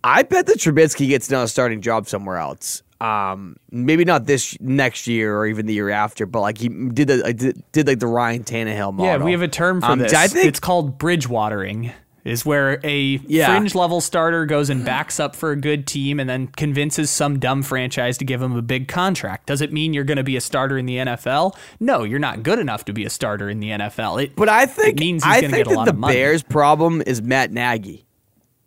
I 0.03 0.23
bet 0.23 0.45
that 0.47 0.57
Trubisky 0.59 1.07
gets 1.07 1.29
another 1.29 1.47
starting 1.47 1.81
job 1.81 2.07
somewhere 2.07 2.37
else. 2.37 2.83
Um, 2.99 3.57
maybe 3.71 4.05
not 4.05 4.25
this 4.25 4.57
next 4.61 5.07
year 5.07 5.35
or 5.37 5.45
even 5.45 5.65
the 5.65 5.73
year 5.73 5.89
after, 5.89 6.25
but 6.25 6.39
like 6.41 6.57
he 6.57 6.69
did 6.69 7.07
the 7.09 7.33
did, 7.33 7.63
did 7.73 7.87
like 7.87 7.99
the 7.99 8.07
Ryan 8.07 8.43
Tannehill 8.43 8.93
model. 8.93 9.05
Yeah, 9.05 9.17
we 9.17 9.31
have 9.31 9.41
a 9.41 9.47
term 9.47 9.81
for 9.81 9.87
Um, 9.87 9.99
this. 9.99 10.13
I 10.13 10.27
think 10.27 10.45
it's 10.45 10.59
called 10.59 10.97
bridge 10.97 11.27
watering. 11.27 11.91
Is 12.23 12.45
where 12.45 12.79
a 12.85 13.19
Yeah. 13.27 13.47
fringe 13.47 13.75
level 13.75 13.99
starter 13.99 14.45
goes 14.45 14.69
and 14.69 14.85
backs 14.85 15.19
up 15.19 15.35
for 15.35 15.51
a 15.51 15.57
good 15.57 15.85
team 15.85 16.21
and 16.21 16.29
then 16.29 16.47
convinces 16.47 17.09
some 17.09 17.37
dumb 17.37 17.63
franchise 17.63 18.17
to 18.19 18.23
give 18.25 18.41
him 18.41 18.55
a 18.55 18.61
big 18.61 18.87
contract. 18.87 19.47
Does 19.47 19.59
it 19.59 19.73
mean 19.73 19.93
you're 19.93 20.05
going 20.05 20.15
to 20.17 20.23
be 20.23 20.37
a 20.37 20.41
starter 20.41 20.77
in 20.77 20.85
the 20.85 20.99
NFL? 20.99 21.53
No, 21.81 22.03
you're 22.05 22.19
not 22.19 22.41
good 22.41 22.59
enough 22.59 22.85
to 22.85 22.93
be 22.93 23.03
a 23.03 23.09
starter 23.09 23.49
in 23.49 23.59
the 23.59 23.71
NFL. 23.71 24.23
It, 24.23 24.37
But 24.37 24.47
I 24.47 24.65
think 24.67 24.99
means 24.99 25.21
he's 25.25 25.33
I 25.33 25.41
going 25.41 25.51
to 25.51 25.57
think 25.57 25.67
get 25.67 25.73
a 25.75 25.77
lot 25.77 25.85
the 25.85 25.91
of 25.91 25.97
money. 25.97 26.13
Bears' 26.13 26.43
problem 26.43 27.03
is 27.05 27.21
Matt 27.21 27.51
Nagy. 27.51 28.05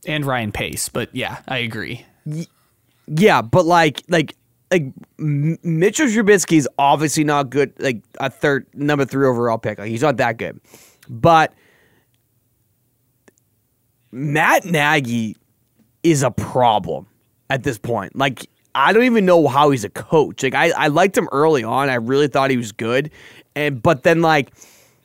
and 0.06 0.26
Ryan 0.26 0.52
Pace. 0.52 0.90
But 0.90 1.08
yeah, 1.14 1.38
I 1.48 1.56
agree. 1.58 2.04
Yeah, 3.06 3.40
but 3.42 3.64
like 3.66 4.02
like 4.08 4.36
like 4.70 4.92
M- 5.18 5.56
Mitchell 5.62 6.08
Trubisky 6.08 6.58
is 6.58 6.68
obviously 6.78 7.24
not 7.24 7.50
good. 7.50 7.72
Like 7.78 8.02
a 8.20 8.28
third 8.30 8.66
number 8.74 9.04
three 9.04 9.26
overall 9.26 9.58
pick. 9.58 9.78
Like 9.78 9.88
he's 9.88 10.02
not 10.02 10.16
that 10.18 10.36
good. 10.38 10.60
But 11.08 11.54
Matt 14.16 14.64
Nagy 14.64 15.36
is 16.02 16.22
a 16.22 16.30
problem 16.30 17.06
at 17.50 17.62
this 17.62 17.78
point. 17.78 18.16
Like 18.16 18.48
I 18.74 18.92
don't 18.92 19.04
even 19.04 19.24
know 19.26 19.46
how 19.46 19.70
he's 19.70 19.84
a 19.84 19.90
coach. 19.90 20.42
Like 20.42 20.54
I, 20.54 20.70
I 20.70 20.86
liked 20.88 21.16
him 21.16 21.28
early 21.32 21.64
on. 21.64 21.88
I 21.90 21.94
really 21.96 22.28
thought 22.28 22.50
he 22.50 22.56
was 22.56 22.72
good. 22.72 23.10
And 23.54 23.82
but 23.82 24.02
then 24.04 24.22
like 24.22 24.52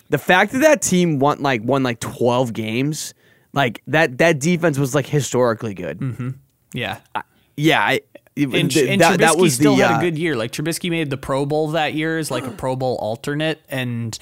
the 0.09 0.17
fact 0.17 0.53
that 0.53 0.59
that 0.59 0.81
team 0.81 1.19
won 1.19 1.41
like 1.41 1.61
won 1.63 1.83
like 1.83 1.99
twelve 1.99 2.53
games, 2.53 3.13
like 3.53 3.81
that 3.87 4.17
that 4.19 4.39
defense 4.39 4.77
was 4.79 4.95
like 4.95 5.05
historically 5.07 5.73
good. 5.73 6.33
Yeah. 6.73 6.99
Yeah, 7.57 7.81
I, 7.81 7.99
And, 8.37 8.71
th- 8.71 8.89
and 8.89 9.01
that, 9.01 9.35
was 9.37 9.55
still 9.55 9.75
the, 9.75 9.83
had 9.83 9.95
uh, 9.95 9.99
a 9.99 10.01
good 10.01 10.17
year. 10.17 10.35
Like 10.37 10.51
Trubisky 10.51 10.89
made 10.89 11.09
the 11.09 11.17
Pro 11.17 11.45
Bowl 11.45 11.67
that 11.71 11.93
year 11.93 12.17
as 12.17 12.31
like 12.31 12.47
a 12.47 12.51
Pro 12.51 12.75
Bowl 12.77 12.95
alternate, 12.99 13.61
and 13.69 14.17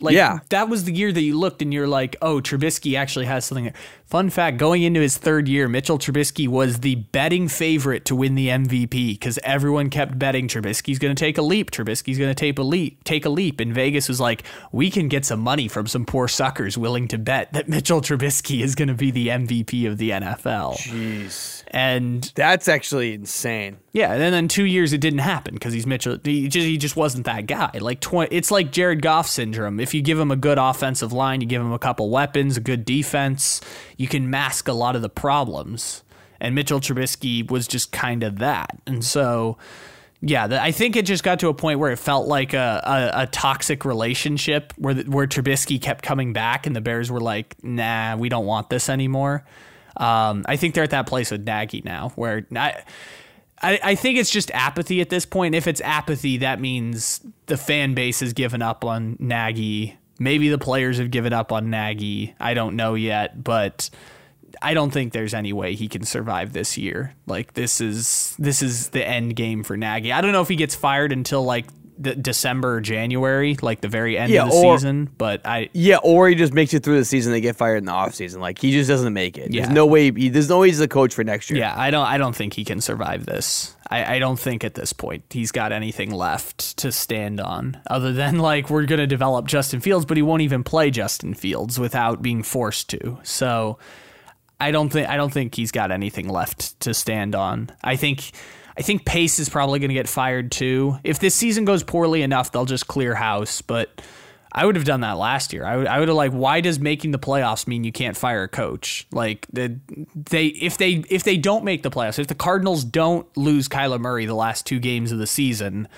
like 0.00 0.14
Yeah. 0.14 0.40
that 0.50 0.68
was 0.68 0.84
the 0.84 0.92
year 0.92 1.12
that 1.12 1.20
you 1.22 1.38
looked 1.38 1.62
and 1.62 1.72
you're 1.72 1.86
like, 1.86 2.16
oh, 2.20 2.40
Trubisky 2.40 2.98
actually 2.98 3.26
has 3.26 3.44
something. 3.44 3.64
there. 3.66 3.74
Fun 4.12 4.28
fact: 4.28 4.58
going 4.58 4.82
into 4.82 5.00
his 5.00 5.16
third 5.16 5.48
year, 5.48 5.68
Mitchell 5.68 5.98
Trubisky 5.98 6.46
was 6.46 6.80
the 6.80 6.96
betting 6.96 7.48
favorite 7.48 8.04
to 8.04 8.14
win 8.14 8.34
the 8.34 8.48
MVP 8.48 9.12
because 9.14 9.38
everyone 9.42 9.88
kept 9.88 10.18
betting 10.18 10.48
Trubisky's 10.48 10.98
going 10.98 11.16
to 11.16 11.18
take 11.18 11.38
a 11.38 11.42
leap. 11.42 11.70
Trubisky's 11.70 12.18
going 12.18 12.28
to 12.28 12.34
take 12.34 12.58
a 12.58 12.62
leap. 12.62 13.04
Take 13.04 13.24
a 13.24 13.30
leap. 13.30 13.58
And 13.58 13.72
Vegas 13.72 14.10
was 14.10 14.20
like, 14.20 14.42
we 14.70 14.90
can 14.90 15.08
get 15.08 15.24
some 15.24 15.40
money 15.40 15.66
from 15.66 15.86
some 15.86 16.04
poor 16.04 16.28
suckers 16.28 16.76
willing 16.76 17.08
to 17.08 17.16
bet 17.16 17.54
that 17.54 17.70
Mitchell 17.70 18.02
Trubisky 18.02 18.62
is 18.62 18.74
going 18.74 18.88
to 18.88 18.94
be 18.94 19.10
the 19.10 19.28
MVP 19.28 19.88
of 19.90 19.96
the 19.96 20.10
NFL. 20.10 20.76
Jeez, 20.76 21.64
And 21.68 22.30
that's 22.34 22.68
actually 22.68 23.14
insane. 23.14 23.78
yeah, 23.92 24.12
and 24.12 24.20
then 24.20 24.34
in 24.34 24.46
two 24.46 24.66
years 24.66 24.92
it 24.92 25.00
didn't 25.00 25.20
happen 25.20 25.54
because 25.54 25.72
he's 25.72 25.86
Mitchell. 25.86 26.18
He 26.22 26.48
just 26.48 26.66
he 26.66 26.76
just 26.76 26.96
wasn't 26.96 27.24
that 27.24 27.46
guy. 27.46 27.70
Like 27.80 28.00
tw- 28.00 28.30
it's 28.30 28.50
like 28.50 28.72
Jared 28.72 29.00
Goff 29.00 29.26
syndrome. 29.26 29.80
If 29.80 29.94
you 29.94 30.02
give 30.02 30.18
him 30.18 30.30
a 30.30 30.36
good 30.36 30.58
offensive 30.58 31.14
line, 31.14 31.40
you 31.40 31.46
give 31.46 31.62
him 31.62 31.72
a 31.72 31.78
couple 31.78 32.10
weapons, 32.10 32.58
a 32.58 32.60
good 32.60 32.84
defense, 32.84 33.62
you 34.02 34.08
can 34.08 34.28
mask 34.28 34.66
a 34.66 34.72
lot 34.72 34.96
of 34.96 35.02
the 35.02 35.08
problems. 35.08 36.02
And 36.40 36.56
Mitchell 36.56 36.80
Trubisky 36.80 37.48
was 37.48 37.68
just 37.68 37.92
kind 37.92 38.24
of 38.24 38.40
that. 38.40 38.76
And 38.84 39.04
so, 39.04 39.58
yeah, 40.20 40.48
the, 40.48 40.60
I 40.60 40.72
think 40.72 40.96
it 40.96 41.06
just 41.06 41.22
got 41.22 41.38
to 41.38 41.46
a 41.46 41.54
point 41.54 41.78
where 41.78 41.92
it 41.92 42.00
felt 42.00 42.26
like 42.26 42.52
a, 42.52 42.82
a, 43.14 43.22
a 43.22 43.26
toxic 43.28 43.84
relationship 43.84 44.72
where 44.76 44.94
the, 44.94 45.04
where 45.04 45.28
Trubisky 45.28 45.80
kept 45.80 46.02
coming 46.02 46.32
back, 46.32 46.66
and 46.66 46.74
the 46.74 46.80
Bears 46.80 47.12
were 47.12 47.20
like, 47.20 47.54
"Nah, 47.62 48.16
we 48.16 48.28
don't 48.28 48.44
want 48.44 48.70
this 48.70 48.88
anymore." 48.88 49.44
Um, 49.96 50.44
I 50.48 50.56
think 50.56 50.74
they're 50.74 50.82
at 50.82 50.90
that 50.90 51.06
place 51.06 51.30
with 51.30 51.46
Nagy 51.46 51.82
now, 51.84 52.10
where 52.16 52.44
I, 52.56 52.82
I, 53.62 53.80
I 53.84 53.94
think 53.94 54.18
it's 54.18 54.30
just 54.30 54.50
apathy 54.50 55.00
at 55.00 55.10
this 55.10 55.24
point. 55.24 55.54
If 55.54 55.68
it's 55.68 55.80
apathy, 55.80 56.38
that 56.38 56.60
means 56.60 57.20
the 57.46 57.56
fan 57.56 57.94
base 57.94 58.18
has 58.18 58.32
given 58.32 58.62
up 58.62 58.84
on 58.84 59.16
Nagy. 59.20 59.96
Maybe 60.22 60.48
the 60.48 60.58
players 60.58 60.98
have 60.98 61.10
given 61.10 61.32
up 61.32 61.52
on 61.52 61.70
Nagy. 61.70 62.34
I 62.38 62.54
don't 62.54 62.76
know 62.76 62.94
yet, 62.94 63.42
but 63.42 63.90
I 64.60 64.74
don't 64.74 64.90
think 64.90 65.12
there's 65.12 65.34
any 65.34 65.52
way 65.52 65.74
he 65.74 65.88
can 65.88 66.04
survive 66.04 66.52
this 66.52 66.76
year. 66.78 67.14
Like 67.26 67.54
this 67.54 67.80
is 67.80 68.36
this 68.38 68.62
is 68.62 68.90
the 68.90 69.06
end 69.06 69.36
game 69.36 69.64
for 69.64 69.76
Nagy. 69.76 70.12
I 70.12 70.20
don't 70.20 70.32
know 70.32 70.42
if 70.42 70.48
he 70.48 70.56
gets 70.56 70.74
fired 70.74 71.12
until 71.12 71.42
like 71.42 71.66
the 71.98 72.14
December 72.14 72.80
January, 72.80 73.56
like 73.62 73.80
the 73.80 73.88
very 73.88 74.16
end 74.18 74.32
Yeah, 74.32 74.44
of 74.44 74.50
the 74.50 74.56
or- 74.56 74.78
season. 74.78 75.10
But 75.18 75.46
I 75.46 75.68
Yeah, 75.72 75.98
or 76.02 76.28
he 76.28 76.34
just 76.34 76.52
makes 76.52 76.72
it 76.74 76.82
through 76.82 76.98
the 76.98 77.04
season. 77.04 77.32
They 77.32 77.40
get 77.40 77.56
fired 77.56 77.76
in 77.78 77.84
the 77.84 77.92
offseason. 77.92 78.38
Like 78.40 78.58
he 78.58 78.72
just 78.72 78.88
doesn't 78.88 79.12
make 79.12 79.36
it. 79.38 79.52
Yeah. 79.52 79.62
There's 79.62 79.74
no 79.74 79.86
way. 79.86 80.10
He, 80.12 80.28
there's 80.28 80.48
no 80.48 80.60
way 80.60 80.68
he's 80.68 80.78
the 80.78 80.88
coach 80.88 81.14
for 81.14 81.22
next 81.24 81.50
year. 81.50 81.60
Yeah, 81.60 81.74
I 81.76 81.90
don't. 81.90 82.06
I 82.06 82.18
don't 82.18 82.34
think 82.34 82.54
he 82.54 82.64
can 82.64 82.80
survive 82.80 83.26
this. 83.26 83.76
I, 83.90 84.16
I 84.16 84.18
don't 84.20 84.38
think 84.40 84.64
at 84.64 84.74
this 84.74 84.92
point 84.94 85.24
he's 85.30 85.52
got 85.52 85.70
anything 85.70 86.10
left 86.12 86.78
to 86.78 86.90
stand 86.92 87.40
on, 87.40 87.80
other 87.90 88.12
than 88.12 88.38
like 88.38 88.70
we're 88.70 88.86
gonna 88.86 89.06
develop 89.06 89.46
Justin 89.46 89.80
Fields, 89.80 90.06
but 90.06 90.16
he 90.16 90.22
won't 90.22 90.42
even 90.42 90.64
play 90.64 90.90
Justin 90.90 91.34
Fields 91.34 91.78
without 91.78 92.22
being 92.22 92.42
forced 92.42 92.88
to. 92.90 93.18
So 93.22 93.78
I 94.58 94.70
don't 94.70 94.88
think 94.88 95.08
I 95.08 95.16
don't 95.16 95.32
think 95.32 95.54
he's 95.54 95.72
got 95.72 95.90
anything 95.90 96.28
left 96.28 96.80
to 96.80 96.94
stand 96.94 97.34
on. 97.34 97.70
I 97.84 97.96
think 97.96 98.30
I 98.76 98.82
think 98.82 99.04
Pace 99.04 99.38
is 99.38 99.48
probably 99.48 99.78
gonna 99.80 99.92
get 99.94 100.08
fired 100.08 100.50
too. 100.52 100.96
If 101.04 101.18
this 101.18 101.34
season 101.34 101.64
goes 101.64 101.82
poorly 101.82 102.22
enough, 102.22 102.52
they'll 102.52 102.64
just 102.64 102.86
clear 102.88 103.14
house. 103.14 103.60
But 103.62 104.00
I 104.54 104.66
would 104.66 104.76
have 104.76 104.84
done 104.84 105.00
that 105.00 105.16
last 105.18 105.52
year. 105.52 105.64
I 105.64 105.76
would, 105.76 105.86
I 105.86 105.98
would 105.98 106.08
have 106.08 106.16
like, 106.16 106.32
why 106.32 106.60
does 106.60 106.78
making 106.78 107.12
the 107.12 107.18
playoffs 107.18 107.66
mean 107.66 107.84
you 107.84 107.92
can't 107.92 108.16
fire 108.16 108.42
a 108.42 108.48
coach? 108.48 109.06
Like 109.10 109.46
the, 109.52 109.78
they, 110.14 110.46
if 110.48 110.76
they, 110.76 111.04
if 111.08 111.22
they 111.22 111.38
don't 111.38 111.64
make 111.64 111.82
the 111.82 111.90
playoffs, 111.90 112.18
if 112.18 112.26
the 112.26 112.34
Cardinals 112.34 112.84
don't 112.84 113.26
lose 113.36 113.66
Kyler 113.68 113.98
Murray 113.98 114.26
the 114.26 114.34
last 114.34 114.66
two 114.66 114.78
games 114.78 115.10
of 115.10 115.18
the 115.18 115.26
season, 115.26 115.88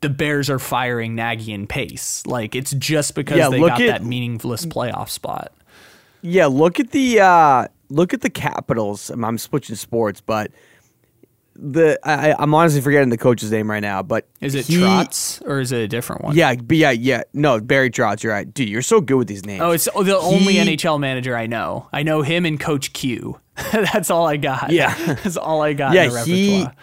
the 0.00 0.08
Bears 0.08 0.48
are 0.48 0.58
firing 0.58 1.14
Nagy 1.14 1.52
and 1.52 1.68
Pace. 1.68 2.24
Like 2.26 2.54
it's 2.54 2.70
just 2.72 3.14
because 3.14 3.36
Yeah, 3.36 3.50
they 3.50 3.60
got 3.60 3.80
at- 3.82 3.86
that 3.86 4.04
meaningless 4.04 4.64
playoff 4.64 5.10
spot. 5.10 5.52
Yeah, 6.22 6.46
look 6.46 6.80
at 6.80 6.90
the 6.92 7.20
uh, 7.20 7.68
look 7.90 8.12
at 8.14 8.20
the 8.22 8.30
Capitals. 8.30 9.10
I'm, 9.10 9.24
I'm 9.24 9.36
switching 9.38 9.76
sports, 9.76 10.20
but 10.22 10.50
the 11.62 11.98
I, 12.02 12.34
I'm 12.38 12.54
honestly 12.54 12.80
forgetting 12.80 13.10
the 13.10 13.18
coach's 13.18 13.50
name 13.52 13.70
right 13.70 13.80
now, 13.80 14.02
but 14.02 14.26
Is 14.40 14.54
it 14.54 14.66
he, 14.66 14.76
Trotz 14.78 15.46
or 15.46 15.60
is 15.60 15.72
it 15.72 15.80
a 15.80 15.88
different 15.88 16.24
one? 16.24 16.34
Yeah, 16.36 16.54
but 16.54 16.76
yeah, 16.76 16.90
yeah. 16.90 17.22
No, 17.34 17.60
Barry 17.60 17.90
Trotz. 17.90 18.22
You're 18.22 18.32
right, 18.32 18.52
dude. 18.52 18.68
You're 18.68 18.82
so 18.82 19.00
good 19.00 19.16
with 19.16 19.28
these 19.28 19.44
names. 19.44 19.60
Oh, 19.60 19.70
it's 19.72 19.84
the 19.84 20.18
only 20.18 20.54
NHL 20.54 20.98
manager 20.98 21.36
I 21.36 21.46
know. 21.46 21.88
I 21.92 22.02
know 22.02 22.22
him 22.22 22.46
and 22.46 22.58
Coach 22.58 22.92
Q. 22.92 23.38
That's 23.72 24.10
all 24.10 24.26
I 24.26 24.36
got. 24.38 24.70
Yeah. 24.70 24.94
That's 25.22 25.36
all 25.36 25.60
I 25.62 25.74
got 25.74 25.92
Yeah, 25.94 26.04
in 26.04 26.12
the 26.12 26.24
he- 26.24 26.52
repertoire. 26.62 26.74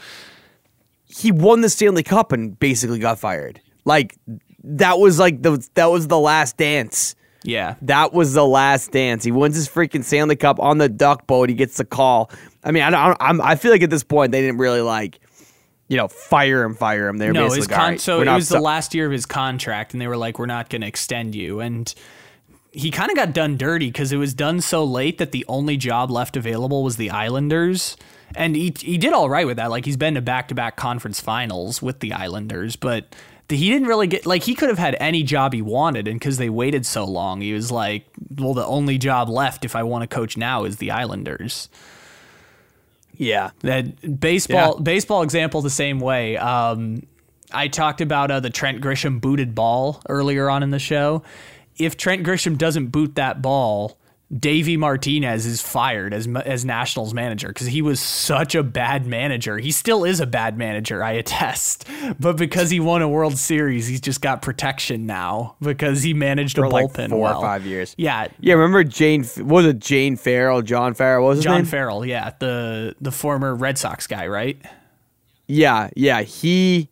he 1.05 1.31
won 1.31 1.61
the 1.61 1.69
Stanley 1.69 2.03
Cup 2.03 2.31
and 2.31 2.57
basically 2.59 2.99
got 2.99 3.17
fired. 3.19 3.59
Like 3.85 4.15
that 4.63 4.99
was 4.99 5.17
like 5.17 5.41
the 5.41 5.65
that 5.75 5.85
was 5.85 6.07
the 6.07 6.19
last 6.19 6.57
dance. 6.57 7.15
Yeah. 7.47 7.75
That 7.83 8.11
was 8.11 8.33
the 8.33 8.45
last 8.45 8.91
dance. 8.91 9.23
He 9.23 9.31
wins 9.31 9.55
his 9.55 9.69
freaking 9.69 10.03
Stanley 10.03 10.35
Cup 10.35 10.59
on 10.59 10.79
the 10.79 10.89
duck 10.89 11.27
boat. 11.27 11.47
He 11.47 11.55
gets 11.55 11.77
the 11.77 11.85
call. 11.85 12.29
I 12.61 12.71
mean, 12.71 12.83
I 12.83 12.89
don't. 12.89 13.17
I'm, 13.21 13.39
I 13.41 13.55
feel 13.55 13.71
like 13.71 13.81
at 13.81 13.89
this 13.89 14.03
point 14.03 14.33
they 14.33 14.41
didn't 14.41 14.57
really 14.57 14.81
like, 14.81 15.21
you 15.87 15.95
know, 15.95 16.09
fire 16.09 16.63
him, 16.63 16.75
fire 16.75 17.07
him. 17.07 17.17
They're 17.19 17.31
No, 17.31 17.43
basically 17.45 17.59
his 17.59 17.67
con- 17.67 17.89
right, 17.91 18.01
so 18.01 18.21
it 18.21 18.29
was 18.29 18.49
the 18.49 18.59
last 18.59 18.93
year 18.93 19.05
of 19.05 19.13
his 19.13 19.25
contract, 19.25 19.93
and 19.93 20.01
they 20.01 20.07
were 20.07 20.17
like, 20.17 20.39
"We're 20.39 20.45
not 20.45 20.69
going 20.69 20.81
to 20.81 20.87
extend 20.87 21.35
you." 21.35 21.61
And 21.61 21.93
he 22.73 22.91
kind 22.91 23.09
of 23.09 23.15
got 23.15 23.31
done 23.31 23.55
dirty 23.55 23.87
because 23.87 24.11
it 24.11 24.17
was 24.17 24.33
done 24.33 24.59
so 24.59 24.83
late 24.83 25.17
that 25.17 25.31
the 25.31 25.45
only 25.47 25.77
job 25.77 26.11
left 26.11 26.35
available 26.35 26.83
was 26.83 26.97
the 26.97 27.11
Islanders, 27.11 27.95
and 28.35 28.57
he 28.57 28.73
he 28.77 28.97
did 28.97 29.13
all 29.13 29.29
right 29.29 29.47
with 29.47 29.55
that. 29.55 29.69
Like 29.69 29.85
he's 29.85 29.95
been 29.95 30.15
to 30.15 30.21
back 30.21 30.49
to 30.49 30.55
back 30.55 30.75
conference 30.75 31.21
finals 31.21 31.81
with 31.81 32.01
the 32.01 32.11
Islanders, 32.11 32.75
but. 32.75 33.15
He 33.49 33.69
didn't 33.69 33.87
really 33.87 34.07
get 34.07 34.25
like 34.25 34.43
he 34.43 34.55
could 34.55 34.67
have 34.69 34.77
had 34.77 34.97
any 34.99 35.23
job 35.23 35.53
he 35.53 35.61
wanted, 35.61 36.07
and 36.07 36.19
because 36.19 36.37
they 36.37 36.49
waited 36.49 36.85
so 36.85 37.05
long, 37.05 37.39
he 37.41 37.53
was 37.53 37.71
like, 37.71 38.03
"Well, 38.37 38.53
the 38.53 38.65
only 38.65 38.97
job 38.97 39.29
left 39.29 39.63
if 39.63 39.75
I 39.75 39.83
want 39.83 40.01
to 40.01 40.07
coach 40.13 40.35
now 40.35 40.65
is 40.65 40.77
the 40.77 40.91
Islanders." 40.91 41.69
Yeah, 43.15 43.49
That 43.61 44.19
baseball 44.19 44.75
Yeah. 44.77 44.83
baseball 44.83 45.23
example 45.23 45.61
the 45.61 45.69
same 45.71 45.99
way. 45.99 46.37
Um, 46.37 47.01
I 47.51 47.67
talked 47.67 48.01
about 48.01 48.29
uh, 48.29 48.39
the 48.41 48.49
Trent 48.51 48.81
Grisham 48.81 49.19
booted 49.21 49.55
ball 49.55 50.01
earlier 50.09 50.49
on 50.49 50.61
in 50.61 50.69
the 50.71 50.77
show. 50.79 51.23
If 51.77 51.97
Trent 51.97 52.23
Grisham 52.25 52.57
doesn't 52.57 52.87
boot 52.87 53.15
that 53.15 53.41
ball, 53.41 53.97
Davey 54.35 54.75
Martinez 54.75 55.45
is 55.45 55.61
fired 55.61 56.13
as 56.13 56.27
as 56.27 56.65
Nationals 56.65 57.13
manager 57.13 57.47
because 57.47 57.67
he 57.67 57.81
was 57.81 58.01
such 58.01 58.55
a 58.55 58.63
bad 58.63 59.07
manager. 59.07 59.57
He 59.57 59.71
still 59.71 60.03
is 60.03 60.19
a 60.19 60.25
bad 60.25 60.57
manager, 60.57 61.01
I 61.01 61.11
attest. 61.13 61.87
But 62.19 62.35
because 62.35 62.69
he 62.69 62.81
won 62.81 63.01
a 63.01 63.07
World 63.07 63.37
Series, 63.37 63.87
he's 63.87 64.01
just 64.01 64.19
got 64.19 64.41
protection 64.41 65.05
now 65.05 65.55
because 65.61 66.03
he 66.03 66.13
managed 66.13 66.57
a 66.57 66.61
bullpen 66.61 66.69
for 66.69 66.71
like 66.73 66.85
bullpen 66.91 67.09
four 67.11 67.19
well. 67.21 67.37
or 67.39 67.41
five 67.41 67.65
years. 67.65 67.95
Yeah, 67.97 68.27
Yeah, 68.41 68.55
remember 68.55 68.83
Jane? 68.83 69.23
what 69.23 69.45
Was 69.45 69.65
it 69.67 69.79
Jane 69.79 70.17
Farrell? 70.17 70.61
John 70.61 70.93
Farrell? 70.93 71.23
What 71.23 71.37
was 71.37 71.43
John? 71.43 71.63
Farrell, 71.63 72.05
yeah, 72.05 72.31
the 72.39 72.95
the 72.99 73.11
former 73.13 73.55
Red 73.55 73.77
Sox 73.77 74.07
guy, 74.07 74.27
right? 74.27 74.61
Yeah, 75.47 75.89
yeah. 75.95 76.21
He 76.23 76.89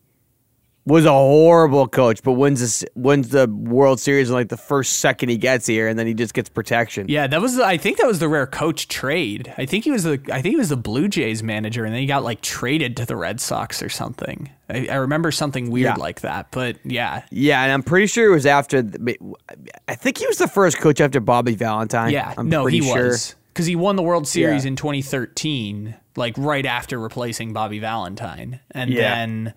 was 0.86 1.04
a 1.04 1.10
horrible 1.10 1.88
coach, 1.88 2.22
but 2.22 2.34
wins 2.34 2.60
this 2.60 2.84
wins 2.94 3.30
the 3.30 3.48
World 3.48 3.98
Series 3.98 4.28
in 4.28 4.34
like 4.36 4.48
the 4.50 4.56
first 4.56 5.00
second 5.00 5.28
he 5.30 5.36
gets 5.36 5.66
here, 5.66 5.88
and 5.88 5.98
then 5.98 6.06
he 6.06 6.14
just 6.14 6.32
gets 6.32 6.48
protection. 6.48 7.06
Yeah, 7.08 7.26
that 7.26 7.40
was. 7.40 7.58
I 7.58 7.76
think 7.76 7.98
that 7.98 8.06
was 8.06 8.20
the 8.20 8.28
rare 8.28 8.46
coach 8.46 8.86
trade. 8.86 9.52
I 9.58 9.66
think 9.66 9.82
he 9.84 9.90
was 9.90 10.04
the. 10.04 10.20
I 10.32 10.40
think 10.40 10.52
he 10.52 10.56
was 10.56 10.68
the 10.68 10.76
Blue 10.76 11.08
Jays 11.08 11.42
manager, 11.42 11.84
and 11.84 11.92
then 11.92 12.00
he 12.00 12.06
got 12.06 12.22
like 12.22 12.40
traded 12.40 12.96
to 12.98 13.04
the 13.04 13.16
Red 13.16 13.40
Sox 13.40 13.82
or 13.82 13.88
something. 13.88 14.48
I, 14.70 14.86
I 14.88 14.94
remember 14.96 15.32
something 15.32 15.70
weird 15.72 15.84
Yeah. 15.84 15.94
like 15.96 16.20
that. 16.20 16.48
But 16.52 16.78
yeah, 16.84 17.22
Yeah, 17.30 17.62
and 17.64 17.72
I'm 17.72 17.82
pretty 17.82 18.06
sure 18.06 18.30
it 18.30 18.34
was 18.34 18.46
after. 18.46 18.80
The, 18.82 19.18
I 19.88 19.96
think 19.96 20.18
he 20.18 20.26
was 20.28 20.38
the 20.38 20.48
first 20.48 20.78
coach 20.78 21.00
after 21.00 21.18
Bobby 21.20 21.56
Valentine. 21.56 22.12
yeah. 22.12 22.32
I'm 22.38 22.48
no, 22.48 22.62
pretty 22.62 22.78
he 22.80 22.86
sure. 22.92 23.08
was 23.08 23.34
because 23.52 23.66
he 23.66 23.74
won 23.74 23.96
the 23.96 24.02
World 24.04 24.28
Series 24.28 24.64
Yeah. 24.64 24.68
in 24.68 24.76
2013, 24.76 25.94
like 26.16 26.34
right 26.38 26.66
after 26.66 26.98
replacing 26.98 27.52
Bobby 27.52 27.78
Valentine, 27.80 28.60
and 28.70 28.90
Yeah. 28.90 29.00
then 29.14 29.54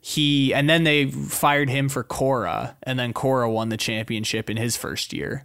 he 0.00 0.54
and 0.54 0.68
then 0.68 0.84
they 0.84 1.10
fired 1.10 1.68
him 1.68 1.88
for 1.88 2.02
Cora, 2.02 2.76
and 2.82 2.98
then 2.98 3.12
Cora 3.12 3.50
won 3.50 3.68
the 3.68 3.76
championship 3.76 4.48
in 4.48 4.56
his 4.56 4.76
first 4.76 5.12
year. 5.12 5.44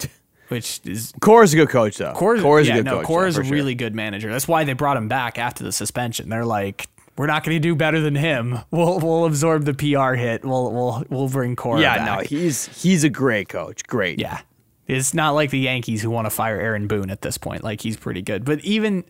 Which 0.48 0.80
is 0.84 1.12
Cora's 1.20 1.52
a 1.52 1.56
good 1.56 1.68
coach, 1.70 1.96
though. 1.96 2.12
Cora's, 2.12 2.42
Cora's 2.42 2.68
yeah, 2.68 2.74
a 2.74 2.76
good 2.78 2.84
no, 2.84 2.96
coach. 2.98 3.06
Cora's 3.06 3.34
though, 3.34 3.40
a 3.40 3.44
for 3.44 3.48
sure. 3.48 3.54
really 3.56 3.74
good 3.74 3.94
manager. 3.94 4.30
That's 4.30 4.46
why 4.46 4.64
they 4.64 4.72
brought 4.74 4.96
him 4.96 5.08
back 5.08 5.38
after 5.38 5.64
the 5.64 5.72
suspension. 5.72 6.28
They're 6.28 6.44
like, 6.44 6.88
we're 7.16 7.26
not 7.26 7.44
going 7.44 7.56
to 7.56 7.60
do 7.60 7.74
better 7.74 8.00
than 8.00 8.14
him. 8.14 8.58
We'll 8.70 9.00
we'll 9.00 9.24
absorb 9.24 9.64
the 9.64 9.74
PR 9.74 10.14
hit. 10.14 10.44
We'll 10.44 10.70
we'll 10.72 11.04
we'll 11.08 11.28
bring 11.28 11.56
Cora 11.56 11.80
Yeah, 11.80 11.96
back. 12.04 12.30
no, 12.30 12.38
he's 12.38 12.66
he's 12.82 13.04
a 13.04 13.10
great 13.10 13.48
coach. 13.48 13.84
Great. 13.86 14.18
yeah. 14.20 14.40
It's 14.86 15.14
not 15.14 15.30
like 15.30 15.48
the 15.50 15.58
Yankees 15.60 16.02
who 16.02 16.10
want 16.10 16.26
to 16.26 16.30
fire 16.30 16.60
Aaron 16.60 16.86
Boone 16.88 17.10
at 17.10 17.22
this 17.22 17.38
point. 17.38 17.64
Like 17.64 17.80
he's 17.80 17.96
pretty 17.96 18.20
good. 18.20 18.44
But 18.44 18.60
even 18.60 19.02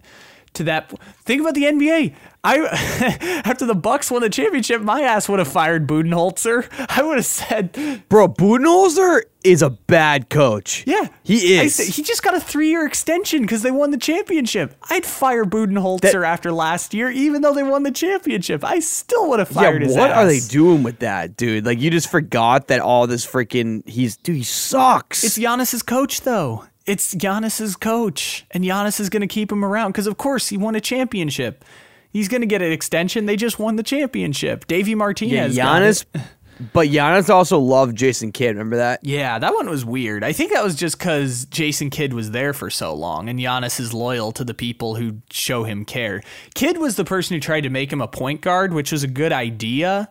to 0.55 0.65
that 0.65 0.93
think 1.25 1.41
about 1.41 1.55
the 1.55 1.65
NBA. 1.65 2.15
I 2.47 2.59
after 3.45 3.65
the 3.65 3.75
Bucks 3.75 4.11
won 4.11 4.21
the 4.23 4.29
championship, 4.29 4.83
my 4.83 5.01
ass 5.01 5.29
would 5.29 5.39
have 5.39 5.49
fired 5.49 5.87
Budenholzer. 5.87 6.67
I 6.91 7.03
would 7.03 7.17
have 7.17 7.25
said, 7.27 8.03
bro, 8.09 8.29
Budenholzer 8.29 9.23
is 9.43 9.63
a 9.63 9.71
bad 9.71 10.29
coach. 10.29 10.85
Yeah, 10.87 11.09
he 11.23 11.57
is. 11.59 11.75
said- 11.77 11.87
he 11.89 12.03
just 12.03 12.23
got 12.23 12.35
a 12.35 12.41
three-year 12.41 12.87
extension 12.87 13.43
because 13.43 13.63
they 13.63 13.71
won 13.71 13.91
the 13.93 13.97
championship. 13.99 14.75
I'd 14.91 15.07
fire 15.07 15.45
Budenholzer 15.47 16.01
That- 16.01 16.15
after 16.17 16.53
last 16.53 16.93
year, 16.93 17.11
even 17.11 17.41
though 17.43 17.55
they 17.55 17.63
won 17.63 17.83
the 17.83 17.91
championship. 17.91 18.63
I 18.65 18.81
still 18.81 19.29
would 19.31 19.39
have 19.39 19.51
yeah, 19.51 19.61
fired 19.63 19.83
his 19.83 19.97
what 19.97 20.11
ass. 20.11 20.17
are 20.19 20.27
they 20.27 20.41
doing 20.41 20.83
with 20.83 20.99
that, 21.01 21.37
dude? 21.39 21.65
Like, 21.65 21.81
you 21.81 21.91
just 21.91 22.11
forgot 22.11 22.69
that 22.69 22.81
all 22.81 23.07
this 23.07 23.27
freaking 23.27 23.87
he's 23.89 24.17
dude, 24.19 24.37
he 24.37 24.43
sucks. 24.43 25.25
It's 25.25 25.39
Giannis's 25.39 25.83
coach, 25.83 26.21
though. 26.23 26.65
It's 26.87 27.15
Giannis's 27.15 27.77
coach, 27.77 28.45
and 28.51 28.63
Giannis 28.63 29.01
is 29.01 29.09
going 29.09 29.23
to 29.23 29.27
keep 29.27 29.51
him 29.51 29.65
around 29.65 29.93
because, 29.93 30.07
of 30.07 30.19
course, 30.19 30.49
he 30.49 30.57
won 30.59 30.75
a 30.75 30.81
championship. 30.81 31.65
He's 32.11 32.29
going 32.29 32.43
to 32.43 32.47
get 32.47 32.63
an 32.63 32.71
extension. 32.71 33.27
They 33.27 33.37
just 33.37 33.59
won 33.59 33.77
the 33.77 33.83
championship. 33.83 34.67
Davey 34.67 34.95
Martinez. 34.95 35.57
it. 35.57 35.61
Giannis, 35.61 36.05
but 36.73 36.89
Giannis 36.89 37.31
also 37.31 37.59
loved 37.59 37.97
Jason 37.97 38.33
Kidd. 38.33 38.51
Remember 38.51 38.77
that? 38.77 39.01
Yeah, 39.03 39.39
that 39.39 39.55
one 39.55 39.69
was 39.69 39.85
weird. 39.85 40.23
I 40.23 40.33
think 40.33 40.53
that 40.53 40.63
was 40.63 40.75
just 40.75 40.99
because 40.99 41.47
Jason 41.47 41.89
Kidd 41.89 42.13
was 42.13 42.33
there 42.33 42.53
for 42.53 42.69
so 42.69 42.95
long, 42.95 43.29
and 43.31 43.39
Giannis 43.39 43.81
is 43.81 43.95
loyal 43.95 44.31
to 44.33 44.45
the 44.45 44.55
people 44.55 44.95
who 44.97 45.23
show 45.31 45.65
him 45.65 45.87
care. 45.87 46.23
Kidd 46.55 46.79
was 46.79 46.97
the 46.97 47.05
person 47.05 47.35
who 47.35 47.41
tried 47.41 47.63
to 47.63 47.71
make 47.71 47.93
him 47.93 48.03
a 48.03 48.09
point 48.09 48.43
guard, 48.43 48.75
which 48.75 48.93
was 48.93 49.03
a 49.03 49.09
good 49.09 49.33
idea, 49.33 50.11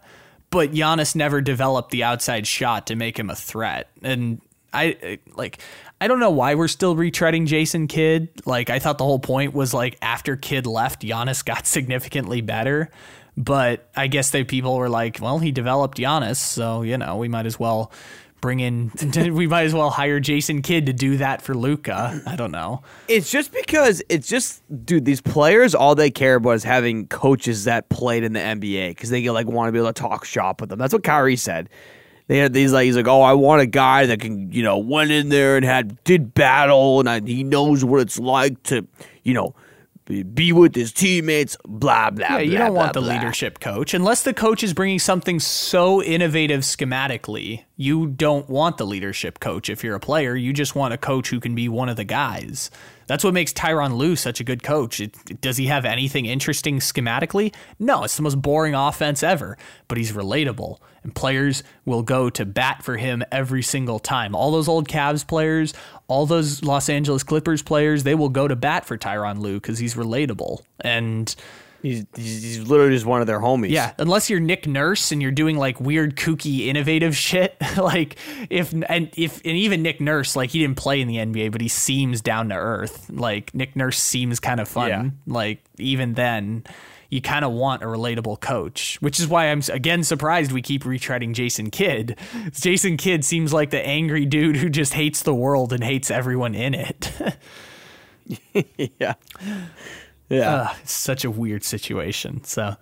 but 0.50 0.72
Giannis 0.72 1.16
never 1.16 1.40
developed 1.40 1.92
the 1.92 2.04
outside 2.04 2.48
shot 2.48 2.88
to 2.88 2.96
make 2.96 3.18
him 3.18 3.30
a 3.30 3.36
threat. 3.36 3.90
And 4.02 4.42
I 4.74 5.20
like, 5.36 5.60
I 6.04 6.08
don't 6.08 6.20
know 6.20 6.32
why 6.32 6.56
we're 6.56 6.68
still 6.68 6.98
retreading 6.98 7.46
Jason 7.46 7.88
Kidd. 7.88 8.28
Like, 8.46 8.70
I 8.70 8.78
thought 8.80 8.98
the 8.98 9.06
whole 9.06 9.20
point 9.20 9.54
was 9.54 9.74
like 9.74 9.98
after 10.02 10.36
Kidd 10.36 10.68
left, 10.68 11.02
Giannis 11.02 11.46
got 11.46 11.66
significantly 11.66 12.42
better. 12.42 12.90
But 13.38 13.90
I 13.96 14.08
guess 14.08 14.30
they 14.32 14.44
people 14.44 14.76
were 14.76 14.90
like, 14.90 15.20
well, 15.22 15.40
he 15.40 15.54
developed 15.54 15.98
Giannis, 15.98 16.36
so 16.36 16.82
you 16.82 16.98
know 16.98 17.16
we 17.16 17.30
might 17.30 17.46
as 17.46 17.58
well 17.58 17.90
bring 18.42 18.60
in, 18.60 18.92
we 19.34 19.48
might 19.48 19.64
as 19.64 19.74
well 19.74 19.90
hire 19.90 20.20
Jason 20.20 20.62
Kidd 20.62 20.88
to 20.88 20.94
do 20.94 21.16
that 21.18 21.42
for 21.42 21.56
Luka. 21.56 22.22
I 22.28 22.36
don't 22.36 22.52
know. 22.52 22.82
It's 23.08 23.32
just 23.32 23.54
because 23.54 24.04
it's 24.10 24.28
just, 24.28 24.62
dude. 24.86 25.06
These 25.06 25.22
players, 25.22 25.74
all 25.74 25.96
they 25.96 26.12
care 26.12 26.36
about 26.36 26.52
is 26.52 26.66
having 26.66 27.08
coaches 27.08 27.64
that 27.64 27.88
played 27.88 28.26
in 28.26 28.34
the 28.34 28.42
NBA 28.42 28.90
because 28.90 29.10
they 29.10 29.30
like 29.30 29.48
want 29.48 29.70
to 29.70 29.72
be 29.72 29.80
able 29.80 29.94
to 29.94 30.02
talk 30.02 30.26
shop 30.26 30.60
with 30.60 30.70
them. 30.70 30.80
That's 30.80 30.92
what 30.92 31.04
Kyrie 31.04 31.38
said. 31.38 31.70
They 32.28 32.38
had 32.38 32.54
these 32.54 32.72
like 32.72 32.86
he's 32.86 32.96
like, 32.96 33.08
oh, 33.08 33.22
I 33.22 33.34
want 33.34 33.62
a 33.62 33.66
guy 33.66 34.06
that 34.06 34.20
can, 34.20 34.52
you 34.52 34.64
know, 34.64 34.78
went 34.78 35.12
in 35.12 35.30
there 35.30 35.58
and 35.58 35.66
had 35.66 36.04
did 36.04 36.34
battle 36.34 37.00
and 37.00 37.10
I, 37.10 37.20
he 37.20 37.44
knows 37.44 37.84
what 37.84 38.00
it's 38.00 38.18
like 38.18 38.62
to, 38.64 38.88
you 39.24 39.34
know, 39.34 39.56
be, 40.06 40.24
be 40.24 40.52
with 40.54 40.76
his 40.76 40.92
teammates. 40.92 41.58
Blah 41.66 42.12
blah. 42.12 42.36
Yeah, 42.36 42.40
you 42.40 42.52
blah, 42.52 42.60
don't 42.68 42.76
want 42.76 42.94
blah, 42.94 43.02
the 43.02 43.08
blah. 43.08 43.16
leadership 43.16 43.60
coach 43.60 43.94
unless 43.94 44.24
the 44.24 44.34
coach 44.34 44.64
is 44.64 44.74
bringing 44.74 45.00
something 45.00 45.40
so 45.40 46.02
innovative 46.02 46.62
schematically. 46.62 47.64
You 47.76 48.06
don't 48.06 48.48
want 48.48 48.78
the 48.78 48.86
leadership 48.86 49.40
coach 49.40 49.68
if 49.68 49.84
you're 49.84 49.96
a 49.96 50.00
player. 50.00 50.36
You 50.36 50.54
just 50.54 50.76
want 50.76 50.94
a 50.94 50.98
coach 50.98 51.30
who 51.30 51.40
can 51.40 51.56
be 51.56 51.68
one 51.68 51.90
of 51.90 51.96
the 51.96 52.04
guys. 52.04 52.70
That's 53.08 53.24
what 53.24 53.34
makes 53.34 53.52
Tyronn 53.52 53.98
Lue 53.98 54.16
such 54.16 54.40
a 54.40 54.44
good 54.44 54.62
coach. 54.62 55.00
It, 55.00 55.42
does 55.42 55.58
he 55.58 55.66
have 55.66 55.84
anything 55.84 56.26
interesting 56.26 56.80
schematically? 56.80 57.54
No, 57.80 58.04
it's 58.04 58.16
the 58.16 58.22
most 58.22 58.42
boring 58.42 58.76
offense 58.76 59.24
ever, 59.24 59.58
but 59.88 59.98
he's 59.98 60.12
relatable. 60.12 60.78
And 61.02 61.16
players 61.16 61.64
will 61.84 62.04
go 62.04 62.30
to 62.30 62.46
bat 62.46 62.84
for 62.84 62.98
him 62.98 63.24
every 63.32 63.64
single 63.64 64.00
time. 64.00 64.36
All 64.36 64.52
those 64.52 64.68
old 64.68 64.88
Cavs 64.88 65.28
players, 65.28 65.74
all 66.08 66.26
those 66.26 66.64
Los 66.64 66.90
Angeles 66.90 67.24
Clippers 67.24 67.64
players, 67.64 68.04
they 68.04 68.16
will 68.16 68.30
go 68.30 68.48
to 68.48 68.56
bat 68.56 68.86
for 68.86 68.98
Tyronn 68.98 69.40
Lue 69.40 69.60
because 69.60 69.80
he's 69.80 69.96
relatable. 69.96 70.62
And 70.80 71.36
He's, 71.84 72.06
he's 72.16 72.60
literally 72.62 72.94
just 72.94 73.06
one 73.06 73.20
of 73.20 73.28
their 73.28 73.42
homies. 73.42 73.70
yeah, 73.70 73.92
unless 74.00 74.30
you're 74.30 74.40
Nick 74.40 74.66
Nurse 74.66 75.12
and 75.12 75.22
you're 75.22 75.32
doing 75.32 75.58
like 75.58 75.82
weird, 75.82 76.16
kooky, 76.16 76.68
innovative 76.68 77.14
shit. 77.16 77.58
like 77.78 78.16
if 78.50 78.74
and 78.88 79.10
if 79.18 79.42
and 79.44 79.58
even 79.58 79.82
Nick 79.82 80.00
Nurse, 80.00 80.38
like 80.38 80.52
he 80.52 80.60
didn't 80.60 80.78
play 80.78 81.02
in 81.02 81.10
the 81.10 81.18
NBA, 81.18 81.52
but 81.52 81.60
he 81.60 81.68
seems 81.68 82.22
down 82.22 82.50
to 82.50 82.56
earth. 82.56 83.10
Like 83.10 83.54
Nick 83.54 83.76
Nurse 83.76 84.00
seems 84.00 84.40
kind 84.40 84.62
of 84.62 84.70
fun. 84.70 84.88
Yeah. 84.88 85.10
Like 85.28 85.62
even 85.78 86.14
then, 86.14 86.64
you 87.10 87.22
kind 87.22 87.44
of 87.44 87.52
want 87.52 87.84
a 87.84 87.86
relatable 87.88 88.40
coach, 88.40 88.98
which 89.02 89.20
is 89.20 89.28
why 89.28 89.52
I'm 89.52 89.62
again 89.70 90.04
surprised 90.04 90.54
we 90.54 90.62
keep 90.62 90.86
retreading 90.86 91.34
Jason 91.34 91.70
Kidd. 91.70 92.18
Jason 92.54 92.96
Kidd 92.96 93.26
seems 93.26 93.52
like 93.52 93.72
the 93.72 93.86
angry 93.86 94.26
dude 94.26 94.56
who 94.56 94.70
just 94.70 94.94
hates 94.94 95.22
the 95.22 95.36
world 95.36 95.74
and 95.74 95.84
hates 95.84 96.10
everyone 96.10 96.56
in 96.56 96.74
it. 96.74 97.12
yeah. 99.00 99.14
Yeah. 100.34 100.54
uh, 100.56 100.74
it's 100.82 100.92
such 100.92 101.24
a 101.26 101.32
weird 101.32 101.64
situation. 101.64 102.44
So, 102.44 102.76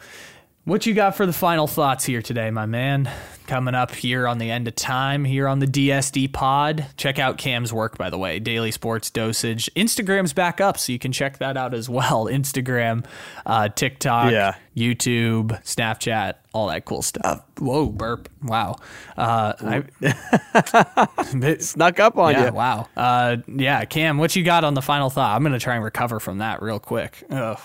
what 0.65 0.85
you 0.85 0.93
got 0.93 1.15
for 1.15 1.25
the 1.25 1.33
final 1.33 1.67
thoughts 1.67 2.05
here 2.05 2.21
today, 2.21 2.51
my 2.51 2.65
man? 2.65 3.09
Coming 3.47 3.75
up 3.75 3.93
here 3.93 4.27
on 4.27 4.37
the 4.37 4.49
end 4.49 4.67
of 4.67 4.75
time 4.75 5.25
here 5.25 5.47
on 5.47 5.59
the 5.59 5.65
DSD 5.65 6.31
pod. 6.31 6.85
Check 6.95 7.19
out 7.19 7.37
Cam's 7.37 7.73
work, 7.73 7.97
by 7.97 8.09
the 8.09 8.17
way. 8.17 8.39
Daily 8.39 8.71
Sports 8.71 9.09
Dosage. 9.09 9.69
Instagram's 9.75 10.31
back 10.31 10.61
up, 10.61 10.77
so 10.77 10.93
you 10.93 10.99
can 10.99 11.11
check 11.11 11.39
that 11.39 11.57
out 11.57 11.73
as 11.73 11.89
well. 11.89 12.25
Instagram, 12.27 13.05
uh, 13.45 13.67
TikTok, 13.69 14.31
Yeah. 14.31 14.55
YouTube, 14.77 15.47
Snapchat, 15.63 16.35
all 16.53 16.67
that 16.67 16.85
cool 16.85 17.01
stuff. 17.01 17.43
Whoa, 17.59 17.87
burp! 17.87 18.29
Wow. 18.41 18.77
Uh, 19.17 19.83
I, 20.03 21.57
Snuck 21.59 21.99
up 21.99 22.17
on 22.17 22.31
yeah, 22.33 22.45
you. 22.45 22.53
wow. 22.53 22.87
Uh, 22.95 23.37
yeah, 23.47 23.83
Cam, 23.83 24.17
what 24.17 24.33
you 24.35 24.43
got 24.45 24.63
on 24.63 24.75
the 24.75 24.81
final 24.81 25.09
thought? 25.09 25.35
I'm 25.35 25.43
gonna 25.43 25.59
try 25.59 25.75
and 25.75 25.83
recover 25.83 26.21
from 26.21 26.37
that 26.37 26.61
real 26.61 26.79
quick. 26.79 27.23
Ugh. 27.29 27.59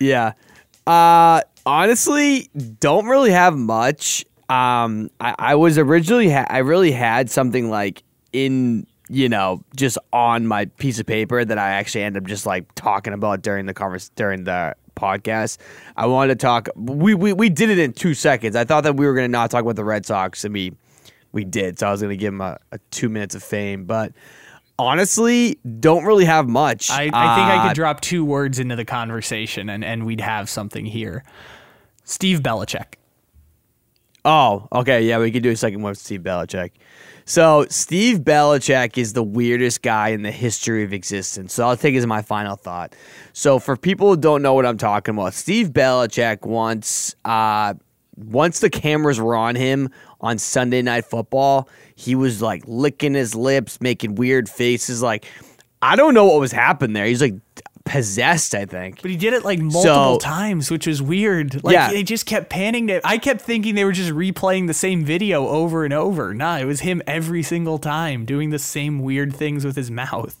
Yeah. 0.00 0.32
Uh, 0.86 1.42
honestly, 1.66 2.50
don't 2.78 3.06
really 3.06 3.30
have 3.30 3.56
much. 3.56 4.24
Um, 4.48 5.10
I, 5.20 5.34
I 5.38 5.54
was 5.54 5.78
originally, 5.78 6.30
ha- 6.30 6.46
I 6.48 6.58
really 6.58 6.92
had 6.92 7.30
something 7.30 7.70
like 7.70 8.02
in, 8.32 8.86
you 9.08 9.28
know, 9.28 9.64
just 9.76 9.98
on 10.12 10.46
my 10.46 10.64
piece 10.64 10.98
of 10.98 11.06
paper 11.06 11.44
that 11.44 11.58
I 11.58 11.70
actually 11.70 12.02
ended 12.02 12.22
up 12.22 12.28
just 12.28 12.46
like 12.46 12.74
talking 12.74 13.12
about 13.12 13.42
during 13.42 13.66
the 13.66 13.74
convers 13.74 14.08
during 14.10 14.44
the 14.44 14.74
podcast. 14.96 15.58
I 15.96 16.06
wanted 16.06 16.38
to 16.38 16.42
talk. 16.42 16.68
We 16.76 17.14
we, 17.14 17.32
we 17.32 17.48
did 17.48 17.70
it 17.70 17.78
in 17.78 17.92
two 17.92 18.14
seconds. 18.14 18.56
I 18.56 18.64
thought 18.64 18.82
that 18.82 18.96
we 18.96 19.06
were 19.06 19.14
gonna 19.14 19.28
not 19.28 19.50
talk 19.50 19.62
about 19.62 19.76
the 19.76 19.84
Red 19.84 20.06
Sox, 20.06 20.44
and 20.44 20.54
we 20.54 20.74
we 21.32 21.44
did. 21.44 21.78
So 21.78 21.88
I 21.88 21.90
was 21.90 22.02
gonna 22.02 22.16
give 22.16 22.32
them 22.32 22.40
a, 22.40 22.58
a 22.72 22.78
two 22.90 23.08
minutes 23.08 23.34
of 23.34 23.42
fame, 23.42 23.84
but. 23.84 24.12
Honestly, 24.80 25.58
don't 25.78 26.04
really 26.04 26.24
have 26.24 26.48
much. 26.48 26.90
I, 26.90 27.02
I 27.02 27.04
think 27.04 27.14
I 27.14 27.56
Uh, 27.58 27.68
could 27.68 27.74
drop 27.74 28.00
two 28.00 28.24
words 28.24 28.58
into 28.58 28.76
the 28.76 28.84
conversation 28.84 29.68
and, 29.68 29.84
and 29.84 30.06
we'd 30.06 30.20
have 30.20 30.48
something 30.48 30.86
here. 30.86 31.24
Steve 32.04 32.40
Belichick. 32.40 32.94
Oh, 34.24 34.68
okay. 34.72 35.02
Yeah, 35.02 35.18
we 35.18 35.30
could 35.30 35.42
do 35.42 35.50
a 35.50 35.56
second 35.56 35.82
one 35.82 35.90
with 35.90 35.98
Steve 35.98 36.20
Belichick. 36.22 36.72
So, 37.24 37.64
Steve 37.70 38.20
Belichick 38.20 38.98
is 38.98 39.12
the 39.12 39.22
weirdest 39.22 39.82
guy 39.82 40.08
in 40.08 40.22
the 40.22 40.32
history 40.32 40.82
of 40.82 40.92
existence. 40.92 41.52
So, 41.54 41.66
I'll 41.68 41.76
take 41.76 41.94
as 41.94 42.06
my 42.06 42.22
final 42.22 42.56
thought. 42.56 42.94
So, 43.32 43.58
for 43.58 43.76
people 43.76 44.08
who 44.08 44.16
don't 44.16 44.42
know 44.42 44.54
what 44.54 44.66
I'm 44.66 44.78
talking 44.78 45.14
about, 45.14 45.34
Steve 45.34 45.68
Belichick 45.70 46.44
once, 46.44 47.14
uh, 47.24 47.74
once 48.16 48.60
the 48.60 48.70
cameras 48.70 49.20
were 49.20 49.34
on 49.34 49.54
him 49.56 49.90
on 50.20 50.38
Sunday 50.38 50.82
Night 50.82 51.04
Football, 51.04 51.68
he 51.94 52.14
was 52.14 52.42
like 52.42 52.62
licking 52.66 53.14
his 53.14 53.34
lips, 53.34 53.80
making 53.80 54.14
weird 54.16 54.48
faces. 54.48 55.02
Like, 55.02 55.24
I 55.82 55.96
don't 55.96 56.14
know 56.14 56.26
what 56.26 56.40
was 56.40 56.52
happening 56.52 56.92
there. 56.94 57.06
He's 57.06 57.22
like 57.22 57.34
possessed, 57.86 58.54
I 58.54 58.66
think. 58.66 59.00
But 59.02 59.10
he 59.10 59.16
did 59.16 59.32
it 59.32 59.44
like 59.44 59.58
multiple 59.58 59.82
So- 60.14 60.18
times, 60.18 60.70
which 60.70 60.86
was 60.86 61.00
weird. 61.00 61.64
Like 61.64 61.72
Yeah. 61.72 61.90
they 61.90 62.02
just 62.02 62.26
kept 62.26 62.50
panning 62.50 62.86
to 62.88 63.00
I 63.04 63.16
kept 63.18 63.40
thinking 63.40 63.74
they 63.74 63.84
were 63.84 63.92
just 63.92 64.10
replaying 64.12 64.66
the 64.66 64.74
same 64.74 65.04
video 65.04 65.48
over 65.48 65.84
and 65.84 65.94
over. 65.94 66.34
Nah, 66.34 66.58
it 66.58 66.66
was 66.66 66.80
him 66.80 67.02
every 67.06 67.42
single 67.42 67.78
time 67.78 68.26
doing 68.26 68.50
the 68.50 68.58
same 68.58 69.00
weird 69.00 69.34
things 69.34 69.64
with 69.64 69.76
his 69.76 69.90
mouth. 69.90 70.40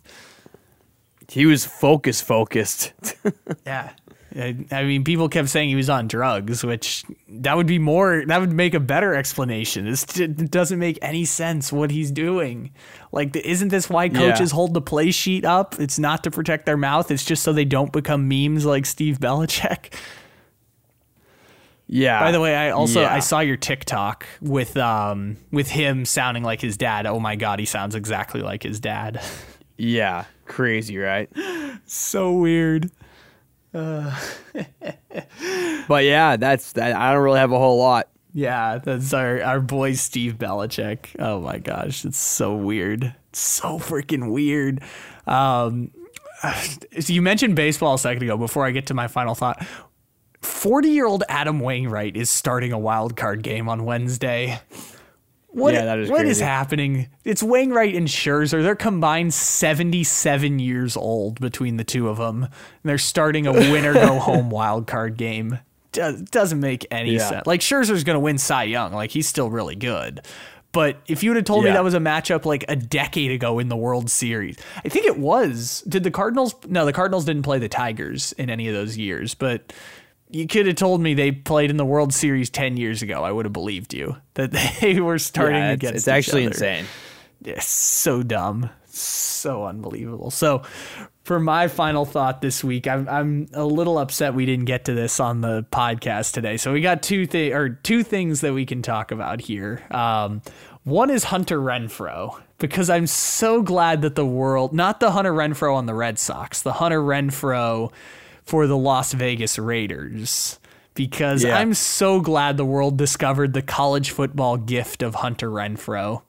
He 1.28 1.46
was 1.46 1.64
focus 1.64 2.20
focused. 2.20 2.92
Yeah. 3.66 3.90
I 4.36 4.56
I 4.70 4.84
mean, 4.84 5.02
people 5.04 5.28
kept 5.28 5.48
saying 5.48 5.68
he 5.68 5.74
was 5.74 5.90
on 5.90 6.06
drugs, 6.08 6.62
which 6.64 7.04
that 7.28 7.56
would 7.56 7.66
be 7.66 7.78
more, 7.78 8.24
that 8.26 8.40
would 8.40 8.52
make 8.52 8.74
a 8.74 8.80
better 8.80 9.14
explanation. 9.14 9.84
This 9.86 10.04
doesn't 10.04 10.78
make 10.78 10.98
any 11.02 11.24
sense 11.24 11.72
what 11.72 11.90
he's 11.90 12.10
doing. 12.10 12.70
Like, 13.12 13.34
isn't 13.36 13.68
this 13.68 13.90
why 13.90 14.08
coaches 14.08 14.50
Yeah. 14.52 14.54
hold 14.54 14.74
the 14.74 14.80
play 14.80 15.10
sheet 15.10 15.44
up? 15.44 15.74
It's 15.80 15.98
not 15.98 16.22
to 16.24 16.30
protect 16.30 16.66
their 16.66 16.76
mouth, 16.76 17.10
it's 17.10 17.24
just 17.24 17.42
so 17.42 17.52
they 17.52 17.64
don't 17.64 17.92
become 17.92 18.28
memes 18.28 18.64
like 18.64 18.86
Steve 18.86 19.18
Belichick. 19.18 19.92
yeah. 21.86 22.20
By 22.20 22.30
the 22.30 22.40
way, 22.40 22.54
I 22.54 22.70
also 22.70 23.00
Yeah. 23.02 23.14
I 23.14 23.18
saw 23.20 23.40
your 23.40 23.56
TikTok 23.56 24.26
with 24.40 24.76
um 24.76 25.36
with 25.50 25.70
him 25.70 26.04
sounding 26.04 26.44
like 26.44 26.60
his 26.60 26.76
dad. 26.76 27.06
Oh 27.06 27.18
my 27.18 27.36
god, 27.36 27.58
he 27.58 27.64
sounds 27.66 27.94
exactly 27.94 28.42
like 28.42 28.62
his 28.62 28.80
dad. 28.80 29.20
Yeah, 29.82 30.26
crazy, 30.44 30.98
right? 30.98 31.30
so 31.86 32.32
weird. 32.32 32.90
But 35.90 36.04
yeah, 36.04 36.36
that's 36.36 36.74
that. 36.74 36.94
I 36.94 37.12
don't 37.12 37.24
really 37.24 37.40
have 37.40 37.50
a 37.50 37.58
whole 37.58 37.76
lot. 37.76 38.08
Yeah, 38.32 38.78
that's 38.78 39.12
our 39.12 39.42
our 39.42 39.60
boy 39.60 39.94
Steve 39.94 40.34
Belichick. 40.38 41.16
Oh 41.18 41.40
my 41.40 41.58
gosh, 41.58 42.04
it's 42.04 42.16
so 42.16 42.54
weird. 42.54 43.12
It's 43.30 43.40
so 43.40 43.80
freaking 43.80 44.30
weird. 44.30 44.82
Um, 45.26 45.90
so 47.00 47.12
you 47.12 47.22
mentioned 47.22 47.56
baseball 47.56 47.94
a 47.94 47.98
second 47.98 48.22
ago. 48.22 48.36
Before 48.36 48.64
I 48.64 48.70
get 48.70 48.86
to 48.86 48.94
my 48.94 49.08
final 49.08 49.34
thought, 49.34 49.66
forty-year-old 50.42 51.24
Adam 51.28 51.58
Wainwright 51.58 52.16
is 52.16 52.30
starting 52.30 52.72
a 52.72 52.78
wild 52.78 53.16
card 53.16 53.42
game 53.42 53.68
on 53.68 53.84
Wednesday. 53.84 54.60
What, 55.52 55.74
Yeah, 55.74 55.84
that 55.86 55.98
is 55.98 56.10
what 56.10 56.26
is 56.26 56.38
happening? 56.40 57.08
It's 57.24 57.42
Wainwright 57.42 57.94
and 57.96 58.06
Scherzer. 58.06 58.62
They're 58.62 58.76
combined 58.76 59.34
77 59.34 60.58
years 60.58 60.96
old 60.96 61.40
between 61.40 61.76
the 61.76 61.84
two 61.84 62.08
of 62.08 62.18
them. 62.18 62.44
And 62.44 62.52
they're 62.84 62.98
starting 62.98 63.46
a 63.46 63.52
winner 63.52 63.92
go 63.94 64.18
home 64.20 64.50
wild 64.50 64.86
card 64.86 65.16
game. 65.16 65.58
Does, 65.92 66.20
doesn't 66.22 66.60
make 66.60 66.86
any 66.90 67.16
Yeah. 67.16 67.28
sense. 67.28 67.46
Like 67.46 67.60
Scherzer's 67.60 68.04
going 68.04 68.14
to 68.14 68.20
win 68.20 68.38
Cy 68.38 68.64
Young. 68.64 68.92
Like 68.92 69.10
he's 69.10 69.26
still 69.26 69.50
really 69.50 69.74
good. 69.76 70.20
But 70.72 70.98
if 71.08 71.24
you 71.24 71.30
would 71.30 71.36
have 71.36 71.46
told 71.46 71.64
me 71.64 71.70
that 71.72 71.82
was 71.82 71.94
a 71.94 71.98
matchup 71.98 72.44
like 72.44 72.64
a 72.68 72.76
decade 72.76 73.32
ago 73.32 73.58
in 73.58 73.68
the 73.68 73.76
World 73.76 74.08
Series, 74.08 74.56
I 74.84 74.88
think 74.88 75.04
it 75.04 75.18
was. 75.18 75.82
Did 75.88 76.04
the 76.04 76.12
Cardinals? 76.12 76.54
No, 76.68 76.86
the 76.86 76.92
Cardinals 76.92 77.24
didn't 77.24 77.42
play 77.42 77.58
the 77.58 77.68
Tigers 77.68 78.30
in 78.34 78.50
any 78.50 78.68
of 78.68 78.74
those 78.74 78.96
years. 78.96 79.34
But 79.34 79.72
you 80.32 80.46
could 80.46 80.66
have 80.66 80.76
told 80.76 81.00
me 81.00 81.14
they 81.14 81.32
played 81.32 81.70
in 81.70 81.76
the 81.76 81.84
World 81.84 82.12
Series 82.14 82.50
10 82.50 82.76
years 82.76 83.02
ago. 83.02 83.24
I 83.24 83.32
would 83.32 83.44
have 83.46 83.52
believed 83.52 83.92
you 83.94 84.16
that 84.34 84.52
they 84.80 85.00
were 85.00 85.18
starting 85.18 85.58
Yeah, 85.58 85.70
against 85.72 85.94
it's 85.96 86.08
actually 86.08 86.42
other. 86.46 86.52
insane. 86.54 86.84
It's 87.44 87.66
so 87.66 88.22
dumb, 88.22 88.70
so 88.86 89.64
unbelievable. 89.64 90.30
So, 90.30 90.62
for 91.24 91.38
my 91.40 91.68
final 91.68 92.04
thought 92.04 92.40
this 92.42 92.62
week, 92.64 92.86
I'm 92.88 93.08
I'm 93.08 93.48
a 93.54 93.64
little 93.64 93.98
upset 93.98 94.34
we 94.34 94.44
didn't 94.46 94.64
get 94.66 94.84
to 94.86 94.94
this 94.94 95.20
on 95.20 95.40
the 95.42 95.64
podcast 95.70 96.32
today. 96.32 96.56
So 96.56 96.72
we 96.72 96.80
got 96.80 97.02
two 97.02 97.26
thi- 97.26 97.52
or 97.52 97.68
two 97.68 98.02
things 98.02 98.40
that 98.40 98.52
we 98.52 98.66
can 98.66 98.82
talk 98.82 99.10
about 99.12 99.40
here. 99.40 99.82
Um, 99.90 100.42
one 100.84 101.08
is 101.10 101.24
Hunter 101.24 101.58
Renfrow 101.60 102.40
because 102.58 102.90
I'm 102.90 103.06
so 103.06 103.62
glad 103.62 104.02
that 104.02 104.16
the 104.16 104.26
world, 104.26 104.72
not 104.74 104.98
the 105.00 105.12
Hunter 105.12 105.32
Renfroe 105.32 105.74
on 105.74 105.86
the 105.86 105.94
Red 105.94 106.18
Sox, 106.18 106.62
the 106.62 106.72
Hunter 106.74 107.00
Renfrow 107.00 107.92
for 108.50 108.66
the 108.66 108.76
Las 108.76 109.12
Vegas 109.12 109.58
Raiders. 109.60 110.58
Because 110.94 111.44
Yeah. 111.44 111.56
I'm 111.56 111.72
so 111.72 112.20
glad 112.20 112.56
the 112.56 112.64
world 112.64 112.98
discovered 112.98 113.52
the 113.52 113.62
college 113.62 114.10
football 114.10 114.56
gift 114.56 115.02
of 115.04 115.14
Hunter 115.14 115.48
Renfrow 115.48 116.22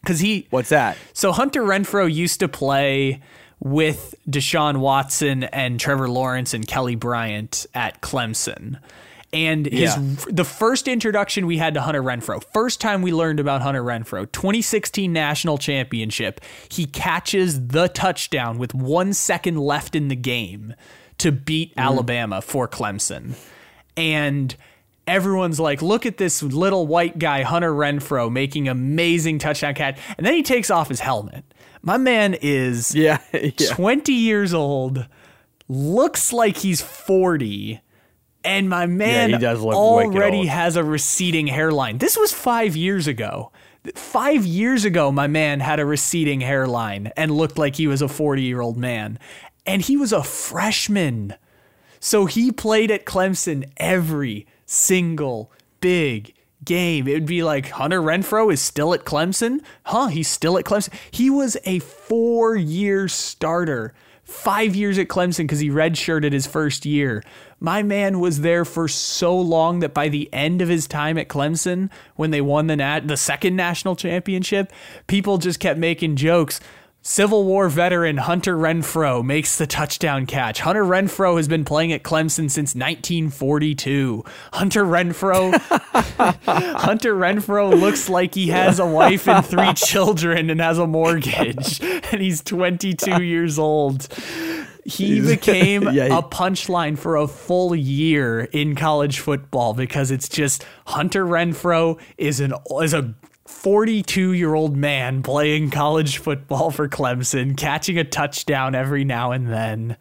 because 0.00 0.20
he 0.20 0.46
What's 0.48 0.70
that? 0.70 0.96
so 1.12 1.32
Hunter 1.32 1.62
Renfrow 1.62 2.12
used 2.12 2.40
to 2.40 2.48
play 2.48 3.20
with 3.60 4.14
Deshaun 4.28 4.78
Watson 4.78 5.44
and 5.44 5.78
Trevor 5.78 6.08
Lawrence 6.08 6.54
and 6.54 6.66
Kelly 6.66 6.94
Bryant 6.96 7.66
at 7.74 8.00
Clemson. 8.00 8.78
And 9.34 9.66
his 9.66 9.94
Yeah. 9.96 10.00
the 10.30 10.44
first 10.44 10.88
introduction 10.88 11.46
we 11.46 11.58
had 11.58 11.74
to 11.74 11.82
Hunter 11.82 12.02
Renfrow, 12.02 12.42
first 12.54 12.80
time 12.80 13.02
we 13.02 13.12
learned 13.12 13.38
about 13.38 13.60
Hunter 13.62 13.82
Renfrow, 13.84 14.30
2016 14.32 15.12
national 15.12 15.58
championship, 15.58 16.40
he 16.70 16.86
catches 16.86 17.66
the 17.68 17.88
touchdown 17.88 18.56
with 18.58 18.74
1 18.74 19.12
second 19.12 19.58
left 19.58 19.94
in 19.94 20.08
the 20.08 20.16
game 20.16 20.74
to 21.18 21.32
beat 21.32 21.72
Alabama 21.76 22.40
for 22.42 22.66
Clemson. 22.68 23.34
And 23.96 24.54
everyone's 25.06 25.60
like, 25.60 25.82
look 25.82 26.06
at 26.06 26.16
this 26.16 26.42
little 26.42 26.86
white 26.86 27.18
guy, 27.18 27.42
Hunter 27.42 27.72
Renfrow, 27.72 28.30
making 28.30 28.68
amazing 28.68 29.38
touchdown 29.38 29.74
catch. 29.74 29.98
And 30.16 30.26
then 30.26 30.34
he 30.34 30.42
takes 30.42 30.70
off 30.70 30.88
his 30.88 31.00
helmet. 31.00 31.44
My 31.82 31.98
man 31.98 32.34
is 32.40 32.94
Yeah, 32.94 33.18
yeah. 33.32 33.50
20 33.70 34.12
years 34.12 34.54
old, 34.54 35.06
looks 35.68 36.32
like 36.32 36.56
he's 36.58 36.80
40. 36.80 37.80
And 38.46 38.68
my 38.68 38.84
man 38.86 39.30
look 39.30 39.74
already 39.74 40.46
has 40.46 40.76
a 40.76 40.84
receding 40.84 41.46
hairline. 41.46 41.98
This 41.98 42.16
was 42.16 42.32
five 42.32 42.76
years 42.76 43.06
ago. 43.06 43.52
Five 43.94 44.46
years 44.46 44.84
ago, 44.86 45.10
my 45.12 45.26
man 45.26 45.60
had 45.60 45.78
a 45.80 45.84
receding 45.86 46.40
hairline 46.40 47.10
and 47.16 47.30
looked 47.30 47.58
like 47.58 47.76
he 47.76 47.86
was 47.86 48.00
a 48.02 48.08
40 48.08 48.42
year 48.42 48.60
old 48.60 48.76
man. 48.76 49.18
And 49.66 49.82
he 49.82 49.96
was 49.96 50.12
a 50.12 50.22
freshman. 50.22 51.34
So 52.00 52.26
he 52.26 52.52
played 52.52 52.90
at 52.90 53.06
Clemson 53.06 53.70
every 53.78 54.46
single 54.66 55.50
big 55.80 56.34
game. 56.64 57.06
It 57.08 57.14
would 57.14 57.26
be 57.26 57.42
like 57.42 57.70
Hunter 57.70 58.00
Renfrow 58.00 58.52
is 58.52 58.60
still 58.60 58.94
at 58.94 59.04
Clemson. 59.04 59.60
Huh, 59.84 60.08
he's 60.08 60.28
still 60.28 60.58
at 60.58 60.64
Clemson. 60.64 60.92
He 61.10 61.30
was 61.30 61.56
a 61.64 61.78
four 61.78 62.56
year 62.56 63.08
starter, 63.08 63.94
five 64.22 64.74
years 64.74 64.98
at 64.98 65.08
Clemson 65.08 65.44
because 65.44 65.60
he 65.60 65.70
redshirted 65.70 66.32
his 66.32 66.46
first 66.46 66.86
year. 66.86 67.22
My 67.60 67.82
man 67.82 68.20
was 68.20 68.40
there 68.40 68.64
for 68.64 68.88
so 68.88 69.38
long 69.38 69.80
that 69.80 69.94
by 69.94 70.08
the 70.08 70.28
end 70.32 70.60
of 70.60 70.68
his 70.68 70.86
time 70.86 71.16
at 71.16 71.28
Clemson, 71.28 71.90
when 72.16 72.30
they 72.30 72.40
won 72.40 72.66
the 72.66 72.76
nat- 72.76 73.08
the 73.08 73.16
second 73.16 73.56
national 73.56 73.96
championship, 73.96 74.72
people 75.06 75.38
just 75.38 75.60
kept 75.60 75.78
making 75.78 76.16
jokes. 76.16 76.60
Civil 77.06 77.44
War 77.44 77.68
veteran 77.68 78.16
Hunter 78.16 78.56
Renfrow 78.56 79.22
makes 79.22 79.58
the 79.58 79.66
touchdown 79.66 80.24
catch. 80.24 80.60
Hunter 80.60 80.84
Renfrow 80.84 81.36
has 81.36 81.46
been 81.46 81.62
playing 81.62 81.92
at 81.92 82.02
Clemson 82.02 82.50
since 82.50 82.74
1942. 82.74 84.24
Hunter 84.54 84.84
Renfrow 84.84 85.52
Hunter 86.80 87.14
Renfrow 87.14 87.78
looks 87.78 88.08
like 88.08 88.34
he 88.34 88.48
has 88.48 88.78
a 88.78 88.86
wife 88.86 89.28
and 89.28 89.44
three 89.44 89.72
children 89.76 90.48
and 90.48 90.60
has 90.62 90.78
a 90.78 90.86
mortgage 90.86 91.78
and 92.10 92.22
he's 92.22 92.40
22 92.42 93.22
years 93.22 93.58
old. 93.58 94.08
He 94.86 95.20
became 95.20 95.82
Yeah, 95.84 96.06
he- 96.08 96.14
a 96.14 96.22
punchline 96.22 96.96
for 96.98 97.16
a 97.16 97.28
full 97.28 97.74
year 97.74 98.40
in 98.44 98.74
college 98.76 99.18
football 99.20 99.74
because 99.74 100.10
it's 100.10 100.28
just 100.28 100.64
Hunter 100.86 101.26
Renfrow 101.26 101.98
is 102.16 102.40
an 102.40 102.54
is 102.80 102.94
a 102.94 103.14
42 103.54 104.32
year 104.32 104.52
old 104.52 104.76
man 104.76 105.22
playing 105.22 105.70
college 105.70 106.18
football 106.18 106.70
for 106.70 106.88
Clemson, 106.88 107.56
catching 107.56 107.98
a 107.98 108.04
touchdown 108.04 108.74
every 108.74 109.04
now 109.04 109.32
and 109.32 109.48
then. 109.48 109.96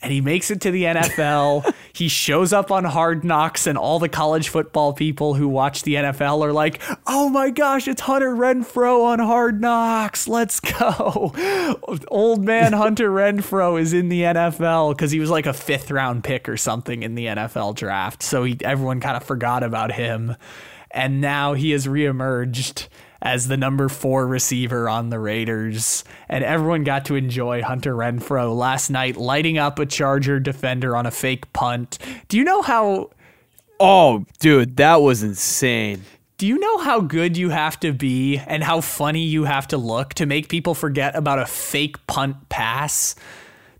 And 0.00 0.12
he 0.12 0.20
makes 0.20 0.50
it 0.50 0.60
to 0.60 0.70
the 0.70 0.84
NFL. 0.84 1.74
he 1.94 2.08
shows 2.08 2.52
up 2.52 2.70
on 2.70 2.84
Hard 2.84 3.24
Knocks, 3.24 3.66
and 3.66 3.78
all 3.78 3.98
the 3.98 4.08
college 4.08 4.50
football 4.50 4.92
people 4.92 5.32
who 5.32 5.48
watch 5.48 5.82
the 5.82 5.94
NFL 5.94 6.44
are 6.44 6.52
like, 6.52 6.82
"Oh 7.06 7.30
my 7.30 7.48
gosh, 7.48 7.88
it's 7.88 8.02
Hunter 8.02 8.36
Renfrow 8.36 9.02
on 9.04 9.18
Hard 9.18 9.62
Knocks! 9.62 10.28
Let's 10.28 10.60
go!" 10.60 11.32
Old 12.08 12.44
man 12.44 12.72
Hunter 12.74 13.08
Renfrow 13.08 13.80
is 13.80 13.94
in 13.94 14.10
the 14.10 14.20
NFL 14.20 14.90
because 14.90 15.10
he 15.10 15.20
was 15.20 15.30
like 15.30 15.46
a 15.46 15.54
fifth 15.54 15.90
round 15.90 16.22
pick 16.22 16.50
or 16.50 16.58
something 16.58 17.02
in 17.02 17.14
the 17.14 17.24
NFL 17.24 17.74
draft. 17.74 18.22
So 18.22 18.44
he, 18.44 18.58
everyone 18.60 19.00
kind 19.00 19.16
of 19.16 19.24
forgot 19.24 19.62
about 19.62 19.90
him, 19.90 20.36
and 20.94 21.20
now 21.20 21.52
he 21.52 21.72
has 21.72 21.86
reemerged 21.86 22.88
as 23.20 23.48
the 23.48 23.56
number 23.56 23.88
four 23.88 24.26
receiver 24.26 24.88
on 24.88 25.08
the 25.08 25.18
Raiders. 25.18 26.04
And 26.28 26.44
everyone 26.44 26.84
got 26.84 27.06
to 27.06 27.16
enjoy 27.16 27.62
Hunter 27.62 27.94
Renfrow 27.94 28.56
last 28.56 28.90
night, 28.90 29.16
lighting 29.16 29.58
up 29.58 29.78
a 29.78 29.86
Charger 29.86 30.38
defender 30.38 30.94
on 30.94 31.06
a 31.06 31.10
fake 31.10 31.52
punt. 31.52 31.98
Do 32.28 32.36
you 32.36 32.44
know 32.44 32.62
how? 32.62 33.10
Oh, 33.80 34.24
dude, 34.38 34.76
that 34.76 35.02
was 35.02 35.22
insane. 35.22 36.02
Do 36.36 36.46
you 36.46 36.58
know 36.58 36.78
how 36.78 37.00
good 37.00 37.36
you 37.36 37.50
have 37.50 37.80
to 37.80 37.92
be 37.92 38.38
and 38.38 38.62
how 38.62 38.80
funny 38.80 39.22
you 39.22 39.44
have 39.44 39.68
to 39.68 39.78
look 39.78 40.14
to 40.14 40.26
make 40.26 40.48
people 40.48 40.74
forget 40.74 41.16
about 41.16 41.38
a 41.38 41.46
fake 41.46 42.06
punt 42.06 42.48
pass? 42.48 43.14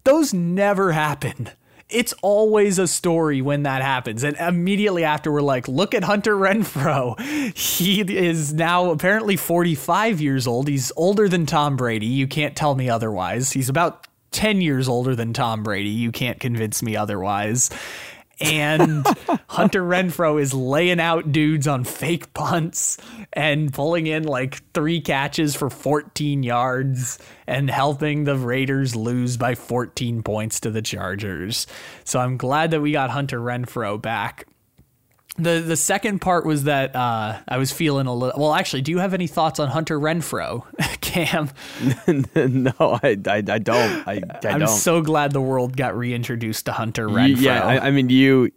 Those 0.05 0.33
never 0.33 0.93
happen. 0.93 1.51
It's 1.95 2.13
always 2.23 2.79
a 2.79 2.89
story 2.89 3.41
when 3.41 3.63
that 3.63 3.83
happens. 3.83 4.25
And 4.25 4.37
immediately 4.37 5.05
after, 5.05 5.31
we're 5.31 5.43
like, 5.43 5.69
look 5.69 5.95
at 5.95 6.05
Hunter 6.05 6.35
Renfrow. 6.37 7.19
He 7.57 8.01
is 8.01 8.53
now 8.53 8.91
apparently 8.91 9.37
45 9.37 10.21
years 10.21 10.47
old. 10.47 10.69
He's 10.69 10.91
older 10.97 11.29
than 11.29 11.47
Tom 11.47 11.77
Brady. 11.77 12.07
You 12.07 12.27
can't 12.27 12.57
tell 12.57 12.75
me 12.75 12.91
otherwise. 12.91 13.53
He's 13.53 13.69
about 13.69 14.07
10 14.33 14.61
years 14.61 14.89
older 14.89 15.15
than 15.15 15.33
Tom 15.33 15.63
Brady. 15.63 15.91
You 15.91 16.11
can't 16.11 16.41
convince 16.41 16.83
me 16.83 16.97
otherwise. 16.97 17.71
And 18.41 19.07
Hunter 19.49 19.83
Renfrow 19.83 20.41
is 20.41 20.53
laying 20.53 21.01
out 21.01 21.33
dudes 21.33 21.67
on 21.67 21.85
fake 21.85 22.33
punts 22.35 22.99
and 23.33 23.73
pulling 23.73 24.07
in 24.07 24.25
like 24.25 24.63
three 24.73 25.01
catches 25.01 25.55
for 25.55 25.71
14 25.71 26.43
yards 26.43 27.19
and 27.47 27.71
helping 27.71 28.25
the 28.25 28.37
Raiders 28.37 28.97
lose 28.97 29.37
by 29.37 29.55
14 29.55 30.23
points 30.23 30.61
to 30.61 30.71
the 30.71 30.83
Chargers. 30.83 31.67
So 32.05 32.19
I'm 32.19 32.37
glad 32.37 32.71
that 32.73 32.81
we 32.81 32.93
got 32.93 33.11
Hunter 33.11 33.41
Renfrow 33.41 34.01
back. 34.01 34.47
The 35.37 35.61
the 35.67 35.77
second 35.77 36.21
part 36.21 36.47
was 36.47 36.65
that 36.65 36.95
uh, 36.95 37.41
I 37.49 37.59
was 37.59 37.73
feeling 37.73 38.07
a 38.07 38.15
little. 38.15 38.41
Well, 38.41 38.55
actually, 38.55 38.83
do 38.83 38.93
you 38.93 38.99
have 38.99 39.15
any 39.15 39.27
thoughts 39.27 39.59
on 39.59 39.69
Hunter 39.69 39.99
Renfrow, 39.99 40.65
Cam? 41.01 41.51
no, 42.37 42.73
I, 43.03 43.17
I, 43.27 43.43
I 43.49 43.59
don't. 43.59 44.07
I, 44.09 44.23
I 44.45 44.49
I'm 44.49 44.61
don't. 44.61 44.69
so 44.69 45.01
glad 45.03 45.33
the 45.33 45.41
world 45.41 45.77
got 45.77 45.97
reintroduced 45.97 46.67
to 46.67 46.73
Hunter 46.73 47.09
Renfrow. 47.09 47.29
You- 47.31 47.37
yeah, 47.37 47.67
I, 47.67 47.87
I 47.87 47.91
mean, 47.91 48.11
you 48.11 48.51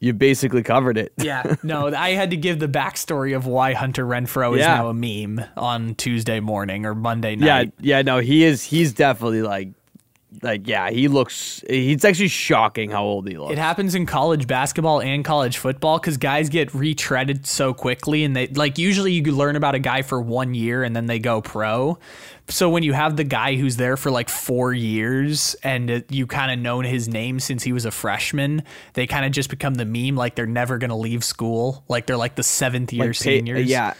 you 0.00 0.12
basically 0.14 0.62
covered 0.62 0.96
it. 0.98 1.12
Yeah, 1.18 1.56
no, 1.62 1.88
I 1.94 2.10
had 2.10 2.30
to 2.30 2.36
give 2.38 2.58
the 2.58 2.68
backstory 2.68 3.36
of 3.36 3.46
why 3.46 3.74
Hunter 3.74 4.06
Renfrow 4.06 4.54
is 4.54 4.60
Yeah. 4.60 4.76
now 4.76 4.88
a 4.88 4.94
meme 4.94 5.44
on 5.56 5.94
Tuesday 5.94 6.40
morning 6.40 6.86
or 6.86 6.94
Monday 6.94 7.36
night. 7.36 7.72
Yeah, 7.80 7.96
yeah, 7.98 8.02
no, 8.02 8.18
he 8.18 8.44
is. 8.44 8.62
He's 8.64 8.92
definitely 8.94 9.42
like, 9.42 9.68
like, 10.44 10.68
yeah, 10.68 10.90
he 10.90 11.08
looks. 11.08 11.64
He's 11.68 12.04
actually 12.04 12.28
shocking 12.28 12.90
how 12.90 13.02
old 13.04 13.26
he 13.28 13.36
looks. 13.36 13.52
It 13.52 13.58
happens 13.58 13.94
in 13.94 14.06
college 14.06 14.46
basketball 14.46 15.00
and 15.00 15.24
college 15.24 15.56
football 15.56 15.98
because 15.98 16.16
guys 16.18 16.48
get 16.48 16.70
retreaded 16.70 17.46
so 17.46 17.74
quickly, 17.74 18.22
and 18.22 18.36
they 18.36 18.46
like 18.48 18.78
usually 18.78 19.12
you 19.12 19.22
learn 19.32 19.56
about 19.56 19.74
a 19.74 19.78
guy 19.80 20.02
for 20.02 20.20
one 20.20 20.54
year 20.54 20.84
and 20.84 20.94
then 20.94 21.06
they 21.06 21.18
go 21.18 21.40
pro. 21.40 21.98
So 22.48 22.68
when 22.68 22.82
you 22.82 22.92
have 22.92 23.16
the 23.16 23.24
guy 23.24 23.56
who's 23.56 23.76
there 23.76 23.96
for 23.96 24.10
like 24.10 24.28
four 24.28 24.74
years 24.74 25.56
and 25.64 26.04
you 26.10 26.26
kind 26.26 26.52
of 26.52 26.58
known 26.58 26.84
his 26.84 27.08
name 27.08 27.40
since 27.40 27.62
he 27.62 27.72
was 27.72 27.86
a 27.86 27.90
freshman, 27.90 28.64
they 28.92 29.06
kind 29.06 29.24
of 29.24 29.32
just 29.32 29.48
become 29.48 29.74
the 29.76 29.86
meme. 29.86 30.14
Like 30.14 30.34
they're 30.34 30.44
never 30.44 30.76
gonna 30.76 30.96
leave 30.98 31.24
school. 31.24 31.82
Like 31.88 32.04
they're 32.06 32.18
like 32.18 32.34
the 32.34 32.42
seventh 32.42 32.92
year 32.92 33.06
Like, 33.06 33.14
seniors. 33.14 33.66
yeah, 33.66 33.94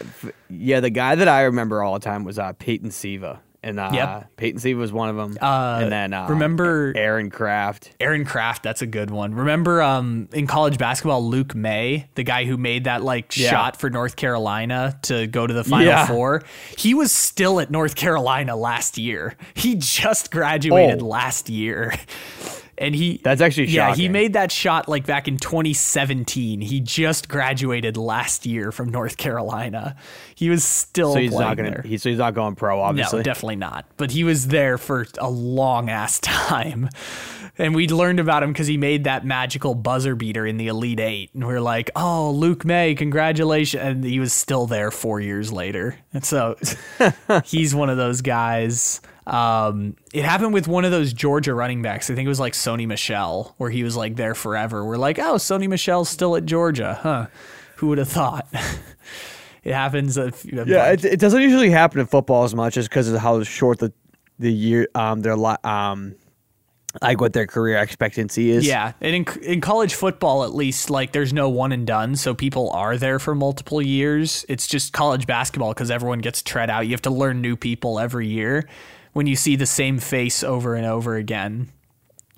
yeah. 0.51 0.81
The 0.81 0.91
guy 0.91 1.15
that 1.15 1.27
I 1.27 1.45
remember 1.45 1.83
all 1.83 1.95
the 1.95 2.05
time 2.05 2.23
was 2.25 2.39
uh, 2.39 2.53
Peyton 2.53 2.91
Siva, 2.91 3.41
and 3.65 3.81
uh, 3.81 3.91
Yep. 3.93 4.37
Peyton 4.37 4.61
Siva 4.61 4.79
was 4.79 4.93
one 4.93 5.09
of 5.09 5.17
them. 5.17 5.37
Uh, 5.41 5.81
and 5.83 5.91
then 5.93 6.13
uh, 6.13 6.29
remember- 6.29 6.93
Aaron 6.97 7.31
Craft. 7.31 7.91
Aaron 7.99 8.25
Craft, 8.25 8.63
that's 8.63 8.83
a 8.83 8.87
good 8.87 9.11
one. 9.11 9.35
Remember 9.35 9.83
um, 9.83 10.29
in 10.33 10.47
college 10.47 10.79
basketball, 10.79 11.25
Luke 11.27 11.55
Maye, 11.55 12.09
the 12.15 12.23
guy 12.23 12.45
who 12.45 12.57
made 12.57 12.85
that 12.85 13.03
like 13.03 13.37
Yeah. 13.37 13.51
shot 13.51 13.77
for 13.81 13.91
North 13.91 14.17
Carolina 14.17 14.99
to 15.03 15.27
go 15.27 15.47
to 15.47 15.53
the 15.55 15.65
Final 15.65 15.87
Yeah. 15.87 16.07
Four? 16.07 16.43
He 16.79 16.95
was 16.95 17.11
still 17.11 17.59
at 17.61 17.71
North 17.71 17.97
Carolina 17.97 18.55
last 18.55 18.99
year. 18.99 19.35
He 19.55 19.75
just 19.77 20.31
graduated 20.31 21.03
Oh. 21.03 21.07
last 21.07 21.49
year. 21.49 21.93
And 22.79 22.95
he 22.95 23.21
That's 23.23 23.41
actually 23.41 23.69
yeah 23.69 23.95
he 23.95 24.09
made 24.09 24.33
that 24.35 24.51
shot 24.51 24.89
like 24.89 25.07
back 25.07 25.29
in 25.29 25.37
2017. 25.37 26.61
He 26.61 26.81
just 26.81 27.29
graduated 27.29 27.97
last 27.97 28.47
year 28.47 28.73
from 28.73 28.89
North 28.91 29.17
Carolina. 29.17 29.97
He 30.35 30.51
was 30.51 30.65
still 30.65 31.13
So 31.15 31.21
he's 31.21 31.31
playing 31.31 31.49
not 31.49 31.57
gonna. 31.57 31.71
there. 31.71 31.83
He, 31.83 31.99
so 31.99 32.09
he's 32.09 32.19
not 32.19 32.35
going 32.35 32.55
pro, 32.55 32.81
obviously. 32.81 33.21
No, 33.21 33.23
definitely 33.23 33.57
not. 33.57 33.87
But 33.97 34.11
he 34.11 34.25
was 34.25 34.49
there 34.49 34.79
for 34.79 35.07
a 35.19 35.31
long 35.31 35.89
ass 35.91 36.19
time. 36.23 36.89
And 37.57 37.75
we 37.75 37.87
learned 37.87 38.19
about 38.19 38.43
him 38.43 38.53
because 38.53 38.67
he 38.67 38.77
made 38.77 39.05
that 39.05 39.25
magical 39.25 39.77
buzzer 39.77 40.17
beater 40.17 40.45
in 40.45 40.57
the 40.57 40.67
Elite 40.67 40.99
Eight. 40.99 41.31
And 41.35 41.47
we 41.47 41.55
are 41.55 41.61
like, 41.61 41.89
oh, 41.95 42.33
Luke 42.33 42.65
Maye, 42.65 42.97
congratulations. 42.97 43.81
And 43.81 44.05
he 44.05 44.19
was 44.19 44.33
still 44.33 44.67
there 44.67 44.91
four 44.91 45.21
years 45.21 45.53
later. 45.53 45.97
And 46.13 46.25
so 46.25 46.57
he's 47.45 47.73
one 47.73 47.91
of 47.91 47.97
those 47.97 48.23
guys. 48.23 49.01
Um, 49.27 49.97
it 50.13 50.25
happened 50.25 50.53
with 50.53 50.69
one 50.69 50.85
of 50.85 50.91
those 50.91 51.13
Georgia 51.13 51.55
running 51.55 51.83
backs. 51.83 52.11
I 52.11 52.15
think 52.15 52.27
it 52.27 52.29
was 52.29 52.41
like 52.41 52.53
Sony 52.53 52.87
Michel, 52.87 53.55
where 53.57 53.71
he 53.71 53.83
was 53.83 53.97
like 53.97 54.17
there 54.17 54.35
forever. 54.35 54.85
We're 54.85 54.97
like, 54.97 55.19
oh, 55.19 55.37
Sony 55.37 55.69
Michel's 55.69 56.09
still 56.09 56.37
at 56.37 56.45
Georgia. 56.45 56.99
Huh. 57.03 57.27
Who 57.77 57.89
would 57.89 57.99
have 57.99 58.09
thought? 58.09 58.47
it 59.65 59.73
happens. 59.73 60.17
A 60.17 60.31
few, 60.31 60.61
a 60.61 60.67
Yeah, 60.67 60.93
it, 60.93 61.05
it 61.05 61.21
doesn't 61.21 61.41
usually 61.41 61.71
happen 61.71 62.01
in 62.01 62.07
football 62.07 62.45
as 62.45 62.55
much, 62.55 62.75
just 62.75 62.91
because 62.91 63.09
of 63.11 63.21
how 63.21 63.43
short 63.43 63.79
the 63.79 63.93
the 64.39 64.53
year 64.53 64.89
um 64.97 65.21
their 65.21 65.37
li- 65.37 65.57
um 65.63 66.17
like 67.03 67.21
what 67.21 67.33
their 67.33 67.47
career 67.47 67.79
expectancy 67.79 68.51
is. 68.51 68.67
Yeah, 68.67 68.93
and 69.01 69.15
in 69.17 69.43
in 69.43 69.61
college 69.61 69.95
football, 69.95 70.45
at 70.45 70.55
least, 70.55 70.91
like 70.91 71.13
there's 71.13 71.33
no 71.33 71.49
one 71.49 71.73
and 71.73 71.87
done, 71.87 72.17
so 72.17 72.35
people 72.35 72.71
are 72.71 72.97
there 72.97 73.19
for 73.19 73.35
multiple 73.35 73.83
years. 73.83 74.45
It's 74.49 74.67
just 74.67 74.93
college 74.93 75.27
basketball 75.27 75.73
because 75.73 75.91
everyone 75.91 76.21
gets 76.21 76.43
tread 76.43 76.71
out. 76.71 76.87
You 76.87 76.93
have 76.93 77.03
to 77.03 77.11
learn 77.11 77.41
new 77.41 77.57
people 77.57 77.99
every 77.99 78.29
year. 78.29 78.69
When 79.15 79.27
you 79.27 79.37
see 79.37 79.57
the 79.57 79.67
same 79.67 79.99
face 79.99 80.45
over 80.45 80.75
and 80.75 80.85
over 80.85 81.17
again, 81.17 81.71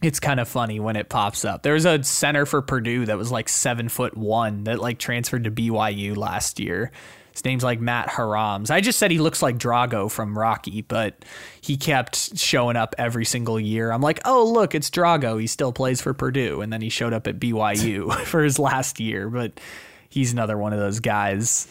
it's 0.03 0.21
kind 0.21 0.39
of 0.39 0.49
funny 0.49 0.79
when 0.79 0.95
it 0.95 1.09
pops 1.09 1.45
up. 1.45 1.63
There 1.63 1.75
was 1.75 1.87
a 1.87 2.03
center 2.05 2.47
for 2.47 2.63
Purdue 2.63 3.07
that 3.07 3.19
was 3.19 3.33
like 3.33 3.49
seven 3.49 3.89
foot 3.89 4.17
one 4.17 4.65
that 4.65 4.79
like 4.79 4.99
transferred 4.99 5.45
to 5.45 5.51
BYU 5.51 6.17
last 6.17 6.61
year. 6.61 6.93
His 7.33 7.45
name's 7.45 7.65
like 7.65 7.81
Matt 7.81 8.09
Haarms. 8.09 8.71
I 8.71 8.81
just 8.81 8.99
said 8.99 9.11
he 9.11 9.19
looks 9.19 9.43
like 9.43 9.59
Drago 9.59 10.11
from 10.11 10.39
Rocky, 10.39 10.81
but 10.81 11.23
he 11.61 11.77
kept 11.77 12.39
showing 12.39 12.77
up 12.77 12.95
every 12.97 13.27
single 13.27 13.61
year. 13.61 13.91
I'm 13.91 14.01
like, 14.01 14.21
oh 14.25 14.51
look, 14.51 14.75
it's 14.75 14.89
Drago. 14.89 15.39
He 15.39 15.47
still 15.47 15.73
plays 15.73 16.01
for 16.01 16.15
Purdue, 16.15 16.63
and 16.63 16.73
then 16.73 16.81
he 16.81 16.89
showed 16.89 17.13
up 17.13 17.27
at 17.27 17.39
BYU 17.39 18.15
for 18.25 18.43
his 18.43 18.59
last 18.59 19.01
year. 19.01 19.29
But 19.29 19.61
he's 20.09 20.33
another 20.33 20.57
one 20.57 20.73
of 20.73 20.79
those 20.79 21.01
guys. 21.01 21.69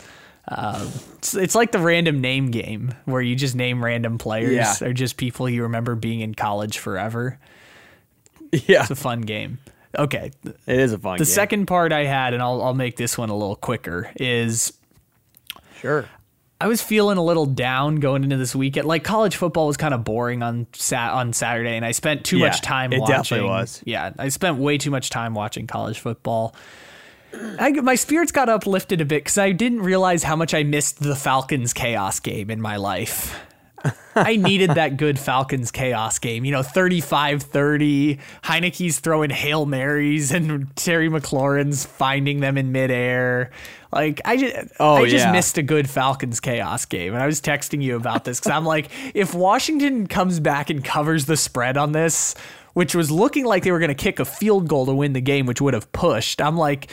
Um, 0.47 0.89
it's, 1.17 1.33
it's 1.33 1.55
like 1.55 1.71
the 1.71 1.79
random 1.79 2.21
name 2.21 2.51
game 2.51 2.93
where 3.05 3.21
you 3.21 3.35
just 3.35 3.55
name 3.55 3.83
random 3.83 4.17
players 4.19 4.51
Yeah. 4.53 4.87
or 4.87 4.93
just 4.93 5.17
people 5.17 5.49
you 5.49 5.63
remember 5.63 5.95
being 5.95 6.19
in 6.21 6.35
college 6.35 6.77
forever. 6.77 7.39
yeah, 8.51 8.81
It's 8.81 8.91
a 8.91 8.95
fun 8.95 9.21
game. 9.21 9.57
Okay. 9.97 10.31
it 10.43 10.55
is 10.79 10.93
a 10.93 10.99
fun. 10.99 11.13
Game. 11.13 11.17
The 11.19 11.25
game. 11.25 11.33
second 11.33 11.65
part 11.65 11.91
I 11.91 12.05
had, 12.05 12.33
and 12.33 12.43
I'll, 12.43 12.61
I'll 12.61 12.73
make 12.73 12.95
this 12.97 13.17
one 13.17 13.29
a 13.29 13.35
little 13.35 13.55
quicker, 13.55 14.11
is 14.17 14.73
sure. 15.79 16.05
I 16.61 16.67
was 16.67 16.81
feeling 16.81 17.17
a 17.17 17.23
little 17.23 17.45
down 17.45 17.95
going 17.97 18.23
into 18.23 18.37
this 18.37 18.55
weekend. 18.55 18.87
Like 18.87 19.03
college 19.03 19.35
football 19.35 19.67
was 19.67 19.77
kind 19.77 19.93
of 19.93 20.03
boring 20.03 20.41
on 20.43 20.67
sat 20.73 21.11
on 21.11 21.33
Saturday, 21.33 21.75
and 21.75 21.83
I 21.83 21.91
spent 21.91 22.23
too 22.23 22.37
Yeah, 22.37 22.47
much 22.47 22.61
time 22.61 22.93
it 22.93 22.99
watching. 23.01 23.15
definitely 23.15 23.49
was. 23.49 23.81
Yeah, 23.85 24.11
I 24.17 24.29
spent 24.29 24.57
way 24.57 24.77
too 24.77 24.91
much 24.91 25.09
time 25.09 25.33
watching 25.33 25.65
college 25.67 25.99
football. 25.99 26.55
I, 27.59 27.71
my 27.71 27.95
spirits 27.95 28.31
got 28.31 28.49
uplifted 28.49 29.01
a 29.01 29.05
bit 29.05 29.23
because 29.23 29.37
I 29.37 29.51
didn't 29.51 29.81
realize 29.81 30.23
how 30.23 30.35
much 30.35 30.53
I 30.53 30.63
missed 30.63 31.01
the 31.01 31.15
Falcons 31.15 31.73
chaos 31.73 32.19
game 32.19 32.49
in 32.49 32.61
my 32.61 32.75
life. 32.77 33.35
I 34.15 34.35
needed 34.37 34.71
that 34.71 34.97
good 34.97 35.19
Falcons 35.19 35.69
chaos 35.69 36.17
game. 36.17 36.43
You 36.43 36.51
know, 36.51 36.61
35-30, 36.61 38.19
Heinicke's 38.43 38.99
throwing 38.99 39.29
Hail 39.29 39.65
Marys 39.65 40.31
and 40.31 40.73
Terry 40.75 41.09
McLaurin's 41.09 41.85
finding 41.85 42.39
them 42.39 42.57
in 42.57 42.71
midair. 42.71 43.51
Like 43.91 44.21
I 44.25 44.37
just 44.37 44.55
Oh, 44.79 44.95
I 44.95 45.09
just 45.09 45.25
yeah. 45.25 45.31
missed 45.31 45.57
a 45.57 45.61
good 45.63 45.89
Falcons 45.89 46.39
chaos 46.39 46.85
game. 46.85 47.13
And 47.13 47.21
I 47.21 47.27
was 47.27 47.39
texting 47.41 47.81
you 47.83 47.95
about 47.95 48.23
this 48.25 48.39
cuz 48.39 48.51
I'm 48.51 48.65
like 48.65 48.89
if 49.13 49.33
Washington 49.33 50.07
comes 50.07 50.39
back 50.39 50.69
and 50.69 50.83
covers 50.83 51.25
the 51.25 51.37
spread 51.37 51.77
on 51.77 51.91
this, 51.91 52.33
which 52.73 52.95
was 52.95 53.11
looking 53.11 53.45
like 53.45 53.63
they 53.63 53.71
were 53.71 53.79
going 53.79 53.89
to 53.89 53.95
kick 53.95 54.19
a 54.19 54.25
field 54.25 54.67
goal 54.67 54.85
to 54.87 54.93
win 54.93 55.13
the 55.13 55.21
game, 55.21 55.45
which 55.45 55.61
would 55.61 55.73
have 55.73 55.91
pushed. 55.91 56.41
I'm 56.41 56.57
like 56.57 56.89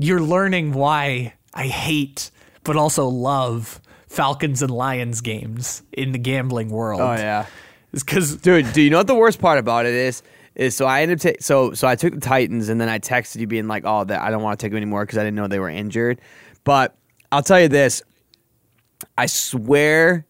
you're 0.00 0.20
learning 0.20 0.72
why 0.72 1.34
I 1.54 1.66
hate 1.66 2.30
but 2.64 2.76
also 2.76 3.06
love 3.08 3.80
Falcons 4.06 4.62
and 4.62 4.70
Lions 4.70 5.20
games 5.20 5.82
in 5.92 6.12
the 6.12 6.18
gambling 6.18 6.70
world. 6.70 7.00
Oh 7.00 7.14
yeah. 7.14 7.46
It's 7.92 8.02
because 8.02 8.36
Dude, 8.36 8.72
do 8.72 8.82
you 8.82 8.90
know 8.90 8.98
what 8.98 9.06
the 9.06 9.14
worst 9.14 9.40
part 9.40 9.58
about 9.58 9.86
it 9.86 9.94
is? 9.94 10.22
Is 10.54 10.76
so 10.76 10.86
I 10.86 11.02
ended 11.02 11.18
up 11.18 11.22
ta- 11.22 11.38
so 11.40 11.72
so 11.72 11.86
I 11.88 11.94
took 11.94 12.14
the 12.14 12.20
Titans 12.20 12.68
and 12.68 12.80
then 12.80 12.88
I 12.88 12.98
texted 12.98 13.40
you 13.40 13.46
being 13.46 13.68
like, 13.68 13.84
oh, 13.86 14.04
that 14.04 14.20
I 14.20 14.30
don't 14.30 14.42
want 14.42 14.58
to 14.58 14.64
take 14.64 14.72
them 14.72 14.76
anymore 14.78 15.04
because 15.04 15.18
I 15.18 15.22
didn't 15.22 15.36
know 15.36 15.46
they 15.46 15.60
were 15.60 15.70
injured. 15.70 16.20
But 16.64 16.96
I'll 17.32 17.42
tell 17.42 17.60
you 17.60 17.68
this, 17.68 18.02
I 19.16 19.26
swear 19.26 20.26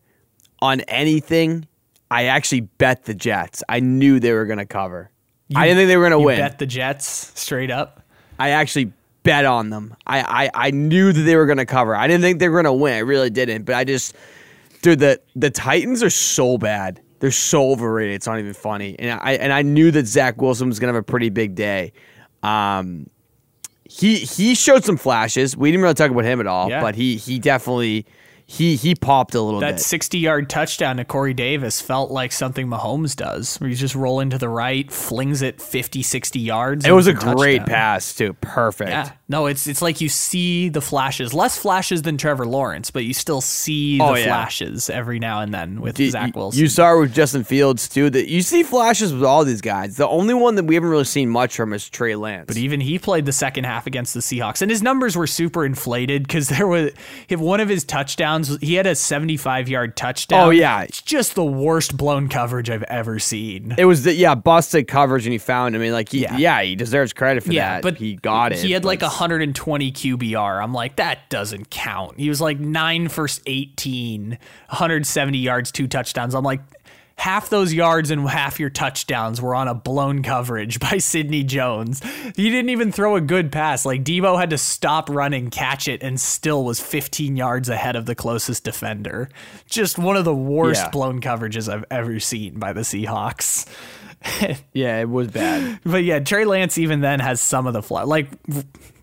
on 0.60 0.80
anything, 0.82 1.66
I 2.10 2.24
actually 2.24 2.60
bet 2.60 3.04
the 3.04 3.14
Jets. 3.14 3.62
I 3.68 3.80
knew 3.80 4.20
they 4.20 4.32
were 4.32 4.44
going 4.44 4.58
to 4.58 4.66
cover. 4.66 5.10
I 5.56 5.66
didn't 5.66 5.78
think 5.78 5.88
they 5.88 5.96
were 5.96 6.08
going 6.08 6.20
to 6.20 6.24
win. 6.24 6.38
bet 6.38 6.58
the 6.58 6.66
Jets 6.66 7.32
straight 7.40 7.70
up. 7.70 8.02
I 8.38 8.50
actually 8.50 8.92
bet 9.22 9.44
on 9.44 9.70
them. 9.70 9.94
I, 10.06 10.44
I, 10.54 10.66
I 10.68 10.70
knew 10.70 11.12
that 11.12 11.20
they 11.22 11.36
were 11.36 11.46
going 11.46 11.58
to 11.58 11.66
cover. 11.66 11.94
I 11.94 12.06
didn't 12.06 12.22
think 12.22 12.38
they 12.38 12.48
were 12.48 12.62
going 12.62 12.72
to 12.72 12.80
win. 12.80 12.94
I 12.94 12.98
really 13.00 13.30
didn't. 13.30 13.64
But 13.64 13.74
I 13.74 13.84
just, 13.84 14.14
dude, 14.82 14.98
the 15.00 15.20
the 15.36 15.50
Titans 15.50 16.02
are 16.02 16.10
so 16.10 16.58
bad. 16.58 17.00
They're 17.20 17.30
so 17.30 17.70
overrated. 17.72 18.14
It's 18.14 18.26
not 18.26 18.38
even 18.38 18.54
funny. 18.54 18.96
And 18.98 19.20
I 19.22 19.32
and 19.32 19.52
I 19.52 19.62
knew 19.62 19.90
that 19.90 20.06
Zach 20.06 20.40
Wilson 20.40 20.68
was 20.68 20.78
going 20.78 20.90
to 20.92 20.94
have 20.94 21.02
a 21.02 21.06
pretty 21.06 21.28
big 21.28 21.54
day. 21.54 21.92
Um, 22.42 23.08
he 23.84 24.16
he 24.16 24.54
showed 24.54 24.84
some 24.84 24.96
flashes. 24.96 25.56
We 25.56 25.70
didn't 25.70 25.82
really 25.82 25.94
talk 25.94 26.10
about 26.10 26.24
him 26.24 26.40
at 26.40 26.46
all, 26.46 26.70
Yeah. 26.70 26.80
but 26.80 26.94
he 26.94 27.16
he 27.16 27.38
definitely 27.38 28.06
he 28.50 28.74
he 28.74 28.96
popped 28.96 29.36
a 29.36 29.40
little 29.40 29.60
bit. 29.60 29.76
That 29.76 29.80
60 29.80 30.18
yard 30.18 30.50
touchdown 30.50 30.96
to 30.96 31.04
Corey 31.04 31.34
Davis 31.34 31.80
felt 31.80 32.10
like 32.10 32.32
something 32.32 32.66
Mahomes 32.66 33.14
does, 33.14 33.56
where 33.60 33.68
he's 33.68 33.78
just 33.78 33.94
rolling 33.94 34.30
to 34.30 34.38
the 34.38 34.48
right, 34.48 34.90
flings 34.90 35.40
it 35.40 35.62
50, 35.62 36.02
60 36.02 36.40
yards. 36.40 36.84
it 36.84 36.90
was 36.90 37.06
a 37.06 37.12
it's 37.12 37.22
great 37.22 37.58
touchdown. 37.58 37.66
pass 37.66 38.12
too. 38.12 38.32
Perfect. 38.40 38.90
Yeah. 38.90 39.12
No, 39.30 39.46
it's 39.46 39.66
it's 39.68 39.80
like 39.80 40.00
you 40.00 40.08
see 40.08 40.68
the 40.68 40.80
flashes, 40.80 41.32
less 41.32 41.56
flashes 41.56 42.02
than 42.02 42.18
Trevor 42.18 42.44
Lawrence, 42.46 42.90
but 42.90 43.04
you 43.04 43.14
still 43.14 43.40
see 43.40 43.98
oh, 44.00 44.06
the 44.06 44.12
Oh, 44.12 44.14
yeah. 44.16 44.24
flashes 44.24 44.90
every 44.90 45.20
now 45.20 45.40
and 45.40 45.54
then 45.54 45.80
with 45.80 46.00
You- 46.00 46.10
Zach 46.10 46.26
you- 46.26 46.32
Wilson. 46.34 46.60
You 46.60 46.66
saw 46.68 46.98
with 46.98 47.14
Justin 47.14 47.44
Fields 47.44 47.88
too. 47.88 48.10
That 48.10 48.28
you 48.28 48.42
see 48.42 48.64
flashes 48.64 49.12
with 49.14 49.22
all 49.22 49.44
these 49.44 49.60
guys. 49.60 49.96
The 49.96 50.08
only 50.08 50.34
one 50.34 50.56
that 50.56 50.64
we 50.64 50.74
haven't 50.74 50.90
really 50.90 51.04
seen 51.04 51.28
much 51.30 51.54
from 51.54 51.72
is 51.72 51.88
Trey 51.88 52.16
Lance. 52.16 52.46
But 52.48 52.56
even 52.56 52.80
he 52.80 52.98
played 52.98 53.24
the 53.24 53.32
second 53.32 53.64
half 53.64 53.86
against 53.86 54.14
the 54.14 54.20
Seahawks, 54.20 54.62
and 54.62 54.70
his 54.70 54.82
numbers 54.82 55.14
were 55.16 55.28
super 55.28 55.64
inflated 55.64 56.24
because 56.24 56.48
there 56.48 56.66
was 56.66 56.90
if 57.28 57.38
one 57.38 57.60
of 57.60 57.68
his 57.68 57.84
touchdowns. 57.84 58.58
He 58.60 58.74
had 58.74 58.86
a 58.88 58.96
seventy-five 58.96 59.68
yard 59.68 59.96
touchdown. 59.96 60.48
Oh, 60.48 60.50
yeah. 60.50 60.82
it's 60.82 61.00
just 61.02 61.36
the 61.36 61.44
worst 61.44 61.96
blown 61.96 62.28
coverage 62.28 62.68
I've 62.68 62.82
ever 62.84 63.20
seen. 63.20 63.76
it 63.78 63.84
was 63.84 64.02
the 64.02 64.12
yeah 64.12 64.34
busted 64.34 64.88
coverage, 64.88 65.24
and 65.24 65.32
he 65.32 65.38
found. 65.38 65.76
I 65.76 65.78
mean, 65.78 65.92
like 65.92 66.08
he, 66.08 66.22
Yeah. 66.22 66.36
yeah. 66.36 66.62
he 66.62 66.74
deserves 66.74 67.12
credit 67.12 67.44
for 67.44 67.52
Yeah, 67.52 67.74
that. 67.76 67.82
but 67.82 67.96
he 67.96 68.16
got 68.16 68.50
it. 68.52 68.58
He 68.58 68.72
had 68.72 68.84
like 68.84 69.00
but- 69.00 69.19
120 69.20 69.92
QBR. 69.92 70.62
I'm 70.62 70.72
like, 70.72 70.96
that 70.96 71.28
doesn't 71.30 71.70
count. 71.70 72.18
He 72.18 72.28
was 72.28 72.40
like 72.40 72.58
nine 72.58 73.08
for 73.08 73.28
18, 73.46 74.30
170 74.30 75.38
yards, 75.38 75.70
two 75.70 75.86
touchdowns. 75.86 76.34
I'm 76.34 76.42
like, 76.44 76.60
half 77.16 77.50
those 77.50 77.74
yards 77.74 78.10
and 78.10 78.26
half 78.26 78.58
your 78.58 78.70
touchdowns 78.70 79.42
were 79.42 79.54
on 79.54 79.68
a 79.68 79.74
blown 79.74 80.22
coverage 80.22 80.80
by 80.90 80.96
Sidney 80.96 81.42
Jones. 81.44 82.02
He 82.34 82.48
didn't 82.50 82.70
even 82.70 82.90
throw 82.92 83.14
a 83.16 83.20
good 83.20 83.52
pass. 83.52 83.84
Like 83.84 84.02
Deebo 84.04 84.38
had 84.40 84.50
to 84.50 84.58
stop 84.58 85.10
running, 85.10 85.50
catch 85.50 85.86
it, 85.86 86.02
and 86.02 86.18
still 86.18 86.64
was 86.64 86.80
15 86.80 87.36
yards 87.36 87.68
ahead 87.68 87.94
of 87.96 88.06
the 88.06 88.14
closest 88.14 88.64
defender. 88.64 89.28
Just 89.68 89.98
one 89.98 90.16
of 90.16 90.24
the 90.24 90.34
worst 90.34 90.84
Yeah. 90.84 90.90
blown 90.90 91.20
coverages 91.20 91.70
I've 91.70 91.84
ever 91.90 92.20
seen 92.20 92.58
by 92.58 92.72
the 92.72 92.80
Seahawks. 92.80 93.66
yeah, 94.72 95.00
it 95.00 95.08
was 95.08 95.28
bad. 95.28 95.80
But 95.84 96.04
yeah, 96.04 96.18
Trey 96.18 96.44
Lance 96.44 96.76
even 96.78 97.00
then 97.00 97.20
has 97.20 97.40
some 97.40 97.66
of 97.66 97.72
the 97.72 97.82
flaw. 97.82 98.04
Like 98.04 98.28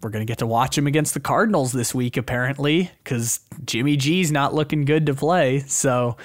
we're 0.01 0.09
gonna 0.09 0.25
get 0.25 0.37
to 0.39 0.47
watch 0.47 0.77
him 0.77 0.85
against 0.87 1.13
the 1.13 1.19
Cardinals 1.19 1.71
this 1.71 1.93
week 1.95 2.17
apparently 2.17 2.91
because 3.03 3.39
Jimmy 3.65 3.97
G's 3.97 4.31
not 4.31 4.53
looking 4.53 4.85
good 4.85 5.05
to 5.07 5.13
play. 5.15 5.59
So 5.59 6.17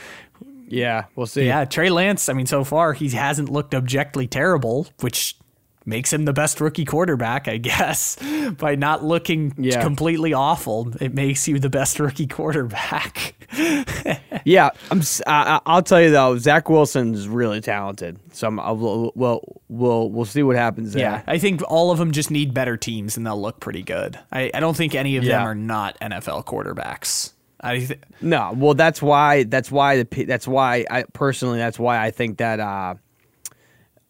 Yeah, 0.68 1.04
we'll 1.16 1.26
see. 1.26 1.46
yeah, 1.46 1.64
Trey 1.64 1.88
Lance. 1.90 2.28
I 2.28 2.32
mean, 2.34 2.46
so 2.46 2.64
far 2.64 2.92
he 2.92 3.08
hasn't 3.10 3.48
looked 3.48 3.74
objectively 3.74 4.26
terrible, 4.26 4.86
which 5.00 5.36
makes 5.84 6.12
him 6.12 6.24
the 6.24 6.32
best 6.32 6.60
rookie 6.60 6.84
quarterback, 6.84 7.48
I 7.48 7.56
guess. 7.58 8.16
By 8.58 8.74
not 8.74 9.04
looking 9.04 9.54
Yeah. 9.58 9.82
completely 9.82 10.32
awful, 10.32 10.92
it 11.00 11.14
makes 11.14 11.48
you 11.48 11.58
the 11.58 11.70
best 11.70 11.98
rookie 11.98 12.26
quarterback. 12.26 13.34
yeah. 14.44 14.70
I'm. 14.90 15.02
I, 15.26 15.60
will 15.66 15.82
tell 15.82 16.00
you 16.00 16.10
though, 16.10 16.38
Zach 16.38 16.68
Wilson's 16.68 17.28
really 17.28 17.60
talented. 17.60 18.18
So 18.32 18.48
I'm, 18.48 18.58
I'll, 18.60 18.76
we'll, 18.76 19.42
we'll 19.68 20.10
we'll 20.10 20.24
see 20.24 20.42
what 20.42 20.56
happens 20.56 20.92
there. 20.92 21.02
Yeah, 21.02 21.22
I 21.26 21.38
think 21.38 21.62
all 21.68 21.90
of 21.90 21.98
them 21.98 22.12
just 22.12 22.30
need 22.30 22.54
better 22.54 22.76
teams 22.76 23.16
and 23.16 23.26
they'll 23.26 23.40
look 23.40 23.60
pretty 23.60 23.82
good. 23.82 24.18
I, 24.30 24.50
I 24.54 24.60
don't 24.60 24.76
think 24.76 24.94
any 24.94 25.16
of 25.16 25.24
them 25.24 25.42
are 25.42 25.54
not 25.54 25.98
NFL 26.00 26.44
quarterbacks. 26.46 27.32
I 27.64 27.78
th- 27.80 28.00
No, 28.20 28.52
well, 28.56 28.74
that's 28.74 29.00
why. 29.00 29.44
That's 29.44 29.70
why 29.70 30.02
the. 30.02 30.24
That's 30.24 30.48
why 30.48 30.84
I 30.90 31.04
personally. 31.12 31.58
That's 31.58 31.78
why 31.78 32.02
I 32.04 32.10
think 32.10 32.38
that. 32.38 32.58
uh 32.60 32.94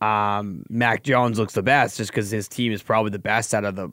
um, 0.02 0.64
Mac 0.68 1.02
Jones 1.02 1.38
looks 1.38 1.54
the 1.54 1.62
best, 1.62 1.96
just 1.96 2.10
because 2.10 2.30
his 2.30 2.48
team 2.48 2.72
is 2.72 2.82
probably 2.82 3.10
the 3.10 3.18
best 3.18 3.54
out 3.54 3.64
of 3.64 3.76
the, 3.76 3.90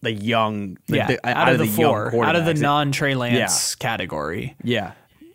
the 0.00 0.12
young, 0.12 0.78
like 0.88 0.98
yeah, 0.98 1.06
the, 1.08 1.28
out, 1.28 1.48
of 1.48 1.58
the, 1.58 1.66
young 1.66 2.10
four, 2.10 2.24
out 2.24 2.36
of 2.36 2.44
the 2.44 2.54
non 2.54 2.92
Trey 2.92 3.14
Lance 3.14 3.74
category. 3.74 4.56
Yeah, 4.62 4.92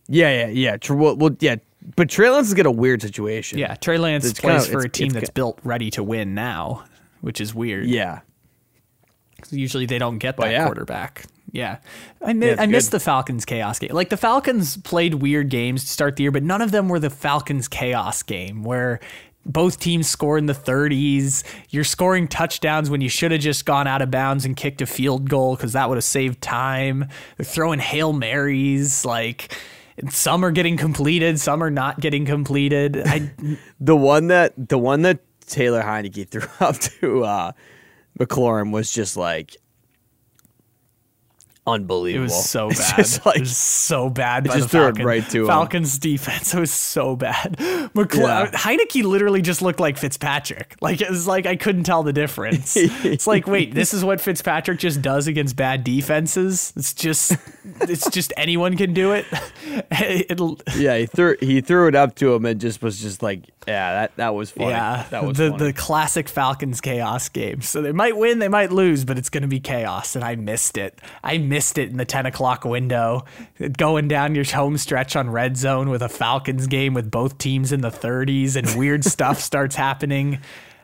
yeah, 0.07 0.45
yeah, 0.45 0.47
yeah. 0.47 0.77
Tr- 0.77 0.95
well, 0.95 1.15
well, 1.15 1.35
yeah, 1.39 1.55
but 1.95 2.09
Trey 2.09 2.29
Lance 2.29 2.47
has 2.47 2.53
got 2.53 2.65
a 2.65 2.71
weird 2.71 3.01
situation. 3.01 3.59
Yeah, 3.59 3.75
Trey 3.75 3.97
Lance 3.97 4.25
It's 4.25 4.39
plays 4.39 4.65
kinda- 4.65 4.79
for 4.79 4.85
a 4.85 4.89
team 4.89 5.09
that's 5.09 5.29
built 5.29 5.59
ready 5.63 5.91
to 5.91 6.03
win 6.03 6.33
now, 6.33 6.85
which 7.21 7.39
is 7.41 7.53
weird. 7.53 7.87
yeah, 7.87 8.21
Usually 9.51 9.85
they 9.85 9.97
don't 9.99 10.19
get 10.19 10.37
that 10.37 10.51
yeah. 10.51 10.65
quarterback. 10.65 11.25
Yeah. 11.51 11.77
I, 12.25 12.33
mi- 12.33 12.47
Yeah, 12.47 12.55
I 12.57 12.65
missed 12.65 12.91
the 12.91 12.99
Falcons 12.99 13.45
chaos 13.45 13.77
game. 13.77 13.91
Like 13.91 14.09
the 14.09 14.17
Falcons 14.17 14.77
played 14.77 15.15
weird 15.15 15.49
games 15.49 15.83
to 15.83 15.89
start 15.89 16.15
the 16.15 16.23
year, 16.23 16.31
but 16.31 16.43
none 16.43 16.61
of 16.61 16.71
them 16.71 16.87
were 16.89 16.99
the 16.99 17.09
Falcons 17.09 17.67
chaos 17.67 18.23
game 18.23 18.63
where 18.63 18.99
both 19.45 19.79
teams 19.79 20.07
score 20.07 20.37
in 20.37 20.45
the 20.45 20.53
30s. 20.53 21.43
You're 21.69 21.83
scoring 21.83 22.27
touchdowns 22.27 22.89
when 22.89 23.01
you 23.01 23.09
should 23.09 23.31
have 23.31 23.41
just 23.41 23.65
gone 23.65 23.87
out 23.87 24.01
of 24.01 24.09
bounds 24.09 24.45
and 24.45 24.55
kicked 24.55 24.81
a 24.81 24.85
field 24.85 25.29
goal 25.29 25.55
because 25.55 25.73
that 25.73 25.89
would 25.89 25.95
have 25.97 26.03
saved 26.03 26.41
time. 26.41 27.07
They're 27.37 27.45
throwing 27.45 27.79
Hail 27.79 28.13
Marys. 28.13 29.05
Like, 29.05 29.55
some 30.09 30.43
are 30.43 30.51
getting 30.51 30.77
completed, 30.77 31.39
some 31.39 31.63
are 31.63 31.71
not 31.71 31.99
getting 31.99 32.25
completed. 32.25 33.01
I, 33.05 33.31
the 33.79 33.95
one 33.95 34.27
that 34.27 34.53
the 34.57 34.77
one 34.77 35.03
that 35.03 35.19
Taylor 35.45 35.83
Heinicke 35.83 36.27
threw 36.29 36.47
up 36.59 36.77
to 36.77 37.23
uh, 37.23 37.51
McLaurin 38.19 38.71
was 38.71 38.91
just 38.91 39.17
like 39.17 39.57
It 41.65 41.69
unbelievable. 41.69 42.23
was 42.23 42.49
so 42.49 42.67
bad. 42.69 42.95
just 42.97 43.25
like 43.25 43.37
it 43.37 43.41
was 43.41 43.57
so 43.57 44.09
bad. 44.09 44.43
By 44.45 44.55
just 44.55 44.69
the 44.71 44.77
threw 44.77 44.87
it 44.87 45.03
right 45.05 45.27
to 45.29 45.41
him. 45.41 45.47
Falcons 45.47 45.97
defense. 45.97 46.53
It 46.53 46.59
was 46.59 46.73
so 46.73 47.15
bad. 47.15 47.55
McCla- 47.95 48.17
Yeah. 48.17 48.51
Heinicke 48.51 49.03
literally 49.03 49.41
just 49.41 49.61
looked 49.61 49.79
like 49.79 49.97
Fitzpatrick. 49.97 50.75
Like 50.81 50.99
it 51.01 51.09
was 51.09 51.25
like 51.27 51.45
I 51.45 51.55
couldn't 51.55 51.83
tell 51.85 52.03
the 52.03 52.11
difference. 52.13 52.75
it's 52.77 53.25
like 53.27 53.47
wait, 53.47 53.73
this 53.73 53.93
is 53.93 54.03
what 54.03 54.19
Fitzpatrick 54.19 54.77
just 54.79 55.01
does 55.01 55.27
against 55.27 55.55
bad 55.55 55.83
defenses. 55.85 56.73
It's 56.75 56.93
just 56.93 57.37
it's 57.81 58.09
just 58.09 58.33
anyone 58.35 58.75
can 58.75 58.93
do 58.93 59.13
it. 59.13 59.25
It'll 59.91 60.59
yeah, 60.75 60.97
he 60.97 61.05
threw 61.05 61.37
he 61.39 61.61
threw 61.61 61.87
it 61.87 61.95
up 61.95 62.15
to 62.15 62.33
him 62.33 62.45
and 62.45 62.59
just 62.59 62.81
was 62.81 62.99
just 62.99 63.23
like 63.23 63.43
yeah, 63.67 63.93
that 63.93 64.15
that 64.17 64.35
was 64.35 64.51
funny. 64.51 64.71
yeah, 64.71 65.05
that 65.11 65.23
was 65.23 65.37
the 65.37 65.51
funny. 65.51 65.65
the 65.67 65.73
classic 65.73 66.27
Falcons 66.27 66.81
chaos 66.81 67.29
game. 67.29 67.61
So 67.61 67.81
they 67.81 67.93
might 67.93 68.17
win, 68.17 68.39
they 68.39 68.49
might 68.49 68.73
lose, 68.73 69.05
but 69.05 69.17
it's 69.17 69.29
going 69.29 69.43
to 69.43 69.47
be 69.47 69.61
chaos. 69.61 70.15
And 70.17 70.25
I 70.25 70.35
missed 70.35 70.77
it. 70.77 70.99
I 71.23 71.37
missed 71.37 71.52
it 71.53 71.89
in 71.89 71.97
the 71.97 72.05
ten 72.05 72.25
o'clock 72.25 72.65
window, 72.65 73.25
going 73.77 74.07
down 74.07 74.35
your 74.35 74.45
home 74.45 74.77
stretch 74.77 75.15
on 75.15 75.29
red 75.29 75.55
zone 75.57 75.89
with 75.89 76.01
a 76.01 76.09
Falcons 76.09 76.67
game 76.67 76.93
with 76.93 77.09
both 77.11 77.37
teams 77.37 77.71
in 77.71 77.81
the 77.81 77.91
thirties, 77.91 78.55
and 78.55 78.67
weird 78.77 79.03
stuff 79.13 79.39
starts 79.39 79.75
happening. 79.75 80.39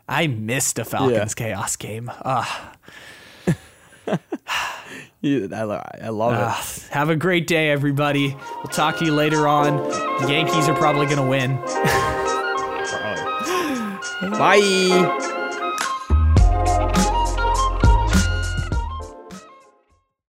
I 0.07 0.27
missed 0.27 0.79
a 0.79 0.85
Falcons 0.85 1.35
chaos 1.35 1.75
game. 1.75 2.11
Ugh. 2.23 2.75
Yeah, 5.21 5.47
I, 5.53 5.63
lo- 5.63 5.83
I 6.01 6.09
love 6.09 6.33
Ugh. 6.33 6.89
have 6.91 7.09
a 7.09 7.15
great 7.17 7.45
day, 7.45 7.71
everybody. 7.71 8.29
We'll 8.55 8.71
talk 8.71 8.97
to 8.99 9.05
you 9.05 9.11
later 9.13 9.49
on. 9.49 9.75
The 10.21 10.27
Yankees 10.29 10.69
are 10.69 10.75
probably 10.75 11.07
going 11.07 11.17
to 11.17 11.23
win. 11.27 11.59
it. 11.61 11.65
Bye. 14.39 15.35